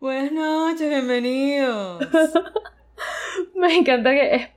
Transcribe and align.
Buenas 0.00 0.30
noches, 0.30 0.88
bienvenidos. 0.88 2.06
Me 3.56 3.74
encanta 3.74 4.12
que 4.12 4.48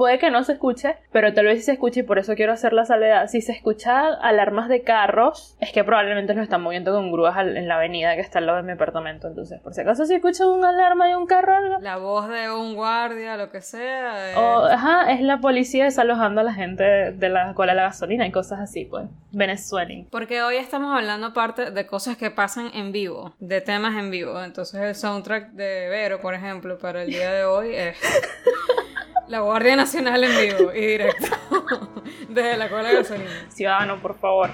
puede 0.00 0.18
que 0.18 0.30
no 0.30 0.42
se 0.44 0.54
escuche, 0.54 0.96
pero 1.12 1.34
tal 1.34 1.44
vez 1.44 1.58
sí 1.58 1.64
se 1.64 1.72
escuche 1.72 2.00
y 2.00 2.02
por 2.04 2.18
eso 2.18 2.34
quiero 2.34 2.54
hacer 2.54 2.72
la 2.72 2.86
salvedad. 2.86 3.26
Si 3.26 3.42
se 3.42 3.52
escucha 3.52 4.14
alarmas 4.14 4.70
de 4.70 4.80
carros, 4.82 5.58
es 5.60 5.72
que 5.72 5.84
probablemente 5.84 6.32
lo 6.32 6.40
están 6.40 6.62
moviendo 6.62 6.92
con 6.92 7.12
grúas 7.12 7.36
en 7.36 7.68
la 7.68 7.76
avenida 7.76 8.14
que 8.14 8.22
está 8.22 8.38
al 8.38 8.46
lado 8.46 8.56
de 8.56 8.64
mi 8.64 8.72
apartamento. 8.72 9.28
Entonces, 9.28 9.60
por 9.60 9.74
si 9.74 9.82
acaso 9.82 10.06
si 10.06 10.14
escuchan 10.14 10.48
una 10.48 10.70
alarma 10.70 11.06
de 11.06 11.16
un 11.16 11.26
carro, 11.26 11.54
algo, 11.54 11.78
La 11.80 11.98
voz 11.98 12.30
de 12.30 12.50
un 12.50 12.76
guardia, 12.76 13.36
lo 13.36 13.50
que 13.50 13.60
sea. 13.60 14.32
eh, 14.32 14.36
o, 14.36 14.64
ajá, 14.64 15.12
es 15.12 15.20
la 15.20 15.38
policía 15.42 15.84
desalojando 15.84 16.40
a 16.40 16.44
la 16.44 16.54
gente 16.54 16.82
de 16.82 17.28
la 17.28 17.52
cola 17.52 17.72
de 17.72 17.76
la 17.76 17.82
gasolina 17.82 18.26
y 18.26 18.32
cosas 18.32 18.60
así, 18.60 18.86
pues. 18.86 19.04
Venezuela. 19.32 20.06
Porque 20.10 20.42
hoy 20.42 20.56
estamos 20.56 20.96
hablando 20.96 21.34
parte 21.34 21.72
de 21.72 21.86
cosas 21.86 22.16
que 22.16 22.30
pasan 22.30 22.70
en 22.72 22.90
vivo, 22.90 23.34
de 23.38 23.60
temas 23.60 23.98
en 23.98 24.10
vivo. 24.10 24.42
Entonces 24.42 24.80
el 24.80 24.94
soundtrack 24.94 25.50
de 25.50 25.88
Vero, 25.90 26.20
por 26.20 26.32
ejemplo, 26.32 26.78
para 26.78 27.02
el 27.02 27.10
día 27.10 27.30
de 27.32 27.44
hoy 27.44 27.74
es 27.74 27.98
La 29.30 29.38
Guardia 29.38 29.76
Nacional 29.76 30.24
en 30.24 30.58
vivo 30.58 30.72
y 30.74 30.80
directo 30.80 31.28
desde 32.28 32.56
la 32.56 32.68
cola 32.68 32.88
de 32.88 32.94
gasolina. 32.96 33.30
Ciudadano, 33.48 34.02
por 34.02 34.18
favor. 34.18 34.50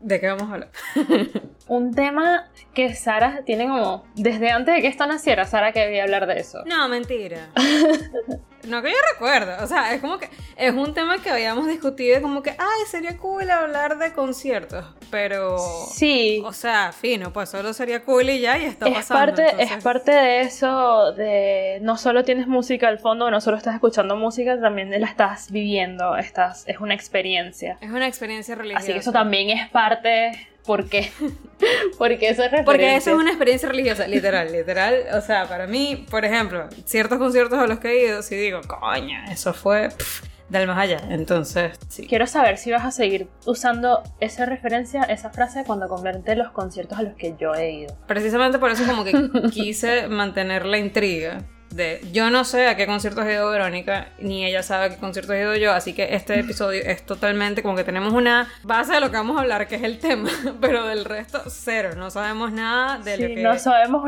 ¿De 0.00 0.18
qué 0.18 0.26
vamos 0.26 0.50
a 0.50 0.54
hablar? 0.54 0.70
Un 1.68 1.94
tema 1.94 2.50
que 2.74 2.96
Sara 2.96 3.44
tiene 3.44 3.68
como. 3.68 4.06
Desde 4.16 4.50
antes 4.50 4.74
de 4.74 4.82
que 4.82 4.88
esto 4.88 5.06
naciera, 5.06 5.44
Sara 5.44 5.70
quería 5.70 6.02
hablar 6.02 6.26
de 6.26 6.40
eso. 6.40 6.64
No, 6.66 6.88
mentira. 6.88 7.50
No 8.66 8.82
que 8.82 8.90
yo 8.90 8.96
recuerdo. 9.12 9.62
O 9.62 9.66
sea, 9.66 9.94
es 9.94 10.00
como 10.00 10.18
que 10.18 10.28
es 10.56 10.72
un 10.72 10.92
tema 10.94 11.18
que 11.22 11.30
habíamos 11.30 11.66
discutido 11.68 12.20
como 12.20 12.42
que, 12.42 12.50
ay, 12.50 12.86
sería 12.90 13.16
cool 13.18 13.50
hablar 13.50 13.98
de 13.98 14.12
conciertos. 14.12 14.84
Pero... 15.10 15.58
Sí. 15.92 16.42
O 16.44 16.52
sea, 16.52 16.92
fino, 16.92 17.32
pues 17.32 17.48
solo 17.48 17.72
sería 17.72 18.02
cool 18.04 18.28
y 18.30 18.40
ya, 18.40 18.58
y 18.58 18.64
está 18.64 18.88
es 18.88 18.94
pasando. 18.94 19.26
parte, 19.26 19.42
entonces- 19.50 19.76
es 19.76 19.82
parte 19.84 20.10
de 20.12 20.40
eso 20.40 21.12
de 21.12 21.78
no 21.82 21.96
solo 21.96 22.24
tienes 22.24 22.46
música 22.46 22.88
al 22.88 22.98
fondo, 22.98 23.30
no 23.30 23.40
solo 23.40 23.56
estás 23.56 23.74
escuchando 23.74 24.16
música, 24.16 24.60
también 24.60 24.90
la 25.00 25.06
estás 25.06 25.50
viviendo, 25.50 26.16
estás, 26.16 26.64
es 26.66 26.78
una 26.80 26.94
experiencia. 26.94 27.78
Es 27.80 27.90
una 27.90 28.06
experiencia 28.06 28.54
religiosa. 28.54 28.82
Así 28.84 28.92
que 28.92 28.98
eso 28.98 29.12
también 29.12 29.50
es 29.50 29.68
parte, 29.70 30.32
¿por 30.66 30.88
qué? 30.88 31.10
Porque 31.98 32.28
eso 32.28 32.42
es 32.42 32.50
referencia. 32.50 32.64
Porque 32.64 32.96
eso 32.96 33.10
es 33.10 33.16
una 33.16 33.30
experiencia 33.30 33.68
religiosa, 33.68 34.06
literal, 34.06 34.52
literal. 34.52 35.06
O 35.14 35.20
sea, 35.20 35.48
para 35.48 35.66
mí, 35.66 36.06
por 36.10 36.24
ejemplo, 36.24 36.68
ciertos 36.84 37.18
conciertos 37.18 37.58
a 37.58 37.66
los 37.66 37.78
que 37.78 37.88
he 37.88 38.06
ido, 38.06 38.22
si 38.22 38.36
digo, 38.36 38.60
coña, 38.66 39.24
eso 39.32 39.54
fue 39.54 39.88
pff, 39.88 40.22
del 40.48 40.66
más 40.66 40.78
allá. 40.78 41.00
Entonces, 41.08 41.78
sí. 41.88 42.06
Quiero 42.06 42.26
saber 42.26 42.58
si 42.58 42.70
vas 42.70 42.84
a 42.84 42.90
seguir 42.90 43.28
usando 43.46 44.02
esa 44.20 44.46
referencia, 44.46 45.02
esa 45.04 45.30
frase 45.30 45.64
cuando 45.64 45.88
convierte 45.88 46.36
los 46.36 46.50
conciertos 46.50 46.98
a 46.98 47.02
los 47.02 47.14
que 47.14 47.34
yo 47.38 47.54
he 47.54 47.72
ido. 47.72 47.96
Precisamente 48.06 48.58
por 48.58 48.70
eso 48.70 48.84
como 48.86 49.04
que 49.04 49.12
quise 49.50 50.08
mantener 50.08 50.66
la 50.66 50.78
intriga 50.78 51.42
de 51.76 52.00
yo 52.12 52.30
no 52.30 52.44
sé 52.44 52.66
a 52.66 52.76
qué 52.76 52.86
conciertos 52.86 53.24
ha 53.24 53.32
ido 53.32 53.50
Verónica, 53.50 54.08
ni 54.18 54.44
ella 54.44 54.62
sabe 54.62 54.86
a 54.86 54.88
qué 54.90 54.96
conciertos 54.96 55.34
he 55.34 55.40
ido 55.40 55.56
yo, 55.56 55.72
así 55.72 55.92
que 55.92 56.14
este 56.14 56.38
episodio 56.40 56.82
es 56.84 57.04
totalmente 57.04 57.62
como 57.62 57.76
que 57.76 57.84
tenemos 57.84 58.12
una 58.12 58.48
base 58.62 58.94
de 58.94 59.00
lo 59.00 59.10
que 59.10 59.16
vamos 59.16 59.36
a 59.36 59.42
hablar, 59.42 59.68
que 59.68 59.76
es 59.76 59.82
el 59.82 59.98
tema, 59.98 60.30
pero 60.60 60.86
del 60.86 61.04
resto 61.04 61.42
cero, 61.48 61.90
no 61.96 62.10
sabemos 62.10 62.52
nada 62.52 62.98
de 62.98 63.18
lo 63.18 63.26
Sí, 63.26 63.34
que... 63.34 63.42
no 63.42 63.58
sabemos 63.58 64.04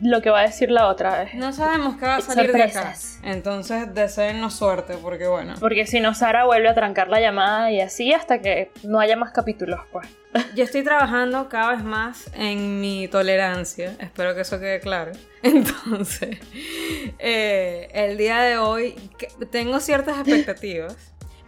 lo 0.00 0.22
que 0.22 0.30
va 0.30 0.40
a 0.40 0.42
decir 0.42 0.70
la 0.70 0.86
otra 0.86 1.18
vez. 1.18 1.34
No 1.34 1.52
sabemos 1.52 1.96
qué 1.96 2.06
va 2.06 2.16
a 2.16 2.20
salir 2.20 2.52
de 2.52 2.62
acá. 2.62 2.94
Entonces, 3.22 3.94
deseennos 3.94 4.54
suerte, 4.54 4.94
porque 5.00 5.26
bueno. 5.26 5.54
Porque 5.58 5.86
si 5.86 6.00
no, 6.00 6.14
Sara 6.14 6.44
vuelve 6.44 6.68
a 6.68 6.74
trancar 6.74 7.08
la 7.08 7.20
llamada 7.20 7.70
y 7.72 7.80
así 7.80 8.12
hasta 8.12 8.40
que 8.40 8.70
no 8.84 9.00
haya 9.00 9.16
más 9.16 9.32
capítulos, 9.32 9.80
pues. 9.92 10.08
Yo 10.54 10.64
estoy 10.64 10.82
trabajando 10.82 11.48
cada 11.48 11.72
vez 11.72 11.82
más 11.82 12.30
en 12.34 12.80
mi 12.80 13.08
tolerancia. 13.08 13.96
Espero 13.98 14.34
que 14.34 14.42
eso 14.42 14.60
quede 14.60 14.80
claro. 14.80 15.12
Entonces, 15.42 16.38
eh, 17.18 17.88
el 17.92 18.18
día 18.18 18.40
de 18.40 18.58
hoy 18.58 18.94
tengo 19.50 19.80
ciertas 19.80 20.18
expectativas. 20.18 20.96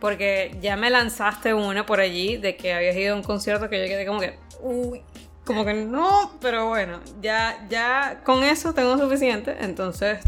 Porque 0.01 0.57
ya 0.63 0.77
me 0.77 0.89
lanzaste 0.89 1.53
una 1.53 1.85
por 1.85 2.01
allí 2.01 2.39
de 2.39 2.57
que 2.57 2.73
habías 2.73 2.97
ido 2.97 3.13
a 3.13 3.17
un 3.17 3.23
concierto 3.23 3.69
que 3.69 3.79
yo 3.81 3.87
quedé 3.87 4.07
como 4.07 4.21
que. 4.21 4.39
Uy, 4.63 5.03
como 5.45 5.65
que 5.65 5.75
no, 5.75 6.39
pero 6.41 6.69
bueno, 6.69 7.01
ya, 7.21 7.67
ya 7.69 8.23
con 8.25 8.43
eso 8.43 8.73
tengo 8.73 8.97
suficiente. 8.97 9.57
Entonces, 9.61 10.21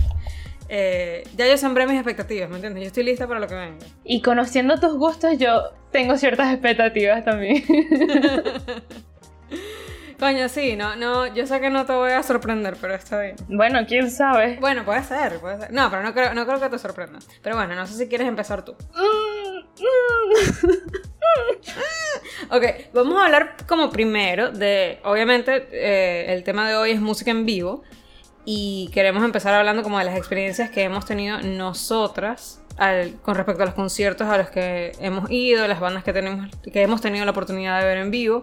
eh, 0.74 1.24
ya 1.36 1.46
yo 1.46 1.58
sembré 1.58 1.86
mis 1.86 1.96
expectativas, 1.96 2.48
¿me 2.48 2.54
entiendes? 2.54 2.84
Yo 2.84 2.86
estoy 2.86 3.04
lista 3.04 3.28
para 3.28 3.38
lo 3.38 3.46
que 3.46 3.54
venga. 3.54 3.84
Y 4.04 4.22
conociendo 4.22 4.80
tus 4.80 4.94
gustos, 4.94 5.36
yo 5.36 5.64
tengo 5.90 6.16
ciertas 6.16 6.50
expectativas 6.50 7.22
también. 7.26 7.62
Coño, 10.18 10.48
sí, 10.48 10.74
no, 10.74 10.96
no, 10.96 11.26
yo 11.26 11.46
sé 11.46 11.60
que 11.60 11.68
no 11.68 11.84
te 11.84 11.92
voy 11.92 12.12
a 12.12 12.22
sorprender, 12.22 12.78
pero 12.80 12.94
está 12.94 13.20
bien. 13.20 13.36
bueno, 13.48 13.80
quién 13.86 14.10
sabe. 14.10 14.56
Bueno, 14.62 14.82
puede 14.86 15.04
ser, 15.04 15.40
puede 15.40 15.60
ser. 15.60 15.72
No, 15.74 15.90
pero 15.90 16.02
no 16.02 16.14
creo, 16.14 16.32
no 16.32 16.46
creo 16.46 16.58
que 16.58 16.70
te 16.70 16.78
sorprenda. 16.78 17.18
Pero 17.42 17.56
bueno, 17.56 17.74
no 17.74 17.86
sé 17.86 17.98
si 17.98 18.08
quieres 18.08 18.26
empezar 18.26 18.64
tú. 18.64 18.74
Ok, 22.50 22.64
vamos 22.94 23.20
a 23.20 23.26
hablar 23.26 23.56
como 23.66 23.90
primero 23.90 24.50
de, 24.50 25.00
obviamente, 25.04 25.68
eh, 25.70 26.32
el 26.32 26.44
tema 26.44 26.68
de 26.68 26.76
hoy 26.76 26.92
es 26.92 27.00
música 27.00 27.30
en 27.30 27.44
vivo 27.44 27.82
y 28.44 28.90
queremos 28.92 29.24
empezar 29.24 29.54
hablando 29.54 29.82
como 29.82 29.98
de 29.98 30.04
las 30.04 30.16
experiencias 30.16 30.70
que 30.70 30.82
hemos 30.82 31.04
tenido 31.06 31.40
nosotras 31.42 32.60
al- 32.78 33.20
con 33.22 33.34
respecto 33.34 33.62
a 33.62 33.66
los 33.66 33.74
conciertos 33.74 34.26
a 34.28 34.38
los 34.38 34.50
que 34.50 34.92
hemos 35.00 35.30
ido, 35.30 35.66
las 35.68 35.80
bandas 35.80 36.04
que, 36.04 36.12
tenemos, 36.12 36.48
que 36.72 36.82
hemos 36.82 37.00
tenido 37.00 37.24
la 37.24 37.30
oportunidad 37.30 37.80
de 37.80 37.86
ver 37.86 37.98
en 37.98 38.10
vivo. 38.10 38.42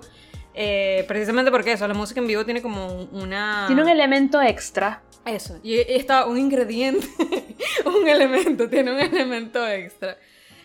Eh, 0.54 1.06
precisamente 1.08 1.52
porque 1.52 1.72
eso, 1.74 1.88
la 1.88 1.94
música 1.94 2.20
en 2.20 2.28
vivo 2.28 2.44
tiene 2.46 2.62
como 2.62 2.88
un- 2.88 3.10
una... 3.24 3.66
Tiene 3.68 3.82
un 3.84 3.90
elemento 3.90 4.42
extra. 4.42 5.02
Eso, 5.26 5.60
y 5.64 5.76
está 5.80 6.26
un 6.26 6.38
ingrediente, 6.38 7.06
un 7.86 8.08
elemento, 8.08 8.68
tiene 8.70 8.92
un 8.94 9.00
elemento 9.00 9.68
extra, 9.68 10.18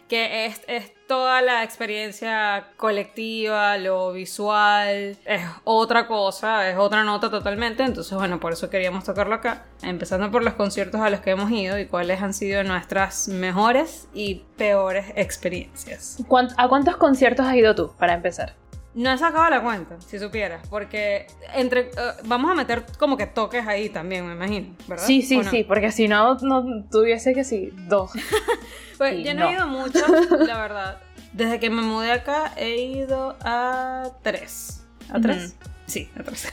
que 0.08 0.46
es, 0.46 0.60
es 0.68 0.92
toda 1.06 1.40
la 1.42 1.62
experiencia 1.64 2.68
colectiva, 2.76 3.76
lo 3.78 4.12
visual, 4.12 5.16
es 5.24 5.42
otra 5.64 6.06
cosa, 6.06 6.68
es 6.70 6.76
otra 6.76 7.04
nota 7.04 7.30
totalmente, 7.30 7.82
entonces 7.82 8.16
bueno, 8.16 8.40
por 8.40 8.52
eso 8.52 8.70
queríamos 8.70 9.04
tocarlo 9.04 9.34
acá, 9.34 9.64
empezando 9.82 10.30
por 10.30 10.42
los 10.42 10.54
conciertos 10.54 11.00
a 11.00 11.10
los 11.10 11.20
que 11.20 11.30
hemos 11.30 11.50
ido 11.50 11.78
y 11.78 11.86
cuáles 11.86 12.22
han 12.22 12.34
sido 12.34 12.62
nuestras 12.64 13.28
mejores 13.28 14.08
y 14.14 14.42
peores 14.56 15.06
experiencias. 15.16 16.18
¿Cuánt- 16.28 16.54
¿A 16.56 16.68
cuántos 16.68 16.96
conciertos 16.96 17.46
has 17.46 17.54
ido 17.56 17.74
tú, 17.74 17.92
para 17.98 18.14
empezar? 18.14 18.54
No 18.94 19.10
he 19.10 19.18
sacado 19.18 19.50
la 19.50 19.60
cuenta, 19.60 20.00
si 20.00 20.20
supieras, 20.20 20.66
porque 20.68 21.26
entre 21.54 21.80
eh, 21.80 21.90
vamos 22.26 22.48
a 22.50 22.54
meter 22.54 22.84
como 22.96 23.16
que 23.16 23.26
toques 23.26 23.66
ahí 23.66 23.88
también, 23.88 24.24
me 24.26 24.34
imagino, 24.34 24.76
¿verdad? 24.86 25.04
Sí, 25.04 25.20
sí, 25.22 25.42
sí, 25.50 25.64
porque 25.64 25.90
si 25.90 26.06
no, 26.06 26.34
no 26.42 26.84
tuviese 26.90 27.34
que 27.34 27.42
sí, 27.42 27.70
dos. 27.88 28.12
Pues 28.96 29.24
yo 29.24 29.34
no, 29.34 29.40
no. 29.40 29.50
he 29.50 29.52
ido 29.54 29.66
mucho, 29.66 30.04
la 30.38 30.58
verdad. 30.58 31.00
Desde 31.32 31.58
que 31.58 31.70
me 31.70 31.82
mudé 31.82 32.12
acá 32.12 32.52
he 32.56 32.76
ido 32.76 33.36
a 33.40 34.10
tres. 34.22 34.84
¿A 35.10 35.20
tres? 35.20 35.56
Sí, 35.86 36.08
a 36.18 36.22
tres. 36.22 36.48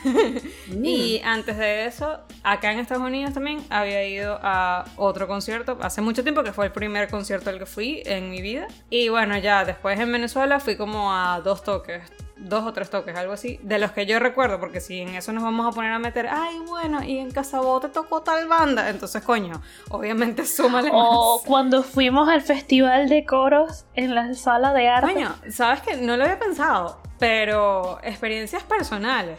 Y 0.83 1.21
antes 1.23 1.57
de 1.57 1.85
eso, 1.85 2.19
acá 2.43 2.71
en 2.71 2.79
Estados 2.79 3.03
Unidos 3.03 3.33
también 3.33 3.63
había 3.69 4.05
ido 4.05 4.39
a 4.41 4.85
otro 4.97 5.27
concierto 5.27 5.77
hace 5.81 6.01
mucho 6.01 6.23
tiempo, 6.23 6.43
que 6.43 6.51
fue 6.51 6.65
el 6.65 6.71
primer 6.71 7.09
concierto 7.09 7.49
al 7.49 7.59
que 7.59 7.65
fui 7.65 8.01
en 8.05 8.29
mi 8.29 8.41
vida. 8.41 8.67
Y 8.89 9.09
bueno, 9.09 9.37
ya 9.37 9.63
después 9.63 9.99
en 9.99 10.11
Venezuela 10.11 10.59
fui 10.59 10.75
como 10.75 11.13
a 11.13 11.39
dos 11.41 11.63
toques. 11.63 12.01
Dos 12.43 12.65
o 12.65 12.73
tres 12.73 12.89
toques, 12.89 13.15
algo 13.15 13.33
así, 13.33 13.59
de 13.61 13.77
los 13.77 13.91
que 13.91 14.07
yo 14.07 14.17
recuerdo, 14.19 14.59
porque 14.59 14.81
si 14.81 14.99
en 14.99 15.09
eso 15.09 15.31
nos 15.31 15.43
vamos 15.43 15.67
a 15.67 15.75
poner 15.75 15.91
a 15.91 15.99
meter, 15.99 16.27
ay, 16.27 16.57
bueno, 16.67 17.03
y 17.03 17.19
en 17.19 17.29
Casabó 17.29 17.79
te 17.79 17.87
tocó 17.89 18.21
tal 18.21 18.47
banda, 18.47 18.89
entonces, 18.89 19.21
coño, 19.21 19.61
obviamente 19.89 20.45
súmale 20.47 20.89
O 20.91 21.37
más. 21.37 21.47
cuando 21.47 21.83
fuimos 21.83 22.27
al 22.29 22.41
festival 22.41 23.09
de 23.09 23.25
coros 23.25 23.85
en 23.93 24.15
la 24.15 24.33
sala 24.33 24.73
de 24.73 24.89
arte. 24.89 25.13
Coño, 25.13 25.35
sabes 25.51 25.81
que 25.81 25.97
no 25.97 26.17
lo 26.17 26.23
había 26.23 26.39
pensado, 26.39 26.99
pero 27.19 27.99
experiencias 28.01 28.63
personales 28.63 29.37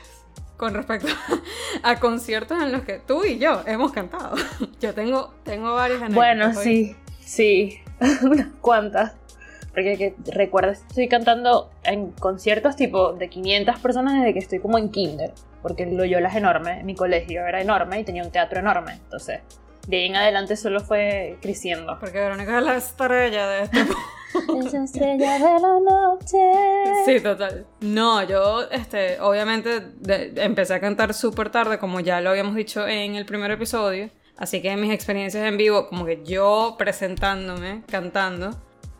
con 0.56 0.75
respecto 0.75 1.08
a 1.82 1.99
conciertos 1.99 2.62
en 2.62 2.70
los 2.70 2.82
que 2.82 3.00
tú 3.00 3.25
y 3.25 3.37
yo 3.38 3.62
hemos 3.66 3.90
cantado. 3.93 4.37
Yo 4.81 4.94
tengo, 4.94 5.34
tengo 5.43 5.75
varias 5.75 6.02
anécdotas. 6.02 6.14
Bueno, 6.14 6.54
sí, 6.54 6.94
sí, 7.19 7.81
unas 8.22 8.46
cuantas. 8.60 9.14
Porque 9.72 9.96
que 9.96 10.14
recuerdas, 10.32 10.84
estoy 10.88 11.08
cantando 11.08 11.70
en 11.84 12.10
conciertos 12.12 12.76
tipo 12.76 13.12
de 13.14 13.28
500 13.30 13.78
personas 13.80 14.14
desde 14.20 14.32
que 14.34 14.38
estoy 14.38 14.58
como 14.60 14.78
en 14.78 14.90
kinder. 14.90 15.32
Porque 15.62 15.84
el 15.84 15.96
Loyola 15.96 16.28
es 16.28 16.34
enorme, 16.36 16.82
mi 16.84 16.94
colegio 16.94 17.46
era 17.46 17.60
enorme 17.60 18.00
y 18.00 18.04
tenía 18.04 18.22
un 18.22 18.30
teatro 18.30 18.58
enorme. 18.60 18.92
Entonces, 18.94 19.40
de 19.86 19.96
ahí 19.96 20.06
en 20.06 20.16
adelante 20.16 20.56
solo 20.56 20.80
fue 20.80 21.38
creciendo. 21.40 21.96
Porque 22.00 22.19
Verónica 22.19 22.58
es 22.58 22.64
la 22.64 22.76
estrella 22.76 23.48
de 23.48 23.62
este 23.64 23.78
Esa 24.66 24.82
estrella 24.84 25.34
de 25.34 25.60
la 25.60 25.78
noche. 25.78 26.38
Sí, 27.04 27.20
total. 27.20 27.66
No, 27.80 28.22
yo, 28.22 28.62
este, 28.70 29.20
obviamente 29.20 29.80
de- 29.80 30.32
empecé 30.36 30.75
a 30.75 30.80
cantar 30.80 31.12
súper 31.14 31.50
tarde, 31.50 31.78
como 31.78 32.00
ya 32.00 32.20
lo 32.20 32.30
habíamos 32.30 32.54
dicho 32.54 32.86
en 32.88 33.14
el 33.14 33.26
primer 33.26 33.50
episodio. 33.50 34.08
Así 34.38 34.62
que 34.62 34.75
mis 34.76 34.92
experiencias 34.92 35.44
en 35.46 35.56
vivo, 35.58 35.86
como 35.88 36.04
que 36.06 36.22
yo 36.25 36.76
presentándome, 36.78 37.82
cantando, 37.90 38.50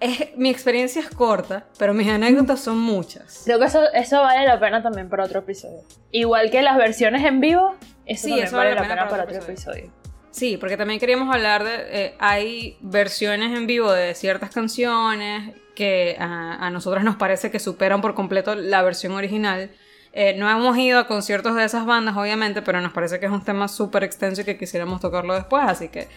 es, 0.03 0.37
mi 0.37 0.51
experiencia 0.51 1.01
es 1.01 1.09
corta, 1.09 1.67
pero 1.79 1.95
mis 1.95 2.09
anécdotas 2.09 2.61
son 2.61 2.79
muchas. 2.79 3.43
Creo 3.45 3.59
que 3.59 3.67
eso, 3.67 3.81
eso 3.95 4.21
vale 4.21 4.47
la 4.47 4.59
pena 4.61 4.83
también 4.83 5.09
para 5.09 5.25
otro 5.25 5.41
episodio. 5.41 5.83
Igual 6.11 6.51
que 6.51 6.63
las 6.63 6.77
versiones 6.77 7.25
en 7.25 7.41
vivo, 7.41 7.75
eso, 8.05 8.27
Sí, 8.27 8.39
eso 8.39 8.57
vale 8.57 8.75
la 8.75 8.83
pena, 8.83 9.09
para 9.09 9.25
otro 9.25 9.37
episodio. 9.37 9.91
Sí, 10.31 10.57
porque 10.57 10.77
también 10.77 10.99
queríamos 10.99 11.33
hablar 11.35 11.63
de... 11.63 11.75
eh, 11.91 12.15
hay 12.19 12.77
versiones 12.81 13.57
en 13.57 13.67
vivo 13.67 13.93
de 13.93 14.15
ciertas 14.15 14.51
canciones 14.51 15.55
que 15.75 16.17
a, 16.19 16.67
a 16.67 16.71
nosotros 16.71 17.05
nos 17.05 17.17
parece 17.17 17.51
que 17.51 17.59
superan 17.61 18.01
por 18.01 18.15
completo 18.15 18.55
la 18.55 18.83
versión 18.83 19.13
original. 19.13 19.71
Eh, 20.15 20.35
no 20.37 20.51
hemos 20.51 20.77
ido 20.77 20.99
a 20.99 21.07
conciertos 21.07 21.55
de 21.57 21.65
esas 21.65 21.87
bandas, 21.87 22.17
obviamente, 22.17 22.61
pero 22.61 22.83
nos 22.83 22.93
parece 22.93 23.19
que 23.19 23.27
es 23.27 23.33
un 23.33 23.43
tema 23.43 23.67
súper 23.67 24.05
extenso 24.05 24.43
y 24.43 24.45
que 24.45 24.59
quisiéramos 24.59 25.01
tocarlo 25.01 25.35
después, 25.35 25.65
así 25.67 25.89
que 25.89 26.09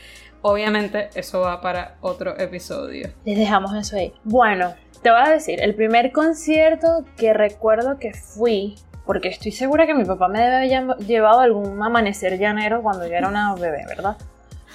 obviamente 0.47 1.09
eso 1.15 1.39
va 1.39 1.59
para 1.59 1.95
otro 2.01 2.37
episodio. 2.39 3.09
Les 3.25 3.35
dejamos 3.35 3.73
eso 3.73 3.95
ahí. 3.95 4.13
Bueno, 4.23 4.75
te 5.01 5.09
voy 5.09 5.19
a 5.19 5.29
decir, 5.29 5.59
el 5.59 5.73
primer 5.73 6.11
concierto 6.11 7.03
que 7.17 7.33
recuerdo 7.33 7.97
que 7.97 8.13
fui, 8.13 8.75
porque 9.07 9.29
estoy 9.29 9.51
segura 9.51 9.87
que 9.87 9.95
mi 9.95 10.05
papá 10.05 10.27
me 10.27 10.39
debe 10.39 10.75
haber 10.75 10.97
llevado 10.99 11.39
algún 11.39 11.81
amanecer 11.81 12.37
llanero 12.37 12.83
cuando 12.83 13.07
yo 13.07 13.15
era 13.15 13.27
una 13.27 13.55
bebé, 13.55 13.85
¿verdad? 13.87 14.17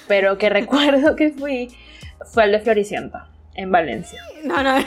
Pero 0.09 0.37
que 0.37 0.49
recuerdo 0.59 1.15
que 1.15 1.29
fui 1.29 1.69
fue 2.25 2.43
el 2.43 2.51
de 2.51 2.59
Floricienta, 2.59 3.29
en 3.55 3.71
Valencia. 3.71 4.21
No, 4.43 4.61
no. 4.61 4.75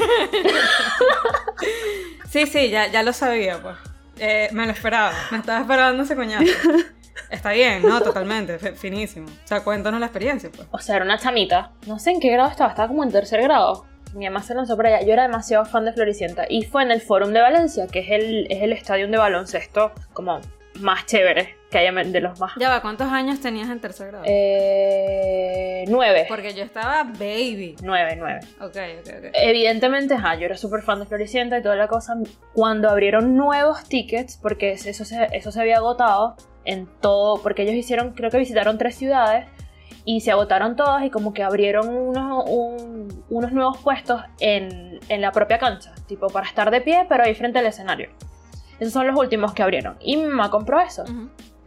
sí, 2.28 2.46
sí, 2.46 2.68
ya, 2.68 2.88
ya 2.88 3.02
lo 3.02 3.14
sabía, 3.14 3.56
pues. 3.62 3.76
Eh, 4.18 4.50
me 4.52 4.66
lo 4.66 4.72
esperaba, 4.72 5.12
me 5.30 5.38
estaba 5.38 5.62
esperando 5.62 6.02
ese 6.02 6.14
coñazo. 6.14 6.44
Está 7.30 7.52
bien, 7.52 7.82
¿no? 7.82 8.00
Totalmente, 8.02 8.58
fi- 8.58 8.72
finísimo. 8.76 9.26
O 9.28 9.46
sea, 9.48 9.60
cuéntanos 9.62 10.00
la 10.00 10.06
experiencia, 10.06 10.50
pues. 10.54 10.66
O 10.70 10.78
sea, 10.78 10.96
era 10.96 11.04
una 11.04 11.18
chamita. 11.18 11.72
No 11.86 11.98
sé 11.98 12.10
en 12.10 12.20
qué 12.20 12.30
grado 12.30 12.50
estaba, 12.50 12.70
estaba 12.70 12.88
como 12.88 13.02
en 13.04 13.10
tercer 13.12 13.42
grado. 13.42 13.86
Mi 14.14 14.26
mamá 14.26 14.42
se 14.42 14.54
lanzó 14.54 14.76
para 14.76 14.90
allá. 14.96 15.06
Yo 15.06 15.12
era 15.12 15.22
demasiado 15.24 15.64
fan 15.64 15.84
de 15.84 15.92
Floricienta. 15.92 16.44
Y 16.48 16.62
fue 16.62 16.82
en 16.82 16.90
el 16.90 17.00
Fórum 17.00 17.32
de 17.32 17.40
Valencia, 17.40 17.86
que 17.90 18.00
es 18.00 18.10
el, 18.10 18.46
es 18.50 18.62
el 18.62 18.72
estadio 18.72 19.08
de 19.08 19.16
baloncesto 19.16 19.92
como 20.12 20.40
más 20.80 21.06
chévere 21.06 21.56
que 21.70 21.78
haya 21.78 21.92
de 21.92 22.20
los 22.20 22.38
más. 22.40 22.52
Ya 22.56 22.68
va, 22.68 22.80
¿cuántos 22.82 23.08
años 23.08 23.40
tenías 23.40 23.68
en 23.68 23.80
tercer 23.80 24.08
grado? 24.08 24.24
Eh, 24.26 25.84
nueve. 25.88 26.26
Porque 26.28 26.54
yo 26.54 26.62
estaba 26.62 27.02
baby. 27.04 27.76
Nueve, 27.82 28.14
nueve. 28.16 28.40
Ok, 28.60 28.76
ok, 29.00 29.08
ok. 29.18 29.30
Evidentemente, 29.34 30.14
ajá, 30.14 30.34
yo 30.36 30.46
era 30.46 30.56
súper 30.56 30.82
fan 30.82 31.00
de 31.00 31.06
Floricienta 31.06 31.58
y 31.58 31.62
toda 31.62 31.76
la 31.76 31.88
cosa. 31.88 32.14
Cuando 32.52 32.88
abrieron 32.90 33.36
nuevos 33.36 33.84
tickets, 33.84 34.36
porque 34.40 34.72
eso 34.72 35.04
se, 35.04 35.28
eso 35.32 35.50
se 35.52 35.60
había 35.60 35.78
agotado 35.78 36.36
en 36.64 36.86
todo, 37.00 37.42
porque 37.42 37.62
ellos 37.62 37.74
hicieron, 37.74 38.12
creo 38.12 38.30
que 38.30 38.38
visitaron 38.38 38.78
tres 38.78 38.96
ciudades 38.96 39.46
y 40.06 40.20
se 40.20 40.30
agotaron 40.30 40.76
todas 40.76 41.04
y 41.04 41.10
como 41.10 41.32
que 41.32 41.42
abrieron 41.42 41.88
unos, 41.88 42.44
un- 42.48 43.24
unos 43.30 43.52
nuevos 43.52 43.78
puestos 43.78 44.20
en, 44.40 45.00
en 45.08 45.20
la 45.20 45.32
propia 45.32 45.58
cancha, 45.58 45.94
tipo 46.06 46.28
para 46.28 46.46
estar 46.46 46.70
de 46.70 46.80
pie, 46.80 47.06
pero 47.08 47.24
ahí 47.24 47.34
frente 47.34 47.58
al 47.58 47.66
escenario. 47.66 48.10
Esos 48.80 48.92
son 48.92 49.06
los 49.06 49.16
últimos 49.18 49.52
que 49.54 49.62
abrieron. 49.62 49.96
Y 50.00 50.16
mi 50.16 50.24
mamá 50.26 50.50
compró 50.50 50.80
eso 50.80 51.04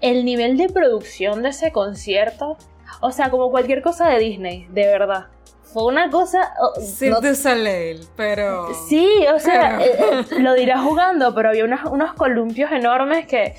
el 0.02 0.26
nivel 0.26 0.58
de 0.58 0.70
producción 0.70 1.42
de 1.42 1.50
ese 1.50 1.72
concierto, 1.72 2.58
o 3.02 3.12
sea, 3.12 3.32
como 3.32 3.50
cualquier 3.50 3.82
cosa 3.82 4.08
de 4.10 4.20
Disney, 4.20 4.68
de 4.70 4.86
verdad. 4.86 5.28
Fue 5.64 5.86
una 5.86 6.10
cosa... 6.12 6.54
oh, 6.62 6.80
Cirque 6.80 7.30
no- 7.30 7.36
Soleil, 7.36 8.00
pero... 8.16 8.68
Sí, 8.88 9.10
o 9.34 9.40
sea, 9.40 9.80
Pero- 9.80 10.20
eh, 10.22 10.26
eh, 10.32 10.40
lo 10.40 10.54
dirás 10.54 10.82
jugando, 10.82 11.34
pero 11.34 11.50
había 11.50 11.66
unos, 11.66 11.82
unos 11.92 12.14
columpios 12.14 12.72
enormes 12.72 13.26
que, 13.26 13.56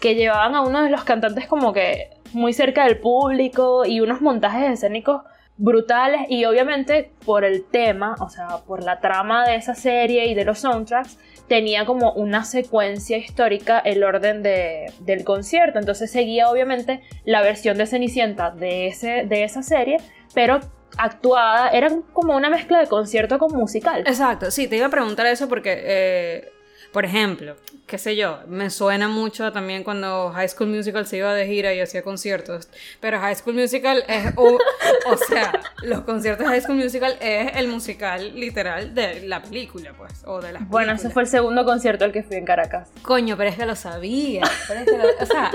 que 0.00 0.14
llevaban 0.14 0.54
a 0.54 0.62
uno 0.62 0.82
de 0.82 0.90
los 0.90 1.04
cantantes 1.04 1.46
como 1.46 1.72
que 1.72 2.10
muy 2.32 2.52
cerca 2.52 2.84
del 2.84 2.98
público 2.98 3.84
y 3.84 4.00
unos 4.00 4.20
montajes 4.20 4.70
escénicos 4.70 5.22
brutales 5.56 6.22
y 6.30 6.44
obviamente 6.46 7.10
por 7.26 7.44
el 7.44 7.64
tema, 7.64 8.14
o 8.20 8.30
sea, 8.30 8.48
por 8.66 8.82
la 8.82 8.98
trama 9.00 9.44
de 9.46 9.56
esa 9.56 9.74
serie 9.74 10.26
y 10.26 10.34
de 10.34 10.44
los 10.46 10.60
soundtracks, 10.60 11.18
tenía 11.48 11.84
como 11.84 12.12
una 12.12 12.44
secuencia 12.44 13.18
histórica 13.18 13.78
el 13.80 14.02
orden 14.04 14.42
de- 14.42 14.90
del 15.00 15.22
concierto. 15.24 15.78
Entonces 15.78 16.10
seguía 16.10 16.48
obviamente 16.48 17.02
la 17.24 17.42
versión 17.42 17.76
de 17.76 17.86
Cenicienta 17.86 18.50
de, 18.52 18.86
ese, 18.86 19.24
de 19.26 19.44
esa 19.44 19.62
serie, 19.62 19.98
pero 20.32 20.60
actuada, 20.96 21.68
era 21.70 21.90
como 22.12 22.36
una 22.36 22.48
mezcla 22.50 22.78
de 22.80 22.86
concierto 22.86 23.38
con 23.38 23.52
musical. 23.56 24.02
Exacto, 24.06 24.50
sí, 24.50 24.66
te 24.68 24.76
iba 24.76 24.86
a 24.86 24.90
preguntar 24.90 25.26
eso 25.26 25.48
porque, 25.48 25.74
eh, 25.84 26.48
por 26.92 27.04
ejemplo, 27.04 27.56
qué 27.86 27.98
sé 27.98 28.16
yo, 28.16 28.40
me 28.48 28.68
suena 28.70 29.06
mucho 29.08 29.52
también 29.52 29.84
cuando 29.84 30.30
High 30.34 30.48
School 30.48 30.68
Musical 30.70 31.06
se 31.06 31.18
iba 31.18 31.32
de 31.34 31.46
gira 31.46 31.72
y 31.72 31.80
hacía 31.80 32.02
conciertos, 32.02 32.68
pero 33.00 33.20
High 33.20 33.36
School 33.36 33.54
Musical 33.54 34.02
es, 34.08 34.32
o, 34.36 34.58
o 35.06 35.16
sea, 35.28 35.52
los 35.82 36.00
conciertos 36.02 36.46
de 36.46 36.52
High 36.52 36.62
School 36.62 36.78
Musical 36.78 37.16
es 37.20 37.56
el 37.56 37.68
musical 37.68 38.34
literal 38.38 38.94
de 38.94 39.26
la 39.28 39.40
película, 39.42 39.92
pues, 39.96 40.22
o 40.26 40.40
de 40.40 40.52
las 40.52 40.68
Bueno, 40.68 40.92
ese 40.92 41.02
películas. 41.04 41.12
fue 41.14 41.22
el 41.22 41.28
segundo 41.28 41.64
concierto 41.64 42.04
al 42.04 42.12
que 42.12 42.22
fui 42.22 42.36
en 42.36 42.44
Caracas. 42.44 42.88
Coño, 43.02 43.36
pero 43.36 43.50
es 43.50 43.56
que 43.56 43.66
lo 43.66 43.76
sabía, 43.76 44.42
pero 44.66 44.80
es 44.80 44.86
que 44.86 44.96
lo- 44.98 45.22
o 45.22 45.26
sea, 45.26 45.50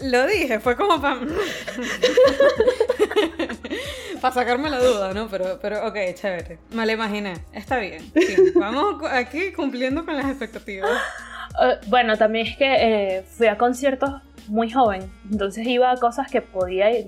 lo 0.00 0.26
dije, 0.26 0.60
fue 0.60 0.76
como 0.76 1.00
para... 1.00 1.20
para 4.24 4.36
sacarme 4.36 4.70
la 4.70 4.78
duda, 4.78 5.12
¿no? 5.12 5.28
Pero, 5.28 5.58
pero 5.60 5.86
ok, 5.86 5.96
chévere. 6.14 6.56
Me 6.70 6.86
lo 6.86 6.92
imaginé. 6.92 7.34
Está 7.52 7.76
bien. 7.76 8.10
Sí, 8.14 8.36
vamos 8.58 9.02
aquí 9.10 9.52
cumpliendo 9.52 10.02
con 10.06 10.16
las 10.16 10.24
expectativas. 10.24 10.90
Eh, 11.62 11.76
bueno, 11.88 12.16
también 12.16 12.46
es 12.46 12.56
que 12.56 12.64
eh, 13.18 13.22
fui 13.28 13.48
a 13.48 13.58
conciertos 13.58 14.22
muy 14.48 14.70
joven, 14.70 15.10
entonces 15.30 15.66
iba 15.66 15.90
a 15.90 15.96
cosas 15.98 16.30
que 16.30 16.40
podía 16.40 16.90
ir, 16.98 17.04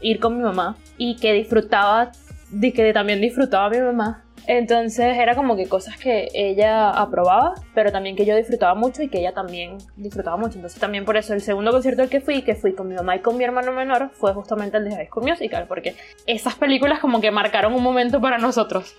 ir 0.00 0.18
con 0.18 0.36
mi 0.36 0.42
mamá 0.42 0.76
y 0.96 1.14
que 1.14 1.32
disfrutaba, 1.32 2.10
di- 2.50 2.72
que 2.72 2.92
también 2.92 3.20
disfrutaba 3.20 3.70
mi 3.70 3.78
mamá. 3.78 4.24
Entonces 4.50 5.18
era 5.18 5.36
como 5.36 5.56
que 5.56 5.66
cosas 5.68 5.98
que 5.98 6.28
ella 6.32 6.88
aprobaba, 6.88 7.52
pero 7.74 7.92
también 7.92 8.16
que 8.16 8.24
yo 8.24 8.34
disfrutaba 8.34 8.74
mucho 8.74 9.02
y 9.02 9.10
que 9.10 9.18
ella 9.18 9.34
también 9.34 9.76
disfrutaba 9.94 10.38
mucho. 10.38 10.54
Entonces 10.54 10.80
también 10.80 11.04
por 11.04 11.18
eso 11.18 11.34
el 11.34 11.42
segundo 11.42 11.70
concierto 11.70 12.00
al 12.00 12.08
que 12.08 12.22
fui, 12.22 12.40
que 12.40 12.54
fui 12.54 12.72
con 12.72 12.88
mi 12.88 12.94
mamá 12.94 13.16
y 13.16 13.18
con 13.18 13.36
mi 13.36 13.44
hermano 13.44 13.72
menor, 13.72 14.08
fue 14.14 14.32
justamente 14.32 14.78
el 14.78 14.86
de 14.86 14.96
High 14.96 15.08
School 15.08 15.28
Musical, 15.28 15.66
porque 15.68 15.96
esas 16.26 16.54
películas 16.54 16.98
como 16.98 17.20
que 17.20 17.30
marcaron 17.30 17.74
un 17.74 17.82
momento 17.82 18.22
para 18.22 18.38
nosotros. 18.38 18.96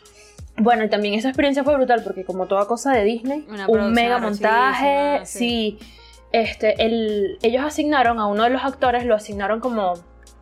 Bueno, 0.56 0.84
y 0.84 0.90
también 0.90 1.16
esa 1.16 1.30
experiencia 1.30 1.64
fue 1.64 1.76
brutal 1.76 2.04
porque 2.04 2.24
como 2.24 2.46
toda 2.46 2.68
cosa 2.68 2.94
de 2.94 3.04
Disney, 3.04 3.48
Una 3.50 3.68
un 3.68 3.92
mega 3.92 4.20
montaje, 4.20 4.88
arrechísima, 4.88 5.26
sí. 5.26 5.80
Este, 6.32 6.76
el, 6.86 7.40
ellos 7.42 7.64
asignaron 7.66 8.20
a 8.20 8.28
uno 8.28 8.44
de 8.44 8.52
los 8.52 8.64
actores, 8.64 9.04
lo 9.04 9.16
asignaron 9.16 9.62
como 9.62 9.94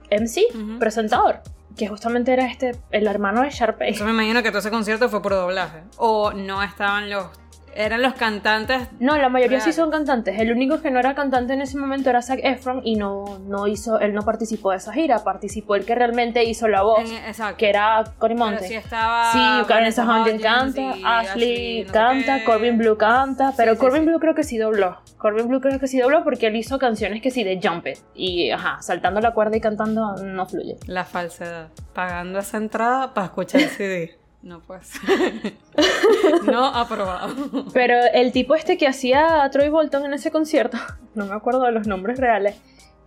MC, 0.10 0.48
Ujú. 0.54 0.80
presentador, 0.80 1.40
que 1.78 1.88
justamente 1.88 2.34
era 2.34 2.46
este, 2.48 2.76
el 2.92 3.08
hermano 3.08 3.42
de 3.42 3.52
Sharpay. 3.52 3.92
Eso 3.92 4.04
me 4.04 4.12
imagino 4.12 4.42
que 4.44 4.50
todo 4.50 4.60
ese 4.60 4.72
concierto 4.72 5.10
fue 5.10 5.22
por 5.22 5.34
doblaje. 5.34 5.84
O 5.98 6.34
no 6.34 6.64
estaban 6.64 7.10
los... 7.10 7.28
Eran 7.78 8.02
los 8.02 8.14
cantantes... 8.16 8.88
No, 9.00 9.18
la 9.18 9.30
mayoría 9.30 9.60
sí 9.60 9.72
son 9.72 9.92
cantantes. 9.92 10.40
El 10.40 10.52
único 10.52 10.82
que 10.82 10.90
no 10.90 11.00
era 11.00 11.14
cantante 11.14 11.54
en 11.54 11.62
ese 11.62 11.78
momento 11.78 12.10
era 12.10 12.24
Zac 12.24 12.40
Efron 12.42 12.82
y 12.84 12.96
no, 12.96 13.38
no 13.46 13.68
hizo, 13.68 14.00
él 14.00 14.14
no 14.16 14.24
participó 14.24 14.72
de 14.72 14.78
esa 14.78 14.92
gira, 14.94 15.24
participó 15.24 15.76
el 15.76 15.86
que 15.86 15.94
realmente 15.94 16.44
hizo 16.44 16.68
la 16.68 16.82
voz, 16.82 17.10
en- 17.10 17.18
exacto. 17.18 17.58
que 17.58 17.70
era 17.70 18.04
Cory 18.18 18.34
Pero 18.34 18.46
Monte. 18.48 18.68
sí 18.68 18.74
estaba... 18.74 19.32
Sí, 19.32 19.40
Vanessa 19.70 20.04
Hudgens 20.06 20.42
canta, 20.42 20.96
Ashley 21.06 21.84
no 21.86 21.94
canta. 21.94 22.44
Corbin 22.46 22.78
Blue 22.80 22.98
canta, 22.98 23.54
pero 23.56 23.74
sí, 23.74 23.80
Corbin 23.80 24.02
sí. 24.02 24.08
Blue 24.08 24.20
creo 24.20 24.34
que 24.34 24.44
sí 24.44 24.58
dobló. 24.58 24.98
Corbin 25.20 25.48
Blue 25.48 25.62
creo 25.62 25.80
que 25.80 25.88
sí 25.88 26.00
dobló 26.00 26.24
porque 26.24 26.48
él 26.48 26.56
hizo 26.56 26.80
canciones 26.80 27.22
que 27.22 27.30
sí 27.32 27.44
de 27.44 27.60
Jump 27.62 27.86
It. 27.88 28.00
Y 28.16 28.50
ajá, 28.50 28.82
saltando 28.82 29.22
la 29.22 29.32
cuerda 29.36 29.56
y 29.58 29.62
cantando 29.62 30.16
no 30.16 30.46
fluye. 30.48 30.78
La 30.88 31.06
falsedad. 31.06 31.70
Pagando 31.94 32.40
esa 32.40 32.58
entrada 32.58 33.14
para 33.14 33.26
escuchar 33.28 33.62
el 33.62 33.70
CD. 33.70 34.18
No 34.48 34.62
pues. 34.62 34.94
no 36.46 36.66
aprobado. 36.66 37.66
Pero 37.74 37.98
el 38.14 38.32
tipo 38.32 38.56
este 38.56 38.78
que 38.78 38.88
hacía 38.88 39.44
a 39.44 39.52
Troy 39.52 39.68
Bolton 39.68 40.06
en 40.06 40.14
ese 40.14 40.32
concierto, 40.32 40.78
no 41.16 41.26
me 41.26 41.34
acuerdo 41.36 41.64
de 41.64 41.74
los 41.74 41.86
nombres 41.86 42.18
reales, 42.18 42.56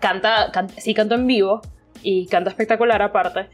canta, 0.01 0.51
can- 0.53 0.69
sí 0.69 0.93
cantó 0.93 1.15
en 1.15 1.27
vivo 1.27 1.63
y 2.03 2.27
canta 2.27 2.51
espectacular 2.51 3.01
aparte. 3.01 3.49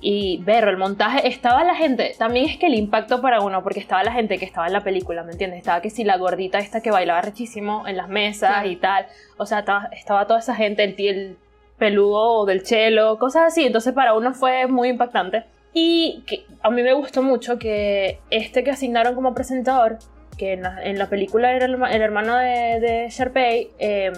Y 0.00 0.38
ver 0.44 0.68
el 0.68 0.76
montaje, 0.76 1.26
estaba 1.28 1.62
la 1.64 1.74
gente, 1.74 2.14
también 2.16 2.48
es 2.48 2.58
que 2.58 2.66
el 2.66 2.74
impacto 2.74 3.20
para 3.20 3.40
uno, 3.40 3.62
porque 3.64 3.78
estaba 3.80 4.02
la 4.04 4.12
gente 4.12 4.38
que 4.38 4.44
estaba 4.44 4.66
en 4.68 4.72
la 4.72 4.82
película, 4.84 5.22
¿me 5.24 5.32
entiendes? 5.32 5.58
Estaba 5.58 5.80
que 5.80 5.90
si 5.90 6.02
la 6.04 6.16
gordita 6.18 6.58
esta 6.58 6.80
que 6.80 6.90
bailaba 6.92 7.22
rechísimo 7.22 7.86
en 7.88 7.96
las 7.96 8.08
mesas 8.08 8.66
y 8.66 8.76
tal, 8.76 9.06
o 9.36 9.46
sea, 9.46 9.60
estaba, 9.60 9.88
estaba 9.92 10.26
toda 10.26 10.40
esa 10.40 10.54
gente, 10.56 10.82
el, 10.84 10.96
el 10.98 11.36
peludo 11.78 12.44
del 12.46 12.64
chelo, 12.64 13.16
cosas 13.18 13.44
así, 13.48 13.64
entonces 13.64 13.92
para 13.94 14.14
uno 14.14 14.32
fue 14.34 14.66
muy 14.68 14.88
impactante. 14.88 15.44
Y 15.74 16.22
que 16.26 16.44
a 16.62 16.70
mí 16.70 16.82
me 16.82 16.92
gustó 16.92 17.22
mucho 17.22 17.58
que 17.58 18.20
este 18.30 18.62
que 18.64 18.70
asignaron 18.70 19.14
como 19.14 19.34
presentador, 19.34 19.98
que 20.36 20.52
en 20.52 20.62
la, 20.62 20.82
en 20.82 20.98
la 20.98 21.08
película 21.08 21.52
era 21.52 21.64
el, 21.66 21.74
el 21.82 22.02
hermano 22.02 22.36
de, 22.36 22.78
de 22.80 23.06
Sharpay, 23.10 23.70
eh, 23.78 24.12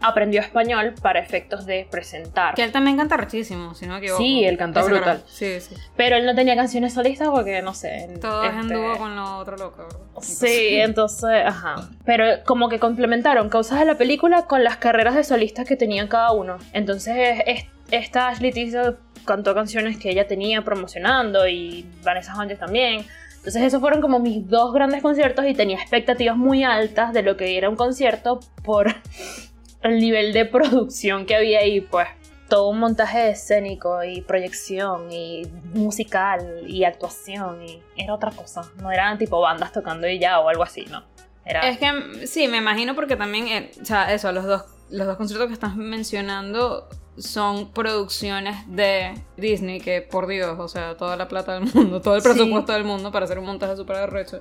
aprendió 0.00 0.40
español 0.40 0.94
para 1.00 1.18
efectos 1.18 1.64
de 1.64 1.88
presentar. 1.90 2.54
Que 2.54 2.62
él 2.62 2.72
también 2.72 2.96
canta 2.96 3.16
rechísimo, 3.16 3.74
si 3.74 3.86
no 3.86 3.94
me 3.94 3.98
equivoco. 4.00 4.22
Sí, 4.22 4.44
él 4.44 4.58
canta 4.58 4.80
Es 4.80 4.86
brutal. 4.86 5.22
Sí, 5.26 5.60
sí. 5.60 5.74
Pero 5.96 6.16
él 6.16 6.26
no 6.26 6.34
tenía 6.34 6.54
canciones 6.54 6.92
solistas 6.92 7.28
porque, 7.28 7.62
no 7.62 7.72
sé. 7.72 8.10
Todo 8.20 8.44
es 8.44 8.52
en 8.52 8.60
este, 8.60 8.74
dúo 8.74 8.98
con 8.98 9.16
lo 9.16 9.38
otro 9.38 9.56
loco. 9.56 9.88
Sí, 10.20 10.76
entonces, 10.76 11.44
ajá. 11.46 11.88
Pero 12.04 12.26
como 12.44 12.68
que 12.68 12.78
complementaron 12.78 13.48
causas 13.48 13.78
de 13.78 13.86
la 13.86 13.96
película 13.96 14.42
con 14.46 14.62
las 14.62 14.76
carreras 14.76 15.14
de 15.14 15.24
solistas 15.24 15.66
que 15.66 15.76
tenían 15.76 16.06
cada 16.08 16.32
uno. 16.32 16.58
Entonces, 16.72 17.42
es- 17.46 17.64
esta 17.90 18.28
Ashley 18.28 18.52
Tisdale 18.52 18.96
cantó 19.24 19.54
canciones 19.54 19.98
que 19.98 20.10
ella 20.10 20.26
tenía 20.26 20.62
promocionando 20.62 21.46
y 21.48 21.86
Vanessa 22.02 22.34
Hudgens 22.34 22.60
también. 22.60 23.04
Entonces, 23.36 23.62
esos 23.62 23.80
fueron 23.80 24.00
como 24.00 24.20
mis 24.20 24.48
dos 24.48 24.72
grandes 24.72 25.02
conciertos 25.02 25.44
y 25.46 25.54
tenía 25.54 25.76
expectativas 25.76 26.36
muy 26.36 26.64
altas 26.64 27.12
de 27.12 27.22
lo 27.22 27.36
que 27.36 27.58
era 27.58 27.68
un 27.68 27.76
concierto 27.76 28.40
por 28.62 28.94
el 29.82 29.98
nivel 29.98 30.32
de 30.32 30.46
producción 30.46 31.26
que 31.26 31.36
había 31.36 31.60
ahí, 31.60 31.80
pues. 31.80 32.08
Todo 32.48 32.68
un 32.68 32.78
montaje 32.78 33.30
escénico 33.30 34.04
y 34.04 34.20
proyección 34.20 35.10
y 35.10 35.46
musical 35.72 36.62
y 36.66 36.84
actuación 36.84 37.64
era 37.96 38.14
otra 38.14 38.30
cosa. 38.30 38.62
No 38.80 38.92
eran 38.92 39.18
tipo 39.18 39.40
bandas 39.40 39.72
tocando 39.72 40.06
y 40.06 40.18
ya 40.18 40.40
o 40.40 40.48
algo 40.48 40.62
así, 40.62 40.84
no. 40.90 41.02
Era... 41.44 41.68
Es 41.68 41.78
que 41.78 42.26
sí, 42.26 42.48
me 42.48 42.58
imagino 42.58 42.94
porque 42.94 43.16
también, 43.16 43.48
eh, 43.48 43.70
o 43.80 43.84
sea, 43.84 44.12
eso, 44.12 44.30
los 44.30 44.44
dos, 44.44 44.64
los 44.90 45.06
dos 45.06 45.16
conciertos 45.16 45.48
que 45.48 45.54
estás 45.54 45.74
mencionando 45.74 46.88
son 47.18 47.70
producciones 47.72 48.56
de 48.68 49.14
Disney, 49.36 49.80
que 49.80 50.00
por 50.02 50.26
Dios, 50.26 50.58
o 50.58 50.68
sea, 50.68 50.96
toda 50.96 51.16
la 51.16 51.28
plata 51.28 51.54
del 51.58 51.72
mundo, 51.72 52.00
todo 52.00 52.16
el 52.16 52.22
Sí. 52.22 52.28
presupuesto 52.28 52.72
del 52.72 52.84
mundo 52.84 53.12
para 53.12 53.24
hacer 53.24 53.38
un 53.38 53.46
montaje 53.46 53.76
súper 53.76 53.96
arrecho. 53.96 54.40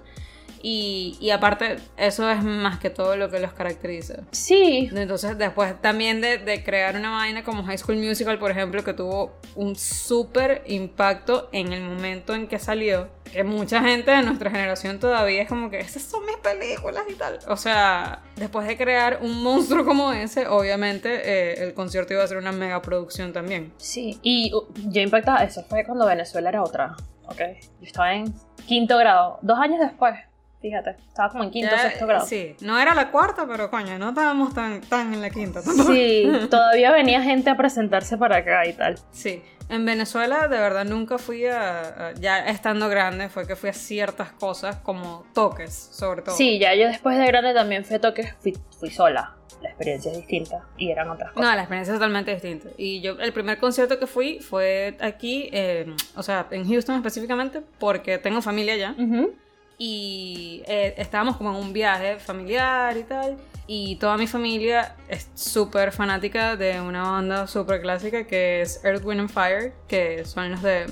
Y, 0.66 1.18
y 1.20 1.32
aparte, 1.32 1.76
eso 1.98 2.30
es 2.32 2.42
más 2.42 2.80
que 2.80 2.90
todo 2.90 3.18
lo 3.18 3.30
que 3.30 3.38
los 3.40 3.52
caracteriza. 3.52 4.24
Sí, 4.32 4.90
Entonces, 4.96 5.38
después 5.38 5.80
también 5.82 6.22
de, 6.22 6.38
de 6.38 6.64
crear 6.64 6.96
una 6.96 7.12
vaina 7.12 7.44
como 7.44 7.64
High 7.66 7.78
School 7.78 7.98
Musical, 7.98 8.40
por 8.40 8.50
ejemplo, 8.50 8.82
que 8.82 8.94
tuvo 8.94 9.34
un 9.56 9.76
súper 9.76 10.64
impacto 10.68 11.50
en 11.52 11.74
el 11.74 11.82
momento 11.84 12.34
en 12.34 12.48
que 12.48 12.60
salió, 12.60 13.10
que 13.30 13.44
mucha 13.44 13.82
gente 13.82 14.12
de 14.12 14.22
nuestra 14.22 14.50
generación 14.50 15.00
todavía 15.00 15.42
es 15.42 15.50
como 15.50 15.70
que 15.70 15.80
esas 15.80 16.04
son 16.04 16.26
mis 16.26 16.38
películas 16.38 17.04
y 17.10 17.16
tal. 17.16 17.40
O 17.50 17.58
sea, 17.58 18.22
después 18.38 18.66
de 18.66 18.78
crear 18.78 19.20
un 19.22 19.44
monstruo 19.44 19.84
como 19.84 20.14
ese, 20.14 20.48
obviamente 20.48 21.10
eh, 21.26 21.64
el 21.64 21.74
concierto 21.74 22.14
iba 22.14 22.24
a 22.24 22.28
ser 22.28 22.38
una 22.38 22.54
mega 22.54 22.82
producción 22.82 23.34
también. 23.34 23.74
sí. 23.78 24.18
Y 24.22 24.54
uh, 24.54 24.66
yo 24.90 25.02
impactaba, 25.02 25.44
eso 25.44 25.62
fue 25.64 25.84
cuando 25.84 26.06
Venezuela 26.06 26.48
era 26.48 26.64
otra, 26.64 26.96
¿ok? 27.26 27.42
Yo 27.82 27.86
estaba 27.88 28.14
en 28.16 28.34
quinto 28.66 28.98
grado, 28.98 29.40
dos 29.42 29.60
años 29.60 29.80
después, 29.82 30.16
fíjate, 30.64 30.96
estaba 31.10 31.30
como 31.30 31.44
en 31.44 31.52
quinto, 31.52 31.76
Ya, 31.76 31.82
sexto 31.82 32.08
grado. 32.08 32.26
Sí, 32.26 32.56
no 32.62 32.80
era 32.80 32.96
la 32.96 33.12
cuarta, 33.12 33.46
pero 33.46 33.70
coño, 33.70 34.00
no 34.00 34.10
estábamos 34.10 34.54
tan, 34.54 34.80
tan 34.80 35.14
en 35.14 35.22
la 35.22 35.30
quinta 35.30 35.62
tampoco. 35.62 35.92
Sí, 35.94 36.26
todavía 36.50 36.92
venía 36.94 37.22
gente 37.22 37.50
a 37.50 37.58
presentarse 37.58 38.18
para 38.18 38.38
acá 38.38 38.66
y 38.66 38.72
tal. 38.74 38.96
Sí, 39.12 39.44
en 39.68 39.86
Venezuela 39.86 40.48
de 40.48 40.58
verdad 40.58 40.86
nunca 40.86 41.18
fui 41.18 41.46
a, 41.48 42.08
a- 42.10 42.14
ya 42.14 42.48
estando 42.48 42.88
grande, 42.88 43.28
fue 43.28 43.46
que 43.46 43.58
fui 43.58 43.70
a 43.70 43.74
ciertas 43.74 44.32
cosas 44.32 44.78
como 44.78 45.26
toques, 45.34 45.74
sobre 45.92 46.22
todo. 46.22 46.36
Sí, 46.36 46.58
ya 46.60 46.74
yo 46.76 46.88
después 46.88 47.18
de 47.18 47.26
grande 47.28 47.54
también 47.54 47.84
fui 47.84 47.98
a 47.98 48.02
toques, 48.02 48.34
fui, 48.40 48.58
fui 48.80 48.90
sola. 48.90 49.36
La 49.62 49.70
experiencia 49.70 50.12
es 50.12 50.18
distinta 50.18 50.60
y 50.78 50.92
eran 50.92 51.10
otras 51.10 51.32
cosas. 51.32 51.50
No, 51.50 51.56
la 51.56 51.62
experiencia 51.62 51.94
es 51.94 51.98
totalmente 52.00 52.34
distinta. 52.34 52.68
Y 52.78 53.00
yo, 53.00 53.14
el 53.20 53.32
primer 53.32 53.58
concierto 53.60 53.98
que 53.98 54.08
fui 54.08 54.40
fue 54.40 54.98
aquí, 55.00 55.50
eh, 55.54 55.86
o 56.18 56.24
sea, 56.24 56.48
en 56.52 56.68
Houston 56.68 56.98
específicamente, 56.98 57.62
porque 57.80 58.18
tengo 58.18 58.42
familia 58.42 58.74
allá. 58.74 58.94
Ujú. 58.98 59.34
Y 59.78 60.64
eh, 60.68 60.94
estábamos 60.98 61.38
como 61.38 61.50
en 61.52 61.58
un 61.58 61.74
viaje 61.74 62.20
familiar 62.20 62.96
y 62.98 63.04
tal. 63.04 63.38
Y 63.66 63.96
toda 63.96 64.18
mi 64.18 64.28
familia 64.28 64.96
es 65.08 65.30
súper 65.36 65.92
fanática 65.92 66.56
de 66.58 66.82
una 66.82 67.10
banda 67.10 67.48
súper 67.48 67.82
clásica 67.82 68.28
que 68.28 68.62
es 68.62 68.84
Earth, 68.84 69.06
Wind 69.06 69.22
and 69.22 69.30
Fire, 69.30 69.74
que 69.88 70.26
son 70.26 70.52
los 70.52 70.62
de. 70.62 70.86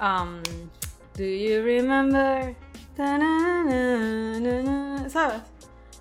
Um, 0.00 0.42
do 1.16 1.24
you 1.24 1.62
remember? 1.62 2.54
¿Sabes? 5.08 5.42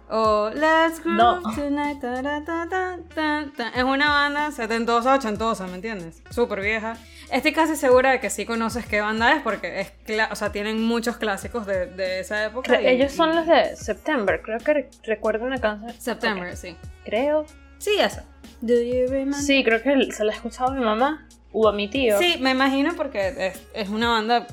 O 0.10 0.50
Let's 0.54 1.04
Groove 1.04 1.18
No. 1.18 1.42
Tonight. 1.54 2.00
ta, 2.00 2.22
ta, 2.24 2.98
ta, 3.14 3.46
ta. 3.56 3.70
Es 3.76 3.84
una 3.84 4.10
banda 4.10 4.52
setentosa, 4.52 5.16
ochentosa, 5.16 5.68
¿me 5.68 5.76
entiendes? 5.76 6.24
Súper 6.30 6.62
vieja. 6.62 6.96
Estoy 7.32 7.52
casi 7.52 7.76
segura 7.76 8.12
de 8.12 8.20
que 8.20 8.30
sí 8.30 8.46
conoces 8.46 8.86
qué 8.86 9.02
banda 9.02 9.34
es 9.36 9.42
porque 9.42 9.82
es 9.82 9.92
o 10.32 10.36
sea, 10.36 10.52
tienen 10.52 10.82
muchos 10.82 11.18
clásicos 11.18 11.66
de, 11.66 11.88
de 11.88 12.20
esa 12.22 12.46
época. 12.46 12.82
Y- 12.82 12.88
Ellos 12.88 13.12
son 13.12 13.32
y- 13.32 13.36
los 13.36 13.48
de 13.48 13.76
September, 13.76 14.42
creo 14.42 14.60
que 14.60 14.74
re- 14.74 14.90
recuerdo 15.04 15.46
una 15.46 15.60
canción. 15.60 15.94
September, 16.00 16.50
Ok, 16.52 16.56
sí. 16.56 16.76
Creo. 17.06 17.46
Sí, 17.80 17.92
esa. 18.00 18.24
Do 18.62 18.74
you 18.74 19.08
remember? 19.08 19.34
Sí, 19.40 19.64
creo 19.64 19.82
que 19.84 20.12
se 20.12 20.24
la 20.24 20.32
ha 20.32 20.36
escuchado 20.36 20.72
a 20.72 20.74
mi 20.76 20.84
mamá 20.84 21.28
o 21.52 21.68
a 21.68 21.74
mi 21.74 21.90
tío. 21.90 22.18
Sí, 22.18 22.38
me 22.40 22.52
imagino 22.52 22.94
porque 22.96 23.28
es, 23.48 23.62
es 23.74 23.90
una 23.90 24.10
banda 24.10 24.48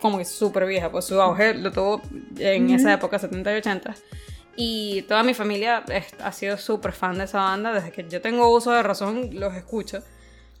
como 0.00 0.18
que 0.18 0.24
súper 0.24 0.66
vieja, 0.66 0.90
pues 0.90 1.04
su 1.04 1.20
auge 1.20 1.54
lo 1.54 1.70
tuvo 1.70 2.02
en 2.38 2.70
esa 2.70 2.92
época, 2.92 3.18
70 3.18 3.52
y 3.54 3.56
80. 3.58 3.94
Y 4.56 5.02
toda 5.02 5.22
mi 5.22 5.32
familia 5.34 5.84
es- 5.88 6.14
ha 6.22 6.32
sido 6.32 6.56
súper 6.58 6.92
fan 6.92 7.18
de 7.18 7.24
esa 7.24 7.38
banda, 7.40 7.72
desde 7.72 7.92
que 7.92 8.06
yo 8.08 8.20
tengo 8.20 8.48
uso 8.48 8.72
de 8.72 8.82
razón 8.82 9.30
los 9.38 9.54
escucho. 9.54 10.02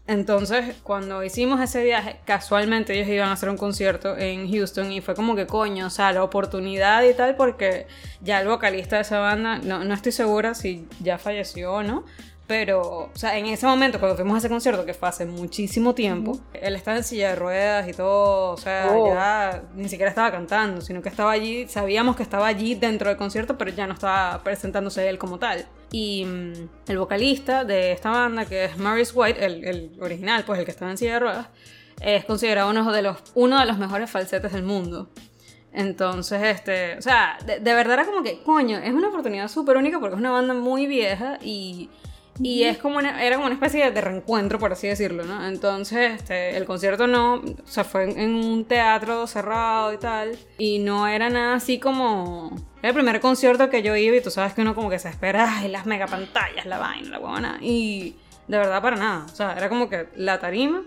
Entonces, 0.08 0.76
cuando 0.84 1.24
hicimos 1.24 1.60
ese 1.60 1.82
viaje, 1.82 2.16
casualmente 2.24 2.94
ellos 2.94 3.08
iban 3.08 3.28
a 3.28 3.32
hacer 3.32 3.48
un 3.48 3.56
concierto 3.56 4.16
en 4.16 4.48
Houston 4.50 4.92
y 4.92 5.00
fue 5.00 5.14
como 5.16 5.34
que 5.34 5.46
coño, 5.48 5.86
o 5.86 5.90
sea, 5.90 6.12
la 6.12 6.22
oportunidad 6.22 7.02
y 7.02 7.12
tal, 7.14 7.34
porque 7.34 7.86
ya 8.20 8.40
el 8.40 8.46
vocalista 8.46 8.96
de 8.96 9.02
esa 9.02 9.18
banda, 9.18 9.58
no, 9.58 9.82
no 9.82 9.94
estoy 9.94 10.12
segura 10.12 10.54
si 10.54 10.86
ya 11.02 11.18
falleció 11.18 11.72
o 11.72 11.82
no, 11.82 12.04
pero, 12.46 12.80
o 12.80 13.10
sea, 13.14 13.36
en 13.36 13.46
ese 13.46 13.66
momento, 13.66 13.98
cuando 13.98 14.14
fuimos 14.14 14.36
a 14.36 14.38
ese 14.38 14.48
concierto, 14.48 14.86
que 14.86 14.94
fue 14.94 15.08
hace 15.08 15.26
muchísimo 15.26 15.96
tiempo, 15.96 16.38
él 16.52 16.76
estaba 16.76 16.96
en 16.98 17.02
silla 17.02 17.30
de 17.30 17.34
ruedas 17.34 17.88
y 17.88 17.92
todo, 17.92 18.52
o 18.52 18.56
sea, 18.56 18.86
Oh. 18.92 19.12
ya 19.12 19.64
ni 19.74 19.88
siquiera 19.88 20.10
estaba 20.10 20.30
cantando, 20.30 20.80
sino 20.82 21.02
que 21.02 21.08
estaba 21.08 21.32
allí, 21.32 21.66
sabíamos 21.66 22.14
que 22.14 22.22
estaba 22.22 22.46
allí 22.46 22.76
dentro 22.76 23.08
del 23.08 23.18
concierto, 23.18 23.58
pero 23.58 23.72
ya 23.72 23.88
no 23.88 23.94
estaba 23.94 24.40
presentándose 24.44 25.08
él 25.08 25.18
como 25.18 25.40
tal. 25.40 25.66
Y 25.98 26.26
mm, 26.26 26.52
el 26.88 26.98
vocalista 26.98 27.64
de 27.64 27.92
esta 27.92 28.10
banda, 28.10 28.44
que 28.44 28.66
es 28.66 28.76
Maurice 28.76 29.14
White, 29.14 29.42
el, 29.42 29.64
el 29.64 29.90
original, 29.98 30.44
pues 30.44 30.58
el 30.58 30.66
que 30.66 30.70
estaba 30.70 30.90
en 30.90 30.98
silla 30.98 31.14
de 31.14 31.20
ruedas, 31.20 31.48
es 32.02 32.26
considerado 32.26 32.68
uno 32.68 32.92
de 32.92 33.00
los, 33.00 33.16
uno 33.34 33.58
de 33.58 33.64
los 33.64 33.78
mejores 33.78 34.10
falsetes 34.10 34.52
del 34.52 34.62
mundo. 34.62 35.08
Entonces, 35.72 36.42
este, 36.42 36.98
o 36.98 37.00
sea, 37.00 37.38
de, 37.46 37.60
de 37.60 37.74
verdad 37.74 37.94
era 37.94 38.04
como 38.04 38.22
que, 38.22 38.42
coño, 38.42 38.76
es 38.76 38.92
una 38.92 39.08
oportunidad 39.08 39.48
súper 39.48 39.78
única 39.78 39.98
porque 39.98 40.16
es 40.16 40.20
una 40.20 40.32
banda 40.32 40.52
muy 40.52 40.86
vieja 40.86 41.38
y, 41.40 41.88
y 42.40 42.64
es 42.64 42.78
como 42.78 42.98
una, 42.98 43.24
era 43.24 43.36
como 43.36 43.46
una 43.46 43.54
especie 43.54 43.90
de, 43.90 44.00
reencuentro, 44.00 44.58
por 44.58 44.72
así 44.72 44.88
decirlo, 44.88 45.24
¿no? 45.24 45.46
Entonces, 45.46 46.14
este, 46.14 46.56
el 46.56 46.64
concierto 46.64 47.06
no, 47.06 47.34
o 47.34 47.66
sea, 47.66 47.84
fue 47.84 48.04
en, 48.04 48.18
en 48.18 48.34
un 48.34 48.64
teatro 48.64 49.26
cerrado 49.26 49.92
y 49.92 49.98
tal, 49.98 50.36
y 50.58 50.78
no 50.78 51.06
era 51.06 51.30
nada 51.30 51.54
así 51.56 51.78
como... 51.78 52.50
Era 52.78 52.90
el 52.90 52.94
primer 52.94 53.20
concierto 53.20 53.70
que 53.70 53.82
yo 53.82 53.96
iba 53.96 54.16
y 54.16 54.20
tú 54.20 54.30
sabes 54.30 54.54
que 54.54 54.62
uno 54.62 54.74
como 54.74 54.90
que 54.90 54.98
se 54.98 55.08
espera, 55.08 55.58
ay, 55.58 55.68
las 55.68 55.86
megapantallas, 55.86 56.66
la 56.66 56.78
vaina, 56.78 57.10
la 57.10 57.18
buena, 57.18 57.58
y 57.60 58.16
de 58.48 58.58
verdad 58.58 58.80
para 58.80 58.96
nada, 58.96 59.24
o 59.24 59.34
sea, 59.34 59.54
era 59.56 59.68
como 59.68 59.88
que 59.88 60.08
la 60.14 60.38
tarima, 60.38 60.82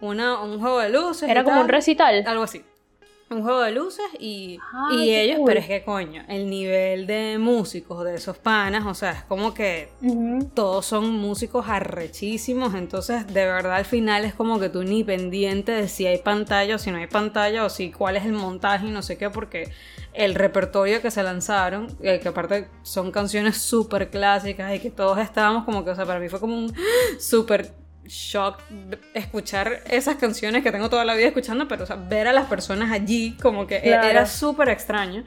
una, 0.00 0.40
un 0.40 0.60
juego 0.60 0.80
de 0.80 0.90
luces. 0.90 1.28
Era 1.28 1.42
y 1.42 1.44
como 1.44 1.60
un 1.60 1.66
tal. 1.66 1.76
recital. 1.76 2.24
Algo 2.26 2.42
así. 2.42 2.64
Un 3.30 3.42
juego 3.42 3.62
de 3.62 3.72
luces 3.72 4.04
y, 4.18 4.58
Ay, 4.90 5.04
y 5.08 5.14
ellos, 5.14 5.38
cool. 5.38 5.46
pero 5.46 5.60
es 5.60 5.66
que 5.66 5.82
coño, 5.82 6.22
el 6.28 6.48
nivel 6.50 7.06
de 7.06 7.38
músicos 7.38 8.04
de 8.04 8.16
esos 8.16 8.36
panas, 8.36 8.84
o 8.86 8.94
sea, 8.94 9.12
es 9.12 9.22
como 9.24 9.54
que 9.54 9.88
todos 10.54 10.84
son 10.84 11.10
músicos 11.10 11.66
arrechísimos, 11.68 12.74
entonces 12.74 13.26
de 13.26 13.46
verdad 13.46 13.76
al 13.76 13.86
final 13.86 14.24
es 14.24 14.34
como 14.34 14.60
que 14.60 14.68
tú 14.68 14.84
ni 14.84 15.04
pendiente 15.04 15.72
de 15.72 15.88
si 15.88 16.06
hay 16.06 16.18
pantalla 16.18 16.76
o 16.76 16.78
si 16.78 16.90
no 16.90 16.98
hay 16.98 17.06
pantalla 17.06 17.64
o 17.64 17.70
si 17.70 17.90
cuál 17.90 18.16
es 18.16 18.24
el 18.24 18.32
montaje 18.32 18.86
y 18.86 18.90
no 18.90 19.02
sé 19.02 19.16
qué, 19.16 19.30
porque 19.30 19.72
el 20.12 20.34
repertorio 20.34 21.02
que 21.02 21.10
se 21.10 21.22
lanzaron, 21.22 21.88
eh, 22.02 22.20
que 22.20 22.28
aparte 22.28 22.68
son 22.82 23.10
canciones 23.10 23.56
súper 23.56 24.10
clásicas 24.10 24.74
y 24.74 24.80
que 24.80 24.90
todos 24.90 25.18
estábamos 25.18 25.64
como 25.64 25.84
que, 25.84 25.90
o 25.90 25.94
sea, 25.94 26.04
para 26.04 26.20
mí 26.20 26.28
fue 26.28 26.40
como 26.40 26.56
un 26.56 26.72
súper 27.18 27.72
shock 28.06 28.58
escuchar 29.14 29.80
esas 29.88 30.16
canciones 30.16 30.62
que 30.62 30.70
tengo 30.72 30.88
toda 30.90 31.04
la 31.04 31.14
vida 31.14 31.28
escuchando, 31.28 31.66
pero 31.68 31.84
o 31.84 31.86
sea, 31.86 31.96
ver 31.96 32.28
a 32.28 32.32
las 32.32 32.46
personas 32.46 32.90
allí 32.92 33.36
como 33.42 33.66
que 33.66 33.76
e- 33.76 33.82
Claro. 33.82 34.08
era 34.08 34.26
súper 34.26 34.68
extraño. 34.68 35.24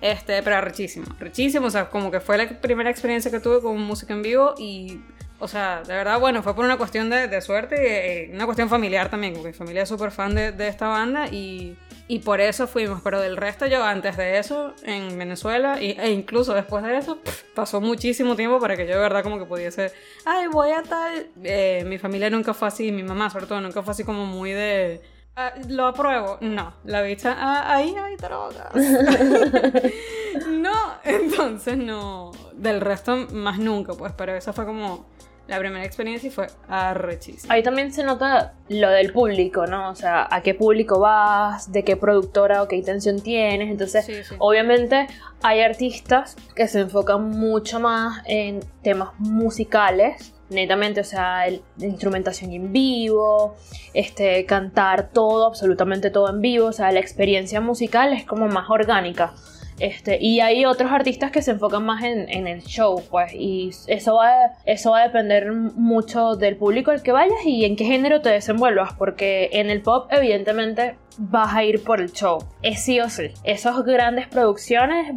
Este, 0.00 0.42
pero 0.42 0.60
richísimo, 0.62 1.06
richísimo, 1.18 1.66
o 1.66 1.70
sea, 1.70 1.90
como 1.90 2.10
que 2.10 2.20
fue 2.20 2.38
la 2.38 2.48
primera 2.48 2.88
experiencia 2.88 3.30
que 3.30 3.38
tuve 3.38 3.60
con 3.60 3.78
música 3.82 4.14
en 4.14 4.22
vivo 4.22 4.54
y, 4.58 4.98
o 5.38 5.46
sea, 5.46 5.82
de 5.86 5.92
verdad, 5.94 6.18
bueno, 6.18 6.42
fue 6.42 6.54
por 6.56 6.64
una 6.64 6.78
cuestión 6.78 7.10
de, 7.10 7.28
de 7.28 7.40
suerte 7.42 8.28
y 8.30 8.34
una 8.34 8.46
cuestión 8.46 8.70
familiar 8.70 9.10
también, 9.10 9.34
porque 9.34 9.48
mi 9.48 9.52
familia 9.54 9.82
es 9.82 9.88
súper 9.90 10.10
fan 10.10 10.34
de, 10.34 10.52
de 10.52 10.68
esta 10.68 10.88
banda 10.88 11.26
y, 11.28 11.76
y 12.12 12.18
por 12.18 12.40
eso 12.40 12.66
fuimos, 12.66 13.00
pero 13.02 13.20
del 13.20 13.36
resto 13.36 13.66
yo 13.66 13.84
antes 13.84 14.16
de 14.16 14.38
eso 14.38 14.74
en 14.82 15.16
Venezuela 15.16 15.80
y, 15.80 15.92
e 15.92 16.10
incluso 16.10 16.54
después 16.54 16.82
de 16.82 16.98
eso 16.98 17.18
pasó 17.54 17.80
muchísimo 17.80 18.34
tiempo 18.34 18.58
para 18.58 18.76
que 18.76 18.84
yo 18.86 18.94
de 18.94 19.00
verdad 19.00 19.22
como 19.22 19.38
que 19.38 19.44
pudiese, 19.44 19.92
ay, 20.24 20.48
voy 20.48 20.70
a 20.72 20.82
tal, 20.82 21.28
Eh, 21.44 21.84
mi 21.86 21.98
familia 21.98 22.28
nunca 22.28 22.52
fue 22.52 22.66
así, 22.66 22.90
mi 22.90 23.04
mamá 23.04 23.30
sobre 23.30 23.46
todo 23.46 23.60
nunca 23.60 23.82
fue 23.82 23.92
así 23.92 24.02
como 24.04 24.26
muy 24.26 24.50
de... 24.52 25.00
"Ah, 25.36 25.52
lo 25.68 25.86
apruebo. 25.86 26.38
No, 26.40 26.74
la 26.84 27.00
bicha, 27.02 27.36
ah, 27.38 27.76
ahí 27.76 27.94
hay 27.96 28.16
drogas. 28.16 28.72
no, 30.48 30.94
Entonces 31.04 31.76
no, 31.76 32.32
del 32.54 32.80
resto 32.80 33.16
más 33.32 33.58
nunca, 33.58 33.94
pues, 33.94 34.12
pero 34.16 34.34
esa 34.34 34.52
fue 34.52 34.64
como 34.66 35.06
la 35.48 35.58
primera 35.58 35.84
experiencia 35.84 36.28
y 36.28 36.30
fue 36.30 36.46
arrechísima. 36.68 37.52
Ahí 37.52 37.62
también 37.62 37.92
se 37.92 38.04
nota 38.04 38.54
lo 38.68 38.88
del 38.90 39.12
público, 39.12 39.66
¿no? 39.66 39.90
O 39.90 39.94
sea, 39.96 40.28
a 40.30 40.42
qué 40.42 40.54
público 40.54 41.00
vas, 41.00 41.72
de 41.72 41.82
qué 41.84 41.96
productora 41.96 42.62
o 42.62 42.68
qué 42.68 42.76
intención 42.76 43.20
tienes. 43.20 43.68
Entonces, 43.70 44.04
Sí, 44.06 44.22
sí. 44.22 44.34
obviamente 44.38 45.08
hay 45.42 45.60
artistas 45.62 46.36
que 46.54 46.68
se 46.68 46.80
enfocan 46.80 47.30
mucho 47.30 47.80
más 47.80 48.22
en 48.26 48.60
temas 48.82 49.10
musicales. 49.18 50.34
Netamente, 50.50 51.00
o 51.00 51.04
sea, 51.04 51.46
el- 51.46 51.62
instrumentación 51.78 52.52
en 52.52 52.72
vivo, 52.72 53.56
este, 53.94 54.44
cantar 54.46 55.10
todo, 55.12 55.46
absolutamente 55.46 56.10
todo 56.10 56.28
en 56.30 56.40
vivo, 56.40 56.66
o 56.66 56.72
sea, 56.72 56.90
la 56.92 56.98
experiencia 57.00 57.60
musical 57.60 58.12
es 58.12 58.24
como 58.24 58.46
más 58.48 58.68
orgánica. 58.68 59.32
Este, 59.80 60.18
y 60.20 60.40
hay 60.40 60.66
otros 60.66 60.92
artistas 60.92 61.30
que 61.30 61.40
se 61.40 61.52
enfocan 61.52 61.84
más 61.84 62.04
en, 62.04 62.28
en 62.28 62.46
el 62.46 62.62
show, 62.62 63.02
pues, 63.10 63.32
y 63.34 63.70
eso 63.86 64.16
va, 64.16 64.52
eso 64.66 64.90
va 64.90 65.00
a 65.00 65.02
depender 65.04 65.50
mucho 65.52 66.36
del 66.36 66.56
público 66.56 66.90
al 66.90 67.02
que 67.02 67.12
vayas 67.12 67.44
y 67.46 67.64
en 67.64 67.76
qué 67.76 67.84
género 67.84 68.20
te 68.20 68.28
desenvuelvas, 68.28 68.92
porque 68.92 69.48
en 69.52 69.70
el 69.70 69.80
pop, 69.80 70.08
evidentemente, 70.12 70.96
vas 71.16 71.54
a 71.54 71.64
ir 71.64 71.82
por 71.82 72.00
el 72.00 72.12
show, 72.12 72.38
es 72.62 72.82
sí 72.82 73.00
o 73.00 73.08
sí. 73.08 73.30
Esas 73.42 73.82
grandes 73.84 74.28
producciones 74.28 75.14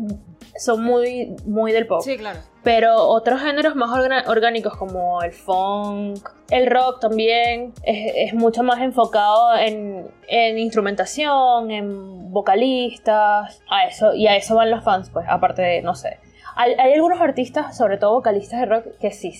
son 0.58 0.84
muy, 0.84 1.36
muy 1.46 1.74
del 1.74 1.86
pop. 1.86 2.01
Sí, 2.01 2.17
claro. 2.17 2.39
Pero 2.63 2.96
otros 2.96 3.41
géneros 3.41 3.75
más 3.75 3.89
orgánicos 4.25 4.77
como 4.77 5.22
el 5.22 5.34
funk, 5.34 6.29
el 6.50 6.67
rock 6.67 7.01
también, 7.01 7.74
es, 7.84 8.13
es 8.29 8.34
mucho 8.34 8.63
más 8.63 8.79
enfocado 8.79 9.58
en, 9.58 10.10
en 10.27 10.58
instrumentación, 10.58 11.72
en 11.72 12.32
vocalistas, 12.32 13.62
a 13.70 13.86
eso, 13.86 14.15
y 14.15 14.27
a 14.27 14.38
eso 14.38 14.55
van 14.55 14.72
los 14.72 14.84
fans, 14.84 15.10
pues, 15.10 15.25
aparte 15.29 15.62
de, 15.62 15.82
no 15.82 15.93
sé. 15.93 16.20
Hay, 16.55 16.74
hay 16.74 16.93
algunos 16.93 17.20
artistas, 17.20 17.75
sobre 17.75 17.98
todo 17.98 18.13
vocalistas 18.13 18.62
de 18.62 18.65
rock, 18.67 18.86
que 19.00 19.12
sí, 19.12 19.34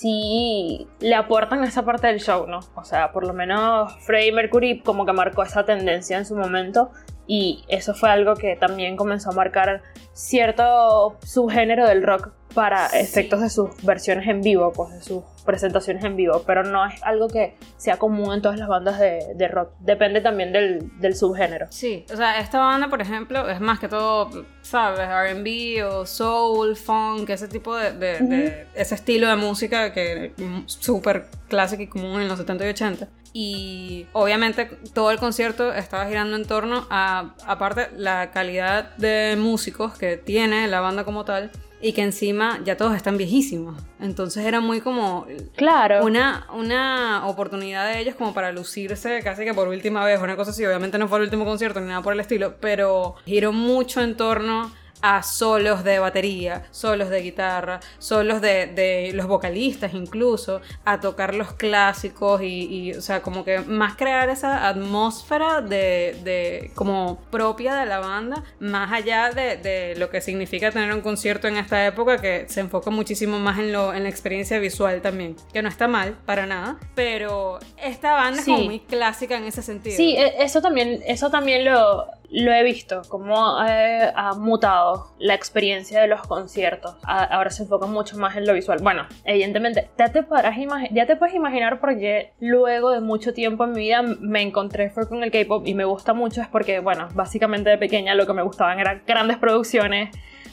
sí 0.00 0.86
le 1.00 1.14
aportan 1.14 1.62
esa 1.64 1.84
parte 1.84 2.06
del 2.06 2.20
show, 2.20 2.46
¿no? 2.46 2.60
O 2.76 2.84
sea, 2.84 3.12
por 3.12 3.26
lo 3.26 3.34
menos 3.34 3.92
Freddie 4.06 4.32
Mercury 4.32 4.80
como 4.80 5.04
que 5.04 5.12
marcó 5.12 5.42
esa 5.42 5.64
tendencia 5.64 6.16
en 6.16 6.24
su 6.24 6.34
momento 6.34 6.90
y 7.26 7.64
eso 7.68 7.92
fue 7.92 8.08
algo 8.08 8.34
que 8.34 8.56
también 8.56 8.96
comenzó 8.96 9.30
a 9.30 9.34
marcar 9.34 9.82
cierto 10.12 11.18
subgénero 11.22 11.86
del 11.86 12.02
rock 12.02 12.32
para 12.54 12.88
Sí. 12.88 12.98
efectos 12.98 13.40
de 13.40 13.50
sus 13.50 13.70
versiones 13.82 14.26
en 14.28 14.40
vivo, 14.42 14.72
pues 14.72 14.92
de 14.92 15.02
sus 15.02 15.22
presentaciones 15.44 16.04
en 16.04 16.16
vivo, 16.16 16.42
pero 16.46 16.62
no 16.64 16.84
es 16.86 17.02
algo 17.02 17.28
que 17.28 17.56
sea 17.76 17.96
común 17.96 18.34
en 18.34 18.42
todas 18.42 18.58
las 18.58 18.68
bandas 18.68 18.98
de, 18.98 19.20
de 19.34 19.48
rock, 19.48 19.70
depende 19.80 20.20
también 20.20 20.52
del, 20.52 20.90
del 21.00 21.14
subgénero. 21.16 21.66
Sí, 21.70 22.04
o 22.12 22.16
sea, 22.16 22.38
esta 22.40 22.58
banda, 22.58 22.88
por 22.88 23.00
ejemplo, 23.00 23.48
es 23.48 23.60
más 23.60 23.78
que 23.78 23.88
todo, 23.88 24.44
¿sabes? 24.62 25.00
RB 25.08 25.84
o 25.86 26.06
soul, 26.06 26.76
funk, 26.76 27.30
ese 27.30 27.48
tipo 27.48 27.74
de, 27.76 27.92
de- 27.92 28.18
de- 28.20 28.66
ese 28.74 28.94
estilo 28.94 29.28
de 29.28 29.36
música 29.36 29.92
que 29.92 30.26
es 30.26 30.32
súper 30.66 31.26
clásico 31.48 31.82
y 31.82 31.86
común 31.86 32.20
en 32.20 32.28
los 32.28 32.38
70 32.38 32.66
y 32.66 32.68
80. 32.70 33.08
Y 33.32 34.06
obviamente 34.12 34.66
todo 34.92 35.12
el 35.12 35.18
concierto 35.18 35.72
estaba 35.72 36.06
girando 36.06 36.36
en 36.36 36.44
torno 36.46 36.86
a, 36.90 37.34
aparte, 37.46 37.88
la 37.96 38.32
calidad 38.32 38.96
de 38.96 39.36
músicos 39.38 39.96
que 39.96 40.16
tiene 40.16 40.66
la 40.66 40.80
banda 40.80 41.04
como 41.04 41.24
tal 41.24 41.50
y 41.82 41.92
que 41.92 42.02
encima 42.02 42.60
ya 42.64 42.76
todos 42.76 42.94
están 42.94 43.16
viejísimos. 43.16 43.80
Entonces 44.00 44.44
era 44.44 44.60
muy 44.60 44.80
como 44.80 45.26
Claro. 45.56 46.04
una, 46.04 46.46
una 46.52 47.26
oportunidad 47.26 47.86
de 47.92 48.00
ellos 48.00 48.14
como 48.16 48.34
para 48.34 48.52
lucirse 48.52 49.20
casi 49.22 49.44
que 49.44 49.54
por 49.54 49.68
última 49.68 50.04
vez, 50.04 50.20
una 50.20 50.36
cosa 50.36 50.50
así, 50.50 50.64
obviamente 50.66 50.98
no 50.98 51.08
fue 51.08 51.18
el 51.18 51.24
último 51.24 51.44
concierto 51.44 51.80
ni 51.80 51.86
nada 51.88 52.02
por 52.02 52.12
el 52.12 52.20
estilo, 52.20 52.56
pero 52.60 53.14
giró 53.24 53.52
mucho 53.52 54.00
en 54.02 54.16
torno 54.16 54.72
a 55.02 55.22
solos 55.22 55.84
de 55.84 55.98
batería, 55.98 56.64
solos 56.70 57.08
de 57.10 57.22
guitarra, 57.22 57.80
solos 57.98 58.40
de, 58.40 58.66
de 58.66 59.10
los 59.14 59.26
vocalistas 59.26 59.94
incluso, 59.94 60.60
a 60.84 61.00
tocar 61.00 61.34
los 61.34 61.52
clásicos 61.54 62.42
y, 62.42 62.64
y, 62.66 62.92
o 62.92 63.00
sea, 63.00 63.22
como 63.22 63.44
que 63.44 63.60
más 63.60 63.96
crear 63.96 64.28
esa 64.28 64.68
atmósfera 64.68 65.60
de, 65.60 66.16
de 66.24 66.70
como 66.74 67.18
propia 67.30 67.74
de 67.76 67.86
la 67.86 67.98
banda, 68.00 68.42
más 68.58 68.92
allá 68.92 69.30
de, 69.30 69.56
de 69.56 69.94
lo 69.96 70.10
que 70.10 70.20
significa 70.20 70.70
tener 70.70 70.92
un 70.92 71.00
concierto 71.00 71.48
en 71.48 71.56
esta 71.56 71.86
época 71.86 72.18
que 72.18 72.46
se 72.48 72.60
enfoca 72.60 72.90
muchísimo 72.90 73.38
más 73.38 73.58
en, 73.58 73.72
lo, 73.72 73.94
en 73.94 74.02
la 74.02 74.08
experiencia 74.08 74.58
visual 74.58 75.00
también, 75.00 75.36
que 75.52 75.62
no 75.62 75.68
está 75.68 75.88
mal 75.88 76.16
para 76.26 76.46
nada, 76.46 76.78
pero 76.94 77.58
esta 77.82 78.12
banda 78.12 78.42
Sí. 78.42 78.50
es 78.50 78.56
como 78.56 78.64
muy 78.68 78.80
clásica 78.80 79.36
en 79.36 79.44
ese 79.44 79.62
sentido. 79.62 79.96
Sí, 79.96 80.14
e- 80.16 80.42
eso 80.42 80.60
también, 80.60 81.00
eso 81.06 81.30
también 81.30 81.64
lo, 81.64 82.06
lo 82.32 82.52
he 82.52 82.62
visto, 82.62 83.02
cómo 83.08 83.60
eh, 83.66 84.12
ha 84.14 84.34
mutado 84.34 85.08
la 85.18 85.34
experiencia 85.34 86.00
de 86.00 86.06
los 86.06 86.20
conciertos. 86.22 86.94
A- 87.02 87.24
ahora 87.24 87.50
se 87.50 87.64
enfoca 87.64 87.86
mucho 87.86 88.16
más 88.18 88.36
en 88.36 88.46
lo 88.46 88.52
visual. 88.54 88.78
Bueno, 88.82 89.06
evidentemente, 89.24 89.90
ya 89.98 90.12
te, 90.12 90.22
podrás 90.22 90.56
imagi- 90.56 90.90
ya 90.92 91.06
te 91.06 91.16
puedes 91.16 91.34
imaginar 91.34 91.80
porque 91.80 92.32
luego 92.38 92.90
de 92.90 93.00
mucho 93.00 93.32
tiempo 93.34 93.64
en 93.64 93.72
mi 93.72 93.80
vida 93.80 94.02
me 94.02 94.42
encontré 94.42 94.90
fue 94.90 95.08
con 95.08 95.24
el 95.24 95.30
K-pop 95.32 95.66
y 95.66 95.74
me 95.74 95.84
gusta 95.84 96.12
mucho 96.14 96.40
es 96.40 96.46
porque, 96.48 96.78
bueno, 96.80 97.08
básicamente 97.14 97.70
de 97.70 97.78
pequeña 97.78 98.14
lo 98.14 98.26
que 98.26 98.32
me 98.32 98.42
gustaban 98.42 98.78
eran 98.78 99.02
grandes 99.06 99.36
producciones, 99.38 100.10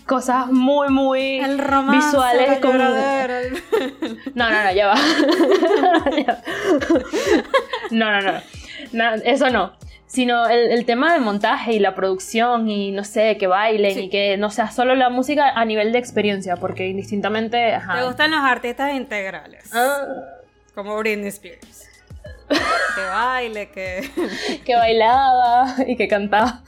cosas 0.08 0.48
muy, 0.48 0.90
muy 0.90 1.40
el 1.40 1.60
romance, 1.60 2.08
visuales 2.08 2.50
la 2.50 2.60
como- 2.62 2.84
el- 2.84 3.63
no, 4.34 4.50
no, 4.50 4.63
no, 4.63 4.72
ya 4.72 4.88
va. 4.88 4.96
No, 7.92 8.12
no, 8.12 8.22
no, 8.22 8.42
No, 8.94 9.13
Eso 9.24 9.50
no. 9.50 9.74
Sino 10.08 10.48
el, 10.48 10.72
el 10.72 10.86
tema 10.86 11.12
del 11.13 11.22
montaje 11.22 11.74
y 11.74 11.80
la 11.80 11.93
producción 11.93 12.70
y 12.70 12.91
no 12.91 13.04
sé, 13.04 13.38
que 13.38 13.46
bailen 13.48 13.93
Sí. 13.93 14.00
y 14.06 14.10
que 14.10 14.38
no 14.38 14.50
sea 14.50 14.72
solo 14.72 14.96
la 14.96 15.10
música 15.10 15.50
a 15.50 15.65
nivel 15.65 15.91
de 15.91 16.00
experiencia, 16.00 16.56
porque 16.56 16.88
indistintamente. 16.88 17.74
Ajá. 17.76 17.98
¿Te 18.00 18.06
gustan 18.06 18.32
los 18.32 18.39
artistas 18.39 18.93
integrales? 18.93 19.70
Ah, 19.74 20.06
Como 20.74 20.98
Britney 20.98 21.28
Spears. 21.28 21.89
que 22.48 23.02
baile, 23.04 23.70
que... 23.72 24.10
que 24.65 24.76
bailaba 24.76 25.76
y 25.86 25.98
que 25.98 26.08
cantaba. 26.08 26.63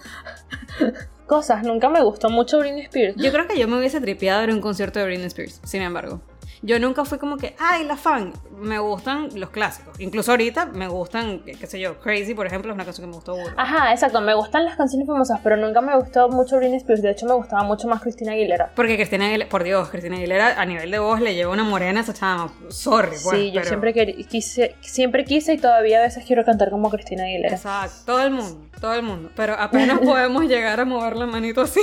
Cosas, 1.26 1.64
nunca 1.64 1.90
me 1.90 2.02
gustó 2.02 2.30
mucho 2.30 2.60
Britney 2.60 2.84
Spears. 2.84 3.16
Yo 3.16 3.32
creo 3.32 3.48
que 3.48 3.58
yo 3.58 3.68
me 3.68 3.78
hubiese 3.78 4.02
tripeado 4.02 4.42
en 4.44 4.52
un 4.52 4.62
concierto 4.62 5.00
de 5.00 5.06
Britney 5.06 5.28
Spears, 5.28 5.62
sin 5.64 5.82
embargo. 5.82 6.22
Yo 6.62 6.78
nunca 6.80 7.06
fui 7.06 7.20
como 7.20 7.38
que, 7.38 7.56
ay, 7.60 7.86
la 7.86 7.96
fan. 7.96 8.34
Me 8.60 8.80
gustan 8.80 9.30
los 9.36 9.50
clásicos. 9.50 10.00
Incluso 10.00 10.32
ahorita 10.32 10.66
me 10.68 10.88
gustan, 10.88 11.40
qué, 11.46 11.54
qué 11.54 11.68
sé 11.68 11.80
yo, 11.80 12.00
Crazy, 12.00 12.34
por 12.34 12.46
ejemplo, 12.48 12.72
es 12.72 12.76
una 12.76 12.86
canción 12.86 13.06
que 13.06 13.10
me 13.10 13.16
gustó 13.16 13.36
burda. 13.36 13.54
Ajá, 13.58 13.92
exacto, 13.92 14.22
me 14.22 14.34
gustan 14.34 14.66
las 14.66 14.76
canciones 14.76 15.08
famosas, 15.08 15.40
pero 15.44 15.58
nunca 15.58 15.82
me 15.82 15.96
gustó 15.96 16.30
mucho 16.30 16.58
Britney 16.58 16.78
Spears. 16.78 17.02
De 17.02 17.12
hecho, 17.12 17.26
me 17.26 17.34
gustaba 17.34 17.64
mucho 17.64 17.88
más 17.88 18.02
Cristina 18.02 18.34
Aguilera. 18.34 18.72
Porque 18.76 18.96
Cristina 18.96 19.26
Aguilera, 19.28 19.50
por 19.50 19.64
Dios, 19.64 19.90
Cristina 19.90 20.18
Aguilera 20.18 20.60
a 20.60 20.66
nivel 20.66 20.92
de 20.92 21.00
voz 21.00 21.20
le 21.22 21.36
lleva 21.36 21.52
una 21.54 21.64
morena 21.64 22.00
a 22.02 22.04
esa 22.04 22.14
chama. 22.14 22.52
Sorry, 22.70 23.10
pues. 23.24 23.38
sí, 23.38 23.52
yo 23.52 23.62
pero- 23.62 23.68
siempre, 23.68 23.94
quise, 24.28 24.76
siempre 24.82 25.26
quise 25.26 25.54
y 25.54 25.58
todavía 25.58 26.00
a 26.00 26.02
veces 26.04 26.24
quiero 26.26 26.44
cantar 26.46 26.70
como 26.70 26.90
Cristina 26.90 27.24
Aguilera. 27.24 27.56
Exacto, 27.56 27.96
todo 28.06 28.22
el 28.24 28.32
mundo, 28.32 28.66
todo 28.80 28.94
el 28.94 29.04
mundo. 29.04 29.30
Pero 29.36 29.54
apenas 29.58 30.00
podemos 30.00 30.44
llegar 30.48 30.80
a 30.80 30.86
mover 30.86 31.16
la 31.16 31.26
manito 31.26 31.62
así 31.62 31.82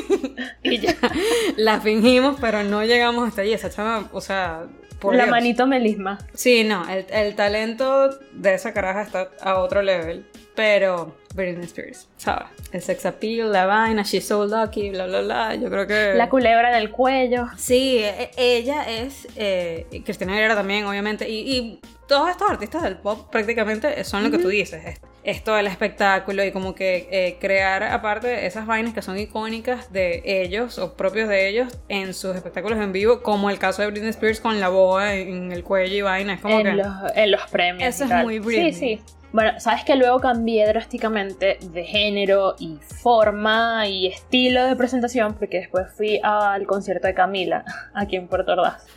y 0.63 0.79
ya. 0.79 0.95
La 1.57 1.81
fingimos, 1.81 2.37
pero 2.41 2.63
no 2.63 2.85
llegamos 2.85 3.29
hasta 3.29 3.43
allí. 3.43 3.53
Esa 3.53 3.71
chama, 3.71 4.09
o 4.13 4.21
sea, 4.21 4.65
por 4.99 5.15
la 5.15 5.25
Dios. 5.25 5.31
manito 5.31 5.67
melisma. 5.67 6.19
Sí, 6.35 6.65
no, 6.65 6.89
el, 6.89 7.07
el 7.11 7.35
talento 7.35 8.11
de 8.33 8.55
esa 8.55 8.73
caraja 8.73 9.03
está 9.03 9.31
a 9.41 9.59
otro 9.59 9.83
level. 9.83 10.25
Pero 10.57 11.15
Britney 11.35 11.67
Spears, 11.67 12.09
¿sabes? 12.17 12.47
El 12.73 12.81
sex 12.83 13.05
appeal, 13.07 13.53
la 13.53 13.67
vaina, 13.67 14.03
she's 14.03 14.27
so 14.27 14.47
lucky, 14.47 14.89
bla, 14.91 15.07
bla, 15.07 15.21
bla. 15.21 15.55
Yo 15.55 15.69
creo 15.71 15.87
que. 15.87 16.15
La 16.17 16.29
culebra 16.31 16.71
en 16.71 16.77
el 16.83 16.91
cuello. 16.91 17.47
Sí, 17.59 17.99
e- 17.99 18.31
ella 18.39 18.83
es. 18.91 19.29
Eh, 19.37 19.87
Cristina 20.05 20.33
Aguilera 20.33 20.55
también, 20.57 20.87
obviamente. 20.87 21.29
Y, 21.29 21.57
y 21.57 21.81
todos 22.09 22.31
estos 22.31 22.51
artistas 22.51 22.83
del 22.83 22.97
pop 22.97 23.31
prácticamente 23.31 24.03
son 24.05 24.25
lo 24.25 24.31
que 24.31 24.39
tú 24.39 24.49
dices. 24.49 24.83
Es- 24.85 25.01
Esto 25.25 25.55
del 25.57 25.67
espectáculo 25.67 26.43
y 26.45 26.53
como 26.53 26.75
que 26.75 27.09
eh, 27.11 27.37
crear, 27.41 27.83
aparte, 27.83 28.47
esas 28.47 28.65
vainas 28.67 28.95
que 28.95 29.03
son 29.03 29.19
icónicas 29.19 29.93
de 29.93 30.23
ellos 30.25 30.79
o 30.79 30.95
propios 30.95 31.29
de 31.29 31.49
ellos 31.49 31.77
en 31.89 32.15
sus 32.15 32.35
espectáculos 32.37 32.79
en 32.79 32.93
vivo, 32.93 33.23
como 33.23 33.51
el 33.51 33.59
caso 33.59 33.83
de 33.83 33.89
Britney 33.91 34.11
Spears 34.11 34.41
con 34.41 34.59
la 34.61 34.69
boa 34.71 35.15
en 35.17 35.51
el 35.53 35.65
cuello 35.65 35.95
y 35.97 36.01
vaina. 36.03 36.35
Es 36.35 36.41
como 36.41 36.61
En 36.61 36.67
que. 36.67 36.73
los, 36.75 36.87
en 37.15 37.31
los 37.33 37.43
premios. 37.51 37.89
Eso 37.95 38.05
es 38.05 38.25
muy 38.25 38.39
Britney. 38.39 38.73
Sí, 38.73 38.79
sí. 38.99 39.01
Bueno, 39.37 39.61
sabes 39.61 39.85
que 39.85 39.97
luego 39.97 40.19
cambié 40.19 40.67
drásticamente 40.67 41.59
de 41.61 41.85
género 41.85 42.55
y 42.59 42.79
forma 43.03 43.87
y 43.87 44.07
estilo 44.07 44.65
de 44.65 44.75
presentación 44.77 45.35
porque 45.35 45.59
después 45.59 45.93
fui 45.95 46.19
al 46.23 46.67
concierto 46.67 47.07
de 47.07 47.13
Camila 47.13 47.63
aquí 47.93 48.17
en 48.17 48.29
Puerto 48.29 48.53
Ordaz. 48.53 48.87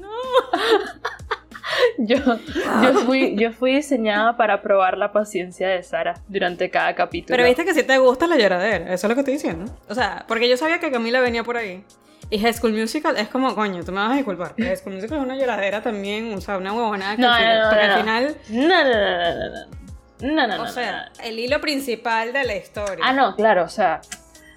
No. 0.00 0.08
Yo, 1.98 2.16
yo, 2.16 2.94
fui, 3.06 3.36
yo 3.36 3.52
fui 3.52 3.76
diseñada 3.76 4.36
para 4.36 4.60
probar 4.60 4.98
la 4.98 5.12
paciencia 5.12 5.68
de 5.68 5.82
Sara 5.82 6.14
durante 6.28 6.68
cada 6.68 6.94
capítulo. 6.94 7.36
Pero 7.36 7.46
viste 7.46 7.64
que 7.64 7.72
si 7.72 7.84
te 7.84 7.96
gusta 7.98 8.26
la 8.26 8.36
lloradera, 8.36 8.92
eso 8.92 9.06
es 9.06 9.08
lo 9.08 9.14
que 9.14 9.20
estoy 9.20 9.34
diciendo. 9.34 9.72
O 9.88 9.94
sea, 9.94 10.24
porque 10.26 10.48
yo 10.48 10.56
sabía 10.56 10.80
que 10.80 10.90
Camila 10.90 11.20
venía 11.20 11.44
por 11.44 11.56
ahí. 11.56 11.84
Y 12.30 12.38
High 12.38 12.54
School 12.54 12.72
Musical 12.72 13.16
es 13.16 13.28
como, 13.28 13.54
coño, 13.56 13.82
tú 13.84 13.90
me 13.90 13.98
vas 13.98 14.12
a 14.12 14.14
disculpar. 14.14 14.54
High 14.56 14.76
School 14.76 14.94
Musical 14.94 15.18
es 15.18 15.24
una 15.24 15.36
lloradera 15.36 15.82
también, 15.82 16.32
o 16.34 16.40
sea, 16.40 16.58
una 16.58 16.72
huevonada 16.72 17.16
que 17.16 17.22
No, 17.22 17.32
al 17.32 17.38
final, 17.38 17.58
no, 17.58 17.64
no, 17.64 17.70
porque 17.70 17.84
al 17.84 18.00
final, 18.00 18.36
No, 18.48 18.84
no, 18.84 18.94
no, 18.94 19.10
no, 19.10 19.48
no, 19.48 20.46
no. 20.46 20.56
No, 20.56 20.62
o 20.62 20.68
sea, 20.68 21.10
el 21.24 21.38
hilo 21.38 21.60
principal 21.60 22.32
de 22.32 22.44
la 22.44 22.54
historia. 22.54 23.02
Ah, 23.02 23.12
no, 23.12 23.34
claro, 23.34 23.64
o 23.64 23.68
sea, 23.68 24.00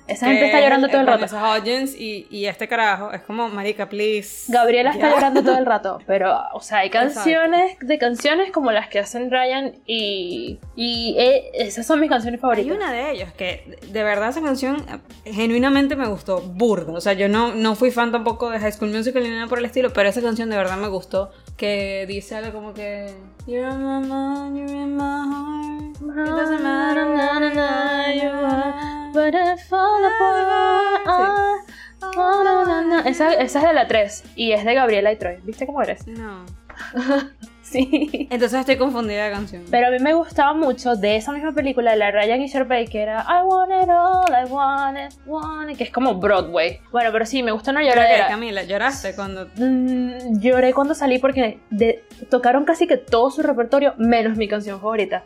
Esa 0.07 0.27
gente 0.27 0.45
está 0.45 0.59
llorando 0.59 0.87
todo 0.89 1.01
el 1.01 1.07
rato. 1.07 1.25
Hudgens 1.35 1.95
y, 1.95 2.27
y 2.29 2.45
este 2.45 2.67
carajo 2.67 3.11
es 3.13 3.21
como, 3.21 3.47
marica, 3.49 3.87
please. 3.87 4.51
Gabriela 4.51 4.91
está 4.91 5.09
llorando 5.11 5.41
todo 5.43 5.57
el 5.57 5.65
rato, 5.65 5.99
pero, 6.07 6.37
o 6.53 6.59
sea, 6.61 6.79
hay 6.79 6.89
canciones 6.89 7.77
de 7.79 7.97
canciones 7.97 8.51
como 8.51 8.71
las 8.71 8.89
que 8.89 8.99
hacen 8.99 9.31
Ryan 9.31 9.75
y, 9.85 10.59
y 10.75 11.15
eh, 11.17 11.51
esas 11.53 11.85
son 11.85 11.99
mis 12.01 12.09
canciones 12.09 12.37
Hay 12.39 12.41
favoritas. 12.41 12.75
una 12.75 12.91
de 12.91 13.11
ellos 13.11 13.31
que 13.33 13.77
de 13.91 14.03
verdad 14.03 14.29
esa 14.29 14.41
canción 14.41 14.85
genuinamente 15.25 15.95
me 15.95 16.07
gustó 16.07 16.41
burda. 16.41 16.91
O 16.93 17.01
sea, 17.01 17.13
yo 17.13 17.29
no, 17.29 17.55
no 17.55 17.75
fui 17.75 17.91
fan 17.91 18.11
tampoco 18.11 18.49
de 18.49 18.59
High 18.59 18.73
School 18.73 18.91
Musical 18.91 19.23
ni 19.23 19.29
nada 19.29 19.47
por 19.47 19.59
el 19.59 19.65
estilo, 19.65 19.93
pero 19.93 20.09
esa 20.09 20.21
canción 20.21 20.49
de 20.49 20.57
verdad 20.57 20.77
me 20.77 20.87
gustó. 20.89 21.31
Que 21.57 22.05
dice 22.07 22.35
algo 22.35 22.51
como 22.51 22.73
que 22.73 23.13
You're 23.45 23.71
my 23.73 23.99
mind, 24.05 24.57
you're 24.57 24.73
in 24.73 24.95
my 24.95 25.01
heart. 25.03 25.82
It 26.09 26.15
doesn't 26.15 26.63
matter 26.63 27.05
where 27.07 28.13
you 28.13 28.29
are. 28.29 29.11
But 29.13 29.35
I 29.35 29.55
fall 29.57 30.05
apart. 30.05 31.01
Ah, 31.05 32.43
na, 32.43 32.63
na, 32.65 32.81
na. 32.81 33.09
Esa, 33.09 33.33
esa 33.33 33.59
es 33.59 33.65
de 33.65 33.73
la 33.73 33.87
3 33.87 34.23
y 34.35 34.51
es 34.51 34.65
de 34.65 34.73
Gabriela 34.73 35.11
y 35.11 35.15
Troy. 35.17 35.37
¿Viste 35.43 35.65
cómo 35.65 35.81
eres? 35.81 36.05
No. 36.07 36.45
Sí. 37.73 38.27
Entonces 38.29 38.59
estoy 38.59 38.77
confundida 38.77 39.25
de 39.25 39.31
canción. 39.31 39.63
Pero 39.71 39.88
a 39.88 39.89
mí 39.89 39.97
me 39.99 40.13
gustaba 40.13 40.53
mucho 40.53 40.95
de 40.95 41.15
esa 41.15 41.31
misma 41.31 41.51
película 41.53 41.91
de 41.91 41.97
la 41.97 42.12
Ryan 42.12 42.41
y 42.41 42.47
Sharpay 42.47 42.88
que 42.88 43.01
era 43.01 43.25
I 43.27 43.43
want 43.45 43.71
it 43.83 43.89
all, 43.89 44.31
I 44.31 44.49
want 44.51 44.97
it, 44.97 45.19
want 45.25 45.71
it, 45.71 45.77
que 45.77 45.83
es 45.86 45.89
como 45.89 46.15
Broadway. 46.15 46.79
Bueno, 46.91 47.09
pero 47.12 47.25
sí, 47.25 47.41
me 47.41 47.51
gusta 47.51 47.71
Pero 47.81 47.91
que, 47.93 47.95
lloradera. 47.99 48.27
Camila, 48.27 48.63
lloraste 48.63 49.15
cuando 49.15 49.47
Mm, 49.57 50.39
lloré 50.39 50.73
cuando 50.73 50.93
salí 50.93 51.17
porque 51.19 51.59
de- 51.69 52.03
tocaron 52.29 52.63
casi 52.65 52.86
que 52.88 52.97
todo 52.97 53.31
su 53.31 53.41
repertorio 53.41 53.95
menos 53.97 54.38
mi 54.38 54.47
canción 54.47 54.79
favorita, 54.79 55.23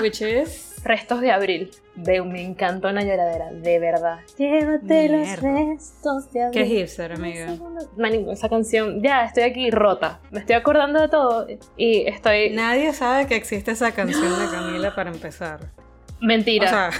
Which 0.00 0.22
is 0.22 0.69
Restos 0.84 1.20
de 1.20 1.30
Abril. 1.30 1.70
Ve, 1.94 2.22
me 2.22 2.42
encantó 2.42 2.88
una 2.88 3.02
lloradera, 3.02 3.52
de 3.52 3.78
verdad. 3.78 4.20
Llévate 4.38 5.08
los 5.08 5.40
restos 5.42 6.32
de 6.32 6.48
Qué 6.52 6.60
abril. 6.60 6.78
hipster, 6.78 7.12
amiga. 7.12 7.54
Esa 8.32 8.48
canción, 8.48 9.02
ya 9.02 9.24
estoy 9.24 9.42
aquí 9.42 9.70
rota. 9.70 10.20
Me 10.30 10.40
estoy 10.40 10.54
acordando 10.56 11.00
de 11.00 11.08
todo 11.08 11.46
y 11.76 12.06
estoy. 12.06 12.50
Nadie 12.50 12.92
sabe 12.94 13.26
que 13.26 13.36
existe 13.36 13.72
esa 13.72 13.92
canción 13.92 14.22
de 14.22 14.46
Camila 14.50 14.94
para 14.94 15.10
empezar. 15.10 15.60
Mentira. 16.20 16.66
O 16.66 16.68
sea, 16.68 16.90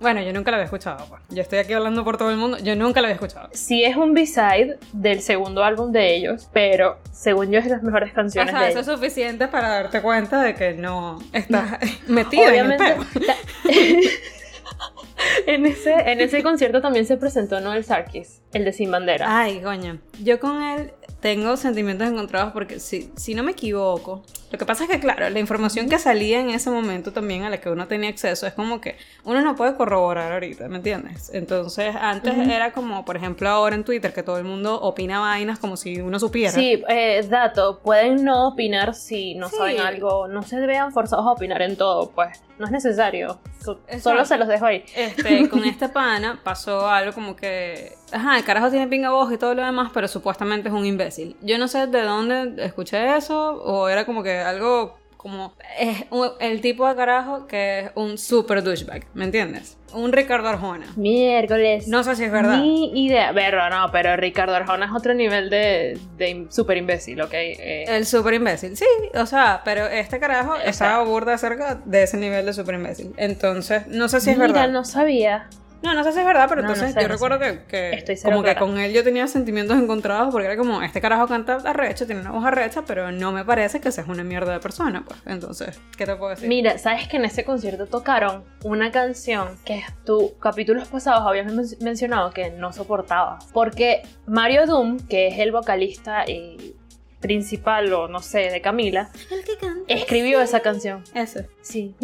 bueno, 0.00 0.20
yo 0.22 0.32
nunca 0.32 0.50
la 0.50 0.58
había 0.58 0.64
escuchado. 0.64 1.04
pues. 1.08 1.22
Yo 1.30 1.42
estoy 1.42 1.58
aquí 1.58 1.72
hablando 1.72 2.04
por 2.04 2.16
todo 2.18 2.30
el 2.30 2.36
mundo. 2.36 2.58
Yo 2.58 2.74
nunca 2.76 3.00
la 3.00 3.08
había 3.08 3.14
escuchado. 3.14 3.48
sí 3.52 3.84
es 3.84 3.96
un 3.96 4.14
B-side 4.14 4.78
del 4.92 5.20
segundo 5.22 5.62
álbum 5.64 5.92
de 5.92 6.14
ellos, 6.14 6.48
pero 6.52 6.98
según 7.12 7.50
yo 7.50 7.58
es 7.58 7.64
de 7.64 7.70
las 7.70 7.82
mejores 7.82 8.12
O 8.12 8.14
canciones 8.14 8.50
sea, 8.52 8.62
de 8.62 8.70
eso 8.70 8.80
es 8.80 8.86
suficiente 8.86 9.48
para 9.48 9.68
darte 9.68 10.00
cuenta 10.02 10.42
de 10.42 10.54
que 10.54 10.74
no 10.74 11.18
estás 11.32 11.78
metida 12.08 12.42
en 12.42 12.48
el 12.48 12.72
Obviamente, 12.72 12.84
peo. 12.84 13.26
la- 13.26 13.36
en, 15.46 15.66
ese, 15.66 15.92
en 15.94 16.20
ese 16.20 16.42
concierto 16.42 16.80
también 16.80 17.06
se 17.06 17.16
presentó 17.16 17.60
Noel 17.60 17.84
Sarkis, 17.84 18.40
el 18.52 18.64
de 18.64 18.72
Sin 18.72 18.90
Bandera. 18.90 19.26
Ay, 19.28 19.60
coño. 19.60 19.98
Yo 20.22 20.40
con 20.40 20.62
él 20.62 20.92
tengo 21.20 21.56
sentimientos 21.56 22.08
encontrados 22.08 22.52
porque 22.52 22.80
si, 22.80 23.12
si 23.16 23.34
no 23.34 23.42
me 23.42 23.52
equivoco, 23.52 24.24
lo 24.52 24.58
que 24.58 24.66
pasa 24.66 24.84
es 24.84 24.90
que, 24.90 25.00
claro, 25.00 25.28
la 25.30 25.38
información 25.40 25.88
que 25.88 25.98
salía 25.98 26.38
en 26.40 26.50
ese 26.50 26.70
momento 26.70 27.12
también 27.12 27.42
a 27.44 27.50
la 27.50 27.58
que 27.58 27.70
uno 27.70 27.88
tenía 27.88 28.10
acceso 28.10 28.46
es 28.46 28.52
como 28.52 28.80
que 28.80 28.96
uno 29.24 29.40
no 29.40 29.56
puede 29.56 29.74
corroborar 29.74 30.30
ahorita, 30.32 30.68
¿me 30.68 30.76
entiendes? 30.76 31.30
Entonces, 31.32 31.94
antes 31.98 32.36
era 32.36 32.72
como, 32.72 33.04
por 33.04 33.16
ejemplo, 33.16 33.48
ahora 33.48 33.74
en 33.74 33.82
Twitter, 33.84 34.12
que 34.12 34.22
todo 34.22 34.36
el 34.38 34.44
mundo 34.44 34.78
opina 34.80 35.20
vainas 35.20 35.58
como 35.58 35.76
si 35.76 36.00
uno 36.00 36.20
supiera. 36.20 36.52
Sí, 36.52 36.82
eh, 36.88 37.26
dato, 37.28 37.80
pueden 37.82 38.24
no 38.24 38.48
opinar 38.48 38.94
si 38.94 39.34
no 39.34 39.48
Sí. 39.48 39.56
saben 39.56 39.80
algo, 39.80 40.28
no 40.28 40.42
se 40.42 40.60
vean 40.60 40.92
forzados 40.92 41.26
a 41.26 41.30
opinar 41.30 41.62
en 41.62 41.76
todo, 41.76 42.10
pues 42.10 42.42
no 42.58 42.66
es 42.66 42.72
necesario, 42.72 43.40
Exacto. 43.58 43.98
solo 44.00 44.24
se 44.24 44.36
los 44.36 44.46
dejo 44.46 44.66
ahí. 44.66 44.84
Este, 44.94 45.48
con 45.48 45.64
este 45.64 45.88
pana 45.88 46.38
pasó 46.44 46.88
algo 46.88 47.12
como 47.12 47.34
que, 47.34 47.94
ajá, 48.12 48.36
el 48.38 48.44
carajo 48.44 48.70
tiene 48.70 48.86
pinga 48.86 49.10
voz 49.10 49.32
y 49.32 49.38
todo 49.38 49.54
lo 49.54 49.64
demás, 49.64 49.90
pero 49.94 50.06
supuestamente 50.06 50.68
es 50.68 50.74
un 50.74 50.84
imbécil. 50.84 51.36
Yo 51.40 51.58
no 51.58 51.66
sé 51.66 51.86
de 51.88 52.02
dónde 52.02 52.64
escuché 52.64 53.16
eso, 53.16 53.54
o 53.64 53.88
era 53.88 54.04
como 54.04 54.22
que 54.22 54.38
algo 54.42 54.98
como, 55.16 55.54
es 55.78 56.04
un- 56.10 56.30
el 56.40 56.60
tipo 56.60 56.88
de 56.88 56.96
carajo 56.96 57.46
que 57.46 57.78
es 57.80 57.90
un 57.94 58.18
super 58.18 58.60
douchebag, 58.64 59.04
¿me 59.14 59.24
entiendes? 59.24 59.78
Un 59.94 60.10
Ricardo 60.12 60.48
Arjona. 60.48 60.86
Miércoles. 60.96 61.86
No 61.86 62.02
sé 62.02 62.16
si 62.16 62.24
es 62.24 62.32
verdad. 62.32 62.58
Ni 62.58 63.04
idea. 63.06 63.30
Pero 63.32 63.70
no, 63.70 63.86
pero 63.92 64.16
Ricardo 64.16 64.54
Arjona 64.56 64.86
es 64.86 64.92
otro 64.92 65.14
nivel 65.14 65.48
de, 65.48 65.96
de 66.16 66.46
super 66.50 66.76
imbécil, 66.76 67.20
¿ok? 67.22 67.30
Eh, 67.34 67.84
El 67.86 68.04
super 68.06 68.34
imbécil, 68.34 68.76
sí, 68.76 68.84
o 69.14 69.26
sea, 69.26 69.60
pero 69.64 69.86
este 69.86 70.18
carajo 70.18 70.56
sea- 70.56 70.64
estaba 70.68 71.04
burda 71.04 71.38
cerca 71.38 71.80
de 71.84 72.02
ese 72.02 72.16
nivel 72.16 72.44
de 72.46 72.52
super 72.54 72.74
imbécil. 72.74 73.14
Entonces, 73.16 73.86
no 73.86 74.08
sé 74.08 74.20
si 74.20 74.30
es 74.30 74.36
mira, 74.38 74.48
verdad. 74.48 74.70
no 74.70 74.84
sabía. 74.84 75.48
No, 75.82 75.94
no 75.94 76.04
sé 76.04 76.12
si 76.12 76.20
es 76.20 76.24
verdad, 76.26 76.46
pero 76.48 76.62
No, 76.62 76.68
no 76.68 76.74
entonces 76.74 76.94
sé, 76.94 77.00
yo 77.02 77.08
no 77.08 77.14
recuerdo 77.14 77.38
sé. 77.38 77.60
que, 77.66 77.66
que 77.66 77.90
Estoy 77.96 78.16
como 78.30 78.42
que 78.42 78.54
con 78.54 78.78
él 78.78 78.92
yo 78.92 79.02
tenía 79.02 79.26
sentimientos 79.26 79.76
encontrados 79.78 80.30
porque 80.32 80.46
era 80.46 80.56
como, 80.56 80.80
este 80.82 81.00
carajo 81.00 81.26
canta 81.26 81.56
arrecha, 81.64 82.06
tiene 82.06 82.20
una 82.20 82.30
voz 82.30 82.44
arrecha, 82.44 82.82
pero 82.86 83.10
no 83.10 83.32
me 83.32 83.44
parece 83.44 83.80
que 83.80 83.90
seas 83.90 84.06
una 84.08 84.22
mierda 84.24 84.52
de 84.52 84.60
persona, 84.60 85.04
pues. 85.06 85.20
Entonces, 85.26 85.80
¿qué 85.96 86.06
te 86.06 86.14
puedo 86.16 86.30
decir? 86.30 86.48
Mira, 86.48 86.78
¿sabes 86.78 87.08
que 87.08 87.16
en 87.16 87.24
ese 87.24 87.44
concierto 87.44 87.86
tocaron 87.86 88.44
una 88.64 88.90
canción 88.92 89.48
que 89.64 89.82
tú, 90.04 90.34
capítulos 90.40 90.88
pasados 90.88 91.26
habías 91.26 91.52
men- 91.52 91.66
mencionado 91.80 92.30
que 92.32 92.50
no 92.50 92.72
soportabas? 92.72 93.46
Porque 93.52 94.02
Mario 94.26 94.66
Doom, 94.66 94.98
que 95.08 95.28
es 95.28 95.38
el 95.38 95.52
vocalista 95.52 96.24
eh, 96.26 96.74
principal 97.22 97.90
o 97.94 98.08
no 98.08 98.20
sé, 98.20 98.50
de 98.50 98.60
Camila, 98.60 99.08
El 99.30 99.42
que 99.44 99.56
canta. 99.56 99.84
escribió 99.94 100.42
esa 100.42 100.60
canción. 100.60 101.02
Ese. 101.14 101.48
Sí. 101.62 101.94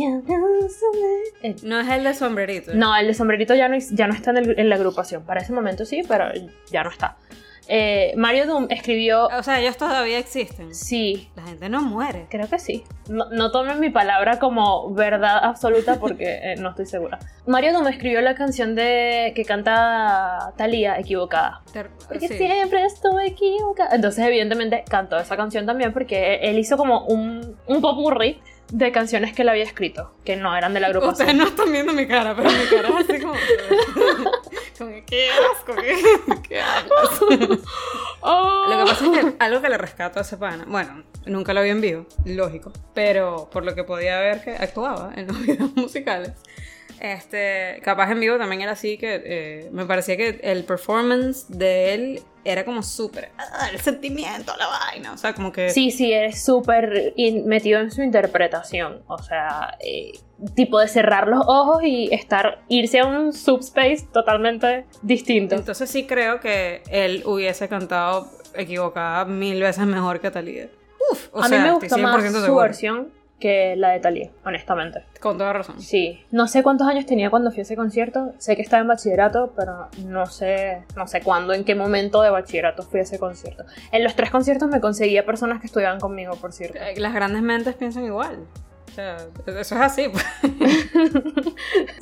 No 1.63 1.81
es 1.81 1.89
el 1.89 2.05
de 2.05 2.15
sombrerito. 2.15 2.73
No, 2.75 2.97
el 2.97 3.07
de 3.09 3.15
sombrerito 3.15 3.55
ya 3.55 3.69
no, 3.69 3.77
ya 3.79 4.07
no 4.07 4.15
está 4.15 4.31
en, 4.31 4.37
el- 4.39 4.59
en 4.59 4.69
la 4.71 4.77
agrupación. 4.77 5.25
Para 5.25 5.41
ese 5.43 5.53
momento 5.53 5.85
sí, 5.85 6.03
pero 6.09 6.25
ya 6.71 6.83
no 6.85 6.91
está. 6.91 7.17
Eh, 7.71 8.15
Mario 8.17 8.47
Doom 8.47 8.67
escribió. 8.71 9.27
O 9.27 9.43
sea, 9.43 9.61
ellos 9.61 9.77
todavía 9.77 10.19
existen. 10.19 10.75
Sí, 10.75 11.31
La 11.37 11.43
gente 11.43 11.69
no 11.69 11.83
muere. 11.83 12.27
creo 12.31 12.49
que 12.49 12.59
sí. 12.59 12.83
No, 13.09 13.27
no 13.31 13.51
tomen 13.51 13.79
mi 13.79 13.91
palabra 13.91 14.39
como 14.39 14.93
verdad 14.95 15.39
absoluta 15.45 15.97
porque 16.01 16.25
eh, 16.43 16.55
no 16.59 16.71
estoy 16.71 16.87
segura. 16.87 17.19
Mario 17.47 17.75
Doom 17.75 17.87
escribió 17.89 18.23
la 18.23 18.35
canción 18.35 18.75
de 18.75 19.33
que 19.37 19.45
canta 19.45 20.53
Thalía, 20.57 20.99
Equivocada. 20.99 21.61
Ter- 21.73 21.91
Porque 22.09 22.29
sí. 22.29 22.39
siempre 22.39 22.85
estoy 22.87 23.27
equivocada. 23.29 23.95
Entonces, 23.95 24.25
evidentemente, 24.27 24.83
cantó 24.89 25.19
esa 25.19 25.37
canción 25.37 25.67
también 25.67 25.93
porque 25.93 26.37
él 26.43 26.59
hizo 26.59 26.77
como 26.79 27.05
un, 27.05 27.57
un 27.67 27.81
popurrí 27.83 28.41
de 28.73 28.93
canciones 28.93 29.35
que 29.35 29.43
él 29.43 29.49
había 29.49 29.63
escrito, 29.65 30.13
que 30.25 30.37
no 30.37 30.55
eran 30.57 30.75
de 30.75 30.81
la 30.81 30.89
agrupación. 30.89 31.29
Ustedes 31.29 31.35
no 31.37 31.45
están 31.49 31.73
viendo 31.73 31.93
mi 31.95 32.07
cara, 32.07 32.35
pero 32.37 32.51
mi 32.51 32.67
cara 32.71 32.89
es 33.01 33.09
así 33.11 33.21
como... 33.21 33.35
¿qué 35.07 35.29
asco? 35.31 35.75
¿Qué? 36.49 36.63
Oh. 38.21 38.67
Lo 38.69 38.79
que 38.79 38.91
pasa 38.91 39.05
es 39.07 39.11
que 39.25 39.37
algo 39.45 39.61
que 39.61 39.69
le 39.69 39.79
rescato 39.79 40.19
a 40.19 40.23
ese 40.23 40.37
pana, 40.37 40.65
bueno, 40.67 41.05
nunca 41.25 41.55
lo 41.55 41.63
vi 41.63 41.71
en 41.71 41.81
vivo, 41.81 42.07
lógico, 42.25 42.73
pero 42.93 43.49
por 43.51 43.65
lo 43.65 43.77
que 43.77 43.85
podía 43.85 44.19
ver 44.19 44.43
que 44.43 44.51
actuaba 44.51 45.13
en 45.15 45.29
los 45.29 45.41
videos 45.47 45.75
musicales, 45.77 46.33
este, 47.01 47.81
capaz 47.83 48.11
en 48.11 48.21
vivo 48.21 48.39
también 48.39 48.63
era 48.63 48.73
así 48.73 48.99
que 48.99 49.23
eh, 49.25 49.69
me 49.73 49.85
parecía 49.87 50.17
que 50.17 50.41
el 50.43 50.65
performance 50.65 51.47
de 51.49 51.95
él 51.95 52.23
era 52.45 52.65
como 52.65 52.83
súper, 52.83 53.31
ah, 53.37 53.69
el 53.73 53.81
sentimiento, 53.81 54.55
la 54.59 54.67
vaina, 54.69 55.13
o 55.13 55.19
sea, 55.19 55.35
como 55.35 55.53
que... 55.53 55.71
Sí, 55.71 55.91
sí, 55.91 56.13
eres 56.13 56.43
súper 56.43 57.13
metido 57.45 57.81
en 57.81 57.91
su 57.91 58.03
interpretación. 58.03 59.03
O 59.07 59.19
sea, 59.19 59.77
eh, 59.81 60.13
tipo 60.55 60.81
de 60.81 60.89
cerrar 60.89 61.29
los 61.29 61.45
ojos 61.47 61.83
y 61.83 62.09
estar, 62.13 62.63
irse 62.69 63.01
a 63.01 63.07
un 63.07 63.33
subspace 63.33 64.09
totalmente 64.13 64.87
distinto. 65.03 65.57
Entonces 65.57 65.91
sí 65.91 66.07
creo 66.07 66.41
que 66.41 66.83
él 66.91 67.23
hubiese 67.27 67.69
cantado 67.69 68.29
equivocada 68.55 69.25
mil 69.27 69.61
veces 69.61 69.87
mejor 69.87 70.21
que 70.21 70.31
Talía. 70.31 70.71
Uf, 71.11 71.29
o 71.33 71.41
a 71.43 71.49
sea, 71.49 71.59
mí 71.59 71.65
me 71.65 71.73
gusta 71.73 71.97
más 71.99 72.25
100% 72.25 72.33
su 72.33 72.41
segura. 72.45 72.65
versión 72.65 73.18
que 73.39 73.77
la 73.77 73.91
de 73.91 74.01
Thalía, 74.01 74.31
honestamente. 74.45 75.05
Con 75.21 75.39
toda 75.39 75.53
razón. 75.53 75.81
Sí, 75.81 76.25
no 76.33 76.49
sé 76.49 76.63
cuántos 76.63 76.89
años 76.89 77.07
tenía 77.07 77.31
cuando 77.31 77.51
fui 77.51 77.61
a 77.61 77.63
ese 77.63 77.77
concierto. 77.77 78.33
Sé 78.39 78.57
que 78.57 78.63
estaba 78.63 78.81
en 78.83 78.89
bachillerato, 78.89 79.53
pero 79.57 79.89
no 80.05 80.27
sé, 80.27 80.83
no 80.97 81.07
sé 81.07 81.21
cuándo, 81.23 81.53
en 81.53 81.65
qué 81.65 81.75
momento 81.75 82.23
de 82.23 82.31
bachillerato 82.31 82.83
fui 82.83 83.01
a 83.01 83.03
ese 83.05 83.19
concierto. 83.19 83.65
En 83.93 84.03
los 84.03 84.17
tres 84.17 84.31
conciertos 84.31 84.69
me 84.69 84.81
conseguía 84.81 85.25
personas 85.25 85.61
que 85.61 85.67
estudiaban 85.67 86.01
conmigo, 86.01 86.35
por 86.37 86.53
cierto. 86.53 86.79
Eh, 86.81 86.95
Las 86.99 87.15
grandes 87.15 87.43
mentes 87.43 87.75
piensan 87.77 88.05
igual. 88.05 88.45
O 88.89 88.91
sea, 88.91 89.17
eso 89.47 89.75
es 89.77 89.81
así. 89.81 90.09
pues. 90.09 90.25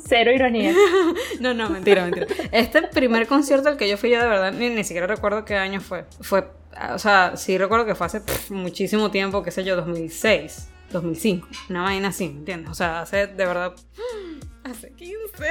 Cero 0.07 0.31
ironía. 0.31 0.73
No, 1.39 1.53
no, 1.53 1.69
mentira, 1.69 2.03
mentira. 2.03 2.25
Este 2.51 2.81
primer 2.83 3.27
concierto 3.27 3.69
al 3.69 3.77
que 3.77 3.87
yo 3.87 3.97
fui 3.97 4.09
yo 4.09 4.19
de 4.19 4.27
verdad, 4.27 4.51
ni, 4.51 4.69
ni 4.69 4.83
siquiera 4.83 5.05
recuerdo 5.05 5.45
qué 5.45 5.55
año 5.55 5.79
fue. 5.81 6.05
Fue, 6.21 6.47
o 6.93 6.97
sea, 6.97 7.33
sí 7.35 7.57
recuerdo 7.57 7.85
que 7.85 7.93
fue 7.93 8.07
hace 8.07 8.21
pff, 8.21 8.49
muchísimo 8.51 9.11
tiempo, 9.11 9.43
qué 9.43 9.51
sé 9.51 9.63
yo, 9.63 9.75
2006, 9.75 10.69
2005. 10.91 11.47
Una 11.69 11.83
vaina 11.83 12.09
así, 12.09 12.29
¿me 12.29 12.39
entiendes? 12.39 12.71
O 12.71 12.75
sea, 12.75 13.01
hace 13.01 13.27
de 13.27 13.45
verdad 13.45 13.75
Hace 14.69 14.91
15 14.91 15.45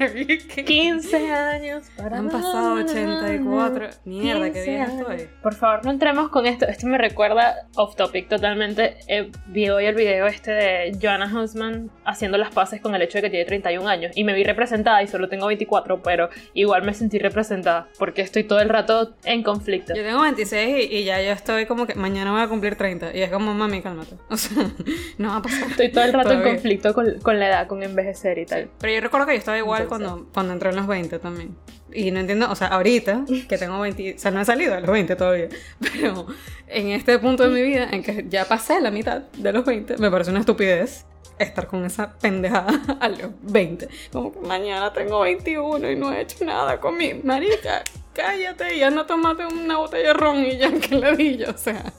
años. 0.00 0.44
15 0.66 1.32
años. 1.32 1.84
Para 1.96 2.18
Han 2.18 2.28
pasado 2.28 2.74
84. 2.74 3.88
Mierda, 4.04 4.50
qué 4.52 4.62
bien 4.64 4.80
años. 4.82 5.00
estoy. 5.00 5.28
Por 5.42 5.54
favor, 5.54 5.84
no 5.84 5.92
entremos 5.92 6.28
con 6.30 6.46
esto. 6.46 6.66
Esto 6.66 6.86
me 6.88 6.98
recuerda 6.98 7.68
off 7.76 7.94
topic 7.94 8.28
totalmente. 8.28 8.96
Eh, 9.06 9.30
vi 9.46 9.68
hoy 9.68 9.86
el 9.86 9.94
video 9.94 10.26
este 10.26 10.50
de 10.50 10.98
Joanna 11.00 11.30
Huntsman 11.32 11.90
haciendo 12.04 12.36
las 12.36 12.52
paces 12.52 12.80
con 12.80 12.94
el 12.94 13.02
hecho 13.02 13.18
de 13.18 13.22
que 13.22 13.30
tiene 13.30 13.44
31 13.44 13.88
años. 13.88 14.12
Y 14.16 14.24
me 14.24 14.34
vi 14.34 14.42
representada 14.42 15.02
y 15.02 15.06
solo 15.06 15.28
tengo 15.28 15.46
24, 15.46 16.02
pero 16.02 16.28
igual 16.54 16.82
me 16.82 16.94
sentí 16.94 17.18
representada 17.18 17.88
porque 17.98 18.22
estoy 18.22 18.44
todo 18.44 18.60
el 18.60 18.68
rato 18.68 19.14
en 19.24 19.42
conflicto. 19.42 19.94
Yo 19.94 20.02
tengo 20.02 20.22
26 20.22 20.90
y, 20.90 20.96
y 20.96 21.04
ya 21.04 21.22
yo 21.22 21.30
estoy 21.30 21.66
como 21.66 21.86
que 21.86 21.94
mañana 21.94 22.32
voy 22.32 22.40
a 22.42 22.48
cumplir 22.48 22.74
30. 22.74 23.16
Y 23.16 23.22
es 23.22 23.30
como, 23.30 23.54
mami, 23.54 23.82
cálmate. 23.82 24.16
O 24.28 24.36
sea, 24.36 24.64
no 25.18 25.28
va 25.28 25.36
a 25.36 25.42
pasar. 25.42 25.70
Estoy 25.70 25.92
todo 25.92 26.04
el 26.04 26.12
rato 26.12 26.32
en 26.32 26.42
conflicto 26.42 26.92
con, 26.92 27.20
con 27.20 27.38
la 27.38 27.48
edad, 27.48 27.66
con 27.68 27.82
envejecer 27.82 28.31
y 28.38 28.46
tal. 28.46 28.70
Pero 28.78 28.92
yo 28.92 29.00
recuerdo 29.00 29.26
que 29.26 29.32
yo 29.32 29.38
estaba 29.38 29.58
igual 29.58 29.82
Entonces. 29.82 30.08
cuando, 30.08 30.32
cuando 30.32 30.52
entré 30.52 30.70
en 30.70 30.76
los 30.76 30.86
20 30.86 31.18
también. 31.18 31.56
Y 31.92 32.10
no 32.10 32.20
entiendo, 32.20 32.50
o 32.50 32.54
sea, 32.54 32.68
ahorita 32.68 33.24
que 33.48 33.58
tengo 33.58 33.78
20, 33.80 34.14
o 34.14 34.18
sea, 34.18 34.30
no 34.30 34.40
he 34.40 34.44
salido 34.44 34.74
de 34.74 34.80
los 34.80 34.90
20 34.90 35.14
todavía, 35.14 35.48
pero 35.80 36.26
en 36.66 36.88
este 36.88 37.18
punto 37.18 37.42
de 37.42 37.50
mi 37.50 37.62
vida 37.62 37.88
en 37.90 38.02
que 38.02 38.24
ya 38.28 38.46
pasé 38.46 38.80
la 38.80 38.90
mitad 38.90 39.18
de 39.36 39.52
los 39.52 39.64
20, 39.64 39.98
me 39.98 40.10
parece 40.10 40.30
una 40.30 40.40
estupidez 40.40 41.04
estar 41.38 41.66
con 41.66 41.84
esa 41.84 42.12
pendejada 42.18 42.80
a 43.00 43.08
los 43.08 43.30
20. 43.42 43.88
Como 44.12 44.32
que 44.32 44.40
mañana 44.40 44.92
tengo 44.92 45.20
21 45.20 45.90
y 45.90 45.96
no 45.96 46.12
he 46.12 46.22
hecho 46.22 46.44
nada 46.44 46.80
con 46.80 46.96
mi 46.96 47.14
marica. 47.14 47.82
Cállate, 48.14 48.78
ya 48.78 48.90
no 48.90 49.06
tomaste 49.06 49.46
una 49.46 49.78
botella 49.78 50.08
de 50.08 50.14
ron 50.14 50.44
y 50.44 50.58
ya 50.58 50.70
que 50.80 50.94
le 50.94 51.16
di 51.16 51.38
yo, 51.38 51.50
o 51.50 51.58
sea. 51.58 51.92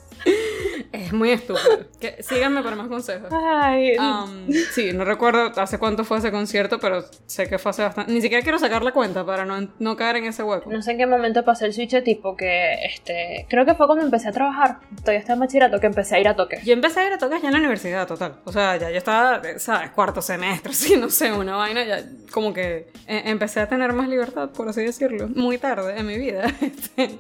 Es 0.94 1.12
muy 1.12 1.32
estúpido. 1.32 1.88
Que, 2.00 2.22
síganme 2.22 2.62
para 2.62 2.76
más 2.76 2.88
consejos. 2.88 3.30
Ay, 3.32 3.94
Um, 3.98 4.52
sí, 4.72 4.92
no 4.94 5.06
recuerdo 5.06 5.52
hace 5.60 5.80
cuánto 5.80 6.04
fue 6.04 6.20
ese 6.20 6.32
concierto, 6.32 6.80
pero 6.80 7.04
sé 7.26 7.48
que 7.48 7.58
fue 7.58 7.72
hace 7.72 7.82
bastante. 7.82 8.12
Ni 8.12 8.22
siquiera 8.22 8.44
quiero 8.44 8.60
sacar 8.60 8.84
la 8.84 8.92
cuenta 8.92 9.26
para 9.26 9.44
no, 9.44 9.70
no 9.80 9.96
caer 9.96 10.18
en 10.18 10.26
ese 10.26 10.44
hueco. 10.44 10.70
No 10.72 10.82
sé 10.82 10.92
en 10.92 10.98
qué 11.00 11.08
momento 11.08 11.44
pasé 11.44 11.66
el 11.66 11.74
switch 11.74 12.04
tipo 12.04 12.36
que, 12.36 12.76
este, 12.86 13.48
creo 13.50 13.66
que 13.66 13.74
fue 13.74 13.88
cuando 13.88 14.06
empecé 14.06 14.30
a 14.30 14.32
trabajar, 14.32 14.80
todavía 15.00 15.20
estaba 15.20 15.36
en 15.36 15.40
bachillerato, 15.42 15.80
que 15.80 15.88
empecé 15.88 16.16
a 16.16 16.20
ir 16.20 16.28
a 16.28 16.36
toques. 16.36 16.64
Yo 16.64 16.74
empecé 16.74 17.00
a 17.00 17.08
ir 17.08 17.14
a 17.14 17.18
toques 17.18 17.42
ya 17.42 17.48
en 17.48 17.54
la 17.54 17.60
universidad, 17.60 18.08
total. 18.08 18.36
O 18.46 18.52
sea, 18.52 18.78
ya 18.78 18.92
yo 18.92 18.98
estaba, 18.98 19.42
¿sabes? 19.58 19.90
Cuarto 19.92 20.22
semestre, 20.22 20.74
sí, 20.74 20.96
no 20.96 21.10
sé, 21.10 21.32
una 21.32 21.56
vaina. 21.56 21.84
Ya 21.84 22.04
como 22.32 22.54
que 22.54 22.88
eh, 23.08 23.24
empecé 23.26 23.62
a 23.62 23.68
tener 23.68 23.94
más 23.94 24.08
libertad, 24.08 24.50
por 24.52 24.70
así 24.70 24.82
decirlo. 24.82 25.28
Muy 25.30 25.58
tarde 25.58 25.98
en 25.98 26.06
mi 26.06 26.18
vida. 26.18 26.46
este, 26.62 27.18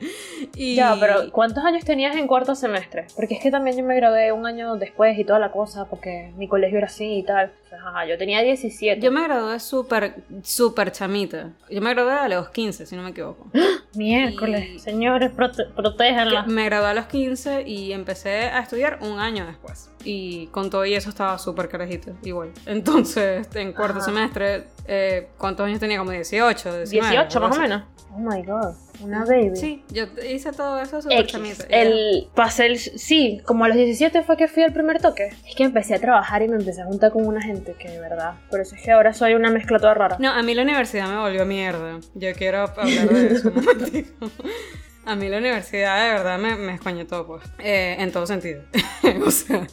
y... 0.55 0.75
Ya, 0.75 0.95
pero 0.99 1.31
¿cuántos 1.31 1.63
años 1.65 1.83
tenías 1.85 2.15
en 2.15 2.27
cuarto 2.27 2.53
semestre? 2.55 2.92
Porque 3.15 3.35
es 3.35 3.41
que 3.41 3.51
también 3.51 3.77
yo 3.77 3.83
me 3.83 3.95
gradué 3.95 4.31
un 4.31 4.45
año 4.45 4.75
después 4.75 5.17
y 5.17 5.23
toda 5.25 5.39
la 5.39 5.51
cosa, 5.51 5.85
porque 5.89 6.31
mi 6.37 6.47
colegio 6.47 6.77
era 6.77 6.87
así 6.87 7.19
y 7.19 7.23
tal. 7.23 7.51
O 7.65 7.69
sea, 7.69 7.79
ajá, 7.79 8.05
yo 8.05 8.17
tenía 8.17 8.41
17. 8.41 9.01
Yo 9.01 9.11
me 9.11 9.23
gradué 9.23 9.59
súper, 9.59 10.15
súper 10.43 10.91
chamita. 10.91 11.49
Yo 11.69 11.81
me 11.81 11.93
gradué 11.93 12.13
a 12.13 12.27
los 12.29 12.49
15, 12.49 12.85
si 12.85 12.95
no 12.95 13.03
me 13.03 13.09
equivoco. 13.09 13.47
Miércoles, 13.95 14.69
Y- 14.75 14.79
señores, 14.79 15.31
prote- 15.31 15.71
protéjanla. 15.73 16.43
Me 16.43 16.65
gradué 16.65 16.87
a 16.89 16.93
los 16.93 17.05
15 17.05 17.63
y 17.67 17.91
empecé 17.93 18.45
a 18.49 18.59
estudiar 18.59 18.99
un 19.01 19.19
año 19.19 19.45
después. 19.45 19.89
Y 20.03 20.47
con 20.47 20.69
todo 20.69 20.85
y 20.85 20.93
eso 20.95 21.09
estaba 21.09 21.37
súper 21.37 21.69
carajita, 21.69 22.11
igual. 22.23 22.51
Entonces, 22.65 23.47
en 23.55 23.71
cuarto 23.73 23.97
Ajá. 23.99 24.05
semestre, 24.05 24.63
eh, 24.87 25.29
¿cuántos 25.37 25.65
años 25.65 25.79
tenía? 25.79 25.97
Como 25.99 26.11
18, 26.11 26.77
19. 26.79 27.09
18 27.11 27.37
algo 27.39 27.49
más 27.49 27.57
o 27.57 27.61
menos. 27.61 27.83
Oh 28.15 28.19
my 28.19 28.43
god, 28.43 28.75
una 29.01 29.25
baby. 29.25 29.55
Sí, 29.55 29.83
yo 29.89 30.05
hice 30.29 30.51
todo 30.51 30.79
eso 30.79 30.99
ya. 30.99 31.17
el 31.69 32.27
pasé 32.35 32.67
el 32.67 32.77
sí, 32.77 33.41
como 33.43 33.65
a 33.65 33.69
los 33.69 33.77
17 33.77 34.21
fue 34.21 34.37
que 34.37 34.47
fui 34.47 34.61
al 34.61 34.71
primer 34.71 35.01
toque. 35.01 35.29
Es 35.47 35.55
que 35.55 35.63
empecé 35.63 35.95
a 35.95 35.99
trabajar 35.99 36.43
y 36.43 36.47
me 36.47 36.57
empecé 36.57 36.83
a 36.83 36.85
juntar 36.85 37.11
con 37.11 37.25
una 37.25 37.41
gente 37.41 37.73
que 37.73 37.89
de 37.89 37.99
verdad. 37.99 38.35
Por 38.51 38.59
eso 38.59 38.75
es 38.75 38.83
que 38.83 38.91
ahora 38.91 39.13
soy 39.13 39.33
una 39.33 39.49
mezcla 39.49 39.79
toda 39.79 39.95
rara. 39.95 40.17
No, 40.19 40.29
a 40.29 40.43
mí 40.43 40.53
la 40.53 40.61
universidad 40.61 41.09
me 41.09 41.17
volvió 41.17 41.45
mierda. 41.45 41.99
Yo 42.13 42.33
quiero 42.33 42.59
hablar 42.59 43.09
de 43.09 43.33
eso 43.33 43.49
un 43.49 43.55
momentito. 43.55 44.29
A 45.05 45.15
mí 45.15 45.27
la 45.27 45.37
universidad 45.39 46.01
de 46.07 46.13
verdad 46.13 46.39
me, 46.39 46.55
me 46.55 46.73
escoñetó, 46.75 47.27
pues. 47.27 47.43
Eh, 47.59 47.97
en 47.99 48.11
todo 48.11 48.25
sentido. 48.25 48.63
o 49.25 49.31
sea, 49.31 49.67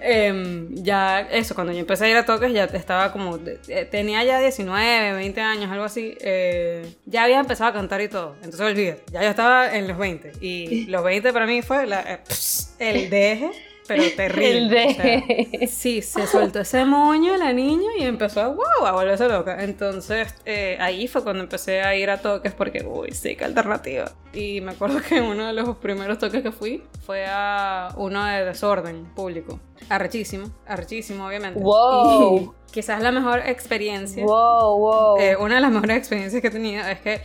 em, 0.00 0.74
ya 0.74 1.20
eso, 1.20 1.54
cuando 1.54 1.72
yo 1.72 1.78
empecé 1.78 2.04
a 2.04 2.10
ir 2.10 2.16
a 2.16 2.24
toques 2.26 2.52
ya 2.52 2.64
estaba 2.64 3.10
como... 3.10 3.38
eh, 3.68 3.88
tenía 3.90 4.22
ya 4.24 4.38
19, 4.40 5.14
20 5.14 5.40
años, 5.40 5.70
algo 5.70 5.84
así. 5.84 6.16
eh, 6.20 6.94
ya 7.06 7.24
había 7.24 7.40
empezado 7.40 7.70
a 7.70 7.72
cantar 7.72 8.02
y 8.02 8.08
todo. 8.08 8.34
Entonces 8.36 8.60
olvídate, 8.60 9.04
ya 9.10 9.22
yo 9.22 9.30
estaba 9.30 9.74
en 9.74 9.88
los 9.88 9.96
20. 9.96 10.32
Y 10.42 10.84
los 10.88 11.02
20 11.02 11.32
para 11.32 11.46
mí 11.46 11.62
fue 11.62 11.86
la, 11.86 12.02
eh, 12.02 12.18
pss, 12.28 12.76
el 12.78 13.08
deje, 13.08 13.50
pero 13.86 14.02
terrible. 14.16 14.58
El 14.58 14.66
o 14.66 14.94
sea, 14.94 15.04
deje. 15.04 15.66
Sí, 15.68 16.02
se 16.02 16.26
soltó 16.26 16.60
ese 16.60 16.84
moño 16.84 17.36
la 17.36 17.52
niña 17.52 17.90
y 17.98 18.04
empezó 18.04 18.40
a, 18.40 18.48
wow, 18.48 18.86
a 18.86 18.92
volverse 18.92 19.28
loca. 19.28 19.62
Entonces 19.62 20.34
eh, 20.44 20.76
ahí 20.80 21.08
fue 21.08 21.22
cuando 21.22 21.42
empecé 21.42 21.82
a 21.82 21.94
ir 21.96 22.10
a 22.10 22.18
toques 22.18 22.52
porque, 22.52 22.84
uy, 22.84 23.12
sí, 23.12 23.36
qué 23.36 23.44
alternativa. 23.44 24.10
Y 24.32 24.60
me 24.60 24.72
acuerdo 24.72 25.00
que 25.00 25.20
uno 25.20 25.46
de 25.46 25.52
los 25.52 25.76
primeros 25.76 26.18
toques 26.18 26.42
que 26.42 26.52
fui 26.52 26.82
fue 27.04 27.24
a 27.28 27.90
uno 27.96 28.24
de 28.24 28.44
desorden 28.44 29.04
público. 29.14 29.60
Arrechísimo, 29.88 30.50
arrechísimo, 30.66 31.26
obviamente. 31.26 31.60
Wow. 31.60 32.54
Y 32.68 32.72
quizás 32.72 33.00
la 33.02 33.12
mejor 33.12 33.40
experiencia, 33.46 34.24
Wow, 34.24 34.78
wow. 34.78 35.18
eh, 35.20 35.36
una 35.36 35.56
de 35.56 35.60
las 35.60 35.70
mejores 35.70 35.96
experiencias 35.98 36.40
que 36.42 36.48
he 36.48 36.50
tenido 36.50 36.84
es 36.86 37.00
que 37.00 37.20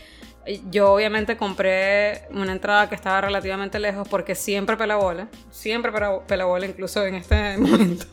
yo 0.71 0.93
obviamente 0.93 1.37
compré 1.37 2.27
una 2.31 2.51
entrada 2.51 2.89
que 2.89 2.95
estaba 2.95 3.21
relativamente 3.21 3.79
lejos 3.79 4.07
porque 4.07 4.35
siempre 4.35 4.77
pela 4.77 4.95
bola, 4.95 5.27
siempre 5.51 5.91
pela, 5.91 6.45
bola 6.45 6.65
incluso 6.65 7.05
en 7.05 7.15
este 7.15 7.57
momento. 7.59 8.05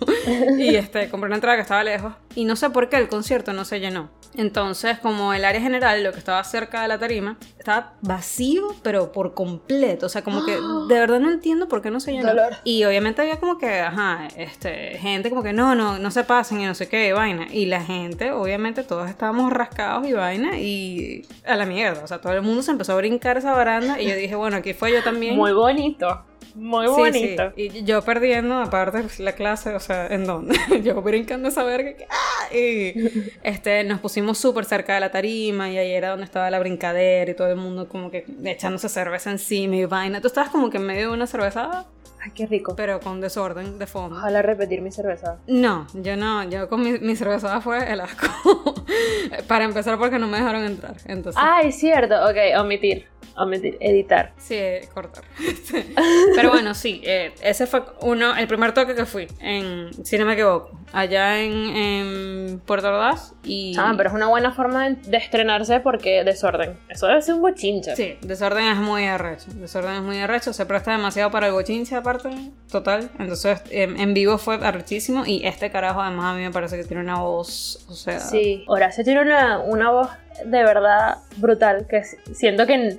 y 0.58 0.74
este, 0.74 1.08
compré 1.08 1.28
una 1.28 1.36
entrada 1.36 1.56
que 1.56 1.62
estaba 1.62 1.84
lejos 1.84 2.12
y 2.34 2.44
no 2.44 2.56
sé 2.56 2.70
por 2.70 2.88
qué 2.88 2.96
el 2.96 3.08
concierto 3.08 3.52
no 3.52 3.64
se 3.64 3.80
llenó. 3.80 4.10
Entonces, 4.36 4.98
como 4.98 5.32
el 5.32 5.44
área 5.44 5.60
general, 5.60 6.02
lo 6.04 6.12
que 6.12 6.18
estaba 6.18 6.42
cerca 6.44 6.82
de 6.82 6.88
la 6.88 6.98
tarima, 6.98 7.38
estaba 7.58 7.94
vacío, 8.02 8.74
pero 8.82 9.12
por 9.12 9.32
completo. 9.32 10.06
O 10.06 10.08
sea, 10.08 10.22
como 10.22 10.44
que 10.44 10.52
de 10.88 11.00
verdad 11.00 11.20
no 11.20 11.30
entiendo 11.30 11.68
por 11.68 11.80
qué 11.80 11.90
no 11.90 12.00
se 12.00 12.12
llenó. 12.12 12.28
Dolor. 12.28 12.56
Y 12.64 12.84
obviamente 12.84 13.22
había 13.22 13.40
como 13.40 13.56
que, 13.56 13.80
ajá, 13.80 14.28
este, 14.36 14.98
gente 14.98 15.30
como 15.30 15.42
que 15.42 15.54
no, 15.54 15.74
no, 15.74 15.98
no 15.98 16.10
se 16.10 16.24
pasen 16.24 16.60
y 16.60 16.66
no 16.66 16.74
sé 16.74 16.88
qué, 16.88 17.12
vaina. 17.12 17.46
Y 17.50 17.66
la 17.66 17.82
gente, 17.82 18.32
obviamente, 18.32 18.82
todos 18.82 19.08
estábamos 19.08 19.50
rascados 19.52 20.06
y 20.06 20.12
vaina 20.12 20.58
y 20.58 21.26
a 21.46 21.56
la 21.56 21.64
mierda. 21.64 22.04
O 22.04 22.06
sea, 22.06 22.15
todo 22.20 22.32
el 22.32 22.42
mundo 22.42 22.62
se 22.62 22.70
empezó 22.70 22.92
a 22.92 22.96
brincar 22.96 23.36
esa 23.36 23.52
baranda 23.52 24.00
y 24.00 24.08
yo 24.08 24.16
dije, 24.16 24.34
bueno, 24.34 24.56
aquí 24.56 24.74
fue 24.74 24.92
yo 24.92 25.02
también. 25.02 25.36
Muy 25.36 25.52
bonito. 25.52 26.22
Muy 26.56 26.86
bonito. 26.86 27.52
sí. 27.54 27.70
Y 27.74 27.84
yo 27.84 28.00
perdiendo, 28.02 28.56
aparte, 28.56 29.02
pues, 29.02 29.20
la 29.20 29.32
clase, 29.32 29.74
o 29.74 29.80
sea, 29.80 30.06
¿en 30.06 30.24
dónde? 30.24 30.58
yo 30.82 31.02
brincando 31.02 31.48
esa 31.48 31.62
verga. 31.64 31.94
que, 31.94 32.06
¡ah! 32.08 32.54
Y 32.54 32.94
este, 33.42 33.84
nos 33.84 34.00
pusimos 34.00 34.38
súper 34.38 34.64
cerca 34.64 34.94
de 34.94 35.00
la 35.00 35.10
tarima 35.10 35.70
y 35.70 35.76
ahí 35.76 35.90
era 35.90 36.10
donde 36.10 36.24
estaba 36.24 36.50
la 36.50 36.58
brincadera 36.58 37.30
y 37.30 37.34
todo 37.34 37.48
el 37.48 37.56
mundo 37.56 37.88
como 37.88 38.10
que 38.10 38.24
echándose 38.44 38.88
cerveza 38.88 39.30
encima 39.30 39.76
y 39.76 39.84
vaina. 39.84 40.22
Tú 40.22 40.28
estabas 40.28 40.48
como 40.48 40.70
que 40.70 40.78
en 40.78 40.86
medio 40.86 41.08
de 41.08 41.14
una 41.14 41.26
cervezada, 41.26 41.86
Ay, 42.26 42.32
qué 42.34 42.46
rico. 42.46 42.74
pero 42.76 42.98
con 43.00 43.20
desorden 43.20 43.78
de 43.78 43.86
fondo. 43.86 44.16
Ojalá 44.16 44.42
repetir 44.42 44.82
mi 44.82 44.90
cerveza. 44.90 45.38
No, 45.46 45.86
yo 45.94 46.16
no, 46.16 46.42
yo 46.44 46.68
con 46.68 46.82
mi, 46.82 46.98
mi 46.98 47.14
cervezada 47.16 47.60
fue 47.60 47.90
el 47.92 48.00
asco. 48.00 48.26
Para 49.48 49.64
empezar 49.64 49.96
porque 49.98 50.18
no 50.18 50.26
me 50.26 50.38
dejaron 50.38 50.64
entrar. 50.64 50.96
Entonces, 51.06 51.40
Ah, 51.42 51.60
es 51.62 51.78
cierto. 51.78 52.14
Ok, 52.28 52.36
omitir. 52.60 53.06
Omitir. 53.38 53.76
Editar. 53.80 54.32
sí, 54.38 54.58
cortar. 54.94 55.22
Pero 56.34 56.50
bueno, 56.50 56.74
sí, 56.74 57.02
eh, 57.04 57.34
ese 57.42 57.66
fue 57.66 57.82
uno, 58.00 58.34
el 58.36 58.46
primer 58.48 58.72
toque 58.72 58.94
que 58.94 59.04
fui, 59.04 59.26
en, 59.40 59.90
si 60.04 60.16
no 60.18 60.24
me 60.24 60.32
equivoco, 60.32 60.70
allá 60.96 61.40
en, 61.40 61.52
en 61.52 62.60
Puerto 62.60 62.88
Ordaz 62.88 63.34
y... 63.44 63.74
Ah, 63.78 63.92
pero 63.96 64.08
es 64.08 64.14
una 64.14 64.28
buena 64.28 64.52
forma 64.52 64.88
de, 64.88 64.96
de 64.96 65.16
estrenarse 65.18 65.80
porque 65.80 66.24
desorden. 66.24 66.78
Eso 66.88 67.06
debe 67.06 67.20
ser 67.22 67.34
un 67.34 67.42
bochinche. 67.42 67.94
Sí, 67.94 68.18
desorden 68.22 68.66
es 68.66 68.78
muy 68.78 69.04
arrecho. 69.04 69.46
Desorden 69.54 69.94
es 69.96 70.02
muy 70.02 70.18
arrecho. 70.18 70.52
Se 70.52 70.64
presta 70.66 70.92
demasiado 70.92 71.30
para 71.30 71.48
el 71.48 71.52
bochinche, 71.52 71.94
aparte, 71.94 72.30
total. 72.70 73.10
Entonces, 73.18 73.62
en, 73.70 74.00
en 74.00 74.14
vivo 74.14 74.38
fue 74.38 74.54
arrechísimo. 74.56 75.24
Y 75.26 75.46
este 75.46 75.70
carajo, 75.70 76.00
además, 76.00 76.32
a 76.32 76.36
mí 76.36 76.42
me 76.42 76.50
parece 76.50 76.76
que 76.76 76.84
tiene 76.84 77.02
una 77.02 77.20
voz. 77.20 77.84
O 77.88 77.94
sea. 77.94 78.18
Sí. 78.20 78.64
Horacio 78.66 79.04
tiene 79.04 79.20
una, 79.20 79.58
una 79.58 79.90
voz 79.90 80.08
de 80.44 80.62
verdad 80.62 81.18
brutal 81.36 81.86
que 81.88 82.02
siento 82.32 82.66
que, 82.66 82.98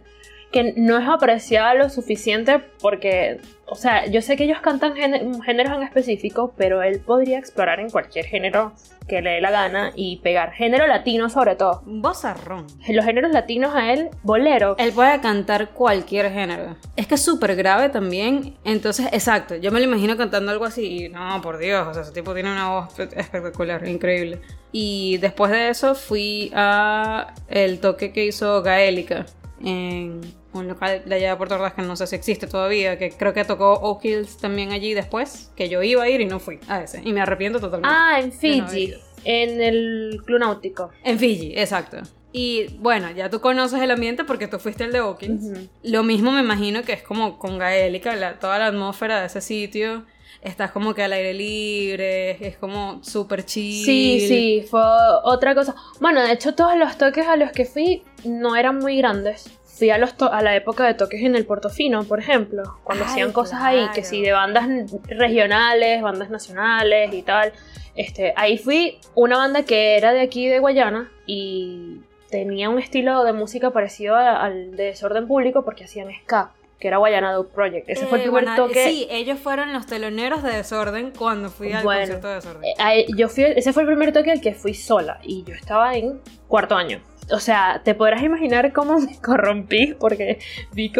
que 0.52 0.74
no 0.78 0.98
es 0.98 1.08
apreciada 1.08 1.74
lo 1.74 1.90
suficiente 1.90 2.60
porque, 2.82 3.40
o 3.66 3.76
sea, 3.76 4.06
yo 4.06 4.22
sé 4.22 4.38
que 4.38 4.46
ellos 4.46 4.60
cantan 4.62 4.94
géne- 4.96 5.44
géneros 5.44 5.76
en 5.76 5.84
específico, 5.84 6.54
pero 6.58 6.82
él 6.82 7.00
podría 7.00 7.38
explorar 7.38 7.80
en 7.82 7.90
cualquier 7.90 8.26
género 8.26 8.74
que 9.08 9.22
le 9.22 9.32
dé 9.32 9.42
la 9.42 9.52
gana 9.52 9.92
y 9.96 10.18
pegar. 10.18 10.52
Género 10.54 10.88
latino 10.88 11.30
sobre 11.30 11.56
todo. 11.56 11.82
Un 11.86 12.02
vozarrón. 12.02 12.66
Los 12.90 13.06
géneros 13.06 13.32
latinos 13.32 13.74
a 13.76 13.92
él, 13.94 14.10
bolero. 14.24 14.76
Él 14.80 14.92
puede 14.94 15.20
cantar 15.22 15.70
cualquier 15.72 16.32
género. 16.32 16.76
Es 16.96 17.08
que 17.08 17.16
es 17.16 17.22
súper 17.22 17.56
grave 17.56 17.90
también. 17.90 18.56
Entonces, 18.66 19.08
exacto. 19.12 19.56
Yo 19.56 19.72
me 19.72 19.80
lo 19.80 19.86
imagino 19.86 20.18
cantando 20.18 20.52
algo 20.52 20.66
así. 20.66 21.06
Y 21.06 21.10
no, 21.10 21.42
por 21.42 21.58
Dios. 21.58 21.88
O 21.88 21.94
sea, 21.94 22.04
ese 22.04 22.12
tipo 22.12 22.34
tiene 22.34 22.52
una 22.52 22.70
voz 22.70 23.00
espectacular, 23.00 23.88
increíble. 23.88 24.42
Y 24.74 25.18
después 25.18 25.52
de 25.52 25.70
eso 25.70 25.96
fui 25.96 26.52
a 26.54 27.34
el 27.48 27.80
toque 27.80 28.12
que 28.12 28.26
hizo 28.26 28.62
Gaélica 28.62 29.26
en 29.64 30.22
un 30.54 30.68
local 30.68 31.04
de 31.06 31.16
allá 31.16 31.32
de 31.32 31.36
Puerto 31.36 31.56
Ordaz 31.56 31.74
que 31.74 31.82
no 31.82 31.96
sé 31.96 32.08
si 32.08 32.16
existe 32.16 32.48
todavía. 32.48 32.98
Que 32.98 33.12
creo 33.12 33.34
que 33.34 33.44
tocó 33.46 33.74
Oak 33.74 34.06
Hills 34.06 34.38
también 34.38 34.72
allí 34.72 34.94
después. 34.94 35.52
Que 35.56 35.70
yo 35.70 35.84
iba 35.84 36.04
a 36.04 36.10
ir 36.10 36.22
y 36.22 36.26
no 36.26 36.40
fui 36.40 36.60
a 36.68 36.84
ese. 36.84 37.02
Y 37.04 37.14
me 37.14 37.22
arrepiento 37.22 37.60
totalmente. 37.60 37.90
Ah, 37.92 38.20
en 38.20 38.30
no 38.30 38.34
Fiji. 38.34 38.94
En 39.24 39.62
el 39.62 40.22
Club 40.26 40.40
Náutico. 40.40 40.92
En 41.04 41.20
Fiji, 41.20 41.54
exacto. 41.58 41.98
Y 42.32 42.78
bueno, 42.80 43.10
ya 43.12 43.30
tú 43.30 43.42
conoces 43.42 43.82
el 43.82 43.90
ambiente 43.90 44.24
porque 44.24 44.48
tú 44.48 44.60
fuiste 44.60 44.84
el 44.84 44.92
de 44.92 45.00
Hawkins. 45.00 45.70
Lo 45.84 46.04
mismo 46.04 46.32
me 46.32 46.42
imagino 46.42 46.84
que 46.84 46.94
es 46.94 47.02
como 47.02 47.40
con 47.40 47.58
Gaélica, 47.58 48.16
la, 48.16 48.38
toda 48.38 48.60
la 48.60 48.68
atmósfera 48.68 49.20
de 49.22 49.28
ese 49.28 49.42
sitio. 49.42 50.06
Estás 50.42 50.72
como 50.72 50.94
que 50.94 51.04
al 51.04 51.14
aire 51.14 51.34
libre, 51.34 52.48
es 52.48 52.58
como 52.58 53.04
súper 53.04 53.44
chill. 53.44 53.86
Sí, 53.86 54.26
sí, 54.28 54.68
fue 54.70 54.82
otra 55.24 55.56
cosa. 55.56 55.76
Bueno, 56.00 56.22
de 56.22 56.32
hecho 56.32 56.54
todos 56.54 56.78
los 56.78 56.98
toques 56.98 57.28
a 57.28 57.36
los 57.36 57.52
que 57.52 57.66
fui 57.66 58.04
no 58.24 58.56
eran 58.56 58.78
muy 58.78 58.98
grandes. 58.98 59.50
Fui 59.64 59.90
a, 59.92 59.98
los 59.98 60.16
a 60.20 60.42
la 60.42 60.56
época 60.56 60.86
de 60.86 60.96
toques 60.96 61.22
en 61.22 61.36
el 61.36 61.46
Portofino, 61.46 62.04
por 62.04 62.20
ejemplo, 62.20 62.80
cuando 62.84 63.06
hacían 63.06 63.32
cosas 63.32 63.62
ahí, 63.62 63.88
que 63.94 64.04
sí, 64.04 64.24
de 64.24 64.32
bandas 64.32 64.68
regionales, 65.08 66.02
bandas 66.02 66.32
nacionales 66.32 67.14
y 67.14 67.22
tal. 67.22 67.54
Este, 67.96 68.34
ahí 68.36 68.58
fui 68.58 69.00
una 69.14 69.38
banda 69.38 69.64
que 69.64 69.98
era 69.98 70.14
de 70.14 70.22
aquí 70.22 70.48
de 70.48 70.60
Guayana 70.60 71.12
y 71.28 72.02
tenía 72.30 72.70
un 72.70 72.80
estilo 72.80 73.24
de 73.24 73.34
música 73.34 73.72
parecido 73.72 74.16
al 74.16 74.76
de 74.76 74.86
Desorden 74.86 75.28
Público 75.28 75.64
porque 75.64 75.86
hacían 75.86 76.10
ska 76.24 76.52
que 76.80 76.88
era 76.88 76.98
Guayana 76.98 77.34
Dog 77.34 77.50
Project. 77.50 77.90
Ese 77.90 78.06
fue 78.06 78.20
el 78.20 78.26
eh, 78.26 78.32
primer 78.32 78.56
toque. 78.56 78.90
Sí, 78.90 79.08
ellos 79.10 79.40
fueron 79.40 79.74
los 79.74 79.86
teloneros 79.86 80.44
de 80.44 80.52
Desorden 80.52 81.12
cuando 81.18 81.50
fui 81.50 81.72
al 81.74 81.84
concierto 81.84 82.28
de 82.28 82.36
Desorden. 82.36 82.64
Eh, 82.64 83.06
yo 83.16 83.30
fui, 83.30 83.44
ese 83.44 83.74
fue 83.74 83.84
el 83.84 83.88
primer 83.88 84.14
toque 84.14 84.32
al 84.32 84.42
que 84.42 84.54
fui 84.54 84.74
sola 84.74 85.20
y 85.24 85.44
yo 85.44 85.56
estaba 85.56 85.96
en 85.96 86.22
cuarto 86.48 86.76
año. 86.76 87.02
O 87.32 87.40
sea, 87.40 87.82
te 87.84 87.94
podrás 87.94 88.24
imaginar 88.24 88.72
cómo 88.74 89.00
me 89.00 89.18
corrompí 89.22 89.96
porque 90.00 90.40
vi 90.72 90.92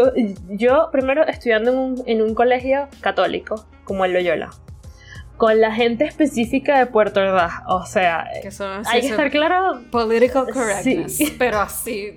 yo 0.50 0.90
primero 0.92 1.26
estudiando 1.26 1.72
en 1.72 1.78
un, 1.78 2.04
en 2.06 2.22
un 2.22 2.34
colegio 2.34 2.88
católico 3.02 3.66
como 3.84 4.06
el 4.06 4.14
Loyola 4.14 4.50
con 5.38 5.62
la 5.62 5.72
gente 5.72 6.04
específica 6.04 6.80
de 6.80 6.88
Puerto 6.88 7.22
Ordaz. 7.22 7.62
O 7.68 7.86
sea, 7.86 8.28
hay 8.86 9.02
que 9.02 9.08
estar 9.08 9.30
claro. 9.30 9.82
Political 9.92 10.48
correctness. 10.52 11.20
Pero 11.38 11.60
así. 11.60 12.16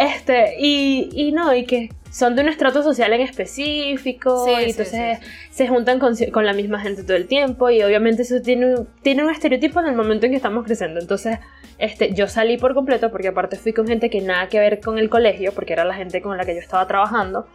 Este, 0.00 0.56
y, 0.58 1.10
y 1.12 1.32
no, 1.32 1.54
y 1.54 1.64
que 1.64 1.90
son 2.10 2.36
de 2.36 2.42
un 2.42 2.48
estrato 2.48 2.82
social 2.82 3.12
en 3.12 3.20
específico. 3.20 4.46
y 4.48 4.70
entonces 4.70 5.18
se 5.50 5.68
juntan 5.68 5.98
con, 5.98 6.14
con, 6.32 6.46
la 6.46 6.52
misma 6.52 6.80
gente 6.80 7.02
todo 7.02 7.16
el 7.16 7.26
tiempo. 7.26 7.70
Y 7.70 7.82
obviamente 7.82 8.22
eso 8.22 8.40
tiene, 8.40 8.74
tiene 9.02 9.24
un 9.24 9.30
estereotipo 9.30 9.80
en 9.80 9.86
el 9.86 9.94
momento 9.94 10.26
en 10.26 10.32
que 10.32 10.36
estamos 10.36 10.64
creciendo. 10.64 11.00
Entonces, 11.00 11.38
este, 11.78 12.12
yo 12.12 12.26
salí 12.28 12.56
por 12.56 12.74
completo 12.74 13.10
porque 13.10 13.28
aparte 13.28 13.56
fui 13.56 13.72
con 13.72 13.86
gente 13.86 14.10
que 14.10 14.20
nada 14.20 14.48
que 14.48 14.58
ver 14.58 14.80
con 14.80 14.98
el 14.98 15.08
colegio, 15.10 15.52
porque 15.52 15.72
era 15.72 15.84
la 15.84 15.94
gente 15.94 16.22
con 16.22 16.36
la 16.36 16.44
que 16.44 16.54
yo 16.54 16.60
estaba 16.60 16.86
trabajando. 16.86 17.46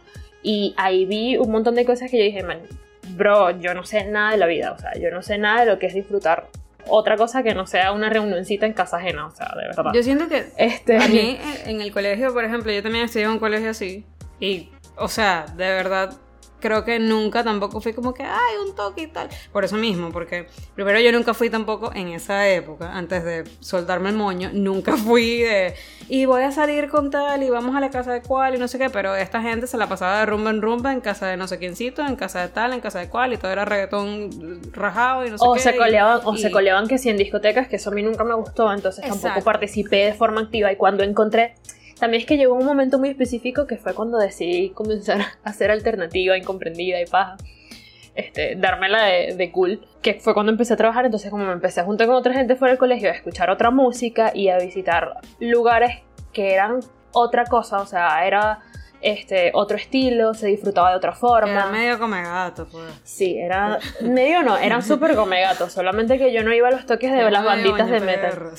Y 0.42 0.74
ahí 0.76 1.06
vi 1.06 1.36
un 1.36 1.50
montón 1.50 1.74
de 1.74 1.84
cosas 1.84 2.10
que 2.10 2.18
yo 2.18 2.24
dije, 2.24 2.42
man, 2.42 2.58
bro, 3.16 3.58
yo 3.58 3.74
no 3.74 3.84
sé 3.84 4.04
nada 4.04 4.32
de 4.32 4.36
la 4.36 4.46
vida, 4.46 4.72
o 4.72 4.78
sea, 4.78 4.92
yo 4.94 5.10
no 5.10 5.22
sé 5.22 5.38
nada 5.38 5.64
de 5.64 5.72
lo 5.72 5.78
que 5.78 5.86
es 5.86 5.94
disfrutar 5.94 6.48
otra 6.86 7.16
cosa 7.16 7.42
que 7.42 7.54
no 7.54 7.66
sea 7.66 7.92
una 7.92 8.10
reunioncita 8.10 8.66
en 8.66 8.74
casa 8.74 8.98
ajena, 8.98 9.26
o 9.26 9.30
sea, 9.30 9.54
de 9.58 9.68
verdad. 9.68 9.92
Yo 9.94 10.02
siento 10.02 10.28
que 10.28 10.44
este... 10.58 10.98
a 10.98 11.08
mí 11.08 11.38
en 11.64 11.80
el 11.80 11.92
colegio, 11.92 12.34
por 12.34 12.44
ejemplo, 12.44 12.70
yo 12.70 12.82
también 12.82 13.06
estudié 13.06 13.24
en 13.24 13.32
un 13.32 13.38
colegio 13.38 13.70
así 13.70 14.04
y, 14.40 14.70
o 14.96 15.08
sea, 15.08 15.46
de 15.56 15.68
verdad 15.68 16.18
creo 16.64 16.82
que 16.82 16.98
nunca 16.98 17.44
tampoco 17.44 17.78
fui 17.82 17.92
como 17.92 18.14
que, 18.14 18.22
ay, 18.22 18.54
un 18.66 18.74
toque 18.74 19.02
y 19.02 19.06
tal. 19.08 19.28
Por 19.52 19.64
eso 19.64 19.76
mismo, 19.76 20.10
porque 20.10 20.46
primero 20.74 20.98
yo 20.98 21.12
nunca 21.12 21.34
fui 21.34 21.50
tampoco 21.50 21.92
en 21.94 22.08
esa 22.08 22.48
época, 22.48 22.90
antes 22.96 23.22
de 23.22 23.44
soltarme 23.60 24.08
el 24.08 24.16
moño, 24.16 24.48
nunca 24.50 24.96
fui 24.96 25.40
de, 25.40 25.74
y 26.08 26.24
voy 26.24 26.42
a 26.42 26.52
salir 26.52 26.88
con 26.88 27.10
tal 27.10 27.42
y 27.42 27.50
vamos 27.50 27.76
a 27.76 27.80
la 27.80 27.90
casa 27.90 28.14
de 28.14 28.22
cual 28.22 28.54
y 28.54 28.58
no 28.58 28.66
sé 28.66 28.78
qué, 28.78 28.88
pero 28.88 29.14
esta 29.14 29.42
gente 29.42 29.66
se 29.66 29.76
la 29.76 29.90
pasaba 29.90 30.20
de 30.20 30.24
rumba 30.24 30.48
en 30.48 30.62
rumba 30.62 30.90
en 30.90 31.02
casa 31.02 31.26
de 31.26 31.36
no 31.36 31.46
sé 31.48 31.58
quiéncito, 31.58 32.00
en 32.00 32.16
casa 32.16 32.40
de 32.40 32.48
tal, 32.48 32.72
en 32.72 32.80
casa 32.80 32.98
de 32.98 33.10
cual 33.10 33.34
y 33.34 33.36
todo 33.36 33.52
era 33.52 33.66
reggaetón 33.66 34.62
rajado 34.72 35.26
y 35.26 35.30
no 35.32 35.36
sé 35.36 35.44
o 35.46 35.52
qué. 35.52 35.60
Se 35.60 35.76
coleaban, 35.76 36.20
O 36.24 36.34
se 36.34 36.50
coleaban 36.50 36.88
que 36.88 36.96
sí 36.96 37.10
en 37.10 37.18
discotecas, 37.18 37.68
que 37.68 37.76
eso 37.76 37.90
a 37.90 37.92
mí 37.92 38.02
nunca 38.02 38.24
me 38.24 38.34
gustó, 38.34 38.72
entonces 38.72 39.04
tampoco 39.06 39.44
participé 39.44 40.06
de 40.06 40.14
forma 40.14 40.40
activa 40.40 40.72
y 40.72 40.76
cuando 40.76 41.02
encontré 41.02 41.56
también 42.04 42.20
es 42.20 42.26
que 42.26 42.36
llegó 42.36 42.52
un 42.52 42.66
momento 42.66 42.98
muy 42.98 43.08
específico 43.08 43.66
que 43.66 43.78
fue 43.78 43.94
cuando 43.94 44.18
decidí 44.18 44.68
comenzar 44.68 45.22
a 45.22 45.48
hacer 45.48 45.70
alternativa, 45.70 46.36
incomprendida 46.36 47.00
y 47.00 47.06
paja. 47.06 47.38
Este, 48.14 48.56
dármela 48.56 49.04
de, 49.04 49.34
de, 49.34 49.50
cool, 49.50 49.80
que 50.02 50.20
fue 50.20 50.34
cuando 50.34 50.52
empecé 50.52 50.74
a 50.74 50.76
trabajar, 50.76 51.06
entonces 51.06 51.30
como 51.30 51.46
me 51.46 51.52
empecé 51.52 51.80
a 51.80 51.84
juntar 51.84 52.06
con 52.06 52.16
otra 52.16 52.34
gente 52.34 52.56
fuera 52.56 52.72
del 52.72 52.78
colegio, 52.78 53.08
a 53.08 53.12
escuchar 53.12 53.48
otra 53.48 53.70
música 53.70 54.32
y 54.34 54.50
a 54.50 54.58
visitar 54.58 55.14
lugares 55.40 56.02
que 56.34 56.52
eran 56.52 56.80
otra 57.12 57.44
cosa, 57.44 57.78
o 57.78 57.86
sea, 57.86 58.26
era 58.26 58.58
este, 59.04 59.50
otro 59.52 59.76
estilo, 59.76 60.32
se 60.32 60.46
disfrutaba 60.46 60.90
de 60.90 60.96
otra 60.96 61.12
forma. 61.12 61.52
Era 61.52 61.66
medio 61.66 61.98
come 61.98 62.22
gato, 62.22 62.66
pues. 62.66 62.86
Sí, 63.04 63.36
era 63.38 63.78
medio 64.00 64.42
no, 64.42 64.56
eran 64.56 64.82
súper 64.82 65.14
come 65.14 65.42
gato, 65.42 65.68
solamente 65.68 66.16
que 66.16 66.32
yo 66.32 66.42
no 66.42 66.54
iba 66.54 66.68
a 66.68 66.70
los 66.70 66.86
toques 66.86 67.12
de 67.12 67.30
las 67.30 67.44
banditas 67.44 67.90
de 67.90 68.00
metal. 68.00 68.50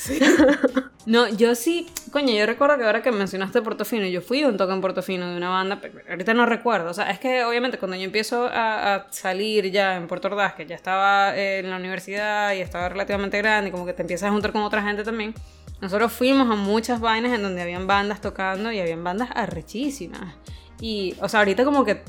no, 1.07 1.27
yo 1.29 1.55
sí, 1.55 1.87
coño, 2.11 2.31
yo 2.31 2.45
recuerdo 2.45 2.77
que 2.77 2.85
ahora 2.85 3.01
que 3.01 3.11
mencionaste 3.11 3.63
Portofino, 3.63 4.05
yo 4.05 4.21
fui 4.21 4.43
a 4.43 4.47
un 4.47 4.57
toque 4.57 4.73
en 4.73 4.81
Portofino 4.81 5.31
de 5.31 5.35
una 5.35 5.49
banda, 5.49 5.79
pero 5.81 5.99
ahorita 6.07 6.35
no 6.35 6.45
recuerdo, 6.45 6.91
o 6.91 6.93
sea, 6.93 7.09
es 7.09 7.17
que 7.17 7.43
obviamente 7.43 7.79
cuando 7.79 7.97
yo 7.97 8.03
empiezo 8.03 8.47
a, 8.51 9.07
salir 9.09 9.71
ya 9.71 9.95
en 9.95 10.07
Puerto 10.07 10.27
Ordaz, 10.27 10.53
que 10.53 10.67
ya 10.67 10.75
estaba 10.75 11.35
en 11.35 11.71
la 11.71 11.77
universidad 11.77 12.53
y 12.53 12.61
estaba 12.61 12.87
relativamente 12.87 13.39
grande, 13.39 13.69
y 13.69 13.71
como 13.71 13.87
que 13.87 13.93
te 13.93 14.03
empiezas 14.03 14.29
a 14.29 14.31
juntar 14.31 14.51
con 14.51 14.61
otra 14.61 14.83
gente 14.83 15.03
también, 15.03 15.33
nosotros 15.85 16.11
fuimos 16.11 16.49
a 16.49 16.55
muchas 16.55 16.99
vainas 16.99 17.31
en 17.33 17.43
donde 17.43 17.61
habían 17.61 17.85
bandas 17.85 18.19
tocando 18.19 18.71
y 18.71 18.79
habían 18.79 19.03
bandas 19.03 19.29
arrechísimas. 19.35 20.33
Y, 20.81 21.15
o 21.21 21.29
sea, 21.29 21.41
ahorita 21.41 21.63
como 21.63 21.85
que, 21.85 22.01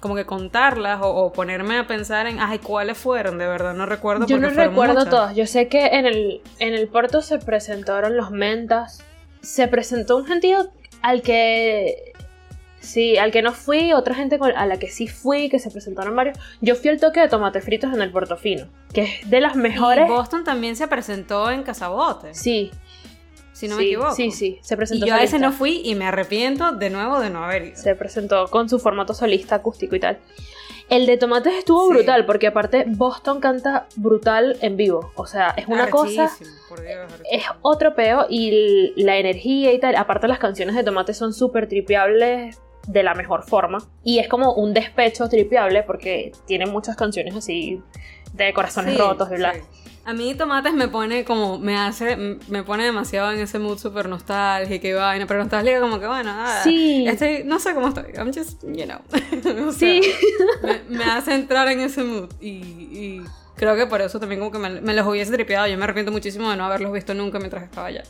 como 0.00 0.16
que 0.16 0.26
contarlas 0.26 0.98
o, 1.02 1.32
ponerme 1.32 1.78
a 1.78 1.86
pensar 1.86 2.26
en, 2.26 2.40
ay, 2.40 2.58
¿cuáles 2.58 2.98
fueron? 2.98 3.38
De 3.38 3.46
verdad, 3.46 3.74
no 3.74 3.86
recuerdo. 3.86 4.26
Yo 4.26 4.38
no 4.38 4.50
recuerdo 4.50 5.06
todas. 5.06 5.36
Yo 5.36 5.46
sé 5.46 5.68
que 5.68 5.86
en 5.86 6.04
el, 6.04 6.42
en 6.58 6.74
el 6.74 6.88
puerto 6.88 7.22
se 7.22 7.38
presentaron 7.38 8.16
los 8.16 8.32
mentas. 8.32 9.04
Se 9.40 9.68
presentó 9.68 10.16
un 10.16 10.26
gentío 10.26 10.68
al 11.02 11.22
que 11.22 12.12
Sí, 12.86 13.18
al 13.18 13.32
que 13.32 13.42
no 13.42 13.52
fui, 13.52 13.92
otra 13.92 14.14
gente 14.14 14.38
a 14.54 14.64
la 14.64 14.78
que 14.78 14.88
sí 14.88 15.08
fui, 15.08 15.48
que 15.48 15.58
se 15.58 15.72
presentaron 15.72 16.14
varios. 16.14 16.38
Yo 16.60 16.76
fui 16.76 16.88
al 16.88 17.00
toque 17.00 17.18
de 17.18 17.28
tomate 17.28 17.60
fritos 17.60 17.92
en 17.92 18.00
el 18.00 18.12
Portofino, 18.12 18.68
que 18.94 19.02
es 19.02 19.28
de 19.28 19.40
las 19.40 19.56
mejores. 19.56 20.06
Y 20.06 20.08
Boston 20.08 20.44
también 20.44 20.76
se 20.76 20.86
presentó 20.86 21.50
en 21.50 21.64
Casabote. 21.64 22.32
Sí. 22.32 22.70
Si 23.52 23.66
no 23.66 23.76
me 23.76 23.82
equivoco. 23.82 24.14
Sí, 24.14 24.30
sí, 24.30 24.60
se 24.62 24.76
presentó. 24.76 25.04
Y 25.04 25.08
yo 25.08 25.16
a 25.16 25.22
ese 25.22 25.40
no 25.40 25.50
fui 25.50 25.80
y 25.84 25.96
me 25.96 26.06
arrepiento 26.06 26.72
de 26.72 26.90
nuevo 26.90 27.18
de 27.18 27.28
no 27.28 27.44
haber 27.44 27.64
ido. 27.64 27.76
Se 27.76 27.96
presentó 27.96 28.46
con 28.48 28.68
su 28.68 28.78
formato 28.78 29.14
solista 29.14 29.56
acústico 29.56 29.96
y 29.96 30.00
tal. 30.00 30.18
El 30.88 31.06
de 31.06 31.16
Tomates 31.16 31.54
estuvo 31.54 31.88
brutal, 31.88 32.24
porque 32.24 32.46
aparte 32.46 32.84
Boston 32.86 33.40
canta 33.40 33.88
brutal 33.96 34.56
en 34.60 34.76
vivo. 34.76 35.10
O 35.16 35.26
sea, 35.26 35.48
es 35.56 35.66
una 35.66 35.90
cosa. 35.90 36.30
es 37.32 37.42
otro 37.62 37.96
peo 37.96 38.26
y 38.30 38.92
la 38.94 39.16
energía 39.16 39.72
y 39.72 39.80
tal. 39.80 39.96
Aparte, 39.96 40.28
las 40.28 40.38
canciones 40.38 40.76
de 40.76 40.84
Tomates 40.84 41.16
son 41.16 41.32
súper 41.32 41.68
tripeables 41.68 42.60
de 42.86 43.02
la 43.02 43.14
mejor 43.14 43.44
forma. 43.44 43.78
Y 44.04 44.18
es 44.18 44.28
como 44.28 44.54
un 44.54 44.72
despecho 44.74 45.28
tripeable 45.28 45.82
porque 45.82 46.32
tiene 46.46 46.66
muchas 46.66 46.96
canciones 46.96 47.34
así 47.34 47.82
de 48.32 48.52
corazones 48.52 48.98
rotos 48.98 49.28
y 49.32 49.36
bla. 49.36 49.54
A 50.04 50.12
mí 50.12 50.36
Tomates 50.36 50.72
me 50.72 50.86
pone 50.86 51.24
como, 51.24 51.58
me 51.58 51.76
hace, 51.76 52.16
me 52.16 52.62
pone 52.62 52.84
demasiado 52.84 53.32
en 53.32 53.40
ese 53.40 53.58
mood 53.58 53.76
súper 53.76 54.08
nostálgico 54.08 54.86
y 54.86 54.92
vaina, 54.92 55.26
pero 55.26 55.40
nostálgica 55.40 55.80
como 55.80 55.98
que 55.98 56.06
bueno, 56.06 56.32
nada. 56.32 56.62
Sí. 56.62 57.04
Estoy, 57.08 57.42
no 57.44 57.58
sé 57.58 57.74
cómo 57.74 57.88
estoy, 57.88 58.12
I'm 58.16 58.32
just, 58.32 58.62
you 58.62 58.84
know. 58.84 59.72
sí. 59.72 60.00
me, 60.88 61.02
hace 61.02 61.34
entrar 61.34 61.66
en 61.66 61.80
ese 61.80 62.04
mood 62.04 62.30
y, 62.40 62.50
y, 62.50 63.24
creo 63.56 63.74
que 63.74 63.86
por 63.86 64.00
eso 64.00 64.20
también 64.20 64.40
como 64.40 64.52
que 64.52 64.58
me, 64.58 64.80
me 64.80 64.94
los 64.94 65.04
hubiese 65.08 65.32
tripeado. 65.32 65.66
Yo 65.66 65.76
me 65.76 65.82
arrepiento 65.82 66.12
muchísimo 66.12 66.52
de 66.52 66.56
no 66.56 66.66
haberlos 66.66 66.92
visto 66.92 67.12
nunca 67.12 67.40
mientras 67.40 67.64
estaba 67.64 67.88
allá. 67.88 68.04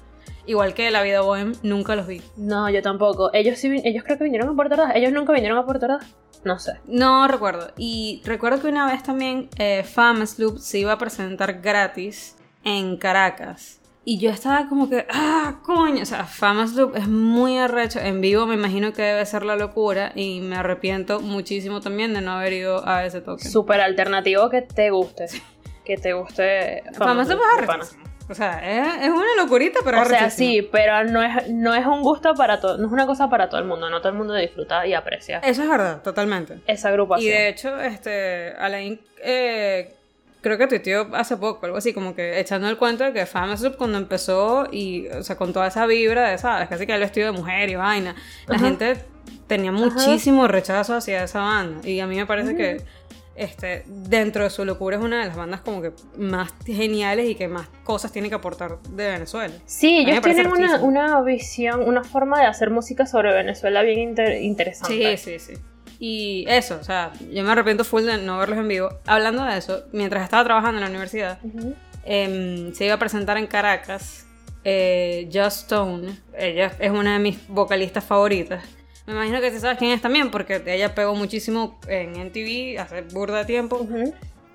Igual 0.47 0.75
que 0.75 0.91
La 0.91 1.03
Vida 1.03 1.23
Bohem, 1.23 1.55
nunca 1.63 1.97
los 1.97 2.07
vi. 2.07 2.23
No, 2.37 2.71
yo 2.71 2.81
tampoco. 2.81 3.31
Ellos 3.33 3.59
sí, 3.59 3.81
ellos 3.85 4.05
creo 4.05 4.17
que 4.17 4.25
vinieron 4.25 4.49
a 4.51 4.55
Puerto 4.55 4.75
Ordaz. 4.75 4.95
Ellos 4.95 5.13
nunca 5.13 5.33
vinieron 5.33 5.59
a 5.59 5.67
Puerto 5.67 5.87
Ordaz. 5.87 6.07
No 6.45 6.59
sé. 6.61 6.75
No 6.87 7.27
recuerdo. 7.27 7.73
Y 7.77 8.23
recuerdo 8.25 8.63
que 8.63 8.69
una 8.69 8.87
vez 8.87 9.03
también 9.03 9.49
eh, 9.59 9.83
Famous 9.83 10.39
Loop 10.39 10.59
se 10.59 10.79
iba 10.79 10.93
a 10.93 10.99
presentar 10.99 11.61
gratis 11.61 12.37
en 12.63 12.97
Caracas. 12.97 13.81
Y 14.05 14.19
yo 14.21 14.31
estaba 14.31 14.69
como 14.69 14.89
que, 14.89 15.05
ah, 15.11 15.59
coño. 15.65 16.03
O 16.03 16.07
sea, 16.07 16.25
Famous 16.25 16.75
Loop 16.75 16.95
es 16.95 17.09
muy 17.09 17.59
arrecho. 17.59 17.99
En 17.99 18.21
vivo 18.21 18.47
me 18.47 18.55
imagino 18.55 18.93
que 18.93 19.03
debe 19.03 19.27
ser 19.27 19.45
la 19.45 19.57
locura. 19.57 20.13
Y 20.15 20.41
me 20.41 20.55
arrepiento 20.55 21.19
muchísimo 21.19 21.81
también 21.81 22.15
de 22.15 22.21
no 22.21 22.33
haber 22.33 22.53
ido 22.53 22.87
a 22.87 23.05
ese 23.05 23.21
toque. 23.21 23.49
Súper 23.49 23.81
alternativo 23.81 24.49
que 24.49 24.63
te 24.63 24.91
guste. 24.91 25.27
Que 25.85 25.97
te 25.97 26.13
guste 26.13 26.85
Famous, 26.93 27.29
Loop 27.29 27.41
es 27.81 27.97
o 28.29 28.35
sea, 28.35 29.05
es, 29.05 29.09
una 29.09 29.37
locurita, 29.37 29.81
pero 29.85 30.03
O 30.03 30.05
sea, 30.05 30.31
sí, 30.31 30.69
pero 30.73 31.05
no 31.05 31.23
es, 31.23 31.49
no 31.49 31.75
es 31.75 31.87
un 31.87 32.03
gusto 32.03 32.35
para 32.35 32.61
todo, 32.61 32.77
no 32.79 32.87
es 32.87 32.93
una 32.93 33.07
cosa 33.07 33.29
para 33.31 33.49
todo 33.49 33.61
el 33.61 33.67
mundo, 33.67 33.89
no 33.89 34.01
todo 34.01 34.11
el 34.11 34.19
mundo 34.19 34.35
disfruta 34.35 34.87
y 34.87 34.95
aprecia. 34.95 35.39
Eso 35.39 35.63
es 35.63 35.69
verdad, 35.69 36.03
totalmente. 36.03 36.59
Esa 36.67 36.89
agrupación. 36.89 37.27
Y 37.27 37.31
de 37.31 37.49
hecho, 37.49 37.81
este, 37.81 38.53
Alain, 38.59 39.01
eh, 39.23 39.95
creo 40.41 40.59
que 40.59 40.67
tuiteó 40.67 41.09
hace 41.15 41.37
poco, 41.37 41.67
algo 41.67 41.79
así, 41.79 41.93
como 41.93 42.15
que 42.15 42.41
echando 42.41 42.69
el 42.69 42.77
cuento 42.77 43.05
de 43.05 43.13
que 43.13 43.27
Loop 43.63 43.77
cuando 43.77 43.99
empezó 43.99 44.67
y, 44.71 45.09
o 45.09 45.23
sea, 45.23 45.37
con 45.37 45.53
toda 45.53 45.69
esa 45.69 45.87
vibra 45.87 46.31
de, 46.31 46.39
¿sabes? 46.39 46.69
Casi 46.69 46.87
que 46.87 46.95
el 46.95 47.01
vestido 47.01 47.33
de 47.33 47.39
mujer 47.39 47.69
y 47.69 47.77
vaina, 47.77 48.17
la 48.47 48.59
gente 48.59 48.97
tenía 49.47 49.73
muchísimo 49.73 50.49
rechazo 50.49 50.95
hacia 50.95 51.25
esa 51.25 51.41
banda. 51.41 51.89
Y 51.89 52.01
a 52.01 52.07
mí 52.07 52.17
me 52.17 52.27
parece 52.27 52.57
que 52.57 52.83
este, 53.37 53.85
dentro 53.87 54.45
de 54.45 54.51
su 54.51 54.65
locura 54.65 54.97
es 54.97 55.03
una 55.03 55.21
de 55.21 55.27
las 55.29 55.37
bandas 55.37 55.61
como 55.61 55.83
que 55.83 55.93
más 56.17 56.53
geniales 56.65 57.29
y 57.29 57.35
que 57.35 57.49
más 57.49 57.69
cosas 57.85 58.13
tiene 58.13 58.29
que 58.29 58.35
aportar 58.35 58.81
de 58.83 59.09
Venezuela. 59.09 59.55
Sí, 59.67 59.99
ellos 59.99 60.21
tienen 60.23 60.47
una, 60.49 60.83
una, 60.83 61.21
visión, 61.23 61.83
una 61.83 62.03
forma 62.03 62.41
de 62.41 62.47
hacer 62.47 62.71
música 62.71 63.07
sobre 63.07 63.33
Venezuela 63.33 63.83
bien 63.83 64.17
interesante. 64.41 65.17
Sí, 65.17 65.39
sí, 65.39 65.55
sí. 65.55 65.61
Y 65.99 66.45
eso, 66.49 66.79
o 66.81 66.85
sea, 66.85 67.13
yo 67.33 67.43
me 67.43 67.51
arrepiento 67.51 67.85
full 67.85 68.03
de 68.03 68.19
no 68.19 68.39
verlos 68.39 68.59
en 68.59 68.69
vivo. 68.69 68.91
Hablando 69.07 69.45
de 69.45 69.57
eso, 69.57 69.85
mientras 69.93 70.25
estaba 70.25 70.45
trabajando 70.45 70.79
en 70.79 70.85
la 70.85 70.91
universidad, 70.91 71.39
em, 72.05 72.73
se 72.75 72.85
iba 72.85 72.95
a 72.95 72.99
presentar 72.99 73.39
en 73.39 73.47
Caracas 73.47 74.27
eh, 74.65 75.29
Just 75.33 75.63
Stone. 75.63 76.19
Ella 76.37 76.73
es 76.79 76.91
una 76.91 77.15
de 77.15 77.19
mis 77.21 77.49
vocalistas 77.49 78.05
favoritas. 78.05 78.65
Me 79.07 79.13
imagino 79.13 79.41
que 79.41 79.51
tú 79.51 79.61
sabes 79.61 79.79
quién 79.79 79.93
es 79.93 80.03
también, 80.03 80.31
porque 80.31 80.63
ella 80.67 80.95
pegó 80.95 81.15
muchísimo 81.15 81.79
en 81.87 82.13
MTV 82.13 82.81
hace 82.81 83.03
burda 83.03 83.39
de 83.39 83.45
tiempo. 83.45 83.87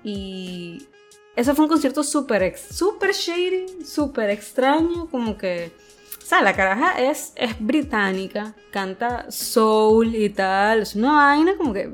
Y 0.04 0.86
eso 1.34 1.54
fue 1.54 1.64
un 1.64 1.70
concierto 1.70 2.02
súper 2.04 2.56
super 2.58 3.12
shady, 3.12 3.84
súper 3.84 4.30
extraño, 4.30 5.08
como 5.10 5.38
que... 5.38 5.72
O 6.18 6.24
sea, 6.24 6.42
la 6.42 6.54
caraja 6.54 7.00
es, 7.02 7.32
es 7.36 7.54
británica, 7.58 8.54
canta 8.70 9.30
soul 9.30 10.14
y 10.14 10.30
tal, 10.30 10.82
es 10.82 10.94
una 10.94 11.12
vaina 11.12 11.56
como 11.56 11.72
que 11.72 11.92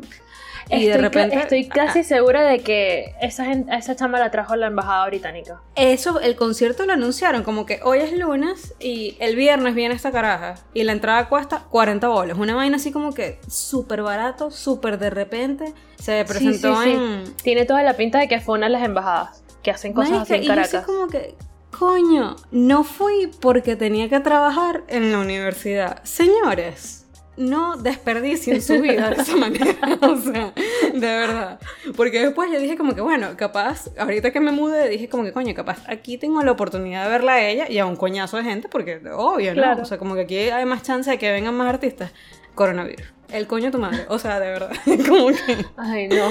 y 0.71 0.87
de 0.87 0.97
repente. 0.99 1.37
Estoy 1.37 1.69
casi 1.69 2.05
segura 2.05 2.43
de 2.43 2.61
que 2.61 3.15
esa, 3.21 3.51
esa 3.51 3.97
chamba 3.97 4.19
la 4.19 4.31
trajo 4.31 4.57
la 4.57 4.67
embajada 4.67 5.07
británica. 5.07 5.61
Eso, 5.75 6.21
el 6.21 6.37
concierto 6.37 6.87
lo 6.87 6.93
anunciaron 6.93 7.43
como 7.43 7.67
que 7.67 7.81
hoy 7.83 7.99
es 7.99 8.13
lunes 8.13 8.75
y 8.79 9.17
el 9.21 9.37
viernes 9.37 9.75
viene 9.75 9.95
esta 9.95 10.13
caraja. 10.13 10.57
Y 10.75 10.85
la 10.85 10.93
entrada 10.93 11.29
cuesta 11.29 11.65
40 11.71 12.09
bolos. 12.09 12.39
Una 12.39 12.55
vaina 12.55 12.77
así 12.77 12.93
como 12.93 13.13
que 13.13 13.39
súper 13.49 14.03
barato, 14.03 14.51
súper 14.51 14.99
de 14.99 15.11
repente. 15.11 15.73
Se 15.99 16.25
presentó 16.25 16.83
en. 16.83 17.25
Tiene 17.43 17.65
toda 17.65 17.83
la 17.83 17.95
pinta 17.95 18.19
de 18.19 18.29
que 18.29 18.41
fue 18.41 18.57
una 18.57 18.67
de 18.67 18.73
las 18.73 18.83
embajadas 18.83 19.43
que 19.63 19.71
hacen 19.71 19.93
cosas 19.93 20.23
así 20.23 20.35
en 20.35 20.47
Caracas. 20.47 20.73
Y 20.73 20.77
yo 20.77 20.83
como 20.85 21.09
que, 21.09 21.35
coño, 21.77 22.37
no 22.51 22.85
fui 22.85 23.31
porque 23.41 23.77
tenía 23.77 24.09
que 24.09 24.21
trabajar 24.21 24.85
en 24.89 25.13
la 25.13 25.19
universidad. 25.19 26.03
Señores 26.05 26.98
no 27.39 27.77
desperdicien 27.77 28.61
su 28.61 28.81
vida 28.81 29.11
de 29.11 29.23
esa 29.23 29.37
manera. 29.37 29.75
o 30.03 30.17
sea, 30.17 30.53
de 30.93 30.99
verdad. 30.99 31.61
Porque 31.97 32.21
después 32.21 32.51
yo 32.51 32.59
dije 32.59 32.77
como 32.77 32.95
que, 32.95 33.01
bueno, 33.01 33.29
capaz, 33.37 33.89
ahorita 33.97 34.33
que 34.33 34.41
me 34.41 34.53
mudé, 34.53 34.89
dije 34.89 35.09
como 35.09 35.25
que, 35.25 35.33
coño, 35.33 35.55
capaz 35.55 35.79
aquí 35.87 36.19
tengo 36.19 36.43
la 36.43 36.53
oportunidad 36.53 37.05
de 37.05 37.11
verla 37.11 37.35
a 37.35 37.49
ella 37.49 37.71
y 37.71 37.79
a 37.79 37.87
un 37.87 37.97
coñazo 37.97 38.37
de 38.37 38.45
gente, 38.45 38.69
porque 38.69 39.01
obvio, 39.15 39.55
¿no? 39.55 39.83
O 39.83 39.85
sea, 39.85 39.99
como 39.99 40.15
que 40.15 40.23
aquí 40.23 40.37
hay 40.37 40.65
más 40.67 40.83
chance 40.83 41.11
de 41.11 41.19
que 41.19 41.31
vengan 41.31 41.57
más 41.57 41.69
artistas. 41.69 42.13
Coronavirus. 42.55 43.07
El 43.31 43.47
coño 43.47 43.67
de 43.67 43.71
tu 43.71 43.79
madre. 43.79 44.07
O 44.09 44.19
sea, 44.19 44.41
de 44.41 44.49
verdad. 44.49 44.71
como 45.09 45.29
que... 45.29 45.65
Ay, 45.77 46.09
no. 46.09 46.29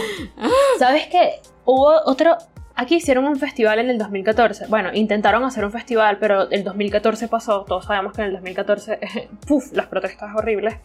¿Sabes 0.78 1.08
qué? 1.08 1.40
Hubo 1.64 1.94
otro... 2.06 2.38
Aquí 2.80 2.98
hicieron 2.98 3.26
un 3.26 3.38
festival 3.38 3.80
en 3.80 3.90
el 3.90 3.98
2014. 3.98 4.68
Bueno, 4.68 4.92
intentaron 4.94 5.44
hacer 5.44 5.66
un 5.66 5.72
festival, 5.72 6.20
pero 6.20 6.48
el 6.52 6.64
2014 6.64 7.28
pasó. 7.28 7.66
Todos 7.68 7.86
sabemos 7.86 8.14
que 8.14 8.22
en 8.22 8.28
el 8.28 8.34
2014, 8.34 9.00
puf, 9.48 9.74
las 9.74 9.88
protestas 9.88 10.36
horribles. 10.36 10.76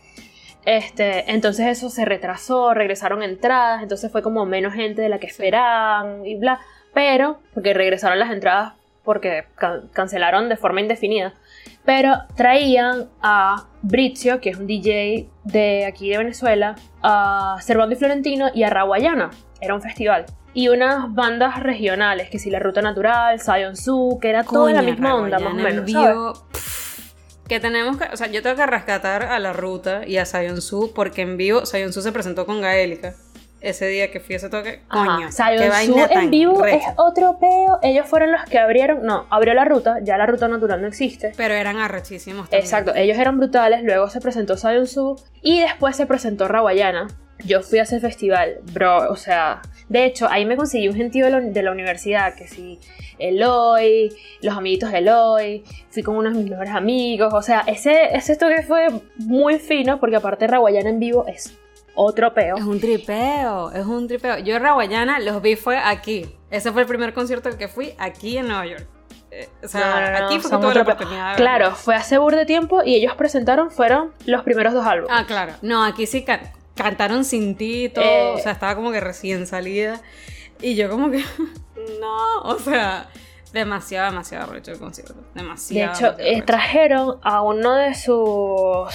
Este, 0.64 1.30
entonces 1.30 1.66
eso 1.66 1.90
se 1.90 2.06
retrasó, 2.06 2.72
regresaron 2.72 3.22
entradas, 3.22 3.82
entonces 3.82 4.10
fue 4.10 4.22
como 4.22 4.46
menos 4.46 4.72
gente 4.72 5.02
de 5.02 5.10
la 5.10 5.18
que 5.18 5.26
esperaban 5.26 6.24
y 6.24 6.36
bla. 6.36 6.60
Pero, 6.94 7.40
porque 7.52 7.74
regresaron 7.74 8.18
las 8.18 8.30
entradas 8.30 8.72
porque 9.04 9.44
cancelaron 9.92 10.48
de 10.48 10.56
forma 10.56 10.80
indefinida. 10.80 11.34
Pero 11.84 12.14
traían 12.34 13.10
a 13.20 13.66
Brizio, 13.82 14.40
que 14.40 14.48
es 14.48 14.56
un 14.56 14.66
DJ 14.66 15.28
de 15.44 15.84
aquí 15.84 16.08
de 16.08 16.16
Venezuela, 16.16 16.76
a 17.02 17.58
Servando 17.60 17.94
y 17.94 17.98
Florentino 17.98 18.46
y 18.54 18.62
a 18.62 18.70
Rawayana. 18.70 19.30
Era 19.60 19.74
un 19.74 19.82
festival 19.82 20.24
y 20.54 20.68
unas 20.68 21.12
bandas 21.14 21.60
regionales, 21.60 22.28
que 22.30 22.38
si 22.38 22.50
La 22.50 22.58
Ruta 22.58 22.82
Natural, 22.82 23.40
Zion 23.40 23.76
Su, 23.76 24.18
que 24.20 24.28
era 24.28 24.44
toda 24.44 24.72
la 24.72 24.82
misma 24.82 25.14
onda, 25.14 25.38
más 25.38 25.52
o 25.52 25.56
menos. 25.56 26.44
que 27.48 27.60
tenemos 27.60 27.96
que, 27.96 28.04
o 28.12 28.16
sea, 28.16 28.28
yo 28.28 28.42
tengo 28.42 28.56
que 28.56 28.66
rescatar 28.66 29.24
a 29.24 29.38
La 29.38 29.52
Ruta 29.52 30.06
y 30.06 30.18
a 30.18 30.26
Zion 30.26 30.60
Su, 30.60 30.92
porque 30.94 31.22
en 31.22 31.36
vivo 31.36 31.66
Zion 31.66 31.92
Su 31.92 32.02
se 32.02 32.12
presentó 32.12 32.46
con 32.46 32.60
Gaélica. 32.60 33.14
Ese 33.60 33.86
día 33.86 34.10
que 34.10 34.18
fui 34.18 34.34
a 34.34 34.38
ese 34.38 34.48
toque, 34.48 34.82
coño, 34.88 35.30
Zion 35.30 35.72
Su 35.86 36.06
en 36.10 36.30
vivo 36.30 36.66
es 36.66 36.82
otro 36.96 37.38
peo. 37.38 37.78
Ellos 37.82 38.08
fueron 38.08 38.32
los 38.32 38.42
que 38.42 38.58
abrieron, 38.58 39.04
no, 39.04 39.26
abrió 39.30 39.54
la 39.54 39.64
ruta, 39.64 39.98
ya 40.02 40.18
la 40.18 40.26
ruta 40.26 40.48
natural 40.48 40.82
no 40.82 40.88
existe. 40.88 41.32
Pero 41.36 41.54
eran 41.54 41.78
arrechísimos 41.78 42.50
también. 42.50 42.62
Exacto, 42.62 42.92
ellos 42.96 43.16
eran 43.18 43.38
brutales, 43.38 43.84
luego 43.84 44.10
se 44.10 44.20
presentó 44.20 44.56
Zion 44.56 44.88
Su 44.88 45.14
y 45.42 45.60
después 45.60 45.94
se 45.94 46.06
presentó 46.06 46.48
Rawayana. 46.48 47.06
Yo 47.44 47.62
fui 47.62 47.78
a 47.80 47.82
ese 47.82 47.98
festival, 47.98 48.60
bro, 48.72 49.10
o 49.10 49.16
sea, 49.16 49.62
de 49.88 50.04
hecho, 50.04 50.28
ahí 50.30 50.44
me 50.44 50.56
conseguí 50.56 50.88
un 50.88 50.94
gentío 50.94 51.26
de, 51.26 51.62
la, 51.62 51.72
universidad, 51.72 52.34
que 52.34 52.46
sí, 52.46 52.78
Eloy, 53.18 54.10
los 54.42 54.56
amiguitos 54.56 54.92
de 54.92 54.98
Eloy, 54.98 55.64
fui 55.90 56.02
con 56.02 56.16
unos 56.16 56.34
de 56.34 56.40
mis 56.40 56.50
mejores 56.50 56.72
amigos, 56.72 57.34
o 57.34 57.42
sea, 57.42 57.64
ese, 57.66 58.14
ese 58.14 58.36
toque 58.36 58.62
fue 58.62 58.88
muy 59.16 59.58
fino, 59.58 59.98
porque 59.98 60.16
aparte 60.16 60.46
Raguayana 60.46 60.90
en 60.90 61.00
vivo 61.00 61.26
es 61.26 61.58
otro 61.94 62.32
peo. 62.32 62.56
Es 62.56 62.64
un 62.64 62.80
tripeo, 62.80 63.70
es 63.72 63.84
un 63.84 64.08
tripeo. 64.08 64.38
Yo 64.38 64.58
Raguayana 64.58 65.18
los 65.18 65.42
vi 65.42 65.56
fue 65.56 65.76
aquí. 65.76 66.26
Ese 66.50 66.72
fue 66.72 66.82
el 66.82 66.88
primer 66.88 67.12
concierto 67.12 67.48
al 67.48 67.58
que 67.58 67.68
fui 67.68 67.94
aquí 67.98 68.38
en 68.38 68.48
Nueva 68.48 68.66
York. 68.66 68.86
Eh, 69.30 69.48
o 69.62 69.68
sea, 69.68 70.26
aquí 70.26 70.38
fue 70.38 70.50
toda 70.50 70.74
la 70.74 70.82
oportunidad. 70.82 71.36
Claro, 71.36 71.74
fue 71.74 71.94
hace 71.94 72.18
bur 72.18 72.36
de 72.36 72.44
tiempo 72.44 72.82
y 72.84 72.94
ellos 72.94 73.14
presentaron, 73.14 73.70
fueron 73.70 74.12
los 74.26 74.42
primeros 74.42 74.74
dos 74.74 74.86
álbumes. 74.86 75.14
Ah, 75.14 75.24
claro. 75.26 75.54
No, 75.62 75.84
aquí 75.84 76.06
sí 76.06 76.24
cantaron 76.74 77.24
sin 77.24 77.56
ti 77.56 77.92
o 77.96 78.38
sea, 78.38 78.52
estaba 78.52 78.74
como 78.74 78.92
que 78.92 79.00
recién 79.00 79.46
salida. 79.46 80.00
Y 80.60 80.76
yo 80.76 80.88
como 80.88 81.10
que, 81.10 81.18
no, 82.00 82.40
o 82.42 82.58
sea, 82.58 83.08
demasiado, 83.52 84.10
demasiado 84.10 84.50
arrecho 84.50 84.72
el 84.72 84.78
concierto. 84.78 85.14
Demasiado. 85.34 85.92
De 85.92 85.98
hecho, 85.98 86.38
eh, 86.38 86.42
trajeron 86.42 87.18
a 87.22 87.42
uno 87.42 87.74
de 87.74 87.94
sus... 87.94 88.88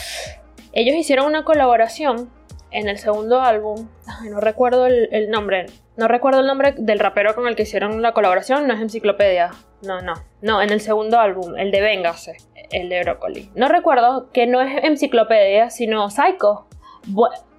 Ellos 0.74 0.96
hicieron 0.96 1.26
una 1.26 1.44
colaboración 1.44 2.30
en 2.72 2.88
el 2.88 2.98
segundo 2.98 3.42
álbum. 3.42 3.88
no 4.30 4.40
recuerdo 4.40 4.86
el, 4.86 5.30
nombre. 5.30 5.68
No 5.96 6.08
recuerdo 6.08 6.42
el 6.42 6.48
nombre 6.48 6.74
del 6.78 7.00
rapero 7.00 7.36
con 7.36 7.48
el 7.48 7.56
que 7.56 7.64
hicieron 7.64 8.02
la 8.02 8.14
colaboración. 8.14 8.68
No 8.68 8.74
es 8.74 8.82
Enciclopedia. 8.82 9.52
No, 9.82 10.02
no. 10.02 10.14
No, 10.42 10.62
en 10.62 10.72
el 10.72 10.82
segundo 10.82 11.20
álbum, 11.20 11.58
el 11.58 11.72
de 11.72 11.82
Véngase, 11.82 12.38
el 12.72 12.90
de 12.90 13.02
Broccoli. 13.04 13.52
No 13.56 13.68
recuerdo 13.68 14.32
que 14.32 14.48
no 14.48 14.62
es 14.62 14.84
Enciclopedia, 14.84 15.70
sino 15.70 16.10
Psycho. 16.10 16.68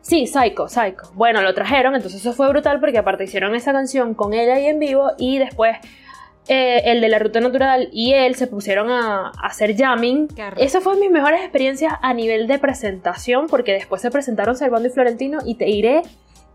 Sí, 0.01 0.27
Psycho, 0.27 0.69
Psycho. 0.69 1.11
Bueno, 1.15 1.43
lo 1.43 1.53
trajeron, 1.55 1.95
entonces 1.95 2.21
eso 2.21 2.33
fue 2.33 2.49
brutal 2.49 2.81
porque 2.81 2.99
aparte 2.99 3.25
hicieron 3.25 3.55
esa 3.55 3.73
canción 3.73 4.15
con 4.15 4.33
él 4.33 4.51
ahí 4.51 4.67
en 4.67 4.79
vivo 4.79 5.11
y 5.19 5.39
después 5.39 5.77
eh, 6.51 6.91
el 6.91 7.03
de 7.03 7.09
la 7.11 7.19
ruta 7.19 7.41
natural 7.41 7.91
y 7.93 8.15
él 8.15 8.35
se 8.35 8.47
pusieron 8.47 8.91
a, 8.91 9.33
hacer 9.43 9.77
jamming. 9.77 10.29
Esa 10.57 10.81
fue 10.81 10.97
mis 10.97 11.11
mejores 11.11 11.43
experiencias 11.43 11.93
a 12.01 12.15
nivel 12.15 12.47
de 12.47 12.59
presentación 12.59 13.49
porque 13.49 13.73
después 13.73 14.01
se 14.01 14.11
presentaron 14.11 14.57
Salvando 14.57 14.89
y 14.89 14.91
Florentino 14.91 15.41
y 15.45 15.57
te 15.57 15.67
diré 15.67 16.03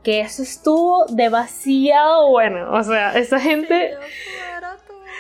que 0.04 0.22
eso 0.22 0.42
estuvo 0.42 1.06
demasiado 1.06 2.30
bueno. 2.30 2.72
O 2.74 2.84
sea, 2.84 3.18
esa 3.18 3.40
gente... 3.40 3.92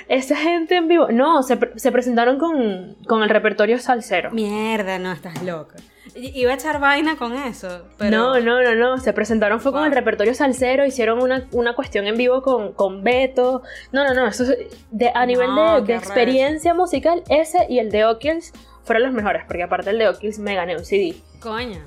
Esa 0.09 0.35
gente 0.35 0.75
en 0.75 0.89
vivo. 0.89 1.07
No, 1.11 1.43
se, 1.43 1.57
se 1.77 1.91
presentaron 1.91 2.37
con, 2.37 2.97
con 3.07 3.23
el 3.23 3.29
repertorio 3.29 3.79
salsero. 3.79 4.31
Mierda, 4.31 4.99
no, 4.99 5.13
estás 5.13 5.41
loca. 5.43 5.75
Iba 6.15 6.51
a 6.51 6.55
echar 6.55 6.79
vaina 6.79 7.15
con 7.15 7.33
eso. 7.33 7.83
No, 7.99 8.39
no, 8.39 8.61
no, 8.61 8.75
no. 8.75 8.97
Se 8.97 9.13
presentaron 9.13 9.61
fue 9.61 9.71
con 9.71 9.85
el 9.85 9.91
repertorio 9.91 10.33
salsero, 10.33 10.85
hicieron 10.85 11.21
una, 11.21 11.47
una 11.51 11.75
cuestión 11.75 12.05
en 12.07 12.17
vivo 12.17 12.41
con, 12.41 12.73
con 12.73 13.03
Beto. 13.03 13.63
No, 13.91 14.03
no, 14.03 14.13
no. 14.13 14.27
Eso 14.27 14.43
de, 14.91 15.11
a 15.13 15.25
nivel 15.25 15.49
de, 15.85 15.95
experiencia 15.95 16.73
musical, 16.73 17.23
ese 17.29 17.65
y 17.69 17.79
el 17.79 17.89
de 17.89 18.05
O'Kills 18.05 18.53
fueron 18.83 19.03
los 19.03 19.13
mejores, 19.13 19.43
porque 19.47 19.63
aparte 19.63 19.91
el 19.91 19.97
de 19.97 20.09
O'Kills 20.09 20.39
me 20.39 20.55
gané 20.55 20.75
un 20.75 20.85
CD. 20.85 21.15
Coño. 21.39 21.81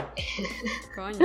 Coño. 0.94 1.18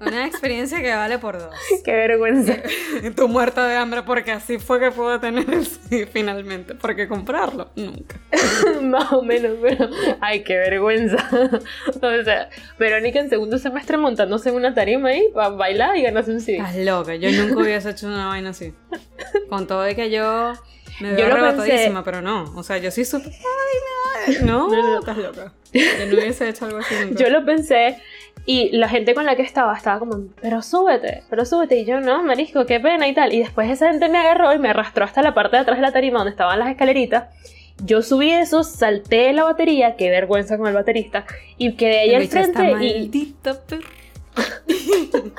Una 0.00 0.26
experiencia 0.26 0.80
que 0.80 0.94
vale 0.94 1.18
por 1.18 1.38
dos. 1.38 1.54
Qué 1.84 1.92
vergüenza. 1.92 2.56
Tu 3.16 3.28
muerta 3.28 3.66
de 3.66 3.76
hambre 3.76 4.02
porque 4.02 4.30
así 4.30 4.58
fue 4.58 4.78
que 4.78 4.90
puedo 4.90 5.18
tener 5.18 5.48
el 5.52 5.66
sí, 5.66 6.06
finalmente. 6.06 6.74
Porque 6.74 7.08
comprarlo, 7.08 7.70
nunca. 7.74 8.16
Más 8.82 9.12
o 9.12 9.22
menos, 9.22 9.56
pero... 9.60 9.88
Ay, 10.20 10.44
qué 10.44 10.56
vergüenza. 10.56 11.16
o 11.96 12.24
sea, 12.24 12.48
Verónica 12.78 13.18
en 13.18 13.28
segundo 13.28 13.58
semestre 13.58 13.96
montándose 13.96 14.50
en 14.50 14.54
una 14.54 14.72
tarima 14.72 15.08
ahí 15.08 15.28
para 15.34 15.50
bailar 15.50 15.96
y 15.96 16.02
ganarse 16.02 16.32
un 16.32 16.40
sí. 16.40 16.54
Estás 16.54 16.76
loca. 16.76 17.16
Yo 17.16 17.32
nunca 17.32 17.60
hubiese 17.60 17.90
hecho 17.90 18.06
una 18.06 18.28
vaina 18.28 18.50
así. 18.50 18.72
Con 19.48 19.66
todo 19.66 19.82
de 19.82 19.96
que 19.96 20.10
yo... 20.10 20.52
Me 21.00 21.12
veo 21.12 21.28
yo 21.28 21.32
arrebatadísima, 21.32 22.02
pero 22.04 22.22
no. 22.22 22.52
O 22.56 22.62
sea, 22.62 22.78
yo 22.78 22.90
sí 22.90 23.04
supe... 23.04 23.28
Ay, 23.28 24.34
me 24.40 24.46
no, 24.46 24.68
no, 24.68 24.98
estás 24.98 25.16
loca. 25.16 25.52
Yo 25.72 26.06
no 26.06 26.14
hubiese 26.14 26.48
hecho 26.48 26.66
algo 26.66 26.78
así 26.78 26.94
nunca. 27.00 27.22
Yo 27.22 27.30
lo 27.30 27.44
pensé 27.44 27.98
y 28.46 28.70
la 28.76 28.88
gente 28.88 29.14
con 29.14 29.26
la 29.26 29.36
que 29.36 29.42
estaba 29.42 29.76
estaba 29.76 29.98
como, 29.98 30.28
pero 30.40 30.62
súbete, 30.62 31.22
pero 31.28 31.44
súbete. 31.44 31.78
Y 31.78 31.84
yo, 31.84 32.00
no, 32.00 32.22
marisco, 32.22 32.66
qué 32.66 32.80
pena 32.80 33.06
y 33.06 33.14
tal. 33.14 33.32
Y 33.32 33.40
después 33.40 33.70
esa 33.70 33.90
gente 33.90 34.08
me 34.08 34.18
agarró 34.18 34.54
y 34.54 34.58
me 34.58 34.70
arrastró 34.70 35.04
hasta 35.04 35.22
la 35.22 35.34
parte 35.34 35.56
de 35.56 35.62
atrás 35.62 35.78
de 35.78 35.82
la 35.82 35.92
tarima 35.92 36.18
donde 36.18 36.30
estaban 36.30 36.58
las 36.58 36.68
escaleritas. 36.68 37.24
Yo 37.84 38.02
subí 38.02 38.30
eso, 38.30 38.64
salté 38.64 39.32
la 39.32 39.44
batería, 39.44 39.96
qué 39.96 40.10
vergüenza 40.10 40.58
con 40.58 40.66
el 40.66 40.74
baterista, 40.74 41.24
y 41.58 41.74
quedé 41.74 42.00
ahí 42.00 42.14
al 42.14 42.26
frente 42.26 42.72
y... 42.80 43.34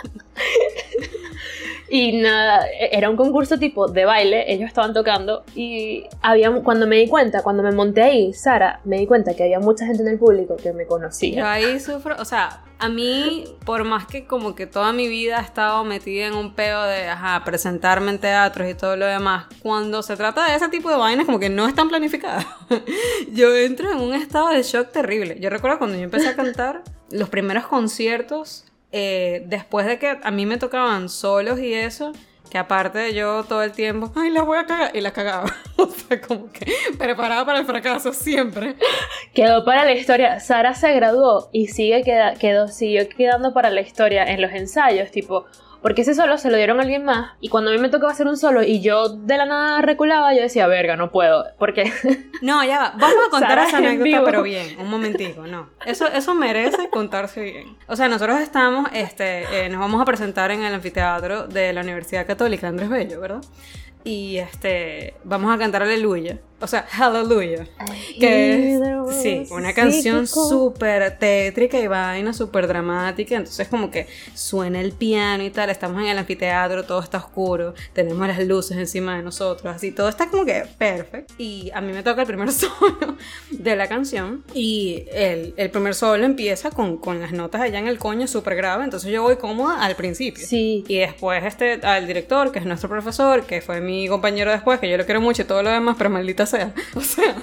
Y 1.89 2.17
nada, 2.17 2.67
e, 2.67 2.89
era 2.91 3.09
un 3.09 3.15
concurso 3.15 3.57
tipo 3.57 3.87
de 3.87 4.05
baile, 4.05 4.51
ellos 4.51 4.67
estaban 4.67 4.93
tocando 4.93 5.43
y 5.55 6.05
había, 6.21 6.51
cuando 6.61 6.87
me 6.87 6.97
di 6.97 7.07
cuenta, 7.07 7.41
cuando 7.41 7.63
me 7.63 7.71
monté 7.71 8.03
ahí, 8.03 8.33
Sara, 8.33 8.81
me 8.85 8.97
di 8.97 9.07
cuenta 9.07 9.33
que 9.33 9.43
había 9.43 9.59
mucha 9.59 9.85
gente 9.85 10.03
en 10.03 10.09
el 10.09 10.19
público 10.19 10.55
que 10.55 10.73
me 10.73 10.85
conocía. 10.85 11.39
Yo 11.39 11.47
ahí 11.47 11.79
sufro, 11.79 12.15
o 12.19 12.25
sea, 12.25 12.63
a 12.77 12.87
mí, 12.87 13.43
por 13.65 13.83
más 13.83 14.05
que 14.05 14.25
como 14.25 14.55
que 14.55 14.65
toda 14.65 14.93
mi 14.93 15.07
vida 15.07 15.39
he 15.39 15.43
estado 15.43 15.83
metida 15.83 16.27
en 16.27 16.33
un 16.33 16.53
peo 16.53 16.83
de, 16.83 17.09
ajá, 17.09 17.43
presentarme 17.43 18.11
en 18.11 18.19
teatros 18.19 18.69
y 18.69 18.73
todo 18.73 18.95
lo 18.95 19.05
demás, 19.05 19.47
cuando 19.61 20.01
se 20.01 20.15
trata 20.15 20.45
de 20.45 20.55
ese 20.55 20.69
tipo 20.69 20.89
de 20.89 20.95
vainas 20.95 21.25
como 21.25 21.39
que 21.39 21.49
no 21.49 21.67
están 21.67 21.89
planificadas, 21.89 22.45
yo 23.33 23.55
entro 23.55 23.91
en 23.91 23.99
un 23.99 24.13
estado 24.13 24.49
de 24.49 24.63
shock 24.63 24.91
terrible. 24.91 25.37
Yo 25.39 25.49
recuerdo 25.49 25.77
cuando 25.77 25.97
yo 25.97 26.03
empecé 26.03 26.29
a 26.29 26.35
cantar, 26.35 26.83
los 27.11 27.29
primeros 27.29 27.65
conciertos 27.67 28.65
eh, 28.91 29.43
después 29.45 29.85
de 29.85 29.99
que 29.99 30.17
a 30.21 30.31
mí 30.31 30.45
me 30.45 30.57
tocaban 30.57 31.09
solos 31.09 31.59
y 31.59 31.73
eso, 31.73 32.11
que 32.49 32.57
aparte 32.57 32.97
de 32.97 33.13
yo 33.13 33.43
todo 33.43 33.61
el 33.61 33.71
tiempo, 33.71 34.11
ay, 34.15 34.31
la 34.31 34.41
voy 34.41 34.57
a 34.57 34.65
cagar, 34.65 34.95
y 34.95 35.01
la 35.01 35.11
cagaba. 35.11 35.53
o 35.77 35.87
sea, 35.87 36.19
como 36.19 36.51
que 36.51 36.65
preparada 36.97 37.45
para 37.45 37.59
el 37.59 37.65
fracaso 37.65 38.11
siempre. 38.13 38.75
Quedó 39.33 39.63
para 39.63 39.85
la 39.85 39.93
historia. 39.93 40.39
Sara 40.39 40.73
se 40.73 40.93
graduó 40.93 41.49
y 41.51 41.67
sigue 41.67 42.03
queda, 42.03 42.33
quedó, 42.33 42.67
siguió 42.67 43.07
quedando 43.07 43.53
para 43.53 43.69
la 43.69 43.81
historia 43.81 44.23
en 44.23 44.41
los 44.41 44.51
ensayos, 44.51 45.11
tipo, 45.11 45.45
porque 45.81 46.01
ese 46.01 46.13
solo 46.13 46.37
se 46.37 46.49
lo 46.49 46.57
dieron 46.57 46.79
a 46.79 46.83
alguien 46.83 47.05
más. 47.05 47.33
Y 47.39 47.49
cuando 47.49 47.71
a 47.71 47.73
mí 47.73 47.79
me 47.79 47.89
tocaba 47.89 48.11
hacer 48.11 48.27
un 48.27 48.37
solo 48.37 48.63
y 48.63 48.81
yo 48.81 49.09
de 49.09 49.37
la 49.37 49.45
nada 49.45 49.81
reculaba, 49.81 50.33
yo 50.33 50.41
decía, 50.41 50.67
verga, 50.67 50.95
no 50.95 51.11
puedo. 51.11 51.45
Porque. 51.57 51.91
No, 52.41 52.63
ya 52.63 52.79
va. 52.79 52.93
Vamos 52.97 53.17
a 53.27 53.29
contar 53.31 53.59
esa 53.59 53.79
anécdota, 53.79 54.23
pero 54.23 54.43
bien. 54.43 54.79
Un 54.79 54.89
momentico, 54.89 55.45
no. 55.45 55.67
Eso, 55.85 56.07
eso 56.07 56.33
merece 56.33 56.89
contarse 56.89 57.41
bien. 57.41 57.77
O 57.87 57.97
sea, 57.97 58.07
nosotros 58.07 58.39
estamos, 58.39 58.89
este, 58.93 59.65
eh, 59.65 59.69
nos 59.69 59.81
vamos 59.81 60.01
a 60.01 60.05
presentar 60.05 60.49
en 60.51 60.63
el 60.63 60.73
anfiteatro 60.73 61.47
de 61.47 61.73
la 61.73 61.81
Universidad 61.81 62.25
Católica 62.25 62.69
Andrés 62.69 62.87
Bello, 62.87 63.19
¿verdad? 63.19 63.41
Y 64.03 64.37
este, 64.37 65.15
vamos 65.23 65.53
a 65.53 65.57
cantar 65.57 65.83
Aleluya. 65.83 66.39
O 66.61 66.67
sea, 66.67 66.85
Hallelujah, 66.91 67.65
que 68.19 68.75
es, 68.75 68.81
sí, 69.21 69.47
una 69.51 69.73
canción 69.73 70.27
súper 70.27 71.17
tétrica 71.17 71.79
y 71.79 71.87
vaina, 71.87 72.33
súper 72.33 72.67
dramática, 72.67 73.35
entonces 73.35 73.69
como 73.69 73.89
que 73.89 74.07
suena 74.33 74.81
el 74.81 74.91
piano 74.91 75.43
y 75.43 75.51
tal, 75.51 75.69
estamos 75.69 76.01
en 76.01 76.09
el 76.09 76.17
anfiteatro, 76.17 76.83
todo 76.83 76.99
está 76.99 77.17
oscuro, 77.17 77.75
tenemos 77.93 78.27
las 78.27 78.45
luces 78.45 78.77
encima 78.77 79.15
de 79.15 79.23
nosotros, 79.23 79.73
así, 79.73 79.91
todo 79.91 80.09
está 80.09 80.29
como 80.29 80.43
que 80.45 80.65
perfecto, 80.77 81.33
y 81.37 81.71
a 81.73 81.79
mí 81.79 81.93
me 81.93 82.03
toca 82.03 82.21
el 82.21 82.27
primer 82.27 82.51
solo 82.51 83.15
de 83.51 83.75
la 83.77 83.87
canción, 83.87 84.43
y 84.53 85.05
el, 85.13 85.53
el 85.55 85.69
primer 85.69 85.95
solo 85.95 86.25
empieza 86.25 86.71
con, 86.71 86.97
con, 86.97 87.21
las 87.21 87.31
notas 87.31 87.61
allá 87.61 87.79
en 87.79 87.87
el 87.87 87.99
coño 87.99 88.27
súper 88.27 88.55
grave, 88.55 88.83
entonces 88.83 89.09
yo 89.11 89.23
voy 89.23 89.37
cómoda 89.37 89.81
al 89.81 89.95
principio, 89.95 90.45
sí. 90.45 90.83
y 90.89 90.97
después 90.97 91.41
este, 91.45 91.79
al 91.83 92.05
director, 92.05 92.51
que 92.51 92.59
es 92.59 92.65
nuestro 92.65 92.89
profesor, 92.89 93.45
que 93.45 93.61
fue 93.61 93.79
mi 93.79 93.88
compañero 94.07 94.51
después, 94.51 94.79
que 94.79 94.89
yo 94.89 94.97
lo 94.97 95.05
quiero 95.05 95.21
mucho 95.21 95.41
y 95.41 95.45
todo 95.45 95.63
lo 95.63 95.69
demás, 95.69 95.95
pero 95.97 96.09
maldita 96.09 96.45
sea. 96.45 96.73
O 96.95 97.01
sea. 97.01 97.35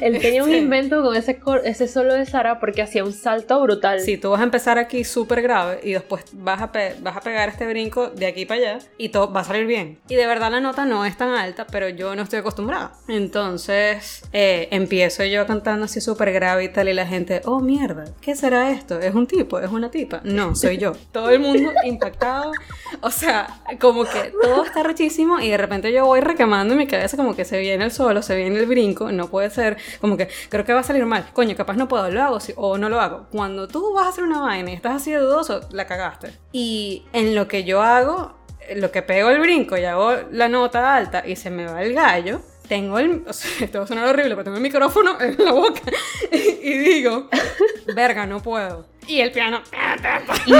Él 0.00 0.18
tenía 0.20 0.42
un 0.42 0.50
este 0.50 0.62
invento 0.62 1.02
con 1.02 1.16
ese, 1.16 1.40
ese 1.64 1.88
solo 1.88 2.14
de 2.14 2.26
Sara 2.26 2.58
porque 2.60 2.82
hacía 2.82 3.04
un 3.04 3.12
salto 3.12 3.60
brutal. 3.60 4.00
Sí, 4.00 4.16
tú 4.16 4.30
vas 4.30 4.40
a 4.40 4.44
empezar 4.44 4.78
aquí 4.78 5.04
súper 5.04 5.42
grave 5.42 5.80
y 5.82 5.92
después 5.92 6.24
vas 6.32 6.62
a, 6.62 6.70
vas 7.00 7.16
a 7.16 7.20
pegar 7.20 7.48
este 7.48 7.66
brinco 7.66 8.08
de 8.10 8.26
aquí 8.26 8.46
para 8.46 8.60
allá 8.60 8.78
y 8.96 9.10
todo 9.10 9.32
va 9.32 9.40
a 9.40 9.44
salir 9.44 9.66
bien. 9.66 9.98
Y 10.08 10.14
de 10.14 10.26
verdad 10.26 10.50
la 10.50 10.60
nota 10.60 10.84
no 10.84 11.04
es 11.04 11.16
tan 11.16 11.30
alta, 11.34 11.66
pero 11.66 11.88
yo 11.88 12.14
no 12.14 12.22
estoy 12.22 12.40
acostumbrada. 12.40 12.92
Entonces 13.08 14.22
eh, 14.32 14.68
empiezo 14.70 15.24
yo 15.24 15.46
cantando 15.46 15.84
así 15.84 16.00
súper 16.00 16.32
grave 16.32 16.64
y 16.64 16.68
tal 16.68 16.88
y 16.88 16.94
la 16.94 17.06
gente, 17.06 17.42
oh 17.44 17.60
mierda, 17.60 18.04
¿qué 18.20 18.34
será 18.34 18.70
esto? 18.70 18.98
¿Es 19.00 19.14
un 19.14 19.26
tipo? 19.26 19.58
¿Es 19.60 19.70
una 19.70 19.90
tipa? 19.90 20.20
No, 20.24 20.54
soy 20.54 20.78
yo. 20.78 20.92
Todo 21.12 21.30
el 21.30 21.40
mundo 21.40 21.72
impactado. 21.84 22.52
O 23.00 23.10
sea, 23.10 23.60
como 23.80 24.04
que 24.04 24.32
todo 24.42 24.64
está 24.64 24.82
rechísimo 24.82 25.40
y 25.40 25.50
de 25.50 25.56
repente 25.56 25.77
yo 25.86 26.04
voy 26.04 26.20
recamando 26.20 26.74
en 26.74 26.78
mi 26.78 26.88
cabeza 26.88 27.16
como 27.16 27.36
que 27.36 27.44
se 27.44 27.58
viene 27.60 27.84
el 27.84 27.92
solo, 27.92 28.22
se 28.22 28.34
viene 28.34 28.58
el 28.58 28.66
brinco, 28.66 29.12
no 29.12 29.28
puede 29.28 29.50
ser 29.50 29.76
como 30.00 30.16
que 30.16 30.28
creo 30.48 30.64
que 30.64 30.72
va 30.72 30.80
a 30.80 30.82
salir 30.82 31.06
mal, 31.06 31.26
coño, 31.32 31.54
capaz 31.54 31.74
no 31.74 31.86
puedo, 31.86 32.10
lo 32.10 32.22
hago 32.22 32.38
o 32.56 32.78
no 32.78 32.88
lo 32.88 33.00
hago. 33.00 33.26
Cuando 33.30 33.68
tú 33.68 33.92
vas 33.94 34.06
a 34.06 34.08
hacer 34.08 34.24
una 34.24 34.40
vaina 34.40 34.72
y 34.72 34.74
estás 34.74 34.96
así 34.96 35.12
de 35.12 35.18
dudoso, 35.18 35.60
la 35.70 35.86
cagaste. 35.86 36.32
Y 36.50 37.04
en 37.12 37.36
lo 37.36 37.46
que 37.46 37.62
yo 37.62 37.82
hago, 37.82 38.34
lo 38.74 38.90
que 38.90 39.02
pego 39.02 39.30
el 39.30 39.40
brinco 39.40 39.76
y 39.76 39.84
hago 39.84 40.16
la 40.32 40.48
nota 40.48 40.96
alta 40.96 41.22
y 41.26 41.36
se 41.36 41.50
me 41.50 41.66
va 41.66 41.82
el 41.82 41.94
gallo, 41.94 42.40
tengo 42.68 42.98
el. 42.98 43.24
O 43.26 43.32
sea, 43.32 43.50
esto 43.64 43.78
va 43.78 43.84
a 43.84 43.88
sonar 43.88 44.06
horrible, 44.06 44.30
pero 44.30 44.44
tengo 44.44 44.56
el 44.56 44.62
micrófono 44.62 45.20
en 45.20 45.36
la 45.38 45.52
boca 45.52 45.80
y, 46.32 46.78
digo, 46.78 47.28
verga, 47.94 48.26
no 48.26 48.40
puedo. 48.42 48.86
Y 49.06 49.20
el 49.20 49.32
piano. 49.32 49.62
Y 50.46 50.52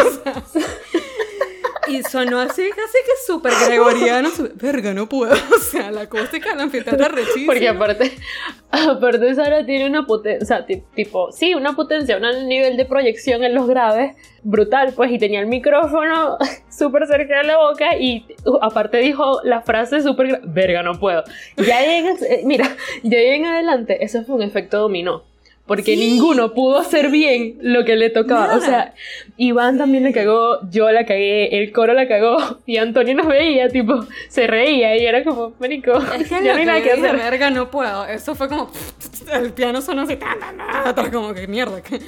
sonó 2.02 2.40
así, 2.40 2.62
casi 2.70 2.98
que 3.04 3.12
súper 3.26 3.52
gregoriano. 3.66 4.30
Verga, 4.54 4.94
no 4.94 5.08
puedo. 5.08 5.34
O 5.54 5.60
sea, 5.60 5.90
la 5.90 6.02
acústica 6.02 6.50
de 6.50 6.56
la 6.56 6.62
anfiteatro 6.64 7.08
rechísima. 7.08 7.46
Porque 7.46 7.68
aparte, 7.68 8.12
aparte 8.70 9.34
Sara 9.34 9.66
tiene 9.66 9.86
una 9.86 10.06
potencia, 10.06 10.42
o 10.42 10.46
sea, 10.46 10.66
tipo, 10.94 11.32
sí, 11.32 11.54
una 11.54 11.74
potencia, 11.74 12.16
un 12.16 12.48
nivel 12.48 12.76
de 12.76 12.84
proyección 12.84 13.44
en 13.44 13.54
los 13.54 13.66
graves 13.66 14.16
brutal, 14.42 14.92
pues, 14.94 15.10
y 15.10 15.18
tenía 15.18 15.40
el 15.40 15.46
micrófono 15.46 16.38
súper 16.70 17.06
cerca 17.06 17.38
de 17.38 17.44
la 17.44 17.58
boca 17.58 17.96
y 17.96 18.24
uh, 18.46 18.58
aparte 18.62 18.98
dijo 18.98 19.40
la 19.44 19.60
frase 19.62 20.00
súper, 20.02 20.40
verga, 20.44 20.82
no 20.82 20.98
puedo. 20.98 21.22
Ya 21.56 21.84
en, 21.84 22.06
eh, 22.06 22.42
mira, 22.44 22.76
ya 23.02 23.18
en 23.18 23.44
adelante, 23.44 24.04
eso 24.04 24.24
fue 24.24 24.36
un 24.36 24.42
efecto 24.42 24.78
dominó 24.78 25.24
porque 25.68 25.96
ninguno 25.98 26.54
pudo 26.54 26.78
hacer 26.78 27.10
bien 27.10 27.58
lo 27.60 27.84
que 27.84 27.94
le 27.94 28.08
tocaba. 28.08 28.56
O 28.56 28.60
sea, 28.60 28.94
Iván 29.36 29.76
también 29.76 30.02
le 30.02 30.12
cagó, 30.14 30.58
yo 30.70 30.90
la 30.90 31.04
cagué, 31.04 31.58
el 31.58 31.72
coro 31.72 31.92
la 31.92 32.08
cagó 32.08 32.38
y 32.66 32.78
Antonio 32.78 33.14
nos 33.14 33.28
veía, 33.28 33.68
tipo, 33.68 34.06
se 34.28 34.46
reía 34.46 34.96
y 34.96 35.04
era 35.04 35.22
como, 35.22 35.52
marico, 35.60 35.98
es 36.18 36.26
que 36.26 36.42
ya 36.42 36.54
no 36.54 36.58
hay 36.58 36.64
nada 36.64 36.82
que 36.82 36.92
hacer. 36.92 37.14
verga, 37.14 37.50
no 37.50 37.70
puedo. 37.70 38.06
Eso 38.06 38.34
fue 38.34 38.48
como, 38.48 38.72
el 39.32 39.52
piano 39.52 39.82
sonó 39.82 40.02
así, 40.02 40.18
como 41.12 41.34
que 41.34 41.46
mierda, 41.46 41.82
que 41.82 42.00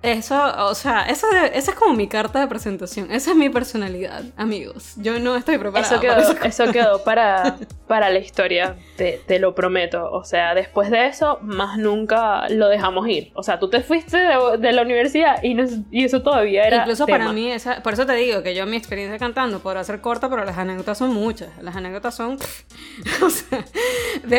eso, 0.00 0.40
o 0.68 0.74
sea, 0.76 1.02
eso, 1.06 1.26
esa 1.52 1.70
es 1.72 1.76
como 1.76 1.92
mi 1.92 2.06
carta 2.06 2.38
de 2.38 2.46
presentación. 2.46 3.10
Esa 3.10 3.32
es 3.32 3.36
mi 3.36 3.48
personalidad, 3.48 4.22
amigos. 4.36 4.92
Yo 4.96 5.18
no 5.18 5.34
estoy 5.34 5.58
preparada. 5.58 5.96
Eso 5.96 6.00
quedó, 6.00 6.34
para, 6.34 6.48
eso 6.48 6.72
quedó 6.72 7.02
para, 7.02 7.56
para 7.88 8.08
la 8.08 8.20
historia, 8.20 8.76
te, 8.96 9.20
te, 9.26 9.40
lo 9.40 9.56
prometo. 9.56 10.08
O 10.12 10.22
sea, 10.22 10.54
después 10.54 10.90
de 10.90 11.08
eso, 11.08 11.40
más 11.42 11.78
nunca 11.78 12.48
lo 12.48 12.68
dejamos 12.68 13.08
ir. 13.08 13.32
O 13.34 13.42
sea, 13.42 13.58
tú 13.58 13.68
te 13.70 13.80
fuiste 13.80 14.18
de, 14.18 14.72
la 14.72 14.82
universidad 14.82 15.42
y, 15.42 15.56
y, 15.90 16.04
eso 16.04 16.22
todavía 16.22 16.62
era. 16.64 16.76
Incluso 16.78 17.04
para 17.04 17.32
mí, 17.32 17.50
esa, 17.50 17.82
por 17.82 17.94
eso 17.94 18.06
te 18.06 18.14
digo 18.14 18.44
que 18.44 18.54
yo 18.54 18.66
mi 18.66 18.76
experiencia 18.76 19.18
cantando 19.18 19.58
podrá 19.58 19.82
ser 19.82 20.00
corta, 20.00 20.30
pero 20.30 20.44
las 20.44 20.56
anécdotas 20.58 20.98
son 20.98 21.12
muchas. 21.12 21.50
Las 21.60 21.74
anécdotas 21.74 22.14
son. 22.14 22.38
o 23.22 23.30
sea, 23.30 23.64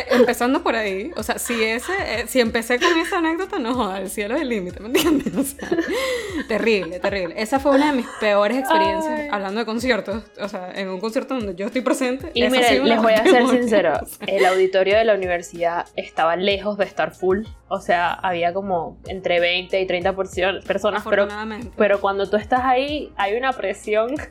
empezando 0.09 0.63
por 0.63 0.77
ahí. 0.77 1.11
O 1.17 1.23
sea, 1.23 1.37
si, 1.37 1.61
ese, 1.61 1.91
eh, 1.99 2.25
si 2.27 2.39
empecé 2.39 2.79
con 2.79 2.97
esa 2.97 3.17
anécdota, 3.17 3.59
no 3.59 3.73
joda, 3.73 3.99
el 3.99 4.09
cielo 4.09 4.35
es 4.35 4.41
el 4.43 4.49
límite, 4.49 4.79
¿me 4.79 4.87
entiendes? 4.87 5.48
terrible, 6.47 6.99
terrible. 6.99 7.35
Esa 7.37 7.59
fue 7.59 7.75
una 7.75 7.91
de 7.91 7.97
mis 7.97 8.07
peores 8.19 8.57
experiencias 8.57 9.31
hablando 9.31 9.59
de 9.59 9.65
conciertos. 9.65 10.23
O 10.39 10.47
sea, 10.47 10.71
en 10.73 10.89
un 10.89 10.99
concierto 10.99 11.35
donde 11.35 11.55
yo 11.55 11.67
estoy 11.67 11.81
presente. 11.81 12.31
Y 12.33 12.47
miren, 12.49 12.87
les 12.87 13.01
voy 13.01 13.13
a 13.13 13.23
ser 13.23 13.47
sincero. 13.47 13.93
El 14.27 14.45
auditorio 14.45 14.97
de 14.97 15.05
la 15.05 15.13
universidad 15.13 15.85
estaba 15.95 16.35
lejos 16.35 16.77
de 16.77 16.85
estar 16.85 17.13
full. 17.13 17.45
O 17.67 17.79
sea, 17.79 18.13
había 18.13 18.53
como 18.53 18.97
entre 19.07 19.39
20 19.39 19.79
y 19.79 19.85
30 19.85 20.15
personas. 20.15 21.03
Pero, 21.07 21.27
pero 21.77 22.01
cuando 22.01 22.29
tú 22.29 22.37
estás 22.37 22.61
ahí, 22.63 23.11
hay 23.15 23.35
una 23.35 23.53
presión. 23.53 24.15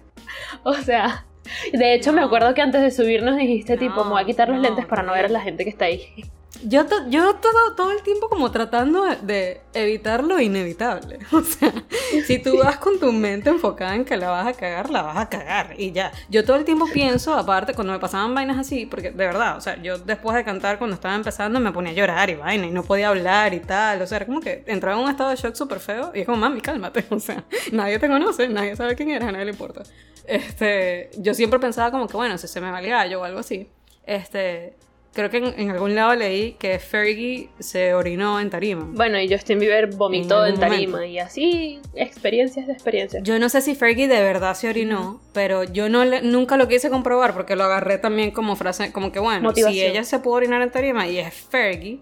O 0.63 0.75
sea, 0.75 1.25
de 1.73 1.95
hecho, 1.95 2.13
me 2.13 2.23
acuerdo 2.23 2.53
que 2.53 2.61
antes 2.61 2.83
de 2.83 2.91
subirnos 2.91 3.37
dijiste, 3.37 3.77
tipo, 3.79 4.05
me 4.05 4.11
voy 4.11 4.23
a 4.23 4.27
quitar 4.27 4.49
los 4.49 4.61
lentes 4.61 4.85
para 4.85 5.03
no 5.03 5.13
ver 5.13 5.27
a 5.27 5.29
la 5.29 5.41
gente 5.41 5.65
que 5.65 5.71
está 5.71 5.87
ahí. 5.87 6.03
Yo, 6.65 6.85
yo 7.09 7.35
todo, 7.37 7.75
todo 7.77 7.93
el 7.93 8.03
tiempo 8.03 8.29
como 8.29 8.51
tratando 8.51 9.05
de 9.23 9.61
evitar 9.75 10.25
lo 10.25 10.41
inevitable. 10.41 11.19
O 11.33 11.43
sea, 11.43 11.73
si 12.27 12.39
tú 12.39 12.59
vas 12.59 12.79
con 12.79 12.99
tu 12.99 13.13
mente 13.13 13.51
enfocada 13.51 13.95
en 13.95 14.05
que 14.05 14.17
la 14.17 14.31
vas 14.31 14.47
a 14.47 14.53
cagar, 14.53 14.91
la 14.91 15.03
vas 15.03 15.17
a 15.17 15.29
cagar. 15.29 15.75
Y 15.79 15.93
ya. 15.93 16.11
Yo 16.29 16.45
todo 16.45 16.57
el 16.57 16.65
tiempo 16.65 16.87
pienso, 16.93 17.35
aparte, 17.35 17.75
cuando 17.75 17.93
me 17.93 17.99
pasaban 18.01 18.35
vainas 18.35 18.59
así, 18.59 18.87
porque 18.87 19.11
de 19.11 19.27
verdad, 19.27 19.57
o 19.57 19.61
sea, 19.61 19.81
yo 19.81 19.99
después 19.99 20.35
de 20.37 20.45
cantar, 20.45 20.79
cuando 20.79 20.95
estaba 20.95 21.15
empezando, 21.15 21.61
me 21.61 21.71
ponía 21.71 21.93
a 21.93 21.95
llorar 21.95 22.31
y 22.31 22.35
vaina, 22.35 22.67
y 22.67 22.71
no 22.71 22.83
podía 22.83 23.09
hablar 23.09 23.55
y 23.55 23.61
tal. 23.61 24.03
O 24.03 24.07
sea, 24.07 24.17
era 24.17 24.27
como 24.27 24.41
que 24.41 24.65
entraba 24.67 24.99
en 24.99 25.05
un 25.05 25.11
estado 25.11 25.31
de 25.31 25.37
shock 25.37 25.55
súper 25.55 25.79
feo. 25.79 26.11
Y 26.15 26.21
es 26.21 26.27
como, 26.27 26.39
mami, 26.39 26.61
cálmate. 26.61 27.05
O 27.19 27.21
sea, 27.21 27.45
nadie 27.73 27.99
te 27.99 28.09
conoce, 28.09 28.49
nadie 28.49 28.77
sabe 28.77 28.95
quién 28.95 29.11
eres, 29.11 29.29
a 29.29 29.33
nadie 29.33 29.45
le 29.45 29.51
importa. 29.53 29.83
Este, 30.25 31.11
yo 31.19 31.35
siempre 31.35 31.59
pensaba 31.59 31.91
como 31.91 32.07
que, 32.07 32.17
bueno, 32.17 32.39
si 32.39 32.49
se 32.49 32.61
me 32.61 32.71
va 32.71 32.81
el 32.81 32.89
gallo 32.89 33.21
o 33.21 33.25
algo 33.25 33.41
así. 33.41 33.69
Este, 34.05 34.78
Creo 35.13 35.31
que 35.31 35.39
en, 35.39 35.71
algún 35.71 35.95
lado 35.95 36.15
leí 36.15 36.53
que 36.53 36.79
Fergie 36.79 37.49
se 37.59 37.95
orinó 37.95 38.39
en 38.39 38.51
tarima. 38.51 38.87
Bueno, 38.93 39.19
y 39.21 39.29
Justin 39.29 39.59
Bieber 39.59 39.89
vomitó 39.95 40.47
en, 40.47 40.61
tarima. 40.61 41.05
Y 41.07 41.19
así, 41.19 41.81
experiencias 41.95 42.67
de 42.67 42.73
experiencias. 42.73 43.23
Yo 43.25 43.39
no 43.39 43.49
sé 43.49 43.61
si 43.61 43.75
Fergie 43.75 44.07
de 44.07 44.23
verdad 44.23 44.55
se 44.55 44.69
orinó, 44.69 45.21
pero 45.33 45.65
yo 45.65 45.89
no 45.89 46.05
nunca 46.23 46.57
lo 46.57 46.69
quise 46.69 46.91
comprobar 46.91 47.33
porque 47.35 47.57
lo 47.57 47.65
agarré 47.65 47.99
también 47.99 48.31
como 48.31 48.55
frase, 48.55 48.93
como 48.93 49.11
que 49.11 49.19
bueno, 49.19 49.53
si 49.55 49.83
ella 49.83 50.05
se 50.05 50.19
pudo 50.21 50.35
orinar 50.35 50.63
en 50.63 50.71
tarima 50.71 51.09
y 51.09 51.19
es 51.19 51.35
Fergie, 51.35 52.01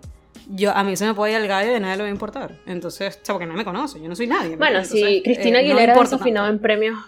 yo, 0.49 0.73
a 0.73 0.85
mí 0.85 0.97
se 0.97 1.07
me 1.07 1.15
puede 1.15 1.33
ir 1.33 1.39
al 1.39 1.49
gallo 1.49 1.73
y 1.73 1.75
a 1.75 1.81
nadie 1.81 1.97
le 1.97 2.03
va 2.03 2.09
a 2.09 2.13
importar. 2.13 2.53
Entonces, 2.67 3.19
o 3.21 3.25
sea, 3.25 3.35
porque 3.35 3.47
nadie 3.47 3.59
me 3.59 3.65
conoce, 3.65 4.01
yo 4.01 4.09
no 4.09 4.15
soy 4.15 4.27
nadie. 4.27 4.57
Bueno, 4.57 4.85
si 4.85 5.23
Cristina 5.23 5.59
eh, 5.59 5.63
Aguilera 5.63 5.95
no 5.95 6.03
desafinado 6.03 6.49
en 6.49 6.59
premios 6.59 6.99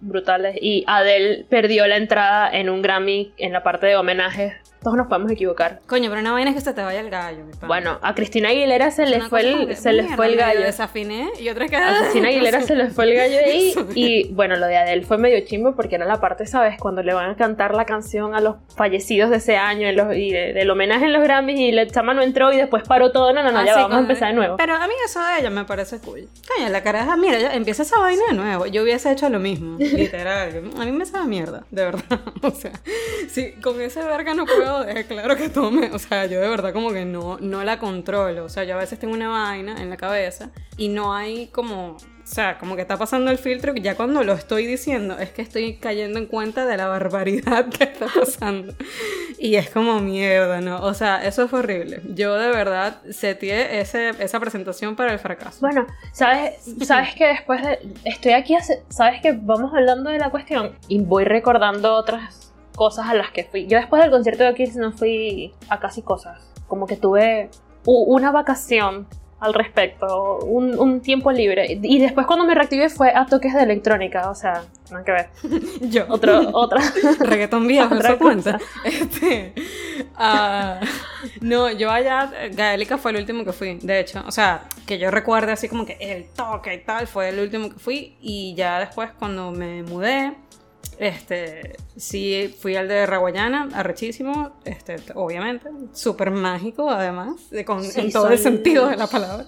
brutales. 0.00 0.56
Y 0.60 0.84
Adele 0.86 1.46
perdió 1.48 1.86
la 1.86 1.96
entrada 1.96 2.50
en 2.50 2.70
un 2.70 2.82
Grammy 2.82 3.32
en 3.38 3.52
la 3.52 3.62
parte 3.62 3.86
de 3.86 3.96
homenajes 3.96 4.54
todos 4.86 4.96
nos 4.96 5.08
podemos 5.08 5.32
equivocar. 5.32 5.80
Coño, 5.88 6.08
pero 6.10 6.20
una 6.20 6.30
vaina 6.30 6.50
es 6.50 6.54
que 6.54 6.62
se 6.62 6.72
te 6.72 6.80
vaya 6.80 7.00
el 7.00 7.10
gallo. 7.10 7.44
Mi 7.44 7.50
pana. 7.54 7.66
Bueno, 7.66 7.98
a 8.02 8.14
Cristina 8.14 8.50
Aguilera 8.50 8.92
se 8.92 9.04
le 9.04 9.20
fue 9.20 9.40
el, 9.40 9.74
se 9.74 9.92
le 9.92 10.04
fue 10.14 10.26
el 10.26 10.36
gallo. 10.36 10.60
desafiné 10.60 11.28
y 11.40 11.48
otra 11.48 11.66
que 11.66 11.74
A 11.74 11.98
Cristina 12.02 12.28
Aguilera 12.28 12.62
se 12.62 12.76
le 12.76 12.90
fue 12.90 13.10
el 13.10 13.16
gallo 13.16 13.36
ahí. 13.44 13.74
Y 13.96 14.32
bueno, 14.32 14.54
lo 14.54 14.68
de 14.68 14.76
Adele 14.76 15.02
fue 15.02 15.18
medio 15.18 15.44
chimbo 15.44 15.74
porque 15.74 15.96
era 15.96 16.06
la 16.06 16.20
parte, 16.20 16.46
¿sabes? 16.46 16.78
Cuando 16.78 17.02
le 17.02 17.14
van 17.14 17.30
a 17.30 17.34
cantar 17.34 17.74
la 17.74 17.84
canción 17.84 18.36
a 18.36 18.40
los 18.40 18.58
fallecidos 18.76 19.30
de 19.30 19.38
ese 19.38 19.56
año 19.56 19.88
y, 20.12 20.30
del 20.30 20.70
homenaje 20.70 21.06
en 21.06 21.12
los 21.14 21.24
Grammys 21.24 21.58
y 21.58 21.72
la 21.72 21.84
chama 21.88 22.14
no 22.14 22.22
entró 22.22 22.52
y 22.52 22.56
después 22.56 22.84
paró 22.86 23.10
todo. 23.10 23.32
No, 23.32 23.42
no, 23.42 23.50
no, 23.50 23.64
ya 23.66 23.74
vamos 23.74 23.96
a 23.96 24.00
empezar 24.02 24.28
de 24.28 24.34
nuevo. 24.34 24.56
Pero 24.56 24.76
a 24.76 24.86
mí 24.86 24.94
eso 25.04 25.18
de 25.18 25.40
ella 25.40 25.50
me 25.50 25.64
parece 25.64 25.98
cool. 25.98 26.28
Coño, 26.46 26.68
la 26.68 26.84
caraja, 26.84 27.16
mira, 27.16 27.40
ya 27.40 27.54
empieza 27.54 27.82
esa 27.82 27.98
vaina 27.98 28.22
de 28.28 28.36
nuevo. 28.36 28.66
Yo 28.66 28.84
hubiese 28.84 29.10
hecho 29.10 29.28
lo 29.30 29.40
mismo, 29.40 29.76
literal. 29.80 30.62
A 30.78 30.84
mí 30.84 30.92
me 30.92 31.06
sabe 31.06 31.26
mierda, 31.26 31.64
de 31.72 31.84
verdad. 31.84 32.04
O 32.42 32.50
sea, 32.52 32.70
sí, 33.28 33.54
con 33.60 33.80
ese 33.80 34.00
verga 34.02 34.34
no 34.34 34.44
puedo 34.44 34.75
dejar 34.84 35.04
claro 35.06 35.36
que 35.36 35.50
o 35.92 35.98
sea, 35.98 36.26
yo 36.26 36.40
de 36.40 36.48
verdad 36.48 36.72
como 36.72 36.92
que 36.92 37.04
no, 37.04 37.38
no 37.40 37.64
la 37.64 37.78
controlo, 37.78 38.44
o 38.44 38.48
sea, 38.48 38.64
yo 38.64 38.74
a 38.74 38.78
veces 38.78 38.98
tengo 38.98 39.14
una 39.14 39.28
vaina 39.28 39.80
en 39.80 39.90
la 39.90 39.96
cabeza 39.96 40.50
y 40.76 40.88
no 40.88 41.14
hay 41.14 41.46
como, 41.48 41.96
o 41.96 41.98
sea, 42.24 42.58
como 42.58 42.76
que 42.76 42.82
está 42.82 42.96
pasando 42.96 43.30
el 43.30 43.38
filtro 43.38 43.72
que 43.72 43.80
ya 43.80 43.94
cuando 43.94 44.22
lo 44.24 44.34
estoy 44.34 44.66
diciendo 44.66 45.18
es 45.18 45.30
que 45.30 45.42
estoy 45.42 45.76
cayendo 45.76 46.18
en 46.18 46.26
cuenta 46.26 46.66
de 46.66 46.76
la 46.76 46.88
barbaridad 46.88 47.66
que 47.70 47.84
está 47.84 48.06
pasando. 48.06 48.74
Y 49.38 49.56
es 49.56 49.70
como 49.70 50.00
mierda, 50.00 50.60
¿no? 50.60 50.82
O 50.82 50.94
sea, 50.94 51.24
eso 51.24 51.46
fue 51.46 51.60
horrible. 51.60 52.00
Yo 52.08 52.34
de 52.34 52.48
verdad 52.48 53.00
setié 53.10 53.80
ese, 53.80 54.10
esa 54.18 54.40
presentación 54.40 54.96
para 54.96 55.12
el 55.12 55.18
fracaso. 55.18 55.58
Bueno, 55.60 55.86
¿sabes, 56.12 56.54
sabes 56.82 57.14
que 57.14 57.26
después 57.26 57.62
de... 57.62 57.78
Estoy 58.04 58.32
aquí, 58.32 58.56
sabes 58.88 59.20
que 59.20 59.32
vamos 59.32 59.72
hablando 59.74 60.10
de 60.10 60.18
la 60.18 60.30
cuestión 60.30 60.72
y 60.88 61.00
voy 61.00 61.24
recordando 61.24 61.94
otras 61.94 62.45
cosas 62.76 63.08
a 63.08 63.14
las 63.14 63.32
que 63.32 63.44
fui. 63.44 63.66
Yo 63.66 63.78
después 63.78 64.00
del 64.00 64.12
concierto 64.12 64.44
de 64.44 64.54
Kids 64.54 64.76
no 64.76 64.92
fui 64.92 65.52
a 65.68 65.80
casi 65.80 66.02
cosas. 66.02 66.52
Como 66.68 66.86
que 66.86 66.96
tuve 66.96 67.50
una 67.84 68.30
vacación 68.30 69.06
al 69.38 69.52
respecto, 69.52 70.38
un, 70.38 71.00
tiempo 71.00 71.30
libre. 71.30 71.78
Y 71.82 71.98
después 71.98 72.26
cuando 72.26 72.44
me 72.46 72.54
reactivé 72.54 72.88
fue 72.88 73.12
a 73.14 73.26
toques 73.26 73.52
de 73.52 73.62
electrónica, 73.62 74.30
o 74.30 74.34
sea, 74.34 74.64
nada 74.90 75.04
que 75.04 75.12
ver. 75.12 75.28
Yo. 75.90 76.06
Otro, 76.08 76.50
otra. 76.52 76.80
Reggaetón 77.20 77.66
viejo, 77.66 77.94
otra 77.94 78.16
cuenta. 78.16 78.58
Este, 78.84 79.52
uh, 80.18 80.84
no, 81.40 81.70
yo 81.70 81.90
allá, 81.90 82.30
Gaélica 82.52 82.98
fue 82.98 83.10
el 83.10 83.18
último 83.18 83.44
que 83.44 83.52
fui, 83.52 83.78
de 83.82 84.00
hecho. 84.00 84.22
O 84.26 84.30
sea, 84.30 84.62
que 84.86 84.98
yo 84.98 85.10
recuerde 85.10 85.52
así 85.52 85.68
como 85.68 85.84
que 85.84 85.96
el 86.00 86.28
toque 86.28 86.74
y 86.74 86.78
tal, 86.78 87.06
fue 87.06 87.28
el 87.28 87.40
último 87.40 87.70
que 87.70 87.78
fui. 87.78 88.16
Y 88.20 88.54
ya 88.54 88.78
después 88.78 89.10
cuando 89.18 89.50
me 89.50 89.82
mudé, 89.82 90.34
este, 90.98 91.76
sí, 91.96 92.54
fui 92.58 92.76
al 92.76 92.88
de 92.88 93.06
Raguayana, 93.06 93.68
arrechísimo, 93.74 94.52
este, 94.64 94.96
obviamente, 95.14 95.68
súper 95.92 96.30
mágico 96.30 96.90
además, 96.90 97.36
con, 97.66 97.82
en 97.84 98.12
todo 98.12 98.30
el 98.30 98.38
sentido 98.38 98.88
de 98.88 98.96
la 98.96 99.06
palabra. 99.06 99.46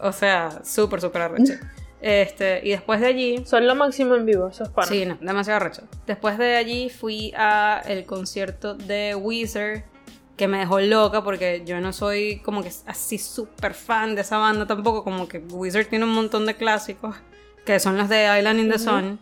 O 0.00 0.12
sea, 0.12 0.62
súper, 0.64 1.00
súper 1.00 1.22
arrecho. 1.22 1.54
Este, 2.00 2.60
y 2.62 2.70
después 2.70 3.00
de 3.00 3.06
allí... 3.06 3.44
Son 3.44 3.66
lo 3.66 3.74
máximo 3.74 4.14
en 4.14 4.24
vivo, 4.24 4.48
esos 4.48 4.68
panos. 4.68 4.90
Sí, 4.90 5.04
no, 5.04 5.18
demasiado 5.20 5.56
arrecho. 5.56 5.82
Después 6.06 6.38
de 6.38 6.56
allí 6.56 6.88
fui 6.88 7.32
a 7.36 7.82
el 7.86 8.04
concierto 8.06 8.74
de 8.74 9.14
Weezer, 9.16 9.84
que 10.36 10.46
me 10.46 10.58
dejó 10.58 10.80
loca 10.80 11.24
porque 11.24 11.64
yo 11.66 11.80
no 11.80 11.92
soy 11.92 12.38
como 12.44 12.62
que 12.62 12.70
así 12.86 13.18
súper 13.18 13.74
fan 13.74 14.14
de 14.14 14.20
esa 14.20 14.38
banda 14.38 14.66
tampoco, 14.66 15.02
como 15.02 15.26
que 15.26 15.38
Weezer 15.38 15.86
tiene 15.86 16.04
un 16.04 16.14
montón 16.14 16.46
de 16.46 16.54
clásicos, 16.54 17.16
que 17.66 17.80
son 17.80 17.98
los 17.98 18.08
de 18.08 18.38
Island 18.38 18.60
in 18.60 18.70
the 18.70 18.78
Sun. 18.78 19.18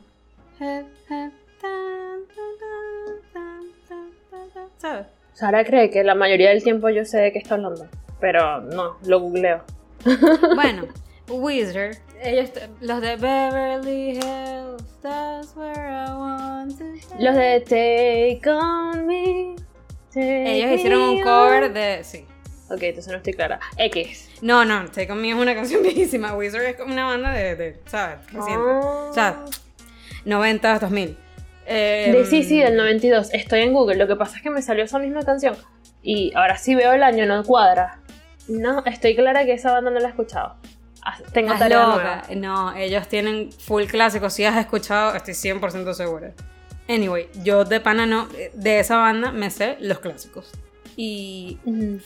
Sara 5.32 5.64
cree 5.64 5.90
que 5.90 6.02
la 6.04 6.14
mayoría 6.14 6.50
del 6.50 6.62
tiempo 6.62 6.88
yo 6.88 7.04
sé 7.04 7.18
de 7.18 7.32
qué 7.32 7.38
está 7.38 7.54
hablando, 7.54 7.88
pero 8.20 8.60
no, 8.60 8.96
lo 9.04 9.20
googleo. 9.20 9.62
Bueno, 10.54 10.86
Wizard, 11.28 11.96
ellos, 12.22 12.50
los 12.80 13.00
de 13.00 13.16
Beverly 13.16 14.10
Hills, 14.12 14.82
that's 15.02 15.54
where 15.56 15.74
I 15.74 16.10
want 16.12 16.78
to 16.78 16.84
Los 17.18 17.34
de 17.34 17.60
Take 17.60 18.48
On 18.48 19.06
Me. 19.06 19.56
ellos 20.14 20.70
hicieron 20.78 21.00
un 21.02 21.22
cover 21.22 21.72
de. 21.72 22.04
Sí. 22.04 22.24
Ok, 22.70 22.82
entonces 22.82 23.12
no 23.12 23.18
estoy 23.18 23.32
clara. 23.32 23.60
X. 23.76 24.30
No, 24.42 24.64
no, 24.64 24.86
Take 24.86 25.10
On 25.12 25.20
Me 25.20 25.30
es 25.30 25.36
una 25.36 25.54
canción 25.54 25.82
viejísima. 25.84 26.34
Wizard 26.34 26.64
es 26.64 26.76
como 26.76 26.92
una 26.92 27.06
banda 27.06 27.32
de, 27.32 27.56
de 27.56 27.80
¿sabes? 27.86 28.18
Reciente. 28.32 28.56
O 28.56 29.12
sea, 29.12 29.44
90, 30.24 30.78
2000. 30.78 31.16
Eh, 31.66 32.12
de, 32.12 32.26
sí, 32.26 32.44
sí, 32.44 32.60
del 32.60 32.76
92. 32.76 33.30
Estoy 33.32 33.60
en 33.60 33.72
Google. 33.72 33.96
Lo 33.96 34.06
que 34.06 34.16
pasa 34.16 34.36
es 34.36 34.42
que 34.42 34.50
me 34.50 34.62
salió 34.62 34.84
esa 34.84 34.98
misma 34.98 35.22
canción. 35.22 35.56
Y 36.02 36.32
ahora 36.34 36.56
sí 36.56 36.74
veo 36.74 36.92
el 36.92 37.02
año, 37.02 37.26
no 37.26 37.42
cuadra. 37.44 38.00
No, 38.48 38.84
estoy 38.84 39.16
clara 39.16 39.44
que 39.44 39.54
esa 39.54 39.72
banda 39.72 39.90
no 39.90 39.98
la 39.98 40.06
he 40.06 40.10
escuchado. 40.10 40.56
Tengo 41.32 41.54
tarea 41.56 41.86
nueva. 41.86 42.22
No, 42.36 42.74
ellos 42.74 43.08
tienen 43.08 43.50
full 43.52 43.84
clásicos. 43.84 44.32
Si 44.32 44.44
has 44.44 44.56
escuchado, 44.56 45.14
estoy 45.14 45.34
100% 45.34 45.94
segura. 45.94 46.32
Anyway, 46.88 47.28
yo 47.42 47.64
de 47.64 47.80
pana 47.80 48.06
no, 48.06 48.28
de 48.54 48.80
esa 48.80 48.96
banda 48.96 49.32
me 49.32 49.50
sé 49.50 49.76
los 49.80 49.98
clásicos. 49.98 50.52
Y 50.96 51.58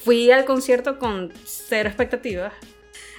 fui 0.02 0.30
al 0.30 0.44
concierto 0.44 0.98
con 0.98 1.32
cero 1.44 1.88
expectativas. 1.88 2.52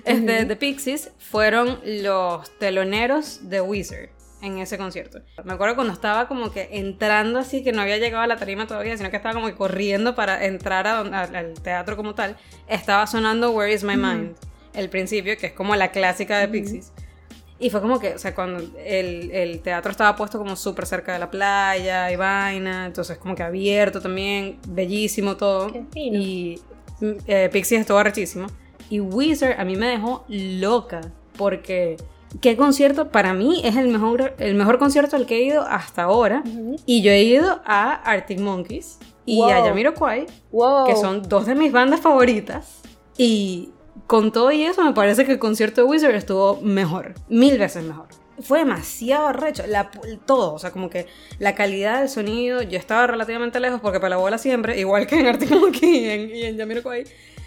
Este, 0.04 0.46
The 0.46 0.56
Pixies 0.56 1.12
fueron 1.20 1.80
los 1.86 2.50
teloneros 2.58 3.48
de 3.50 3.62
Wizard 3.62 4.10
en 4.42 4.58
ese 4.58 4.78
concierto. 4.78 5.22
Me 5.44 5.54
acuerdo 5.54 5.76
cuando 5.76 5.94
estaba 5.94 6.28
como 6.28 6.52
que 6.52 6.70
entrando 6.72 7.40
así, 7.40 7.64
que 7.64 7.72
no 7.72 7.82
había 7.82 7.98
llegado 7.98 8.24
a 8.24 8.28
la 8.28 8.38
tarima 8.38 8.68
todavía, 8.68 8.98
sino 8.98 9.10
que 9.10 9.18
estaba 9.18 9.34
como 9.34 9.48
que 9.48 9.56
corriendo 9.56 10.16
para 10.16 10.46
entrar 10.46 10.88
al 10.88 11.54
teatro 11.62 11.96
como 11.96 12.16
tal, 12.16 12.38
estaba 12.68 13.06
sonando 13.08 13.52
Where 13.52 13.72
is 13.74 13.84
My 13.84 13.96
Mind, 13.96 14.36
el 14.74 14.90
principio, 14.90 15.38
que 15.38 15.48
es 15.48 15.54
como 15.54 15.76
la 15.76 15.92
clásica 15.92 16.40
de 16.40 16.48
Pixies. 16.48 16.92
Y 17.60 17.70
fue 17.70 17.80
como 17.80 18.00
que, 18.00 18.16
o 18.16 18.18
sea, 18.18 18.34
cuando 18.34 18.64
el, 18.84 19.62
teatro 19.64 19.92
estaba 19.92 20.16
puesto 20.16 20.40
como 20.40 20.56
súper 20.56 20.88
cerca 20.88 21.14
de 21.14 21.20
la 21.20 21.30
playa 21.30 22.12
y 22.12 22.16
vaina, 22.16 22.88
entonces 22.88 23.20
como 23.20 23.36
que 23.36 23.44
abierto 23.44 24.02
también, 24.02 24.58
bellísimo 24.68 25.38
todo. 25.38 25.72
Y 25.94 26.60
eh, 27.28 27.50
Pixies 27.52 27.82
estuvo 27.82 28.02
rechísimo. 28.02 28.48
Y 28.90 29.00
Wizard 29.00 29.60
a 29.60 29.64
mí 29.64 29.76
me 29.76 29.88
dejó 29.88 30.26
loca, 30.28 31.02
porque 31.38 31.98
qué 32.40 32.56
concierto 32.56 33.10
para 33.10 33.34
mí 33.34 33.62
es 33.64 33.76
el 33.76 33.88
mejor, 33.90 34.36
el 34.38 34.56
mejor 34.56 34.80
concierto 34.80 35.16
al 35.16 35.26
que 35.26 35.38
he 35.38 35.44
ido 35.44 35.64
hasta 35.64 36.04
ahora. 36.04 36.44
Y 36.86 37.02
yo 37.02 37.12
he 37.12 37.24
ido 37.24 37.62
a 37.66 37.94
Arctic 37.94 38.40
Monkeys 38.40 39.00
y 39.26 39.42
a 39.42 39.64
Jamiroquai, 39.64 40.28
que 40.88 40.96
son 40.96 41.24
dos 41.24 41.46
de 41.46 41.56
mis 41.56 41.72
bandas 41.72 42.00
favoritas. 42.00 42.82
Y 43.18 43.70
con 44.08 44.32
todo 44.32 44.52
y 44.52 44.64
eso, 44.64 44.84
me 44.84 44.94
parece 44.94 45.26
que 45.26 45.34
el 45.34 45.40
concierto 45.40 45.82
de 45.82 45.88
Wizard 45.88 46.16
estuvo 46.16 46.60
mejor, 46.62 47.14
mil 47.30 47.58
veces 47.58 47.84
mejor. 47.84 48.08
Fue 48.40 48.60
demasiado 48.60 49.32
recho, 49.34 49.64
la, 49.68 49.92
todo, 50.26 50.56
o 50.56 50.60
sea, 50.60 50.72
como 50.72 50.90
que 50.90 51.06
la 51.38 51.54
calidad 51.54 52.00
del 52.00 52.10
sonido, 52.10 52.64
yo 52.64 52.80
estaba 52.80 53.06
relativamente 53.06 53.60
lejos 53.60 53.80
porque 53.82 54.00
para 54.00 54.12
la 54.12 54.18
bola 54.18 54.40
siempre, 54.40 54.80
igual 54.80 55.06
que 55.06 55.20
en 55.20 55.28
Arctic 55.28 55.52
Monkeys 55.52 55.84
y 55.84 56.10
en, 56.10 56.36
y 56.36 56.44
en 56.46 56.58
Jamiroquai, 56.58 57.04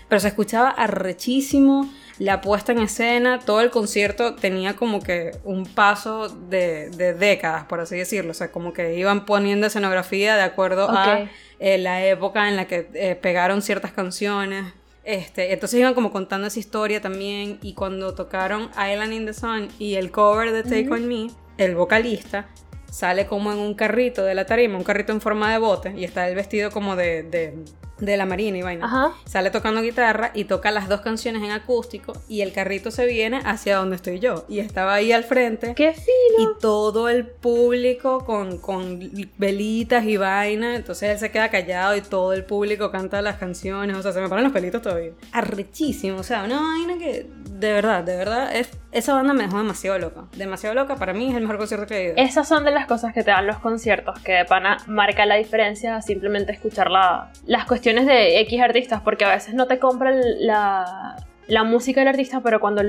pero 0.09 0.20
se 0.20 0.28
escuchaba 0.28 0.68
arrechísimo 0.70 1.91
la 2.19 2.41
puesta 2.41 2.73
en 2.73 2.79
escena, 2.79 3.41
todo 3.41 3.61
el 3.61 3.71
concierto 3.71 4.35
tenía 4.35 4.77
como 4.77 5.01
que 5.01 5.33
un 5.43 5.67
paso 5.67 6.29
de, 6.29 6.91
décadas, 7.19 7.65
por 7.65 7.81
así 7.81 7.97
decirlo. 7.97 8.31
O 8.31 8.35
sea, 8.35 8.53
como 8.53 8.73
que 8.73 8.97
iban 8.97 9.25
poniendo 9.25 9.67
escenografía 9.67 10.37
de 10.37 10.43
acuerdo 10.43 10.89
a 10.91 11.29
eh, 11.59 11.79
la 11.79 12.05
época 12.05 12.49
en 12.49 12.57
la 12.57 12.67
que 12.67 12.89
eh, 12.95 13.17
pegaron 13.17 13.62
ciertas 13.62 13.93
canciones. 13.93 14.73
Este, 15.03 15.53
entonces 15.53 15.81
iban 15.81 15.95
como 15.95 16.12
contando 16.12 16.47
esa 16.47 16.59
historia 16.59 17.01
también. 17.01 17.59
Y 17.62 17.75
cuando 17.75 18.15
tocaron 18.15 18.71
Island 18.71 19.12
in 19.12 19.27
the 19.27 19.35
Sun 19.35 19.69
y 19.79 19.95
el 19.95 20.12
cover 20.12 20.53
de 20.53 20.62
Take 20.62 20.89
On 20.91 21.09
Me, 21.09 21.31
el 21.59 21.75
vocalista 21.75 22.47
sale 22.91 23.27
como 23.27 23.51
en 23.51 23.59
un 23.59 23.75
carrito 23.75 24.23
de 24.23 24.37
la 24.37 24.47
tarima, 24.47 24.79
un 24.79 24.85
carrito 24.85 25.12
en 25.12 25.21
forma 25.21 25.51
de 25.51 25.59
bote, 25.59 25.93
y 25.97 26.05
está 26.05 26.29
el 26.29 26.37
vestido 26.37 26.71
como 26.71 26.95
de 26.95 27.25
de 27.25 27.55
la 28.01 28.27
Marina 28.27 28.59
y 28.59 28.63
vaina. 28.63 29.15
Sale 29.25 29.51
tocando 29.51 29.83
guitarra 29.83 30.31
y 30.35 30.45
toca 30.45 30.71
las 30.71 30.89
dos 30.89 31.01
canciones 31.01 31.43
en 31.43 31.51
acústico 31.51 32.13
y 32.29 32.41
el 32.43 32.53
carrito 32.53 32.91
se 32.91 33.07
viene 33.07 33.41
hacia 33.45 33.77
donde 33.77 33.97
estoy 33.97 34.21
yo. 34.21 34.45
Y 34.49 34.59
estaba 34.59 34.95
ahí 34.95 35.13
al 35.13 35.25
frente. 35.25 35.75
¡Qué 35.75 35.93
fino! 35.93 36.57
Y 36.57 36.61
todo 36.61 37.09
el 37.09 37.27
público 37.27 38.25
con, 38.25 38.59
con 38.59 39.01
velitas 39.39 40.05
y 40.05 40.17
vaina. 40.17 40.77
Entonces 40.77 41.11
él 41.11 41.19
se 41.19 41.31
queda 41.31 41.51
callado 41.51 41.97
y 41.97 42.01
todo 42.01 42.33
el 42.33 42.45
público 42.45 42.91
canta 42.91 43.23
las 43.23 43.37
canciones. 43.37 43.97
O 43.97 44.03
sea, 44.03 44.13
se 44.13 44.21
me 44.21 44.29
paran 44.29 44.45
los 44.45 44.53
pelitos 44.53 44.83
todavía. 44.83 45.13
Arrechísimo. 45.33 46.19
O 46.19 46.23
sea, 46.23 46.45
una 46.45 46.61
vaina 46.61 46.99
que 46.99 47.27
de 47.65 47.73
verdad, 47.73 48.03
de 48.03 48.17
verdad, 48.17 48.55
es, 48.55 48.71
esa 48.93 49.15
banda 49.15 49.33
me 49.33 49.45
dejó 49.45 49.59
demasiado 49.59 49.99
loca. 49.99 50.25
Demasiado 50.37 50.75
loca. 50.75 50.97
Para 50.97 51.13
mí 51.13 51.31
es 51.31 51.37
el 51.37 51.43
mejor 51.43 51.59
concierto 51.59 51.87
que 51.87 51.97
he 51.97 52.05
ido. 52.07 52.15
Esas 52.17 52.49
son 52.49 52.65
de 52.65 52.73
las 52.73 52.87
cosas 52.87 53.15
que 53.15 53.23
te 53.23 53.31
dan 53.31 53.47
los 53.47 53.59
conciertos, 53.59 54.19
que 54.21 54.33
de 54.33 54.45
pana 54.45 54.79
marca 54.87 55.25
la 55.25 55.37
diferencia 55.37 56.03
simplemente 56.03 56.53
escuchar 56.53 56.91
la, 56.91 57.33
las 57.47 57.65
cuestiones 57.65 57.94
de 58.03 58.41
X 58.41 58.61
artistas, 58.61 59.01
porque 59.03 59.25
a 59.25 59.35
veces 59.35 59.55
no 59.55 59.67
te 59.67 59.79
compran 59.79 60.21
la, 60.41 61.17
la 61.47 61.65
música 61.65 62.01
del 62.01 62.09
artista, 62.09 62.41
pero 62.43 62.61
cuando 62.61 62.83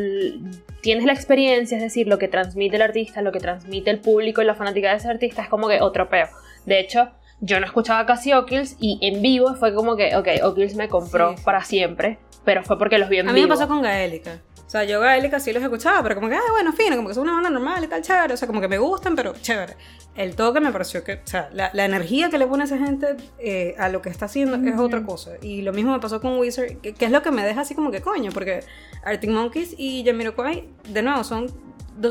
tienes 0.81 1.05
la 1.05 1.13
experiencia, 1.13 1.77
es 1.77 1.83
decir, 1.83 2.07
lo 2.07 2.17
que 2.17 2.27
transmite 2.27 2.75
el 2.77 2.81
artista, 2.81 3.21
lo 3.21 3.31
que 3.31 3.39
transmite 3.39 3.89
el 3.91 3.99
público 3.99 4.41
y 4.41 4.45
la 4.45 4.55
fanática 4.55 4.91
de 4.91 4.97
ese 4.97 5.07
artista, 5.07 5.43
es 5.43 5.49
como 5.49 5.67
que 5.67 5.81
otro 5.81 6.09
peo. 6.09 6.27
De 6.65 6.79
hecho, 6.79 7.09
yo 7.45 7.59
no 7.59 7.65
escuchaba 7.65 8.05
casi 8.05 8.33
O'Kills 8.33 8.75
y 8.79 8.99
en 9.01 9.21
vivo 9.21 9.55
fue 9.55 9.73
como 9.73 9.95
que, 9.95 10.15
ok, 10.15 10.27
O'Kills 10.43 10.75
me 10.75 10.89
compró 10.89 11.35
para 11.43 11.63
siempre, 11.63 12.17
pero 12.43 12.63
fue 12.63 12.77
porque 12.77 12.97
los 12.97 13.07
vi 13.07 13.19
en 13.19 13.27
vivo. 13.27 13.31
A 13.31 13.33
mí 13.35 13.41
me 13.41 13.47
pasó 13.47 13.67
con 13.67 13.81
Gaélica. 13.81 14.41
O 14.65 14.69
sea, 14.69 14.83
yo 14.83 14.99
Gaélica 14.99 15.39
sí 15.39 15.53
los 15.53 15.61
escuchaba, 15.61 16.01
pero 16.01 16.15
como 16.15 16.27
que, 16.27 16.35
ah, 16.35 16.51
bueno, 16.51 16.73
fino, 16.73 16.95
como 16.95 17.07
que 17.07 17.11
es 17.11 17.17
una 17.19 17.33
banda 17.33 17.51
normal 17.51 17.83
y 17.83 17.87
tal, 17.87 18.01
chévere. 18.01 18.33
O 18.33 18.37
sea, 18.37 18.47
como 18.47 18.61
que 18.61 18.67
me 18.67 18.79
gustan, 18.79 19.15
pero 19.15 19.33
chévere. 19.39 19.75
El 20.15 20.35
toque 20.35 20.59
me 20.59 20.71
pareció 20.71 21.03
que, 21.03 21.13
o 21.13 21.19
sea, 21.27 21.49
la, 21.53 21.85
energía 21.85 22.31
que 22.31 22.39
le 22.39 22.47
pone 22.47 22.63
esa 22.63 22.79
gente 22.79 23.15
eh, 23.37 23.75
a 23.77 23.89
lo 23.89 24.01
que 24.01 24.09
está 24.09 24.25
haciendo 24.25 24.55
es 24.67 24.79
otra 24.79 25.03
cosa. 25.03 25.33
Y 25.41 25.61
lo 25.61 25.71
mismo 25.71 25.91
me 25.91 25.99
pasó 25.99 26.19
con 26.19 26.39
Wizard, 26.39 26.77
que, 26.77 26.95
es 26.97 27.11
lo 27.11 27.21
que 27.21 27.29
me 27.29 27.45
deja 27.45 27.61
así 27.61 27.75
como 27.75 27.91
que 27.91 28.01
coño, 28.01 28.31
porque 28.33 28.61
Arctic 29.03 29.29
Monkeys 29.29 29.75
y 29.77 30.03
Jamiroquai, 30.03 30.67
de 30.89 31.01
nuevo, 31.03 31.23
son 31.23 31.45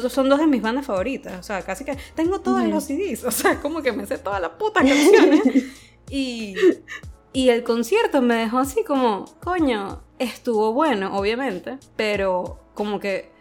son 0.08 0.28
dos 0.28 0.38
de 0.38 0.46
mis 0.46 0.62
bandas 0.62 0.86
favoritas. 0.86 1.38
O 1.38 1.42
sea, 1.42 1.62
casi 1.62 1.84
que 1.84 1.96
tengo 2.14 2.40
todos 2.40 2.62
los 2.64 2.84
CDs. 2.84 3.24
O 3.24 3.30
sea, 3.30 3.60
como 3.60 3.82
que 3.82 3.92
me 3.92 4.06
sé 4.06 4.18
todas 4.18 4.40
las 4.40 4.50
putas 4.52 4.84
canciones. 4.84 5.42
y, 6.10 6.54
y 7.32 7.48
el 7.48 7.64
concierto 7.64 8.22
me 8.22 8.36
dejó 8.36 8.58
así 8.58 8.84
como, 8.84 9.24
coño, 9.42 10.00
estuvo 10.18 10.72
bueno, 10.72 11.16
obviamente, 11.16 11.78
pero 11.96 12.58
como 12.74 13.00
que... 13.00 13.32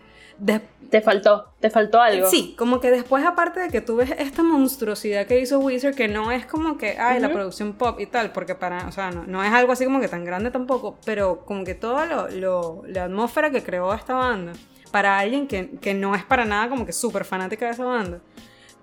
Te 0.89 1.01
faltó, 1.01 1.53
te 1.59 1.69
faltó 1.69 2.01
algo. 2.01 2.29
Sí, 2.29 2.55
como 2.57 2.79
que 2.79 2.91
después 2.91 3.25
aparte 3.25 3.59
de 3.59 3.69
que 3.69 3.81
tú 3.81 3.95
ves 3.95 4.13
esta 4.17 4.43
monstruosidad 4.43 5.25
que 5.25 5.39
hizo 5.39 5.57
Wizard, 5.59 5.95
que 5.95 6.07
no 6.07 6.31
es 6.31 6.45
como 6.45 6.77
que, 6.77 6.97
ay, 6.99 7.19
la 7.19 7.31
producción 7.31 7.73
pop 7.73 7.99
y 7.99 8.05
tal, 8.05 8.31
porque 8.31 8.53
para, 8.53 8.87
o 8.87 8.91
sea, 8.91 9.09
no, 9.09 9.23
no, 9.25 9.43
es 9.43 9.51
algo 9.51 9.71
así 9.71 9.85
como 9.85 9.99
que 9.99 10.07
tan 10.07 10.23
grande 10.23 10.51
tampoco, 10.51 10.97
pero 11.05 11.45
como 11.45 11.63
que 11.63 11.73
toda 11.73 12.05
lo, 12.05 12.29
lo, 12.29 12.83
la 12.85 13.05
atmósfera 13.05 13.49
que 13.49 13.63
creó 13.63 13.93
esta 13.93 14.13
banda, 14.13 14.53
para 14.93 15.17
alguien 15.17 15.47
que, 15.47 15.71
que 15.81 15.95
no 15.95 16.13
es 16.13 16.23
para 16.23 16.45
nada 16.45 16.69
como 16.69 16.85
que 16.85 16.93
súper 16.93 17.25
fanática 17.25 17.65
de 17.65 17.71
esa 17.71 17.83
banda, 17.83 18.19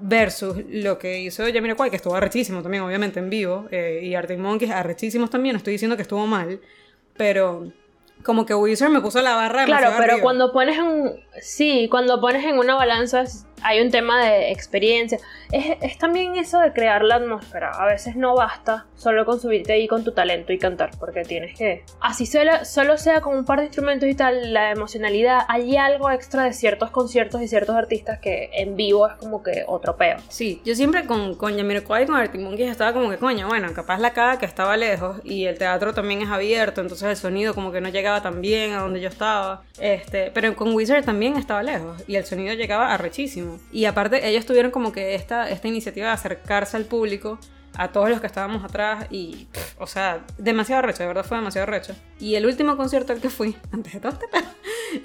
versus 0.01 0.57
lo 0.69 0.99
que 0.99 1.21
hizo 1.21 1.45
Jamiroquai, 1.45 1.89
que 1.89 1.95
estuvo 1.95 2.17
arrechísimo 2.17 2.63
también, 2.63 2.83
obviamente, 2.83 3.21
en 3.21 3.31
vivo, 3.31 3.69
eh, 3.71 4.01
y 4.03 4.17
Arctic 4.17 4.41
Monkeys 4.41 4.73
arrechísimos 4.73 5.31
también, 5.31 5.55
estoy 5.55 5.75
diciendo 5.75 5.95
que 5.95 6.03
estuvo 6.03 6.27
mal, 6.27 6.61
pero 7.17 7.71
como 8.25 8.45
que 8.45 8.57
Wizard 8.57 8.91
me 8.91 9.01
puso 9.01 9.23
la 9.23 9.37
barra 9.37 9.67
Claro, 9.67 9.93
pero 9.99 10.21
cuando 10.21 10.53
pones 10.53 10.81
un... 10.81 11.13
Sí, 11.41 11.87
cuando 11.89 12.21
pones 12.21 12.45
en 12.45 12.59
una 12.59 12.75
balanza 12.75 13.23
hay 13.63 13.81
un 13.81 13.91
tema 13.91 14.23
de 14.25 14.51
experiencia. 14.51 15.19
Es, 15.53 15.99
también 15.99 16.37
eso 16.37 16.61
de 16.61 16.73
crear 16.73 17.03
la 17.03 17.17
atmósfera. 17.17 17.71
A 17.71 17.87
veces 17.87 18.17
no 18.17 18.35
basta 18.35 18.87
solo 18.97 19.25
con 19.27 19.41
subirte 19.41 19.73
ahí 19.73 19.89
con 19.89 20.05
tu 20.05 20.13
talento 20.13 20.53
y 20.53 20.59
cantar, 20.59 20.91
porque 20.99 21.25
tienes 21.25 21.57
que... 21.59 21.85
Así 22.01 22.27
solo, 22.27 22.65
solo 22.65 22.99
sea 22.99 23.21
con 23.21 23.37
un 23.37 23.45
par 23.45 23.59
de 23.59 23.67
instrumentos 23.67 24.09
y 24.09 24.15
tal, 24.15 24.53
la 24.53 24.71
emocionalidad, 24.71 25.41
hay 25.49 25.77
algo 25.77 26.11
extra 26.11 26.45
de 26.45 26.53
ciertos 26.53 26.91
conciertos 26.91 27.43
y 27.43 27.49
ciertos 27.49 27.75
artistas 27.77 28.21
que 28.21 28.51
en 28.53 28.77
vivo 28.77 29.09
es 29.09 29.15
como 29.15 29.43
que 29.43 29.65
otro 29.67 29.97
peo. 29.97 30.17
Sí, 30.29 30.61
yo 30.65 30.75
siempre 30.75 31.07
con, 31.07 31.35
con 31.35 31.57
Yamiroquai 31.57 32.05
y 32.05 32.07
con 32.07 32.17
Arctic 32.17 32.41
Monkeys 32.41 32.71
estaba 32.71 32.93
como 32.93 33.11
que, 33.11 33.17
coño, 33.17 33.49
bueno, 33.49 33.73
capaz 33.75 33.99
la 33.99 34.13
cara 34.13 34.39
que 34.39 34.47
estaba 34.47 34.77
lejos 34.77 35.21
y 35.25 35.47
el 35.47 35.59
teatro 35.59 35.95
también 35.95 36.23
es 36.23 36.29
abierto, 36.29 36.81
entonces 36.81 37.09
el 37.09 37.17
sonido 37.17 37.55
como 37.55 37.73
que 37.73 37.81
no 37.81 37.89
llegaba 37.89 38.23
tan 38.23 38.41
bien 38.41 38.73
a 38.73 38.81
donde 38.81 39.01
yo 39.01 39.09
estaba. 39.09 39.63
Este, 39.79 40.31
pero 40.33 40.55
con 40.55 40.75
Wizard 40.75 41.05
también 41.05 41.37
estaba 41.37 41.63
lejos 41.63 42.03
y 42.07 42.17
el 42.17 42.25
sonido 42.25 42.55
llegaba 42.55 42.93
arrechísimo. 42.93 43.50
Y 43.73 43.85
aparte, 43.85 44.29
ellos 44.29 44.47
tuvieron 44.47 44.71
como 44.71 44.93
que 44.93 45.15
esta, 45.15 45.49
esta 45.51 45.69
iniciativa 45.69 46.09
de 46.09 46.13
acercarse 46.13 46.77
al 46.77 46.85
público, 46.85 47.39
a 47.77 47.93
todos 47.93 48.11
los 48.11 48.21
que 48.21 48.27
estábamos 48.27 48.65
atrás, 48.65 49.07
y, 49.11 49.47
o 49.79 49.87
sea, 49.87 50.25
demasiado 50.39 50.83
recho, 50.83 51.03
de 51.03 51.07
verdad 51.07 51.25
fue 51.25 51.39
demasiado 51.39 51.67
recho. 51.67 51.95
Y 52.19 52.35
el 52.35 52.47
último 52.47 52.77
concierto 52.77 53.13
al 53.13 53.21
que 53.21 53.31
fui, 53.31 53.57
antes 53.73 53.93
de 53.93 54.01
todo 54.01 54.13
este, 54.13 54.29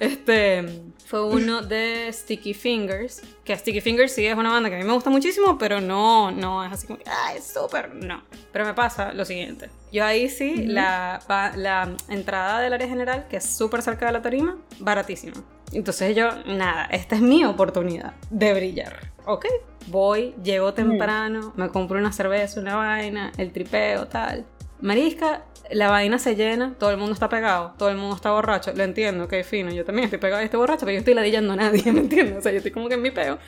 este 0.00 0.82
fue 1.06 1.24
uno 1.24 1.62
de 1.62 2.10
Sticky 2.12 2.52
Fingers, 2.52 3.22
que 3.44 3.56
Sticky 3.56 3.80
Fingers 3.80 4.12
sí 4.12 4.26
es 4.26 4.36
una 4.36 4.50
banda 4.50 4.68
que 4.68 4.74
a 4.74 4.78
mí 4.78 4.84
me 4.84 4.92
gusta 4.92 5.10
muchísimo, 5.10 5.56
pero 5.56 5.80
no, 5.80 6.32
no 6.32 6.64
es 6.64 6.72
así 6.72 6.86
como, 6.86 6.98
ah, 7.06 7.32
es 7.36 7.44
súper, 7.44 7.94
no. 7.94 8.24
Pero 8.52 8.64
me 8.64 8.74
pasa 8.74 9.12
lo 9.12 9.24
siguiente. 9.24 9.70
Yo 9.92 10.04
ahí 10.04 10.28
sí, 10.28 10.66
la, 10.66 11.20
la 11.56 11.94
entrada 12.08 12.60
del 12.60 12.72
área 12.72 12.88
general, 12.88 13.26
que 13.28 13.36
es 13.36 13.44
súper 13.44 13.82
cerca 13.82 14.06
de 14.06 14.12
la 14.12 14.22
tarima, 14.22 14.58
baratísima. 14.80 15.34
Entonces 15.72 16.16
yo, 16.16 16.30
nada, 16.46 16.86
esta 16.86 17.16
es 17.16 17.22
mi 17.22 17.44
oportunidad 17.44 18.14
de 18.30 18.54
brillar. 18.54 19.10
Ok, 19.26 19.46
voy, 19.88 20.34
llego 20.42 20.72
temprano, 20.74 21.52
me 21.56 21.68
compro 21.68 21.98
una 21.98 22.12
cerveza, 22.12 22.60
una 22.60 22.76
vaina, 22.76 23.32
el 23.36 23.52
tripeo, 23.52 24.06
tal. 24.06 24.44
Marisca, 24.80 25.42
la 25.70 25.90
vaina 25.90 26.18
se 26.18 26.36
llena, 26.36 26.74
todo 26.78 26.90
el 26.90 26.96
mundo 26.96 27.12
está 27.12 27.28
pegado, 27.28 27.74
todo 27.78 27.88
el 27.88 27.96
mundo 27.96 28.14
está 28.14 28.30
borracho, 28.30 28.72
lo 28.74 28.84
entiendo, 28.84 29.26
que 29.26 29.42
fino, 29.42 29.70
yo 29.70 29.84
también 29.84 30.04
estoy 30.04 30.18
pegado 30.18 30.42
y 30.42 30.44
estoy 30.44 30.58
borracho, 30.58 30.80
pero 30.80 30.92
yo 30.92 30.98
estoy 30.98 31.14
ladillando 31.14 31.54
a 31.54 31.56
nadie, 31.56 31.82
¿me 31.92 32.00
entiendes? 32.00 32.38
O 32.38 32.42
sea, 32.42 32.52
yo 32.52 32.58
estoy 32.58 32.72
como 32.72 32.88
que 32.88 32.94
en 32.94 33.02
mi 33.02 33.10
peo. 33.10 33.38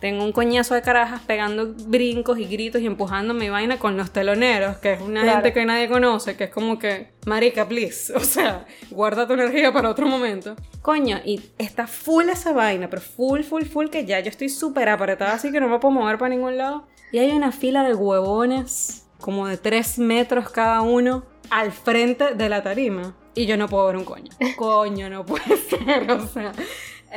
Tengo 0.00 0.24
un 0.24 0.32
coñazo 0.32 0.74
de 0.74 0.82
carajas 0.82 1.22
pegando 1.26 1.74
brincos 1.86 2.38
y 2.38 2.44
gritos 2.44 2.80
y 2.80 2.86
empujando 2.86 3.34
mi 3.34 3.48
vaina 3.48 3.78
con 3.78 3.96
los 3.96 4.12
teloneros, 4.12 4.76
que 4.76 4.92
es 4.92 5.00
una 5.00 5.24
gente 5.24 5.52
que 5.52 5.64
nadie 5.64 5.88
conoce, 5.88 6.36
que 6.36 6.44
es 6.44 6.50
como 6.50 6.78
que, 6.78 7.10
marica, 7.26 7.66
please, 7.66 8.12
o 8.16 8.20
sea, 8.20 8.66
guarda 8.90 9.26
tu 9.26 9.32
energía 9.34 9.72
para 9.72 9.90
otro 9.90 10.06
momento. 10.06 10.54
Coño, 10.82 11.20
y 11.24 11.40
está 11.58 11.86
full 11.88 12.28
esa 12.28 12.52
vaina, 12.52 12.88
pero 12.88 13.02
full, 13.02 13.42
full, 13.42 13.64
full, 13.64 13.88
que 13.88 14.04
ya 14.04 14.20
yo 14.20 14.30
estoy 14.30 14.48
súper 14.48 14.88
apretada, 14.88 15.32
así 15.32 15.50
que 15.50 15.60
no 15.60 15.68
me 15.68 15.80
puedo 15.80 15.92
mover 15.94 16.16
para 16.18 16.30
ningún 16.30 16.56
lado. 16.56 16.86
Y 17.10 17.18
hay 17.18 17.30
una 17.30 17.50
fila 17.50 17.82
de 17.82 17.94
huevones, 17.94 19.06
como 19.20 19.48
de 19.48 19.56
3 19.56 19.98
metros 19.98 20.50
cada 20.50 20.82
uno, 20.82 21.24
al 21.50 21.72
frente 21.72 22.34
de 22.34 22.48
la 22.48 22.62
tarima. 22.62 23.16
Y 23.34 23.46
yo 23.46 23.56
no 23.56 23.68
puedo 23.68 23.86
ver 23.86 23.96
un 23.96 24.04
coño. 24.04 24.30
Coño, 24.56 25.08
no 25.10 25.24
puede 25.24 25.56
ser, 25.68 26.10
o 26.10 26.26
sea 26.26 26.52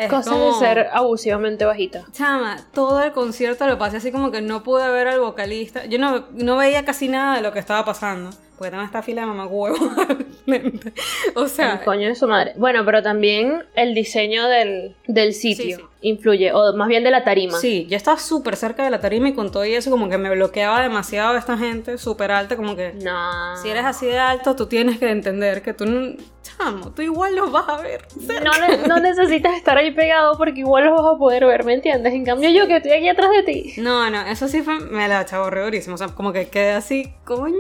Cosa 0.09 0.35
de 0.37 0.53
ser 0.53 0.87
abusivamente 0.93 1.65
bajita. 1.65 2.05
Chama, 2.13 2.57
todo 2.73 3.01
el 3.01 3.11
concierto 3.11 3.67
lo 3.67 3.77
pasé 3.77 3.97
así 3.97 4.11
como 4.11 4.31
que 4.31 4.41
no 4.41 4.63
pude 4.63 4.89
ver 4.89 5.07
al 5.07 5.19
vocalista. 5.19 5.85
Yo 5.85 5.99
no, 5.99 6.27
no 6.31 6.57
veía 6.57 6.85
casi 6.85 7.07
nada 7.07 7.35
de 7.35 7.41
lo 7.41 7.51
que 7.51 7.59
estaba 7.59 7.83
pasando. 7.83 8.29
Porque 8.62 8.76
estaba 8.76 8.86
esta 8.86 9.01
fila 9.01 9.22
de 9.22 9.28
mamá 9.28 9.47
huevo. 9.47 9.76
o 11.36 11.47
sea. 11.47 11.80
El 11.80 11.84
coño 11.84 12.09
de 12.09 12.14
su 12.14 12.28
madre. 12.28 12.53
Bueno, 12.57 12.86
pero 12.86 13.01
también 13.01 13.64
el 13.74 13.95
diseño 13.95 14.47
del, 14.47 14.95
del 15.07 15.34
sitio 15.34 15.89
influye. 16.01 16.53
O 16.53 16.76
más 16.76 16.88
bien 16.88 17.03
de 17.03 17.09
la 17.09 17.24
tarima. 17.24 17.57
Sí, 17.57 17.88
yo 17.89 17.97
estaba 17.97 18.20
súper 18.20 18.55
cerca 18.55 18.84
de 18.84 18.91
la 18.91 18.99
tarima 18.99 19.30
y 19.30 19.34
con 19.34 19.51
todo 19.51 19.66
y 19.66 19.74
eso, 19.74 19.89
como 19.89 20.09
que 20.09 20.20
me 20.20 20.30
bloqueaba 20.30 20.80
demasiado 20.84 21.38
esta 21.38 21.57
gente 21.57 21.97
súper 21.97 22.32
alta. 22.32 22.55
Como 22.55 22.76
que. 22.76 22.93
No. 22.93 23.57
Si 23.57 23.68
eres 23.68 23.84
así 23.84 24.05
de 24.05 24.20
alto, 24.20 24.55
tú 24.55 24.68
tienes 24.68 24.99
que 24.99 25.09
entender 25.09 25.64
que 25.64 25.74
tú 25.74 25.88
no 25.88 26.16
chamo, 26.41 26.91
tú 26.91 27.01
igual 27.01 27.36
los 27.36 27.51
vas 27.51 27.68
a 27.68 27.78
ver. 27.78 28.05
No, 28.43 28.88
no, 28.88 28.99
necesitas 28.99 29.55
estar 29.55 29.78
ahí 29.78 29.91
pegado 29.91 30.38
porque 30.38 30.59
igual 30.59 30.86
los 30.86 30.99
vas 30.99 31.16
a 31.16 31.18
poder 31.18 31.45
ver, 31.45 31.64
¿me 31.64 31.74
entiendes? 31.74 32.14
En 32.14 32.26
cambio 32.26 32.49
yo 32.49 32.68
que 32.68 32.78
estoy 32.78 32.91
aquí 32.93 33.09
atrás 33.09 33.30
de 33.32 33.43
ti. 33.43 33.74
No, 33.78 34.09
no, 34.09 34.22
eso 34.22 34.47
sí 34.47 34.62
fue, 34.62 34.80
me 34.80 35.07
la 35.07 35.26
chavo 35.26 35.49
durísimo, 35.49 35.95
o 35.95 35.97
sea, 35.97 36.07
como 36.09 36.34
que 36.34 36.47
quedé 36.49 36.72
así, 36.72 37.14
coño, 37.24 37.53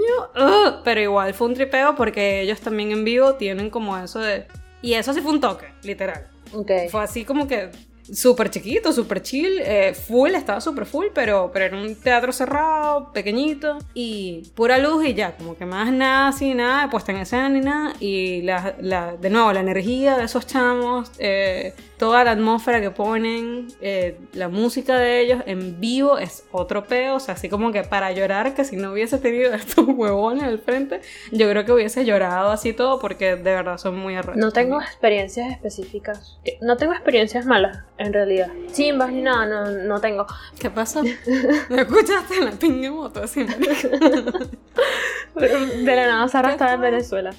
pero 0.83 0.90
igual 0.99 1.33
fue 1.33 1.47
un 1.47 1.53
tripeo 1.53 1.95
porque 1.95 2.41
ellos 2.41 2.59
también 2.59 2.91
en 2.91 3.05
vivo 3.05 3.35
tienen 3.35 3.69
como 3.69 3.97
eso 3.97 4.19
de... 4.19 4.47
Y 4.81 4.93
eso 4.93 5.13
sí 5.13 5.21
fue 5.21 5.31
un 5.31 5.39
toque, 5.39 5.67
literal. 5.83 6.27
Okay. 6.51 6.89
Fue 6.89 7.01
así 7.03 7.23
como 7.23 7.47
que 7.47 7.69
súper 8.03 8.49
chiquito, 8.49 8.91
súper 8.91 9.21
chill, 9.21 9.59
eh, 9.59 9.93
full, 9.93 10.31
estaba 10.31 10.61
súper 10.61 10.85
full, 10.85 11.07
pero, 11.13 11.51
pero 11.53 11.65
era 11.65 11.77
un 11.77 11.95
teatro 11.95 12.31
cerrado, 12.31 13.11
pequeñito 13.13 13.77
y 13.93 14.43
pura 14.55 14.77
luz 14.77 15.05
y 15.05 15.13
ya, 15.13 15.35
como 15.37 15.57
que 15.57 15.65
más 15.65 15.91
nada 15.91 16.29
así, 16.29 16.53
nada 16.53 16.89
puesta 16.89 17.11
en 17.11 17.19
escena 17.19 17.49
ni 17.49 17.61
nada. 17.61 17.93
Y 17.99 18.41
la, 18.41 18.75
la, 18.79 19.15
de 19.17 19.29
nuevo, 19.29 19.51
la 19.53 19.61
energía 19.61 20.17
de 20.17 20.25
esos 20.25 20.47
chamos, 20.47 21.11
eh, 21.19 21.73
toda 22.01 22.23
la 22.23 22.31
atmósfera 22.31 22.81
que 22.81 22.89
ponen, 22.89 23.67
eh, 23.79 24.17
la 24.33 24.49
música 24.49 24.97
de 24.97 25.21
ellos 25.21 25.43
en 25.45 25.79
vivo 25.79 26.17
es 26.17 26.45
otro 26.51 26.85
peo, 26.85 27.17
o 27.17 27.19
sea, 27.19 27.35
así 27.35 27.47
como 27.47 27.71
que 27.71 27.83
para 27.83 28.11
llorar, 28.11 28.55
que 28.55 28.65
si 28.65 28.75
no 28.75 28.91
hubiese 28.91 29.19
tenido 29.19 29.53
estos 29.53 29.87
huevones 29.87 30.43
al 30.45 30.57
frente, 30.57 31.01
yo 31.31 31.47
creo 31.47 31.63
que 31.63 31.71
hubiese 31.71 32.03
llorado 32.03 32.49
así 32.49 32.73
todo 32.73 32.99
porque 32.99 33.35
de 33.35 33.51
verdad 33.51 33.77
son 33.77 33.97
muy 33.97 34.15
arrechos. 34.15 34.37
No 34.37 34.51
tengo 34.51 34.81
experiencias 34.81 35.51
específicas, 35.51 36.39
no 36.59 36.75
tengo 36.75 36.93
experiencias 36.93 37.45
malas, 37.45 37.83
en 38.01 38.13
realidad. 38.13 38.49
Sin 38.71 38.97
ni 38.97 39.21
nada, 39.21 39.45
no, 39.45 39.69
no 39.71 40.01
tengo. 40.01 40.25
¿Qué 40.59 40.69
pasó? 40.69 41.03
¿Me 41.69 41.81
escuchaste 41.81 42.35
en 42.37 42.45
la 42.45 42.51
pingue 42.51 42.89
moto 42.89 43.23
así? 43.23 43.43
de 45.35 45.95
la 45.95 46.07
nada 46.07 46.27
Sara 46.27 46.51
estaba 46.51 46.73
en 46.73 46.81
Venezuela. 46.81 47.31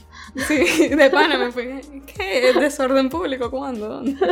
Sí, 0.49 0.89
de 0.89 1.11
pana 1.11 1.39
me 1.39 1.53
fui. 1.53 1.81
¿Qué? 2.07 2.51
¿Es 2.51 2.61
desorden 2.61 3.09
público? 3.09 3.51
¿Cuándo? 3.51 3.89
¿Dónde? 3.89 4.17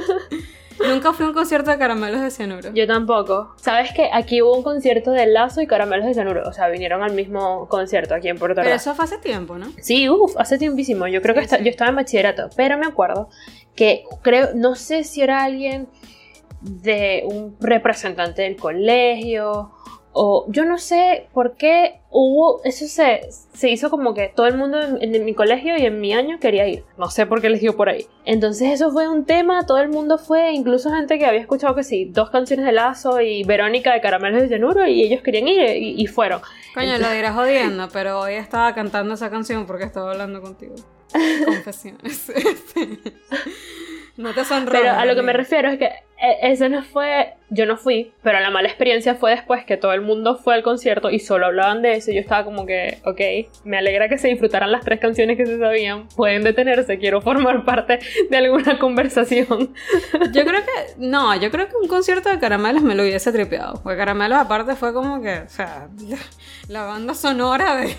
Nunca 0.89 1.13
fui 1.13 1.27
a 1.27 1.29
un 1.29 1.35
concierto 1.35 1.71
de 1.71 1.79
caramelos 1.79 2.23
de 2.23 2.31
cianuro. 2.31 2.73
Yo 2.73 2.87
tampoco. 2.87 3.55
¿Sabes 3.57 3.93
que 3.93 4.09
Aquí 4.13 4.41
hubo 4.41 4.57
un 4.57 4.63
concierto 4.63 5.11
de 5.11 5.27
Lazo 5.27 5.61
y 5.61 5.67
caramelos 5.67 6.07
de 6.07 6.15
cianuro. 6.15 6.49
O 6.49 6.53
sea, 6.53 6.69
vinieron 6.69 7.03
al 7.03 7.13
mismo 7.13 7.69
concierto 7.69 8.15
aquí 8.15 8.29
en 8.29 8.39
Puerto 8.39 8.61
Rico. 8.61 8.65
Pero 8.65 8.77
eso 8.77 8.95
fue 8.95 9.05
hace 9.05 9.19
tiempo, 9.19 9.59
¿no? 9.59 9.71
Sí, 9.81 10.09
uff, 10.09 10.37
hace 10.39 10.59
tiempísimo. 10.59 11.07
Yo 11.07 11.21
creo 11.21 11.35
que 11.35 11.47
yo 11.47 11.71
estaba 11.71 11.91
en 11.91 11.97
bachillerato. 11.97 12.49
Pero 12.57 12.79
me 12.79 12.87
acuerdo 12.87 13.29
que 13.75 14.05
creo, 14.23 14.51
no 14.55 14.75
sé 14.75 15.05
si 15.05 15.21
era 15.21 15.45
alguien 15.45 15.89
de 16.61 17.23
un 17.27 17.57
representante 17.61 18.43
del 18.43 18.57
colegio 18.57 19.73
o 20.13 20.45
yo 20.49 20.65
no 20.65 20.79
sé 20.79 21.29
por 21.33 21.57
qué 21.57 22.01
hubo, 22.11 22.61
eso 22.65 22.87
se, 22.89 23.29
se 23.31 23.71
hizo 23.71 23.91
como 23.91 24.13
que 24.13 24.33
todo 24.35 24.49
el 24.49 24.57
mundo 24.57 24.81
en, 25.01 25.25
mi 25.25 25.35
colegio 25.35 25.79
y 25.79 25.87
en 25.87 26.01
mi 26.01 26.13
año 26.13 26.41
quería 26.41 26.67
ir. 26.67 26.85
No 26.99 27.11
sé 27.11 27.27
por 27.27 27.41
qué 27.41 27.49
les 27.49 27.61
dio 27.61 27.77
por 27.77 27.89
ahí. 27.89 28.07
Entonces 28.25 28.73
eso 28.73 28.91
fue 28.91 29.09
un 29.09 29.25
tema, 29.25 29.67
todo 29.67 29.79
el 29.79 29.89
mundo 29.89 30.19
fue, 30.19 30.53
incluso 30.53 30.91
gente 30.91 31.17
que 31.19 31.27
había 31.27 31.41
escuchado 31.41 31.77
que 31.77 31.85
sí, 31.85 32.07
dos 32.07 32.31
canciones 32.31 32.67
de 32.67 32.73
Lazo 32.73 33.21
y 33.21 33.45
Verónica 33.45 33.93
de 33.93 34.01
Caramelos 34.01 34.43
de 34.43 34.49
Cianuro 34.49 34.85
y 34.87 35.03
ellos 35.03 35.23
querían 35.23 35.47
ir 35.47 35.63
y, 35.77 36.07
fueron. 36.09 36.41
Coño, 36.75 36.99
lo 36.99 37.11
dirás 37.11 37.35
jodiendo, 37.37 37.89
pero 37.93 38.21
hoy 38.21 38.35
estaba 38.35 38.75
cantando 38.75 39.15
esa 39.15 39.31
canción 39.31 39.65
porque 39.65 39.85
estaba 39.85 40.11
hablando 40.11 40.43
contigo. 40.43 40.75
Confesiones. 41.45 42.33
no 44.17 44.35
te 44.35 44.45
sonrojes. 44.45 44.81
Pero 44.81 44.99
a 44.99 45.05
lo 45.05 45.15
que 45.15 45.23
me 45.23 45.33
refiero 45.33 45.71
es 45.71 45.79
que 45.79 45.91
ese 46.21 46.69
no 46.69 46.83
fue, 46.83 47.35
yo 47.49 47.65
no 47.65 47.77
fui, 47.77 48.13
pero 48.23 48.41
la 48.41 48.51
mala 48.51 48.69
experiencia 48.69 49.15
fue 49.15 49.31
después 49.31 49.65
que 49.65 49.79
todo 49.79 49.93
el 49.93 50.03
mundo 50.03 50.37
fue 50.37 50.55
al 50.55 50.63
concierto 50.63 51.11
y 51.11 51.19
solo 51.19 51.47
hablaban 51.47 51.81
de 51.81 51.95
eso 51.95 52.11
y 52.11 52.15
yo 52.15 52.21
estaba 52.21 52.45
como 52.45 52.67
que, 52.67 52.99
ok, 53.05 53.65
me 53.65 53.79
alegra 53.79 54.09
que 54.09 54.19
se 54.19 54.29
disfrutaran 54.29 54.71
las 54.71 54.85
tres 54.85 55.01
canciones 55.01 55.39
que 55.39 55.47
se 55.47 55.59
sabían, 55.59 56.09
pueden 56.17 56.43
detenerse, 56.43 56.99
quiero 56.99 57.23
formar 57.23 57.65
parte 57.65 58.01
de 58.29 58.37
alguna 58.37 58.79
conversación. 58.79 59.75
Yo 60.33 60.45
creo 60.45 60.61
que, 60.61 60.95
no, 60.99 61.35
yo 61.37 61.51
creo 61.51 61.69
que 61.69 61.77
un 61.77 61.89
concierto 61.89 62.29
de 62.29 62.39
Caramelos 62.39 62.83
me 62.83 62.95
lo 62.95 63.03
hubiese 63.03 63.33
tripeado, 63.33 63.81
porque 63.83 63.97
Caramelos 63.97 64.39
aparte 64.39 64.75
fue 64.77 64.93
como 64.93 65.23
que, 65.23 65.39
o 65.39 65.49
sea, 65.49 65.89
la 66.69 66.85
banda 66.85 67.15
sonora 67.15 67.77
de, 67.77 67.97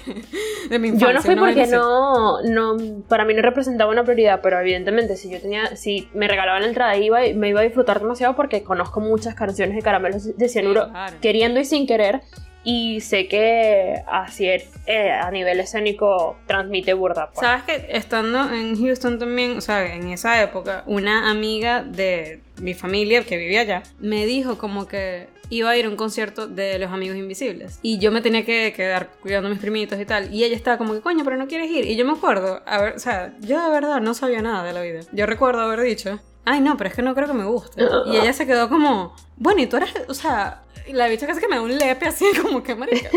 de 0.70 0.80
mi 0.80 0.90
infancia. 0.90 1.08
Yo 1.08 1.14
no 1.14 1.22
fui 1.22 1.36
porque 1.36 1.68
no, 1.68 2.42
no, 2.44 3.04
para 3.08 3.26
mí 3.26 3.34
no 3.34 3.42
representaba 3.42 3.92
una 3.92 4.04
prioridad, 4.04 4.42
pero 4.42 4.60
evidentemente 4.60 5.16
si 5.18 5.32
yo 5.32 5.42
tenía, 5.42 5.76
si 5.76 6.10
me 6.14 6.28
regalaban 6.28 6.62
la 6.62 6.68
entrada 6.68 6.96
iba, 6.98 7.20
me 7.36 7.50
iba 7.50 7.62
a 7.62 7.64
disfrutar 7.64 8.02
demasiado 8.12 8.36
porque 8.36 8.64
conozco 8.64 9.00
muchas 9.00 9.36
canciones 9.36 9.76
de 9.76 9.82
caramelos 9.82 10.38
de 10.38 10.50
cianuro 10.50 10.92
queriendo 11.22 11.60
y 11.60 11.66
sin 11.66 11.88
querer 11.88 12.22
y 12.64 13.02
sé 13.02 13.28
que 13.28 14.04
así 14.08 14.48
eh, 14.48 15.12
a 15.12 15.32
nivel 15.32 15.60
escénico 15.60 16.38
transmite 16.46 16.94
burda. 16.94 17.32
Pues. 17.32 17.40
Sabes 17.40 17.64
que 17.64 17.88
estando 17.90 18.52
en 18.54 18.80
Houston 18.80 19.18
también, 19.18 19.58
o 19.58 19.62
sea, 19.62 19.96
en 19.96 20.10
esa 20.10 20.42
época, 20.42 20.84
una 20.86 21.32
amiga 21.32 21.84
de 21.84 22.42
mi 22.62 22.74
familia 22.74 23.24
que 23.24 23.38
vivía 23.38 23.62
allá 23.62 23.84
me 24.00 24.26
dijo 24.26 24.58
como 24.58 24.88
que 24.88 25.28
iba 25.50 25.70
a 25.70 25.78
ir 25.78 25.86
a 25.86 25.90
un 25.90 25.96
concierto 25.96 26.48
de 26.48 26.80
Los 26.80 26.92
Amigos 26.92 27.18
Invisibles. 27.18 27.80
Y 27.82 27.98
yo 27.98 28.12
me 28.12 28.22
tenía 28.22 28.46
que 28.46 28.74
quedar 28.74 29.10
cuidando 29.22 29.48
a 29.50 29.52
mis 29.52 29.60
primitos 29.60 30.00
y 30.00 30.06
tal. 30.06 30.34
Y 30.34 30.44
ella 30.44 30.56
estaba 30.56 30.78
como 30.78 30.94
que, 30.94 31.02
coño, 31.02 31.24
pero 31.26 31.36
no 31.38 31.48
quieres 31.48 31.70
ir. 31.70 31.86
Y 31.86 31.98
yo 31.98 32.06
me 32.06 32.14
acuerdo, 32.14 32.62
a 32.66 32.82
ver, 32.82 32.96
o 32.96 33.00
sea, 33.00 33.34
yo 33.42 33.62
de 33.62 33.70
verdad 33.70 34.00
no 34.00 34.14
sabía 34.14 34.42
nada 34.42 34.64
de 34.64 34.72
la 34.72 34.82
vida. 34.82 35.02
Yo 35.12 35.26
recuerdo 35.26 35.62
haber 35.62 35.82
dicho, 35.82 36.20
ay, 36.46 36.62
no, 36.62 36.78
pero 36.78 36.90
es 36.90 36.96
que 36.96 37.02
no 37.02 37.16
creo 37.16 37.28
que 37.28 37.34
me 37.34 37.46
guste. 37.46 37.84
Y 38.08 38.18
ella 38.18 38.34
se 38.34 38.46
quedó 38.46 38.70
como, 38.70 39.16
bueno, 39.38 39.62
y 39.62 39.68
tú 39.68 39.78
eres, 39.78 39.94
o 40.08 40.14
sea, 40.14 40.64
la 40.94 41.08
bicha 41.08 41.28
casi 41.28 41.40
que 41.40 41.48
me 41.48 41.56
da 41.56 41.62
un 41.62 41.78
lepe 41.78 42.08
así, 42.08 42.26
como 42.42 42.64
que 42.64 42.76
marica, 42.76 43.10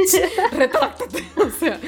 retráctate. 0.52 1.24
O 1.44 1.50
sea, 1.50 1.78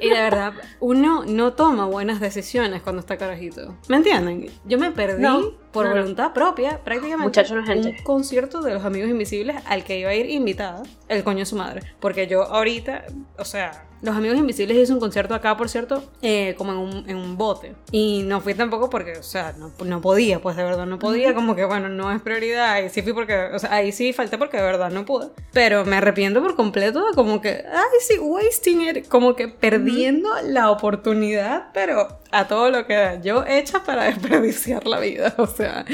y 0.00 0.08
de 0.08 0.14
verdad, 0.14 0.52
uno 0.80 1.24
no 1.24 1.52
toma 1.52 1.86
buenas 1.86 2.18
decisiones 2.18 2.82
cuando 2.82 3.00
está 3.00 3.16
carajito. 3.16 3.76
¿Me 3.88 3.96
entienden? 3.96 4.50
Yo 4.64 4.78
me 4.78 4.90
perdí 4.90 5.24
por 5.70 5.88
voluntad 5.88 6.32
propia, 6.32 6.82
prácticamente. 6.82 7.44
Un 7.50 7.96
concierto 8.02 8.62
de 8.62 8.74
los 8.74 8.84
Amigos 8.84 9.08
Invisibles 9.08 9.56
al 9.66 9.84
que 9.84 9.98
iba 9.98 10.10
a 10.10 10.14
ir 10.14 10.28
invitada, 10.28 10.82
el 11.08 11.22
coño 11.22 11.40
de 11.40 11.46
su 11.46 11.56
madre. 11.56 11.82
Porque 12.00 12.26
yo 12.26 12.42
ahorita, 12.42 13.04
o 13.38 13.44
sea, 13.44 13.85
los 14.02 14.16
Amigos 14.16 14.38
Invisibles 14.38 14.76
hizo 14.76 14.94
un 14.94 15.00
concierto 15.00 15.34
acá, 15.34 15.56
por 15.56 15.68
cierto, 15.68 16.04
eh, 16.22 16.54
como 16.58 16.72
en 16.72 16.78
un, 16.78 17.10
en 17.10 17.16
un, 17.16 17.36
bote. 17.36 17.74
Y 17.90 18.22
no 18.24 18.40
fui 18.40 18.54
tampoco 18.54 18.90
porque, 18.90 19.18
o 19.18 19.22
sea, 19.22 19.54
no, 19.58 19.72
no, 19.84 20.00
podía, 20.00 20.40
pues 20.40 20.56
de 20.56 20.64
verdad 20.64 20.86
no 20.86 20.98
podía, 20.98 21.34
como 21.34 21.54
que 21.54 21.64
bueno, 21.64 21.88
no 21.88 22.12
es 22.12 22.20
prioridad. 22.22 22.82
Y 22.82 22.88
sí 22.88 23.02
fui 23.02 23.12
porque, 23.12 23.36
o 23.54 23.58
sea, 23.58 23.72
ahí 23.72 23.92
sí 23.92 24.12
falté 24.12 24.38
porque 24.38 24.56
de 24.56 24.62
verdad 24.62 24.90
no 24.90 25.04
pude. 25.04 25.28
Pero 25.52 25.84
me 25.84 25.96
arrepiento 25.96 26.42
por 26.42 26.56
completo 26.56 27.06
de 27.06 27.14
como 27.14 27.40
que, 27.40 27.64
ay, 27.70 27.98
sí, 28.00 28.18
wasting 28.18 28.82
it, 28.82 29.08
como 29.08 29.34
que 29.34 29.48
perdiendo 29.48 30.30
la 30.44 30.70
oportunidad, 30.70 31.70
pero 31.72 32.18
a 32.30 32.46
todo 32.46 32.70
lo 32.70 32.86
que 32.86 32.94
da. 32.94 33.20
Yo 33.20 33.44
hecha 33.46 33.82
para 33.84 34.04
desperdiciar 34.10 34.86
la 34.86 35.00
vida, 35.00 35.34
o 35.38 35.46
sea, 35.46 35.84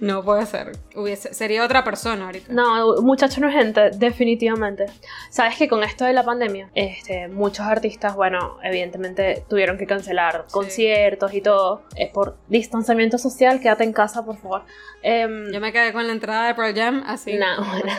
no 0.00 0.22
puede 0.22 0.46
ser. 0.46 0.72
Hubiese, 0.94 1.34
sería 1.34 1.64
otra 1.64 1.84
persona 1.84 2.26
ahorita. 2.26 2.52
No, 2.52 3.02
muchacho 3.02 3.40
no 3.40 3.48
es 3.48 3.54
gente, 3.54 3.90
definitivamente. 3.90 4.86
Sabes 5.30 5.56
que 5.56 5.68
con 5.68 5.82
esto 5.82 6.04
de 6.04 6.12
la 6.12 6.24
pandemia, 6.24 6.70
este 6.74 7.28
muchos 7.28 7.66
artistas, 7.66 8.14
bueno, 8.14 8.58
evidentemente 8.62 9.44
tuvieron 9.48 9.78
que 9.78 9.86
cancelar 9.86 10.46
conciertos 10.50 11.34
y 11.34 11.40
todo. 11.40 11.82
Es 11.96 12.10
por 12.10 12.36
distanciamiento 12.48 13.18
social, 13.18 13.60
quédate 13.60 13.84
en 13.84 13.92
casa, 13.92 14.24
por 14.24 14.36
favor. 14.36 14.62
Em, 15.02 15.50
Yo 15.52 15.60
me 15.60 15.72
quedé 15.72 15.92
con 15.92 16.06
la 16.06 16.12
entrada 16.12 16.46
de 16.48 16.54
Pearl 16.54 16.74
Jam, 16.74 17.02
así. 17.06 17.34
No, 17.34 17.64
bueno. 17.64 17.92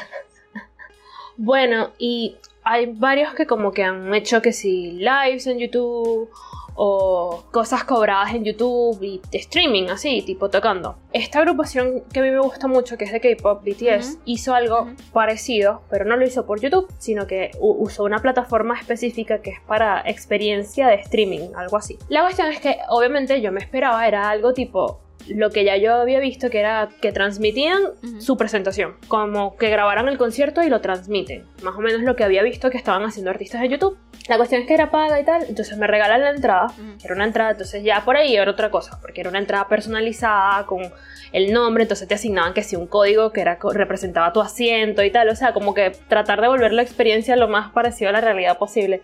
bueno, 1.38 1.92
y 1.98 2.38
hay 2.64 2.94
varios 2.94 3.34
que 3.34 3.46
como 3.46 3.72
que 3.72 3.84
han 3.84 4.14
hecho 4.14 4.42
que 4.42 4.54
si 4.54 4.92
lives 4.92 5.48
en 5.48 5.60
YouTube 5.60 6.30
o 6.76 7.44
cosas 7.52 7.84
cobradas 7.84 8.34
en 8.34 8.46
YouTube 8.46 8.98
y 9.02 9.22
streaming, 9.32 9.90
así, 9.90 10.22
tipo 10.22 10.50
tocando. 10.50 10.96
Esta 11.12 11.40
agrupación 11.40 12.02
que 12.14 12.22
a 12.22 12.24
mí 12.24 12.32
me 12.32 12.40
gusta 12.40 12.68
mucho, 12.68 12.98
que 12.98 13.06
es 13.06 13.12
de 13.12 13.20
K-pop, 13.20 13.64
BTS, 13.64 14.20
hizo 14.26 14.56
algo 14.56 14.90
parecido, 15.12 15.82
pero 15.90 16.06
no 16.06 16.16
lo 16.16 16.26
hizo 16.26 16.46
por 16.46 16.62
YouTube, 16.62 16.88
sino 16.98 17.28
que 17.28 17.52
usó 17.60 18.04
una 18.04 18.20
plataforma 18.20 18.80
específica 18.80 19.42
que 19.42 19.52
es 19.52 19.60
para 19.62 20.02
experiencia 20.06 20.88
de 20.88 20.96
streaming, 20.96 21.50
algo 21.56 21.78
así. 21.78 21.98
La 22.10 22.22
cuestión 22.22 22.48
es 22.48 22.60
que, 22.60 22.78
obviamente, 22.90 23.42
yo 23.42 23.52
me 23.52 23.60
esperaba, 23.60 24.08
era 24.08 24.30
algo 24.30 24.54
tipo 24.54 25.02
lo 25.30 25.50
que 25.50 25.64
ya 25.64 25.78
yo 25.78 25.94
había 25.96 26.20
visto 26.20 26.50
que 26.50 26.60
era 26.60 26.90
que 27.02 27.12
transmitían 27.12 27.82
su 28.20 28.38
presentación, 28.38 28.96
como 29.08 29.56
que 29.58 29.70
grabaran 29.70 30.08
el 30.08 30.18
concierto 30.18 30.64
y 30.64 30.70
lo 30.70 30.82
transmiten, 30.82 31.46
más 31.64 31.76
o 31.76 31.80
menos 31.80 32.02
lo 32.02 32.16
que 32.16 32.24
había 32.24 32.44
visto 32.44 32.70
que 32.70 32.78
estaban 32.78 33.04
haciendo 33.04 33.32
artistas 33.32 33.62
de 33.62 33.70
YouTube. 33.70 33.98
La 34.28 34.38
cuestión 34.38 34.62
es 34.62 34.68
que 34.68 34.76
era 34.76 34.92
paga 34.92 35.20
y 35.20 35.26
tal, 35.26 35.44
entonces 35.50 35.78
me 35.78 35.88
regalan 35.88 36.22
la 36.22 36.30
entrada, 36.30 36.68
era 37.04 37.16
una 37.16 37.26
entrada, 37.26 37.52
entonces 37.52 37.84
ya 37.84 38.06
por 38.06 38.16
ahí 38.16 38.36
era 38.36 38.52
otra 38.52 38.70
cosa, 38.70 39.00
porque 39.02 39.22
era 39.22 39.30
una 39.30 39.40
entrada 39.40 39.68
personalizada 39.68 40.66
con 40.66 40.92
el 41.32 41.52
nombre, 41.52 41.84
entonces 41.84 42.08
te 42.08 42.14
asignaban 42.14 42.54
que 42.54 42.64
si 42.64 42.76
un 42.76 42.88
código 42.88 43.32
que 43.32 43.42
era, 43.42 43.58
representaba 43.74 44.32
tu 44.32 44.42
asiento 44.42 45.04
y 45.04 45.12
tal, 45.12 45.30
o 45.30 45.36
sea, 45.36 45.54
como 45.54 45.74
que 45.74 45.92
tratar 46.08 46.42
de 46.42 46.48
volver 46.48 46.72
la 46.72 46.82
experiencia 46.82 47.36
lo 47.36 47.48
más 47.48 47.72
parecido 47.72 48.10
a 48.10 48.14
la 48.14 48.22
realidad 48.22 48.58
posible. 48.58 49.02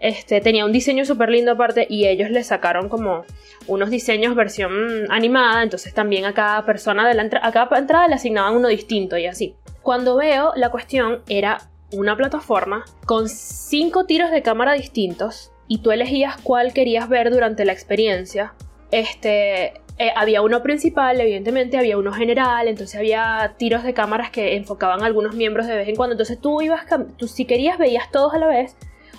Este, 0.00 0.40
tenía 0.40 0.64
un 0.64 0.72
diseño 0.72 1.04
súper 1.04 1.30
lindo 1.30 1.52
aparte 1.52 1.86
y 1.88 2.06
ellos 2.06 2.30
le 2.30 2.44
sacaron 2.44 2.88
como 2.88 3.24
unos 3.66 3.90
diseños 3.90 4.34
versión 4.34 5.10
animada, 5.10 5.62
entonces 5.62 5.94
también 5.94 6.24
a 6.24 6.34
cada 6.34 6.64
persona 6.66 7.08
de 7.08 7.14
la 7.14 7.28
a 7.42 7.52
cada 7.52 7.78
entrada 7.78 8.08
le 8.08 8.14
asignaban 8.14 8.56
uno 8.56 8.68
distinto 8.68 9.16
y 9.16 9.26
así. 9.26 9.54
Cuando 9.82 10.16
veo 10.16 10.52
la 10.56 10.70
cuestión 10.70 11.22
era 11.28 11.58
una 11.92 12.16
plataforma 12.16 12.84
con 13.06 13.28
cinco 13.28 14.04
tiros 14.04 14.30
de 14.30 14.42
cámara 14.42 14.72
distintos 14.72 15.52
y 15.68 15.78
tú 15.78 15.92
elegías 15.92 16.36
cuál 16.42 16.72
querías 16.72 17.08
ver 17.08 17.30
durante 17.30 17.64
la 17.64 17.72
experiencia. 17.72 18.54
Este, 18.90 19.80
eh, 19.98 20.10
había 20.16 20.42
uno 20.42 20.62
principal, 20.62 21.20
evidentemente, 21.20 21.78
había 21.78 21.96
uno 21.96 22.12
general, 22.12 22.68
entonces 22.68 22.96
había 22.96 23.54
tiros 23.56 23.84
de 23.84 23.94
cámaras 23.94 24.30
que 24.30 24.56
enfocaban 24.56 25.02
a 25.02 25.06
algunos 25.06 25.34
miembros 25.34 25.66
de 25.66 25.76
vez 25.76 25.88
en 25.88 25.96
cuando. 25.96 26.14
Entonces 26.14 26.40
tú 26.40 26.60
ibas, 26.62 26.84
tú 27.16 27.28
si 27.28 27.44
querías 27.44 27.78
veías 27.78 28.10
todos 28.10 28.34
a 28.34 28.38
la 28.38 28.46
vez 28.46 28.76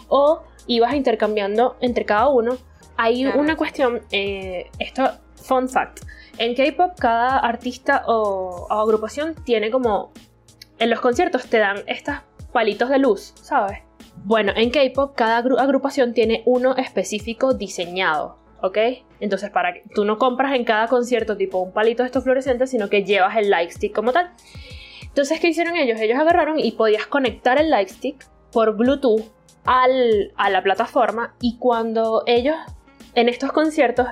o 0.07 0.43
ibas 0.67 0.93
intercambiando 0.93 1.75
entre 1.81 2.05
cada 2.05 2.27
uno. 2.29 2.57
Hay 2.97 3.25
una 3.25 3.57
cuestión, 3.57 4.01
eh, 4.11 4.69
esto, 4.79 5.11
fun 5.35 5.67
fact, 5.67 5.99
en 6.37 6.55
K-Pop 6.55 6.93
cada 6.97 7.39
artista 7.39 8.03
o, 8.07 8.67
o 8.69 8.73
agrupación 8.73 9.35
tiene 9.43 9.69
como, 9.69 10.11
en 10.79 10.89
los 10.89 11.01
conciertos 11.01 11.45
te 11.47 11.57
dan 11.59 11.77
estas 11.87 12.21
palitos 12.51 12.89
de 12.89 12.99
luz, 12.99 13.33
¿sabes? 13.41 13.79
Bueno, 14.23 14.53
en 14.55 14.71
K-pop 14.71 15.13
cada 15.15 15.37
agrupación 15.37 16.13
tiene 16.13 16.41
uno 16.45 16.75
específico 16.77 17.53
diseñado, 17.53 18.37
¿ok? 18.61 18.77
Entonces, 19.19 19.49
para 19.51 19.73
que 19.73 19.83
tú 19.93 20.05
no 20.05 20.17
compras 20.17 20.55
en 20.55 20.63
cada 20.63 20.87
concierto 20.87 21.37
tipo 21.37 21.59
un 21.59 21.73
palito 21.73 22.01
de 22.01 22.07
estos 22.07 22.23
fluorescentes, 22.23 22.71
sino 22.71 22.89
que 22.89 23.03
llevas 23.03 23.37
el 23.37 23.49
light 23.49 23.71
stick 23.71 23.93
como 23.93 24.13
tal. 24.13 24.31
Entonces, 25.03 25.39
¿qué 25.39 25.49
hicieron 25.49 25.75
ellos? 25.75 25.99
Ellos 25.99 26.17
agarraron 26.17 26.59
y 26.59 26.71
podías 26.71 27.05
conectar 27.05 27.59
el 27.59 27.69
light 27.69 27.89
stick 27.89 28.25
por 28.51 28.75
Bluetooth 28.75 29.34
al, 29.65 30.31
a 30.37 30.49
la 30.49 30.63
plataforma 30.63 31.35
y 31.41 31.57
cuando 31.57 32.23
ellos 32.25 32.55
en 33.15 33.29
estos 33.29 33.51
conciertos 33.51 34.07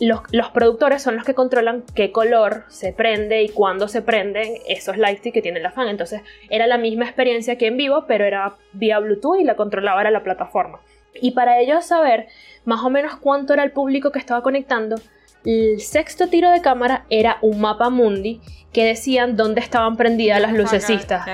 los, 0.00 0.50
productores 0.52 1.02
son 1.02 1.16
los 1.16 1.24
que 1.24 1.34
controlan 1.34 1.84
qué 1.94 2.10
color 2.10 2.64
se 2.68 2.92
prende 2.92 3.42
y 3.42 3.48
cuándo 3.48 3.86
se 3.88 4.02
prenden 4.02 4.54
esos 4.66 4.96
lightsticks 4.96 5.34
que 5.34 5.42
tiene 5.42 5.60
la 5.60 5.70
fan. 5.70 5.88
Entonces 5.88 6.22
era 6.50 6.66
la 6.66 6.76
misma 6.78 7.04
experiencia 7.04 7.56
que 7.56 7.68
en 7.68 7.76
vivo, 7.76 8.04
pero 8.08 8.24
era 8.24 8.56
vía 8.72 8.98
Bluetooth 8.98 9.38
y 9.38 9.44
la 9.44 9.54
controlaba 9.54 10.00
era 10.00 10.10
la 10.10 10.24
plataforma. 10.24 10.80
Y 11.14 11.32
para 11.32 11.60
ellos 11.60 11.84
saber 11.84 12.26
más 12.64 12.82
o 12.82 12.90
menos 12.90 13.16
cuánto 13.16 13.52
era 13.52 13.62
el 13.62 13.70
público 13.70 14.10
que 14.10 14.18
estaba 14.18 14.42
conectando, 14.42 14.96
el 15.44 15.80
sexto 15.80 16.28
tiro 16.28 16.50
de 16.50 16.62
cámara 16.62 17.04
era 17.10 17.38
un 17.42 17.60
mapa 17.60 17.90
mundi 17.90 18.40
que 18.72 18.84
decían 18.84 19.36
dónde 19.36 19.60
estaban 19.60 19.96
prendidas 19.96 20.40
las 20.40 20.52
lucecitas. 20.52 21.26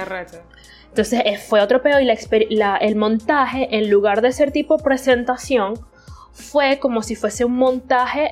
Entonces 0.98 1.22
eh, 1.26 1.38
fue 1.38 1.60
otro 1.60 1.80
pedo 1.80 2.00
y 2.00 2.10
el 2.80 2.96
montaje, 2.96 3.68
en 3.70 3.88
lugar 3.88 4.20
de 4.20 4.32
ser 4.32 4.50
tipo 4.50 4.78
presentación, 4.78 5.74
fue 6.32 6.80
como 6.80 7.04
si 7.04 7.14
fuese 7.14 7.44
un 7.44 7.54
montaje 7.54 8.30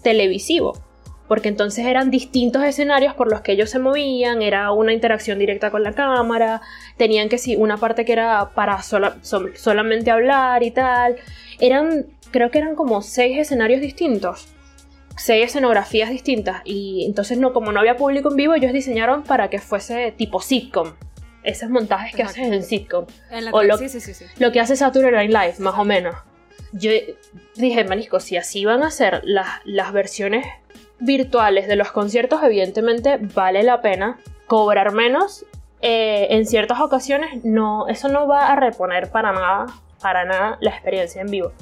televisivo. 0.00 0.78
porque 1.26 1.48
entonces 1.48 1.86
eran 1.86 2.12
distintos 2.12 2.62
escenarios 2.62 3.14
por 3.14 3.28
los 3.28 3.40
que 3.40 3.50
ellos 3.50 3.68
se 3.68 3.80
movían, 3.80 4.42
era 4.42 4.70
una 4.70 4.92
interacción 4.92 5.40
directa 5.40 5.72
con 5.72 5.82
la 5.82 5.94
cámara, 5.94 6.60
tenían 6.96 7.28
que 7.28 7.38
sí, 7.38 7.56
una 7.56 7.78
parte 7.78 8.04
que 8.04 8.12
era 8.12 8.50
para 8.54 8.80
solamente 8.82 10.12
hablar 10.12 10.62
y 10.62 10.70
tal. 10.70 11.16
Eran, 11.58 12.06
creo 12.30 12.52
que 12.52 12.58
eran 12.58 12.76
como 12.76 13.02
seis 13.02 13.38
escenarios 13.38 13.80
distintos, 13.80 14.46
seis 15.16 15.46
escenografías 15.46 16.10
distintas, 16.10 16.62
y 16.64 17.06
entonces 17.06 17.38
no, 17.38 17.52
como 17.52 17.72
no 17.72 17.80
había 17.80 17.96
público 17.96 18.30
en 18.30 18.36
vivo, 18.36 18.54
ellos 18.54 18.72
diseñaron 18.72 19.24
para 19.24 19.50
que 19.50 19.58
fuese 19.58 20.12
tipo 20.12 20.40
sitcom. 20.40 20.92
Esos 21.44 21.70
montajes 21.70 22.16
que 22.16 22.22
haces 22.22 22.48
en 22.48 22.62
sitcom. 22.62 23.06
o 23.52 23.62
lo, 23.62 23.76
sí, 23.76 23.88
sí, 23.88 24.00
sí, 24.00 24.24
lo 24.38 24.50
que 24.50 24.60
hace 24.60 24.76
Saturday 24.76 25.12
Night 25.12 25.30
Live, 25.30 25.54
más 25.58 25.78
o 25.78 25.84
menos. 25.84 26.16
Yo 26.72 26.90
dije, 27.54 27.84
manisco, 27.84 28.18
si 28.18 28.36
así 28.36 28.64
van 28.64 28.82
a 28.82 28.90
ser 28.90 29.20
las, 29.24 29.46
las 29.64 29.92
versiones 29.92 30.46
virtuales 30.98 31.68
de 31.68 31.76
los 31.76 31.92
conciertos, 31.92 32.42
evidentemente 32.42 33.18
vale 33.18 33.62
la 33.62 33.80
pena 33.80 34.18
cobrar 34.46 34.92
menos. 34.92 35.44
Eh, 35.82 36.28
en 36.30 36.46
ciertas 36.46 36.80
ocasiones, 36.80 37.44
no, 37.44 37.88
eso 37.88 38.08
no 38.08 38.26
va 38.26 38.48
a 38.48 38.56
reponer 38.56 39.10
para 39.10 39.32
nada, 39.32 39.66
para 40.00 40.24
nada 40.24 40.56
la 40.60 40.70
experiencia 40.70 41.20
en 41.20 41.30
vivo. 41.30 41.52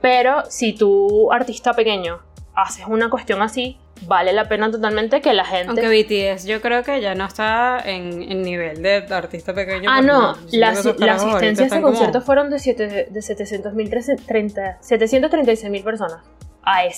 Pero 0.00 0.44
si 0.48 0.74
tú, 0.74 1.32
artista 1.32 1.72
pequeño, 1.72 2.20
haces 2.54 2.86
una 2.86 3.10
cuestión 3.10 3.42
así, 3.42 3.78
vale 4.02 4.32
la 4.32 4.48
pena 4.48 4.70
totalmente 4.70 5.20
que 5.20 5.32
la 5.32 5.44
gente... 5.44 5.68
Aunque 5.68 5.88
BTS 5.88 6.46
yo 6.46 6.60
creo 6.60 6.82
que 6.82 7.00
ya 7.00 7.14
no 7.14 7.26
está 7.26 7.80
en, 7.84 8.22
en 8.22 8.42
nivel 8.42 8.82
de 8.82 9.06
artista 9.10 9.54
pequeño. 9.54 9.88
Ah, 9.90 10.02
no, 10.02 10.36
la, 10.50 10.74
la 10.98 11.14
asistencia 11.14 11.64
a 11.64 11.68
ese 11.68 11.80
concierto 11.80 12.20
fueron 12.20 12.50
de, 12.50 12.58
siete, 12.58 13.08
de 13.10 13.22
736 13.22 15.70
mil 15.70 15.82
personas. 15.82 16.20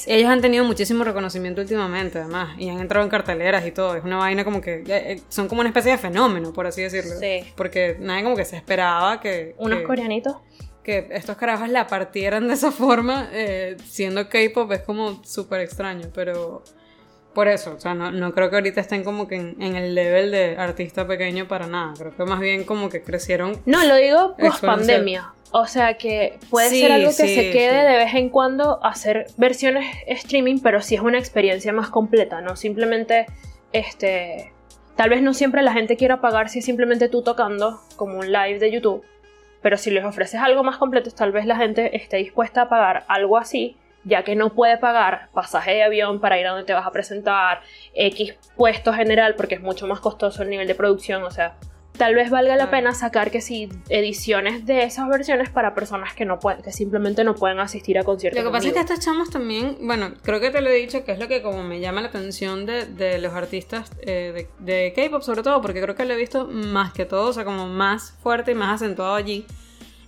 Ellos 0.07 0.31
han 0.31 0.41
tenido 0.41 0.65
muchísimo 0.65 1.03
reconocimiento 1.03 1.61
últimamente, 1.61 2.21
además, 2.21 2.57
y 2.59 2.69
han 2.69 2.79
entrado 2.79 3.05
en 3.05 3.11
carteleras 3.11 3.67
y 3.67 3.73
todo. 3.73 3.97
Es 3.97 4.05
una 4.05 4.17
vaina 4.17 4.45
como 4.45 4.61
que. 4.61 4.77
Eh, 4.77 4.85
eh, 4.87 5.23
son 5.29 5.49
como 5.49 5.61
una 5.61 5.71
especie 5.71 5.93
de 5.93 5.99
fenómeno, 5.99 6.53
por 6.53 6.67
así 6.67 6.83
decirlo. 6.83 7.15
Sí. 7.19 7.53
Porque 7.57 7.97
nadie 7.99 8.23
como 8.23 8.37
que 8.37 8.45
se 8.45 8.57
esperaba 8.57 9.21
que. 9.21 9.55
Unos 9.59 9.83
coreanitos. 9.83 10.37
Que 10.85 11.09
estos 11.11 11.37
carajos 11.37 11.69
la 11.69 11.89
partieran 11.89 12.47
de 12.47 12.55
esa 12.55 12.71
forma, 12.71 13.29
eh, 13.33 13.77
siendo 13.85 14.29
K-pop, 14.29 14.71
es 14.71 14.83
como 14.83 15.25
súper 15.25 15.61
extraño, 15.61 16.11
pero. 16.15 16.63
Por 17.37 17.49
eso, 17.49 17.75
o 17.75 17.79
sea, 17.79 17.93
no, 17.93 18.11
no, 18.11 18.33
creo 18.33 18.49
que 18.49 18.57
ahorita 18.57 18.81
estén 18.81 19.05
como 19.05 19.29
que 19.29 19.37
en, 19.37 19.61
en, 19.61 19.77
el 19.77 19.95
level 19.95 20.31
de 20.31 20.57
artista 20.57 21.07
pequeño 21.07 21.47
para 21.47 21.67
nada. 21.67 21.93
Creo 21.99 22.17
que 22.17 22.25
más 22.25 22.41
bien 22.41 22.65
como 22.65 22.89
que 22.89 23.03
crecieron. 23.03 23.61
No, 23.67 23.85
lo 23.85 23.95
digo 23.97 24.35
post 24.39 24.65
pandemia. 24.65 25.35
O 25.51 25.67
sea 25.67 25.99
que 25.99 26.39
puede 26.49 26.71
ser 26.71 26.93
algo 26.93 27.09
que 27.09 27.13
se 27.13 27.51
quede 27.51 27.87
de 27.87 27.99
vez 27.99 28.15
en 28.15 28.31
cuando 28.31 28.83
hacer 28.83 29.27
versiones 29.37 29.85
streaming, 30.07 30.61
pero 30.61 30.81
sí 30.81 30.95
es 30.95 31.03
una 31.03 31.19
experiencia 31.19 31.75
más 31.75 31.91
completa, 31.91 32.41
no 32.41 32.57
simplemente 32.57 33.27
este 33.75 34.55
tal 34.97 35.11
vez 35.11 35.21
no 35.21 35.35
siempre 35.35 35.63
la 35.63 35.75
gente 35.75 35.99
quiera 35.99 36.23
pagar 36.23 36.49
si 36.49 36.61
es 36.61 36.65
simplemente 36.65 37.11
tú 37.11 37.21
tocando 37.21 37.83
como 37.97 38.19
un 38.19 38.33
live 38.33 38.59
de 38.59 38.71
YouTube, 38.71 39.05
pero 39.61 39.77
si 39.77 39.91
les 39.91 40.07
ofreces 40.07 40.41
algo 40.41 40.65
más 40.65 40.79
completo, 40.79 41.11
tal 41.11 41.33
vez 41.33 41.45
la 41.45 41.57
gente 41.57 41.95
esté 41.99 42.17
dispuesta 42.17 42.63
a 42.63 42.69
pagar 42.71 43.05
algo 43.09 43.37
así, 43.37 43.77
ya 44.07 44.23
que 44.23 44.37
no 44.37 44.55
puede 44.55 44.79
pagar 44.79 45.29
pasaje 45.35 45.73
de 45.73 45.83
avión 45.83 46.21
para 46.21 46.39
ir 46.39 46.47
a 46.47 46.51
donde 46.51 46.65
te 46.65 46.73
vas 46.73 46.87
a 46.87 46.93
presentar, 46.93 47.61
X 47.95 48.35
puesto 48.57 48.93
general 48.93 49.35
porque 49.35 49.57
es 49.57 49.61
mucho 49.61 49.87
más 49.87 50.01
costoso 50.01 50.43
el 50.43 50.49
nivel 50.49 50.69
de 50.69 50.75
producción, 50.75 51.25
o 51.25 51.31
sea, 51.31 51.57
tal 51.97 52.15
vez 52.15 52.31
valga 52.31 52.57
la 52.57 52.71
pena 52.71 52.95
sacar 52.95 53.31
que 53.31 53.41
sí 53.41 53.69
ediciones 53.89 54.65
de 54.65 54.85
esas 54.85 55.09
versiones 55.09 55.51
para 55.51 55.75
personas 55.75 56.15
que 56.15 56.25
no 56.25 56.39
pueden, 56.39 56.63
que 56.63 56.71
simplemente 56.71 57.25
no 57.25 57.35
pueden 57.35 57.59
asistir 57.59 57.99
a 57.99 58.05
conciertos. 58.05 58.43
Lo 58.43 58.49
que 58.49 58.53
pasa 58.53 58.69
es 58.69 58.75
que 58.75 58.81
estos 58.81 59.01
chamos 59.01 59.31
también, 59.31 59.79
bueno, 59.81 60.13
creo 60.23 60.39
que 60.39 60.51
te 60.51 60.61
lo 60.61 60.71
he 60.71 60.75
dicho, 60.75 61.05
que 61.05 61.13
es 61.13 61.19
lo 61.19 61.27
que 61.27 61.43
como 61.43 61.65
me 61.65 61.81
llama 61.81 62.01
la 62.01 62.09
atención 62.09 62.65
de, 62.65 62.87
de 62.87 63.19
los 63.19 63.33
artistas 63.33 63.91
eh, 64.03 64.49
de, 64.61 64.73
de 64.73 64.93
K-pop 64.93 65.23
sobre 65.23 65.43
todo, 65.43 65.61
porque 65.61 65.81
creo 65.81 65.97
que 65.97 66.05
lo 66.05 66.15
he 66.15 66.17
visto 66.17 66.47
más 66.47 66.93
que 66.93 67.07
todo, 67.07 67.31
o 67.31 67.33
sea, 67.33 67.45
como 67.45 67.67
más 67.67 68.13
fuerte 68.23 68.53
y 68.53 68.55
más 68.55 68.81
acentuado 68.81 69.15
allí 69.15 69.47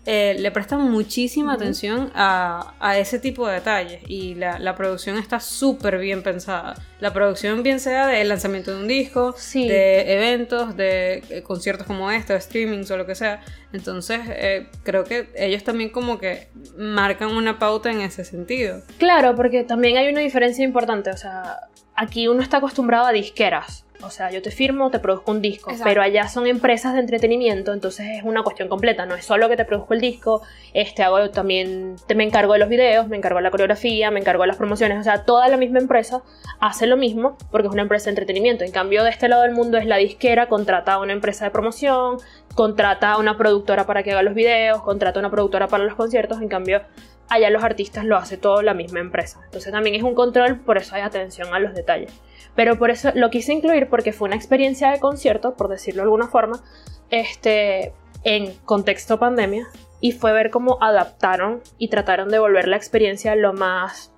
eh, 0.07 0.36
le 0.38 0.51
prestan 0.51 0.90
muchísima 0.90 1.53
atención 1.53 2.11
a, 2.14 2.74
ese 2.96 3.18
tipo 3.18 3.46
de 3.46 3.55
detalles 3.55 4.01
y 4.09 4.34
la, 4.34 4.74
producción 4.74 5.18
está 5.18 5.40
súper 5.40 5.99
bien 5.99 6.22
pensada. 6.22 6.74
La 7.01 7.12
producción 7.12 7.62
bien 7.62 7.78
sea 7.78 8.07
del 8.07 8.28
lanzamiento 8.28 8.74
de 8.74 8.80
un 8.80 8.88
disco, 8.88 9.34
de 9.55 10.14
eventos, 10.14 10.76
de 10.76 11.22
eh, 11.28 11.42
conciertos 11.42 11.86
como 11.86 12.11
este, 12.11 12.32
de 12.32 12.40
streamings 12.40 12.90
o 12.90 12.96
lo 12.96 13.07
que 13.07 13.14
sea. 13.14 13.42
Entonces 13.72 14.20
eh, 14.28 14.68
creo 14.82 15.05
que 15.05 15.28
ellos 15.36 15.62
también 15.62 15.90
como 15.90 16.18
que 16.18 16.49
marcan 16.78 17.30
una 17.30 17.59
pauta 17.59 17.90
en 17.90 18.01
ese 18.01 18.24
sentido. 18.24 18.82
Claro, 18.99 19.34
porque 19.36 19.64
también 19.64 19.99
hay 19.99 20.09
una 20.09 20.20
diferencia 20.20 20.64
importante. 20.64 21.11
O 21.11 21.16
sea, 21.16 21.68
aquí 21.99 22.28
uno 22.28 22.42
está 22.42 22.59
acostumbrado 22.59 23.07
a 23.07 23.12
disqueras 23.12 23.84
o 24.03 24.11
sea, 24.11 24.30
yo 24.30 24.40
te 24.42 24.53
firmo, 24.53 24.90
te 24.90 25.01
produzco 25.01 25.32
un 25.32 25.42
disco, 25.42 25.72
pero 25.82 26.03
allá 26.03 26.28
son 26.28 26.46
empresas 26.46 26.94
de 26.94 27.01
entretenimiento, 27.01 27.72
entonces 27.72 28.07
es 28.18 28.22
una 28.22 28.44
cuestión 28.44 28.68
completa, 28.68 29.07
no 29.07 29.16
es 29.16 29.24
solo 29.24 29.49
que 29.49 29.57
te 29.57 29.64
produzco 29.64 29.92
el 29.92 30.01
disco, 30.01 30.42
este 30.72 31.03
hago 31.03 31.30
también 31.30 31.96
te 32.07 32.14
me 32.14 32.22
encargo 32.22 32.53
de 32.53 32.61
los 32.61 32.68
videos, 32.68 33.09
me 33.09 33.16
encargo 33.16 33.38
de 33.38 33.42
la 33.42 33.51
coreografía, 33.51 34.12
me 34.12 34.20
encargo 34.20 34.42
de 34.42 34.49
las 34.49 34.57
promociones, 34.57 35.01
o 35.01 35.03
sea, 35.03 35.24
toda 35.24 35.49
la 35.49 35.57
misma 35.57 35.80
empresa 35.80 36.22
hace 36.61 36.86
lo 36.86 36.96
mismo 36.96 37.36
porque 37.51 37.66
es 37.66 37.72
una 37.72 37.82
empresa 37.82 38.05
de 38.05 38.11
entretenimiento. 38.11 38.64
En 38.64 38.70
cambio, 38.70 39.03
de 39.03 39.11
este 39.11 39.28
lado 39.28 39.42
del 39.42 39.53
mundo 39.53 39.78
es 39.78 39.86
la 39.86 39.96
disquera, 39.96 40.46
contrata 40.46 40.94
a 40.94 41.01
una 41.01 41.12
empresa 41.12 41.44
de 41.44 41.51
promoción, 41.51 42.18
contrata 42.55 43.12
a 43.12 43.18
una 43.18 43.36
productora 43.36 43.84
para 43.84 44.05
que 44.05 44.12
haga 44.12 44.22
los 44.22 44.34
videos, 44.34 44.80
contrata 44.82 45.18
a 45.18 45.22
una 45.22 45.30
productora 45.30 45.66
para 45.66 45.84
los 45.84 45.96
conciertos, 45.96 46.40
en 46.40 46.49
cambio 46.49 46.82
allá 47.28 47.50
los 47.50 47.62
artistas 47.62 48.04
lo 48.04 48.16
hace 48.16 48.36
todo 48.36 48.62
la 48.62 48.74
misma 48.74 49.00
empresa. 49.00 49.40
Entonces 49.44 49.72
también 49.72 49.94
es 49.94 50.02
un 50.02 50.14
control, 50.14 50.60
por 50.60 50.78
eso 50.78 50.94
hay 50.94 51.02
atención 51.02 51.52
a 51.54 51.58
los 51.58 51.74
detalles. 51.74 52.12
Pero 52.54 52.78
por 52.78 52.90
eso 52.90 53.10
lo 53.14 53.30
quise 53.30 53.52
incluir 53.52 53.88
porque 53.88 54.12
fue 54.12 54.26
una 54.26 54.36
experiencia 54.36 54.90
de 54.90 55.00
concierto, 55.00 55.54
por 55.54 55.68
decirlo 55.68 56.02
de 56.02 56.04
alguna 56.04 56.28
forma, 56.28 56.62
este, 57.10 57.92
en 58.24 58.54
contexto 58.64 59.18
pandemia. 59.18 59.68
Y 60.00 60.12
fue 60.12 60.32
ver 60.32 60.50
cómo 60.50 60.78
adaptaron 60.80 61.60
y 61.76 61.88
trataron 61.88 62.28
de 62.28 62.38
volver 62.38 62.68
la 62.68 62.76
experiencia 62.76 63.34
lo 63.34 63.52
más 63.52 64.12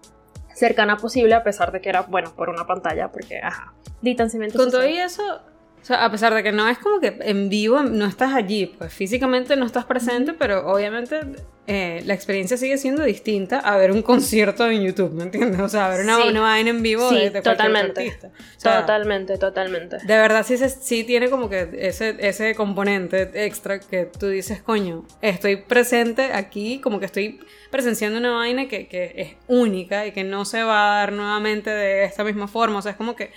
cercana 0.54 0.98
posible, 0.98 1.34
a 1.34 1.42
pesar 1.42 1.72
de 1.72 1.80
que 1.80 1.88
era, 1.88 2.02
bueno, 2.02 2.34
por 2.36 2.50
una 2.50 2.66
pantalla, 2.66 3.10
porque, 3.10 3.40
ajá, 3.42 3.72
distanciamiento 4.02 4.58
Con 4.58 4.70
todo 4.70 4.86
y 4.86 4.98
eso, 4.98 5.40
o 5.80 5.84
sea, 5.84 6.04
a 6.04 6.10
pesar 6.10 6.34
de 6.34 6.42
que 6.42 6.52
no 6.52 6.68
es 6.68 6.78
como 6.78 7.00
que 7.00 7.16
en 7.20 7.48
vivo 7.48 7.82
no 7.82 8.04
estás 8.04 8.34
allí, 8.34 8.66
pues 8.66 8.92
físicamente 8.92 9.56
no 9.56 9.64
estás 9.64 9.86
presente, 9.86 10.34
pero 10.34 10.70
obviamente 10.70 11.20
eh, 11.66 12.02
la 12.04 12.14
experiencia 12.14 12.56
sigue 12.56 12.76
siendo 12.76 13.02
distinta 13.02 13.60
a 13.60 13.76
ver 13.78 13.90
un 13.90 14.02
concierto 14.02 14.68
en 14.68 14.82
YouTube, 14.82 15.12
¿me 15.12 15.22
entiendes? 15.22 15.60
O 15.60 15.68
sea, 15.68 15.86
a 15.86 15.88
ver 15.90 16.04
una, 16.04 16.40
vaina 16.40 16.68
en 16.68 16.82
vivo 16.82 17.10
de, 17.10 17.30
totalmente, 17.30 18.00
artista. 18.00 18.30
totalmente, 18.62 19.38
totalmente. 19.38 19.98
De 20.04 20.18
verdad 20.18 20.44
sí, 20.46 20.58
sí 20.58 21.04
tiene 21.04 21.30
como 21.30 21.48
que 21.48 21.70
ese, 21.78 22.16
ese 22.18 22.54
componente 22.54 23.30
extra 23.46 23.80
que 23.80 24.04
tú 24.04 24.28
dices, 24.28 24.62
coño, 24.62 25.06
estoy 25.22 25.56
presente 25.56 26.32
aquí, 26.32 26.80
como 26.80 27.00
que 27.00 27.06
estoy 27.06 27.40
presenciando 27.70 28.18
una 28.18 28.32
vaina 28.32 28.68
que, 28.68 28.86
que 28.86 29.12
es 29.16 29.36
única 29.46 30.06
y 30.06 30.12
que 30.12 30.24
no 30.24 30.44
se 30.44 30.62
va 30.62 30.92
a 30.92 30.96
dar 30.96 31.12
nuevamente 31.12 31.70
de 31.70 32.04
esta 32.04 32.22
misma 32.22 32.48
forma. 32.48 32.80
O 32.80 32.82
sea, 32.82 32.92
es 32.92 32.98
como 32.98 33.16
que 33.16 33.30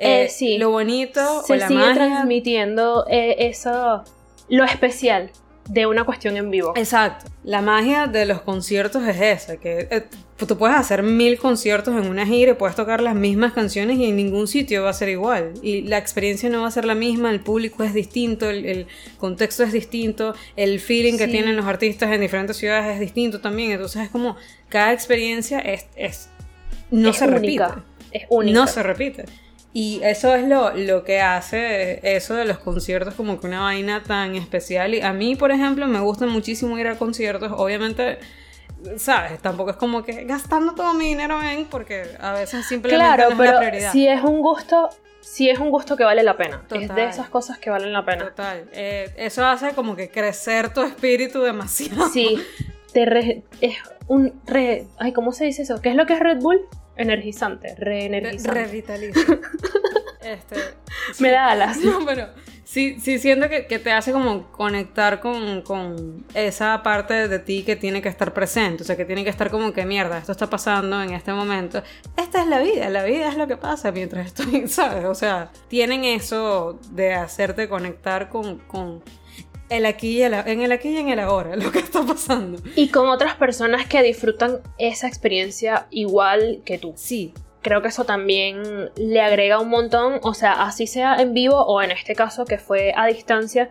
eh, 0.00 0.28
sí. 0.28 0.58
lo 0.58 0.70
bonito 0.70 1.42
se 1.42 1.52
o 1.52 1.56
la 1.56 1.68
sigue 1.68 1.94
transmitiendo 1.94 3.06
eh, 3.08 3.36
eso, 3.38 4.04
lo 4.48 4.64
especial 4.64 5.30
de 5.68 5.86
una 5.86 6.04
cuestión 6.04 6.36
en 6.36 6.50
vivo. 6.50 6.72
Exacto. 6.76 7.26
La 7.44 7.62
magia 7.62 8.06
de 8.06 8.26
los 8.26 8.40
conciertos 8.42 9.06
es 9.06 9.20
esa, 9.20 9.56
que 9.56 9.86
eh, 9.90 10.04
tú 10.36 10.58
puedes 10.58 10.76
hacer 10.76 11.02
mil 11.02 11.38
conciertos 11.38 11.94
en 11.94 12.08
una 12.08 12.26
gira 12.26 12.52
y 12.52 12.54
puedes 12.54 12.74
tocar 12.74 13.00
las 13.00 13.14
mismas 13.14 13.52
canciones 13.52 13.98
y 13.98 14.06
en 14.06 14.16
ningún 14.16 14.48
sitio 14.48 14.82
va 14.82 14.90
a 14.90 14.94
ser 14.94 15.08
igual. 15.08 15.52
Y 15.62 15.82
la 15.82 15.98
experiencia 15.98 16.48
no 16.48 16.62
va 16.62 16.68
a 16.68 16.70
ser 16.72 16.84
la 16.84 16.96
misma, 16.96 17.30
el 17.30 17.40
público 17.40 17.84
es 17.84 17.94
distinto, 17.94 18.50
el, 18.50 18.86
contexto 19.18 19.62
es 19.62 19.72
distinto, 19.72 20.34
el 20.56 20.80
feeling 20.80 21.16
que 21.16 21.28
tienen 21.28 21.56
los 21.56 21.66
artistas 21.66 22.10
en 22.10 22.20
diferentes 22.20 22.56
ciudades 22.56 22.94
es 22.94 23.00
distinto 23.00 23.40
también. 23.40 23.70
Entonces 23.70 24.02
es 24.02 24.10
como, 24.10 24.36
cada 24.68 24.92
experiencia 24.92 25.60
es... 25.60 25.86
es 25.94 26.30
no 26.90 27.12
se 27.12 27.26
repite. 27.28 27.64
Es 28.10 28.24
única. 28.28 28.58
No 28.58 28.66
se 28.66 28.82
repite. 28.82 29.24
Y 29.72 30.00
eso 30.02 30.34
es 30.34 30.48
lo, 30.48 30.72
lo 30.74 31.04
que 31.04 31.20
hace 31.20 32.00
eso 32.02 32.34
de 32.34 32.44
los 32.44 32.58
conciertos 32.58 33.14
como 33.14 33.40
que 33.40 33.46
una 33.46 33.60
vaina 33.60 34.02
tan 34.02 34.34
especial. 34.34 34.94
Y 34.94 35.00
a 35.00 35.12
mí, 35.12 35.36
por 35.36 35.52
ejemplo, 35.52 35.86
me 35.86 36.00
gusta 36.00 36.26
muchísimo 36.26 36.76
ir 36.76 36.88
a 36.88 36.96
conciertos. 36.96 37.52
Obviamente, 37.54 38.18
¿sabes? 38.96 39.40
Tampoco 39.40 39.70
es 39.70 39.76
como 39.76 40.02
que 40.02 40.24
gastando 40.24 40.74
todo 40.74 40.92
mi 40.94 41.06
dinero 41.06 41.40
en, 41.40 41.66
porque 41.66 42.04
a 42.20 42.32
veces 42.32 42.66
simplemente 42.66 43.04
claro, 43.04 43.30
no 43.30 43.36
pero 43.36 43.50
es 43.50 43.54
la 43.54 43.60
prioridad. 43.60 43.92
Si 43.92 44.08
es 44.08 44.22
un 44.24 44.40
gusto, 44.40 44.90
si 45.20 45.48
es 45.48 45.60
un 45.60 45.70
gusto 45.70 45.96
que 45.96 46.02
vale 46.02 46.24
la 46.24 46.36
pena. 46.36 46.64
Es 46.72 46.92
de 46.92 47.04
esas 47.04 47.28
cosas 47.28 47.58
que 47.58 47.70
valen 47.70 47.92
la 47.92 48.04
pena. 48.04 48.30
Total. 48.30 48.68
Eh, 48.72 49.12
eso 49.16 49.46
hace 49.46 49.70
como 49.74 49.94
que 49.94 50.10
crecer 50.10 50.74
tu 50.74 50.82
espíritu 50.82 51.42
demasiado. 51.42 52.08
Sí. 52.08 52.42
Te 52.92 53.44
es 53.60 53.76
un 54.08 54.40
re, 54.46 54.86
ay, 54.98 55.12
¿cómo 55.12 55.30
se 55.30 55.44
dice 55.44 55.62
eso? 55.62 55.80
¿Qué 55.80 55.90
es 55.90 55.94
lo 55.94 56.06
que 56.06 56.14
es 56.14 56.18
Red 56.18 56.38
Bull? 56.38 56.60
Energizante, 57.00 57.74
reenergizante. 57.76 58.64
Revitaliza. 58.66 59.20
este, 60.22 60.56
Me 61.18 61.30
da 61.30 61.50
alas. 61.50 61.78
No, 61.84 62.04
pero 62.04 62.28
sí, 62.64 62.98
sí 63.00 63.18
siento 63.18 63.48
que, 63.48 63.66
que 63.66 63.78
te 63.78 63.90
hace 63.90 64.12
como 64.12 64.50
conectar 64.52 65.20
con, 65.20 65.62
con 65.62 66.24
esa 66.34 66.82
parte 66.82 67.28
de 67.28 67.38
ti 67.38 67.62
que 67.62 67.76
tiene 67.76 68.02
que 68.02 68.08
estar 68.08 68.32
presente, 68.32 68.82
o 68.82 68.86
sea, 68.86 68.96
que 68.96 69.04
tiene 69.04 69.24
que 69.24 69.30
estar 69.30 69.50
como 69.50 69.72
que 69.72 69.84
mierda, 69.86 70.18
esto 70.18 70.32
está 70.32 70.48
pasando 70.48 71.02
en 71.02 71.10
este 71.10 71.32
momento. 71.32 71.82
Esta 72.16 72.42
es 72.42 72.48
la 72.48 72.60
vida, 72.60 72.88
la 72.90 73.04
vida 73.04 73.28
es 73.28 73.36
lo 73.36 73.48
que 73.48 73.56
pasa 73.56 73.92
mientras 73.92 74.26
estoy, 74.26 74.66
¿sabes? 74.68 75.04
O 75.06 75.14
sea, 75.14 75.50
tienen 75.68 76.04
eso 76.04 76.78
de 76.90 77.14
hacerte 77.14 77.68
conectar 77.68 78.28
con, 78.28 78.58
con 78.58 79.02
el 79.70 79.86
aquí 79.86 80.18
y 80.18 80.22
el, 80.22 80.34
en 80.34 80.62
el 80.62 80.72
aquí 80.72 80.88
y 80.90 80.96
en 80.98 81.08
el 81.08 81.20
ahora, 81.20 81.56
lo 81.56 81.70
que 81.72 81.78
está 81.78 82.02
pasando. 82.02 82.60
Y 82.76 82.88
con 82.88 83.08
otras 83.08 83.36
personas 83.36 83.86
que 83.86 84.02
disfrutan 84.02 84.58
esa 84.78 85.08
experiencia 85.08 85.86
igual 85.90 86.60
que 86.64 86.78
tú. 86.78 86.92
Sí, 86.96 87.32
creo 87.62 87.82
que 87.82 87.88
eso 87.88 88.04
también 88.04 88.90
le 88.96 89.20
agrega 89.20 89.60
un 89.60 89.68
montón, 89.68 90.20
o 90.22 90.34
sea, 90.34 90.62
así 90.64 90.86
sea 90.86 91.16
en 91.16 91.32
vivo 91.34 91.56
o 91.56 91.82
en 91.82 91.90
este 91.90 92.14
caso 92.14 92.44
que 92.44 92.58
fue 92.58 92.92
a 92.96 93.06
distancia. 93.06 93.70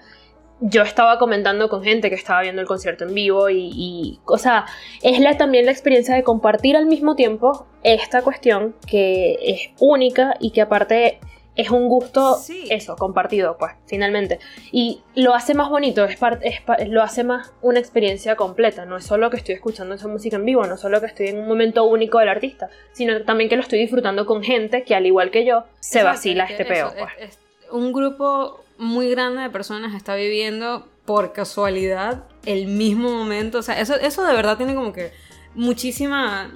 Yo 0.61 0.81
estaba 0.81 1.19
comentando 1.19 1.69
con 1.69 1.83
gente 1.83 2.09
que 2.09 2.15
estaba 2.15 2.41
viendo 2.41 2.61
el 2.61 2.67
concierto 2.67 3.05
en 3.05 3.13
vivo 3.13 3.49
y, 3.49 3.71
y 3.73 4.19
o 4.25 4.37
sea, 4.37 4.65
es 5.01 5.19
la, 5.21 5.37
también 5.37 5.65
la 5.65 5.71
experiencia 5.71 6.15
de 6.15 6.23
compartir 6.23 6.75
al 6.75 6.85
mismo 6.85 7.15
tiempo 7.15 7.65
esta 7.83 8.23
cuestión 8.23 8.75
que 8.85 9.37
es 9.41 9.69
única 9.79 10.35
y 10.41 10.51
que 10.51 10.61
aparte 10.61 11.19
es 11.59 11.71
un 11.71 11.89
gusto, 11.89 12.37
eso, 12.69 12.95
compartido, 12.95 13.57
pues, 13.57 13.73
finalmente. 13.85 14.39
Y 14.71 15.01
lo 15.15 15.35
hace 15.35 15.53
más 15.53 15.69
bonito, 15.69 16.05
es, 16.05 16.17
es 16.41 16.89
lo 16.89 17.03
hace 17.03 17.25
más 17.25 17.51
una 17.61 17.79
experiencia 17.79 18.37
completa. 18.37 18.85
No 18.85 18.95
es 18.95 19.03
solo 19.03 19.29
que 19.29 19.35
estoy 19.35 19.55
escuchando 19.55 19.95
esa 19.95 20.07
música 20.07 20.37
en 20.37 20.45
vivo, 20.45 20.65
no 20.65 20.77
solo 20.77 21.01
que 21.01 21.07
estoy 21.07 21.27
en 21.27 21.39
un 21.39 21.49
momento 21.49 21.83
único 21.83 22.19
del 22.19 22.29
artista, 22.29 22.69
sino 22.93 23.23
también 23.23 23.49
que 23.49 23.57
lo 23.57 23.61
estoy 23.61 23.79
disfrutando 23.79 24.25
con 24.25 24.41
gente 24.41 24.83
que, 24.83 24.95
al 24.95 25.05
igual 25.05 25.31
que 25.31 25.43
yo, 25.43 25.65
se 25.81 26.01
vacila 26.01 26.45
este 26.45 26.63
peo. 26.63 26.93
Pues. 26.97 27.37
un 27.71 27.91
grupo 27.91 28.63
muy 28.77 29.09
grande 29.09 29.41
de 29.41 29.49
personas 29.49 29.93
está 29.93 30.15
viviendo 30.15 30.87
por 31.03 31.33
casualidad 31.33 32.23
el 32.45 32.67
mismo 32.67 33.11
momento. 33.11 33.57
O 33.57 33.63
sea, 33.63 33.81
eso, 33.81 33.95
eso 33.95 34.23
de 34.23 34.33
verdad 34.33 34.55
tiene 34.55 34.75
como 34.75 34.93
que 34.93 35.11
muchísima 35.59 36.51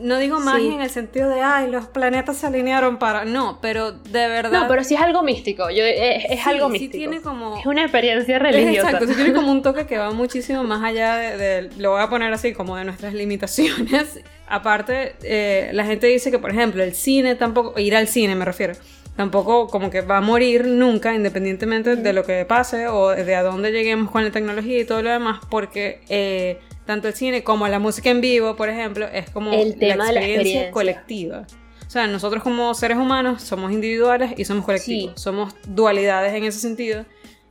no 0.00 0.18
digo 0.18 0.38
magia 0.38 0.74
en 0.74 0.80
el 0.80 0.90
sentido 0.90 1.28
de, 1.28 1.40
ay, 1.40 1.70
los 1.70 1.86
planetas 1.86 2.36
se 2.36 2.46
alinearon 2.46 2.98
para... 2.98 3.24
No, 3.24 3.58
pero 3.60 3.92
de 3.92 4.28
verdad... 4.28 4.62
No, 4.62 4.68
pero 4.68 4.84
sí 4.84 4.94
es 4.94 5.00
algo 5.00 5.22
místico. 5.22 5.70
Yo, 5.70 5.82
es, 5.84 6.46
algo 6.46 6.68
místico. 6.68 6.92
Sí 6.92 6.98
tiene 6.98 7.20
como... 7.20 7.58
Es 7.58 7.66
una 7.66 7.82
experiencia 7.82 8.38
religiosa. 8.38 8.90
Exacto, 8.90 9.08
sí 9.08 9.14
tiene 9.14 9.32
como 9.32 9.50
un 9.50 9.62
toque 9.62 9.86
que 9.86 9.98
va 9.98 10.10
muchísimo 10.12 10.62
más 10.62 10.84
allá 10.84 11.16
de, 11.16 11.70
Lo 11.78 11.92
voy 11.92 12.02
a 12.02 12.08
poner 12.08 12.32
así, 12.32 12.52
como 12.52 12.76
de 12.76 12.84
nuestras 12.84 13.14
limitaciones. 13.14 14.20
Aparte, 14.48 15.16
eh, 15.22 15.70
la 15.72 15.84
gente 15.84 16.06
dice 16.06 16.30
que, 16.30 16.38
por 16.38 16.50
ejemplo, 16.50 16.82
el 16.84 16.94
cine 16.94 17.34
tampoco... 17.34 17.78
Ir 17.80 17.96
al 17.96 18.06
cine, 18.06 18.34
me 18.34 18.44
refiero 18.44 18.74
tampoco 19.16 19.68
como 19.68 19.88
que 19.88 20.02
va 20.02 20.18
a 20.18 20.20
morir 20.20 20.66
nunca, 20.66 21.14
independientemente 21.14 21.96
de 21.96 22.12
lo 22.12 22.24
que 22.24 22.44
pase 22.44 22.86
o 22.88 23.08
de 23.08 23.34
a 23.34 23.42
dónde 23.42 23.72
lleguemos 23.72 24.10
con 24.10 24.22
la 24.22 24.30
tecnología 24.30 24.78
y 24.78 24.84
todo 24.84 25.00
lo 25.00 25.08
demás, 25.08 25.40
porque 25.48 26.02
eh, 26.10 26.60
tanto 26.86 27.08
el 27.08 27.14
cine 27.14 27.42
como 27.44 27.68
la 27.68 27.78
música 27.78 28.10
en 28.10 28.20
vivo, 28.20 28.56
por 28.56 28.68
ejemplo, 28.68 29.06
es 29.06 29.28
como 29.30 29.52
el 29.52 29.76
tema 29.76 30.12
la 30.12 30.20
experiencia, 30.20 30.70
colectiva. 30.70 31.46
O 31.86 31.90
sea, 31.90 32.06
nosotros 32.06 32.42
como 32.42 32.72
seres 32.74 32.96
humanos 32.96 33.42
somos 33.42 33.72
individuales 33.72 34.34
y 34.36 34.44
somos 34.44 34.64
colectivos. 34.64 35.20
Somos 35.20 35.54
dualidades 35.66 36.32
en 36.34 36.44
ese 36.44 36.58
sentido. 36.58 37.04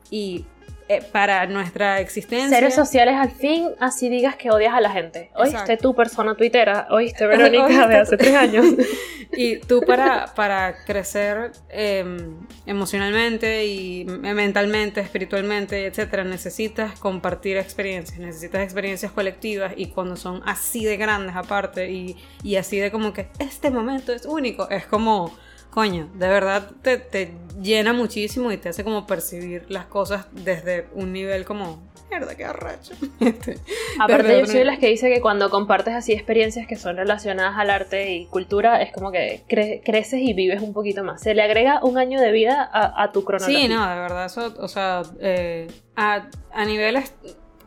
Y 0.09 0.45
eh, 0.87 1.01
para 1.11 1.47
nuestra 1.47 1.99
existencia. 1.99 2.49
Seres 2.49 2.75
sociales 2.75 3.15
al 3.15 3.31
fin, 3.31 3.69
así 3.79 4.07
digas 4.07 4.35
que 4.35 4.51
odias 4.51 4.73
a 4.73 4.81
la 4.81 4.91
gente. 4.91 5.31
Oíste 5.35 5.77
tu 5.77 5.95
persona 5.95 6.35
tuitera, 6.35 6.87
oíste 6.91 7.25
Verónica 7.27 7.87
de 7.87 7.97
hace 7.97 8.17
tres 8.17 8.35
años. 8.35 8.65
y 9.35 9.57
tú 9.57 9.81
para, 9.81 10.33
para 10.35 10.85
crecer 10.85 11.53
em, 11.69 12.37
emocionalmente 12.67 13.65
y 13.65 14.05
mentalmente, 14.05 15.01
espiritualmente, 15.01 15.87
etcétera, 15.87 16.23
necesitas 16.23 16.99
compartir 16.99 17.57
experiencias, 17.57 18.19
necesitas 18.19 18.61
experiencias 18.61 19.11
colectivas 19.11 19.73
y 19.75 19.87
cuando 19.87 20.15
son 20.15 20.43
así 20.45 20.85
de 20.85 20.97
grandes 20.97 21.35
aparte 21.35 21.89
y, 21.89 22.15
y 22.43 22.57
así 22.57 22.77
de 22.77 22.91
como 22.91 23.11
que 23.11 23.27
este 23.39 23.71
momento 23.71 24.13
es 24.13 24.27
único, 24.27 24.69
es 24.69 24.85
como 24.85 25.35
coño, 25.75 26.09
de 26.13 26.29
verdad 26.29 26.71
te, 26.81 27.33
llena 27.61 27.91
muchísimo 27.91 28.49
y 28.49 28.57
te 28.57 28.69
hace 28.69 28.85
como 28.85 29.05
percibir 29.05 29.65
las 29.67 29.85
cosas 29.85 30.25
desde 30.31 30.87
un 30.93 31.11
nivel 31.11 31.43
como, 31.43 31.83
mierda, 32.09 32.33
qué 32.35 32.45
arracho. 32.45 32.93
Este, 33.19 33.59
Aparte 33.99 34.39
yo 34.39 34.45
soy 34.45 34.59
de 34.59 34.65
las 34.65 34.79
que 34.79 34.87
dice 34.87 35.13
que 35.13 35.19
cuando 35.19 35.49
compartes 35.49 35.93
así 35.93 36.13
experiencias 36.13 36.65
que 36.65 36.77
son 36.77 36.95
relacionadas 36.95 37.57
al 37.57 37.69
arte 37.69 38.13
y 38.13 38.25
cultura, 38.27 38.81
es 38.81 38.93
como 38.93 39.11
que 39.11 39.43
creces 39.49 40.21
y 40.21 40.33
vives 40.33 40.61
un 40.61 40.71
poquito 40.71 41.03
más. 41.03 41.21
Se 41.21 41.35
le 41.35 41.41
agrega 41.41 41.81
un 41.83 41.97
año 41.97 42.21
de 42.21 42.31
vida 42.31 42.69
a, 42.71 43.11
tu 43.11 43.25
cronología. 43.25 43.59
Sí, 43.59 43.67
no, 43.67 43.85
de 43.85 43.95
verdad, 43.99 44.27
eso, 44.27 44.53
o 44.57 44.69
sea, 44.69 45.01
eh, 45.19 45.67
a, 45.97 46.29
a 46.53 46.63
niveles 46.63 47.13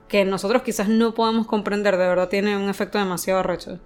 que 0.09 0.24
nosotros 0.24 0.62
quizás 0.62 0.88
no 0.88 1.12
podemos 1.12 1.46
comprender, 1.46 1.98
de 1.98 2.09
verdad 2.09 2.30
tiene 2.30 2.56
un 2.56 2.70
efecto 2.70 2.98
demasiado 2.98 3.40
arrecho. 3.40 3.78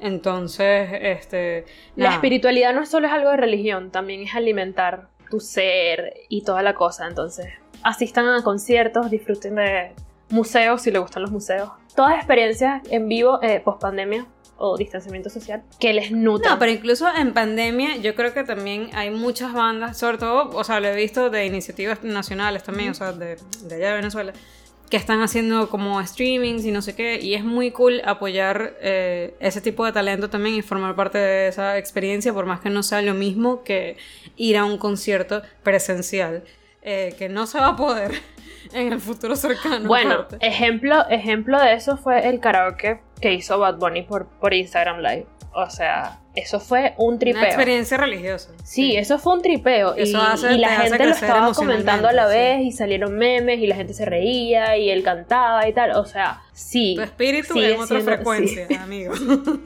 Entonces, 0.00 0.90
este... 0.92 1.64
La 1.96 2.12
espiritualidad 2.12 2.72
no 2.74 2.86
solo 2.86 3.06
es 3.06 3.12
algo 3.12 3.30
de 3.30 3.36
religión, 3.36 3.90
también 3.90 4.22
es 4.22 4.34
alimentar 4.34 5.08
tu 5.30 5.40
ser 5.40 6.14
y 6.28 6.42
toda 6.42 6.62
la 6.62 6.74
cosa. 6.74 7.06
Entonces, 7.06 7.46
asistan 7.82 8.28
a 8.28 8.42
conciertos, 8.42 9.10
disfruten 9.10 9.56
de 9.56 9.92
museos 10.30 10.82
si 10.82 10.90
les 10.90 11.00
gustan 11.00 11.22
los 11.22 11.30
museos. 11.30 11.70
Todas 11.94 12.14
experiencias 12.14 12.82
en 12.90 13.08
vivo 13.08 13.42
eh, 13.42 13.60
post 13.60 13.80
pandemia 13.80 14.26
o 14.56 14.76
distanciamiento 14.76 15.30
social 15.30 15.62
que 15.78 15.92
les 15.92 16.10
nutran. 16.10 16.54
No, 16.54 16.58
pero 16.58 16.72
incluso 16.72 17.08
en 17.14 17.32
pandemia 17.32 17.96
yo 17.96 18.14
creo 18.14 18.34
que 18.34 18.44
también 18.44 18.90
hay 18.92 19.10
muchas 19.10 19.52
bandas, 19.52 19.96
sobre 19.96 20.18
todo, 20.18 20.50
o 20.50 20.64
sea, 20.64 20.80
lo 20.80 20.88
he 20.88 20.96
visto 20.96 21.30
de 21.30 21.46
iniciativas 21.46 22.02
nacionales 22.02 22.64
también, 22.64 22.90
o 22.90 22.94
sea, 22.94 23.12
de, 23.12 23.36
de 23.62 23.74
allá 23.76 23.90
de 23.90 23.94
Venezuela, 23.94 24.32
que 24.88 24.96
están 24.96 25.20
haciendo 25.20 25.68
como 25.68 26.04
streamings 26.04 26.64
y 26.64 26.70
no 26.70 26.82
sé 26.82 26.94
qué, 26.94 27.20
y 27.20 27.34
es 27.34 27.44
muy 27.44 27.70
cool 27.70 28.00
apoyar 28.04 28.74
eh, 28.80 29.34
ese 29.40 29.60
tipo 29.60 29.84
de 29.84 29.92
talento 29.92 30.30
también 30.30 30.54
y 30.54 30.62
formar 30.62 30.94
parte 30.94 31.18
de 31.18 31.48
esa 31.48 31.78
experiencia, 31.78 32.32
por 32.32 32.46
más 32.46 32.60
que 32.60 32.70
no 32.70 32.82
sea 32.82 33.02
lo 33.02 33.14
mismo 33.14 33.62
que 33.62 33.96
ir 34.36 34.56
a 34.56 34.64
un 34.64 34.78
concierto 34.78 35.42
presencial, 35.62 36.44
eh, 36.82 37.14
que 37.18 37.28
no 37.28 37.46
se 37.46 37.58
va 37.58 37.68
a 37.68 37.76
poder 37.76 38.12
en 38.72 38.92
el 38.92 39.00
futuro 39.00 39.36
cercano. 39.36 39.86
Bueno, 39.86 40.26
ejemplo, 40.40 41.06
ejemplo 41.08 41.60
de 41.60 41.74
eso 41.74 41.96
fue 41.96 42.28
el 42.28 42.40
karaoke 42.40 43.00
que 43.20 43.32
hizo 43.34 43.58
Bad 43.58 43.78
Bunny 43.78 44.02
por, 44.02 44.26
por 44.26 44.54
Instagram 44.54 45.00
Live. 45.00 45.26
O 45.52 45.68
sea, 45.70 46.20
eso 46.34 46.60
fue 46.60 46.94
un 46.98 47.18
tripeo. 47.18 47.40
Una 47.40 47.48
experiencia 47.48 47.96
religiosa. 47.96 48.50
Sí, 48.62 48.96
eso 48.96 49.18
fue 49.18 49.34
un 49.34 49.42
tripeo. 49.42 49.96
y, 49.98 50.12
la 50.12 50.36
gente 50.82 51.04
lo 51.04 51.10
estaba 51.10 51.52
comentando 51.52 52.06
a 52.06 52.12
la 52.12 52.26
vez 52.26 52.60
y 52.60 52.70
salieron 52.70 53.16
memes 53.16 53.58
y 53.58 53.66
la 53.66 53.74
gente 53.74 53.92
se 53.92 54.04
reía 54.04 54.76
y 54.76 54.90
él 54.90 55.02
cantaba 55.02 55.66
y 55.66 55.72
tal. 55.72 55.92
O 55.92 56.04
sea, 56.04 56.42
sí. 56.52 56.94
Tu 56.96 57.02
espíritu 57.02 57.58
en 57.58 57.80
otra 57.80 58.00
frecuencia, 58.00 58.68
amigo. 58.80 59.14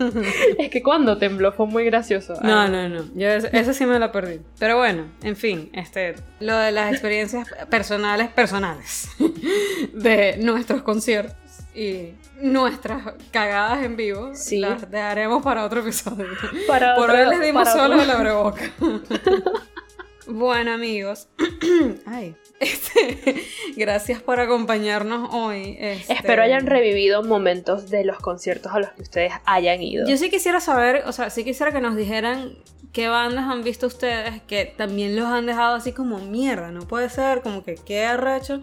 es 0.58 0.70
que 0.70 0.82
cuando 0.82 1.18
tembló 1.18 1.52
fue 1.52 1.66
muy 1.66 1.84
gracioso. 1.84 2.34
No, 2.42 2.68
no, 2.68 2.88
no. 2.88 3.04
Yo 3.14 3.28
eso, 3.28 3.74
sí 3.74 3.84
me 3.84 3.98
lo 3.98 4.10
perdí. 4.12 4.40
Pero 4.58 4.78
bueno, 4.78 5.08
en 5.22 5.36
fin, 5.36 5.68
este, 5.74 6.14
lo 6.40 6.56
de 6.56 6.72
las 6.72 6.92
experiencias 6.92 7.48
personales, 7.68 8.30
personales 8.30 9.10
de 9.92 10.38
nuestros 10.38 10.82
conciertos 10.82 11.41
y 11.74 12.14
nuestras 12.40 13.14
cagadas 13.30 13.84
en 13.84 13.96
vivo 13.96 14.32
las 14.52 14.90
dejaremos 14.90 15.42
para 15.42 15.64
otro 15.64 15.80
episodio. 15.80 16.26
Para 16.66 16.96
Por 16.96 17.10
hoy 17.10 17.28
les 17.30 17.40
dimos 17.40 17.68
solo 17.68 18.00
el 18.00 18.32
boca 18.34 18.62
bueno, 20.26 20.72
amigos. 20.72 21.28
Ay. 22.06 22.34
Este, 22.60 23.42
gracias 23.76 24.22
por 24.22 24.38
acompañarnos 24.38 25.30
hoy. 25.32 25.76
Este. 25.80 26.12
Espero 26.12 26.42
hayan 26.42 26.66
revivido 26.66 27.24
momentos 27.24 27.90
de 27.90 28.04
los 28.04 28.18
conciertos 28.18 28.72
a 28.72 28.78
los 28.78 28.90
que 28.90 29.02
ustedes 29.02 29.32
hayan 29.46 29.82
ido. 29.82 30.06
Yo 30.06 30.16
sí 30.16 30.30
quisiera 30.30 30.60
saber, 30.60 31.02
o 31.06 31.12
sea, 31.12 31.30
sí 31.30 31.42
quisiera 31.42 31.72
que 31.72 31.80
nos 31.80 31.96
dijeran 31.96 32.56
qué 32.92 33.08
bandas 33.08 33.50
han 33.50 33.64
visto 33.64 33.86
ustedes 33.86 34.42
que 34.42 34.66
también 34.66 35.16
los 35.16 35.26
han 35.26 35.46
dejado 35.46 35.74
así 35.74 35.92
como 35.92 36.18
mierda. 36.18 36.70
No 36.70 36.86
puede 36.86 37.08
ser, 37.08 37.42
como 37.42 37.64
que 37.64 37.74
qué 37.74 38.04
arrecho 38.04 38.60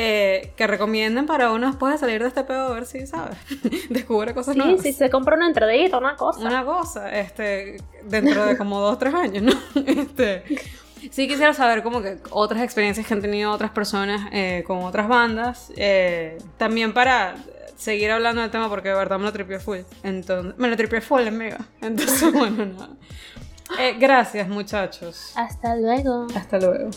eh, 0.00 0.52
que 0.54 0.68
recomienden 0.68 1.26
para 1.26 1.50
uno 1.50 1.66
después 1.66 1.92
de 1.92 1.98
salir 1.98 2.22
de 2.22 2.28
este 2.28 2.44
pedo 2.44 2.68
a 2.68 2.72
ver 2.72 2.86
si, 2.86 3.04
¿sabes? 3.04 3.36
Descubre 3.90 4.32
cosas 4.32 4.54
sí, 4.54 4.60
nuevas. 4.60 4.80
Sí, 4.80 4.92
si 4.92 4.98
se 4.98 5.10
compra 5.10 5.34
una 5.34 5.48
entradita, 5.48 5.98
una 5.98 6.14
cosa. 6.14 6.40
Una 6.40 6.64
cosa, 6.64 7.10
este, 7.18 7.78
dentro 8.04 8.46
de 8.46 8.56
como 8.56 8.78
dos 8.80 8.94
o 8.94 8.98
tres 8.98 9.12
años, 9.12 9.42
¿no? 9.42 9.52
Este, 9.86 10.44
sí 11.10 11.26
quisiera 11.26 11.52
saber 11.52 11.82
como 11.82 12.00
que 12.00 12.18
otras 12.30 12.62
experiencias 12.62 13.08
que 13.08 13.14
han 13.14 13.20
tenido 13.20 13.50
otras 13.50 13.72
personas 13.72 14.28
eh, 14.30 14.62
con 14.68 14.84
otras 14.84 15.08
bandas. 15.08 15.72
Eh, 15.76 16.38
también 16.58 16.94
para 16.94 17.34
seguir 17.76 18.12
hablando 18.12 18.40
del 18.42 18.52
tema 18.52 18.68
porque 18.68 18.90
de 18.90 18.94
verdad 18.94 19.18
me 19.18 19.24
lo 19.24 19.32
tripié 19.32 19.58
full. 19.58 19.78
Entonces, 20.04 20.56
me 20.58 20.68
lo 20.68 20.76
tripié 20.76 21.00
full, 21.00 21.26
amiga. 21.26 21.58
Entonces, 21.80 22.32
bueno, 22.32 22.66
nada. 22.66 22.90
gracias, 23.98 24.48
muchachos. 24.48 25.32
Hasta 25.34 25.74
luego. 25.74 26.28
Hasta 26.36 26.60
luego. 26.60 26.90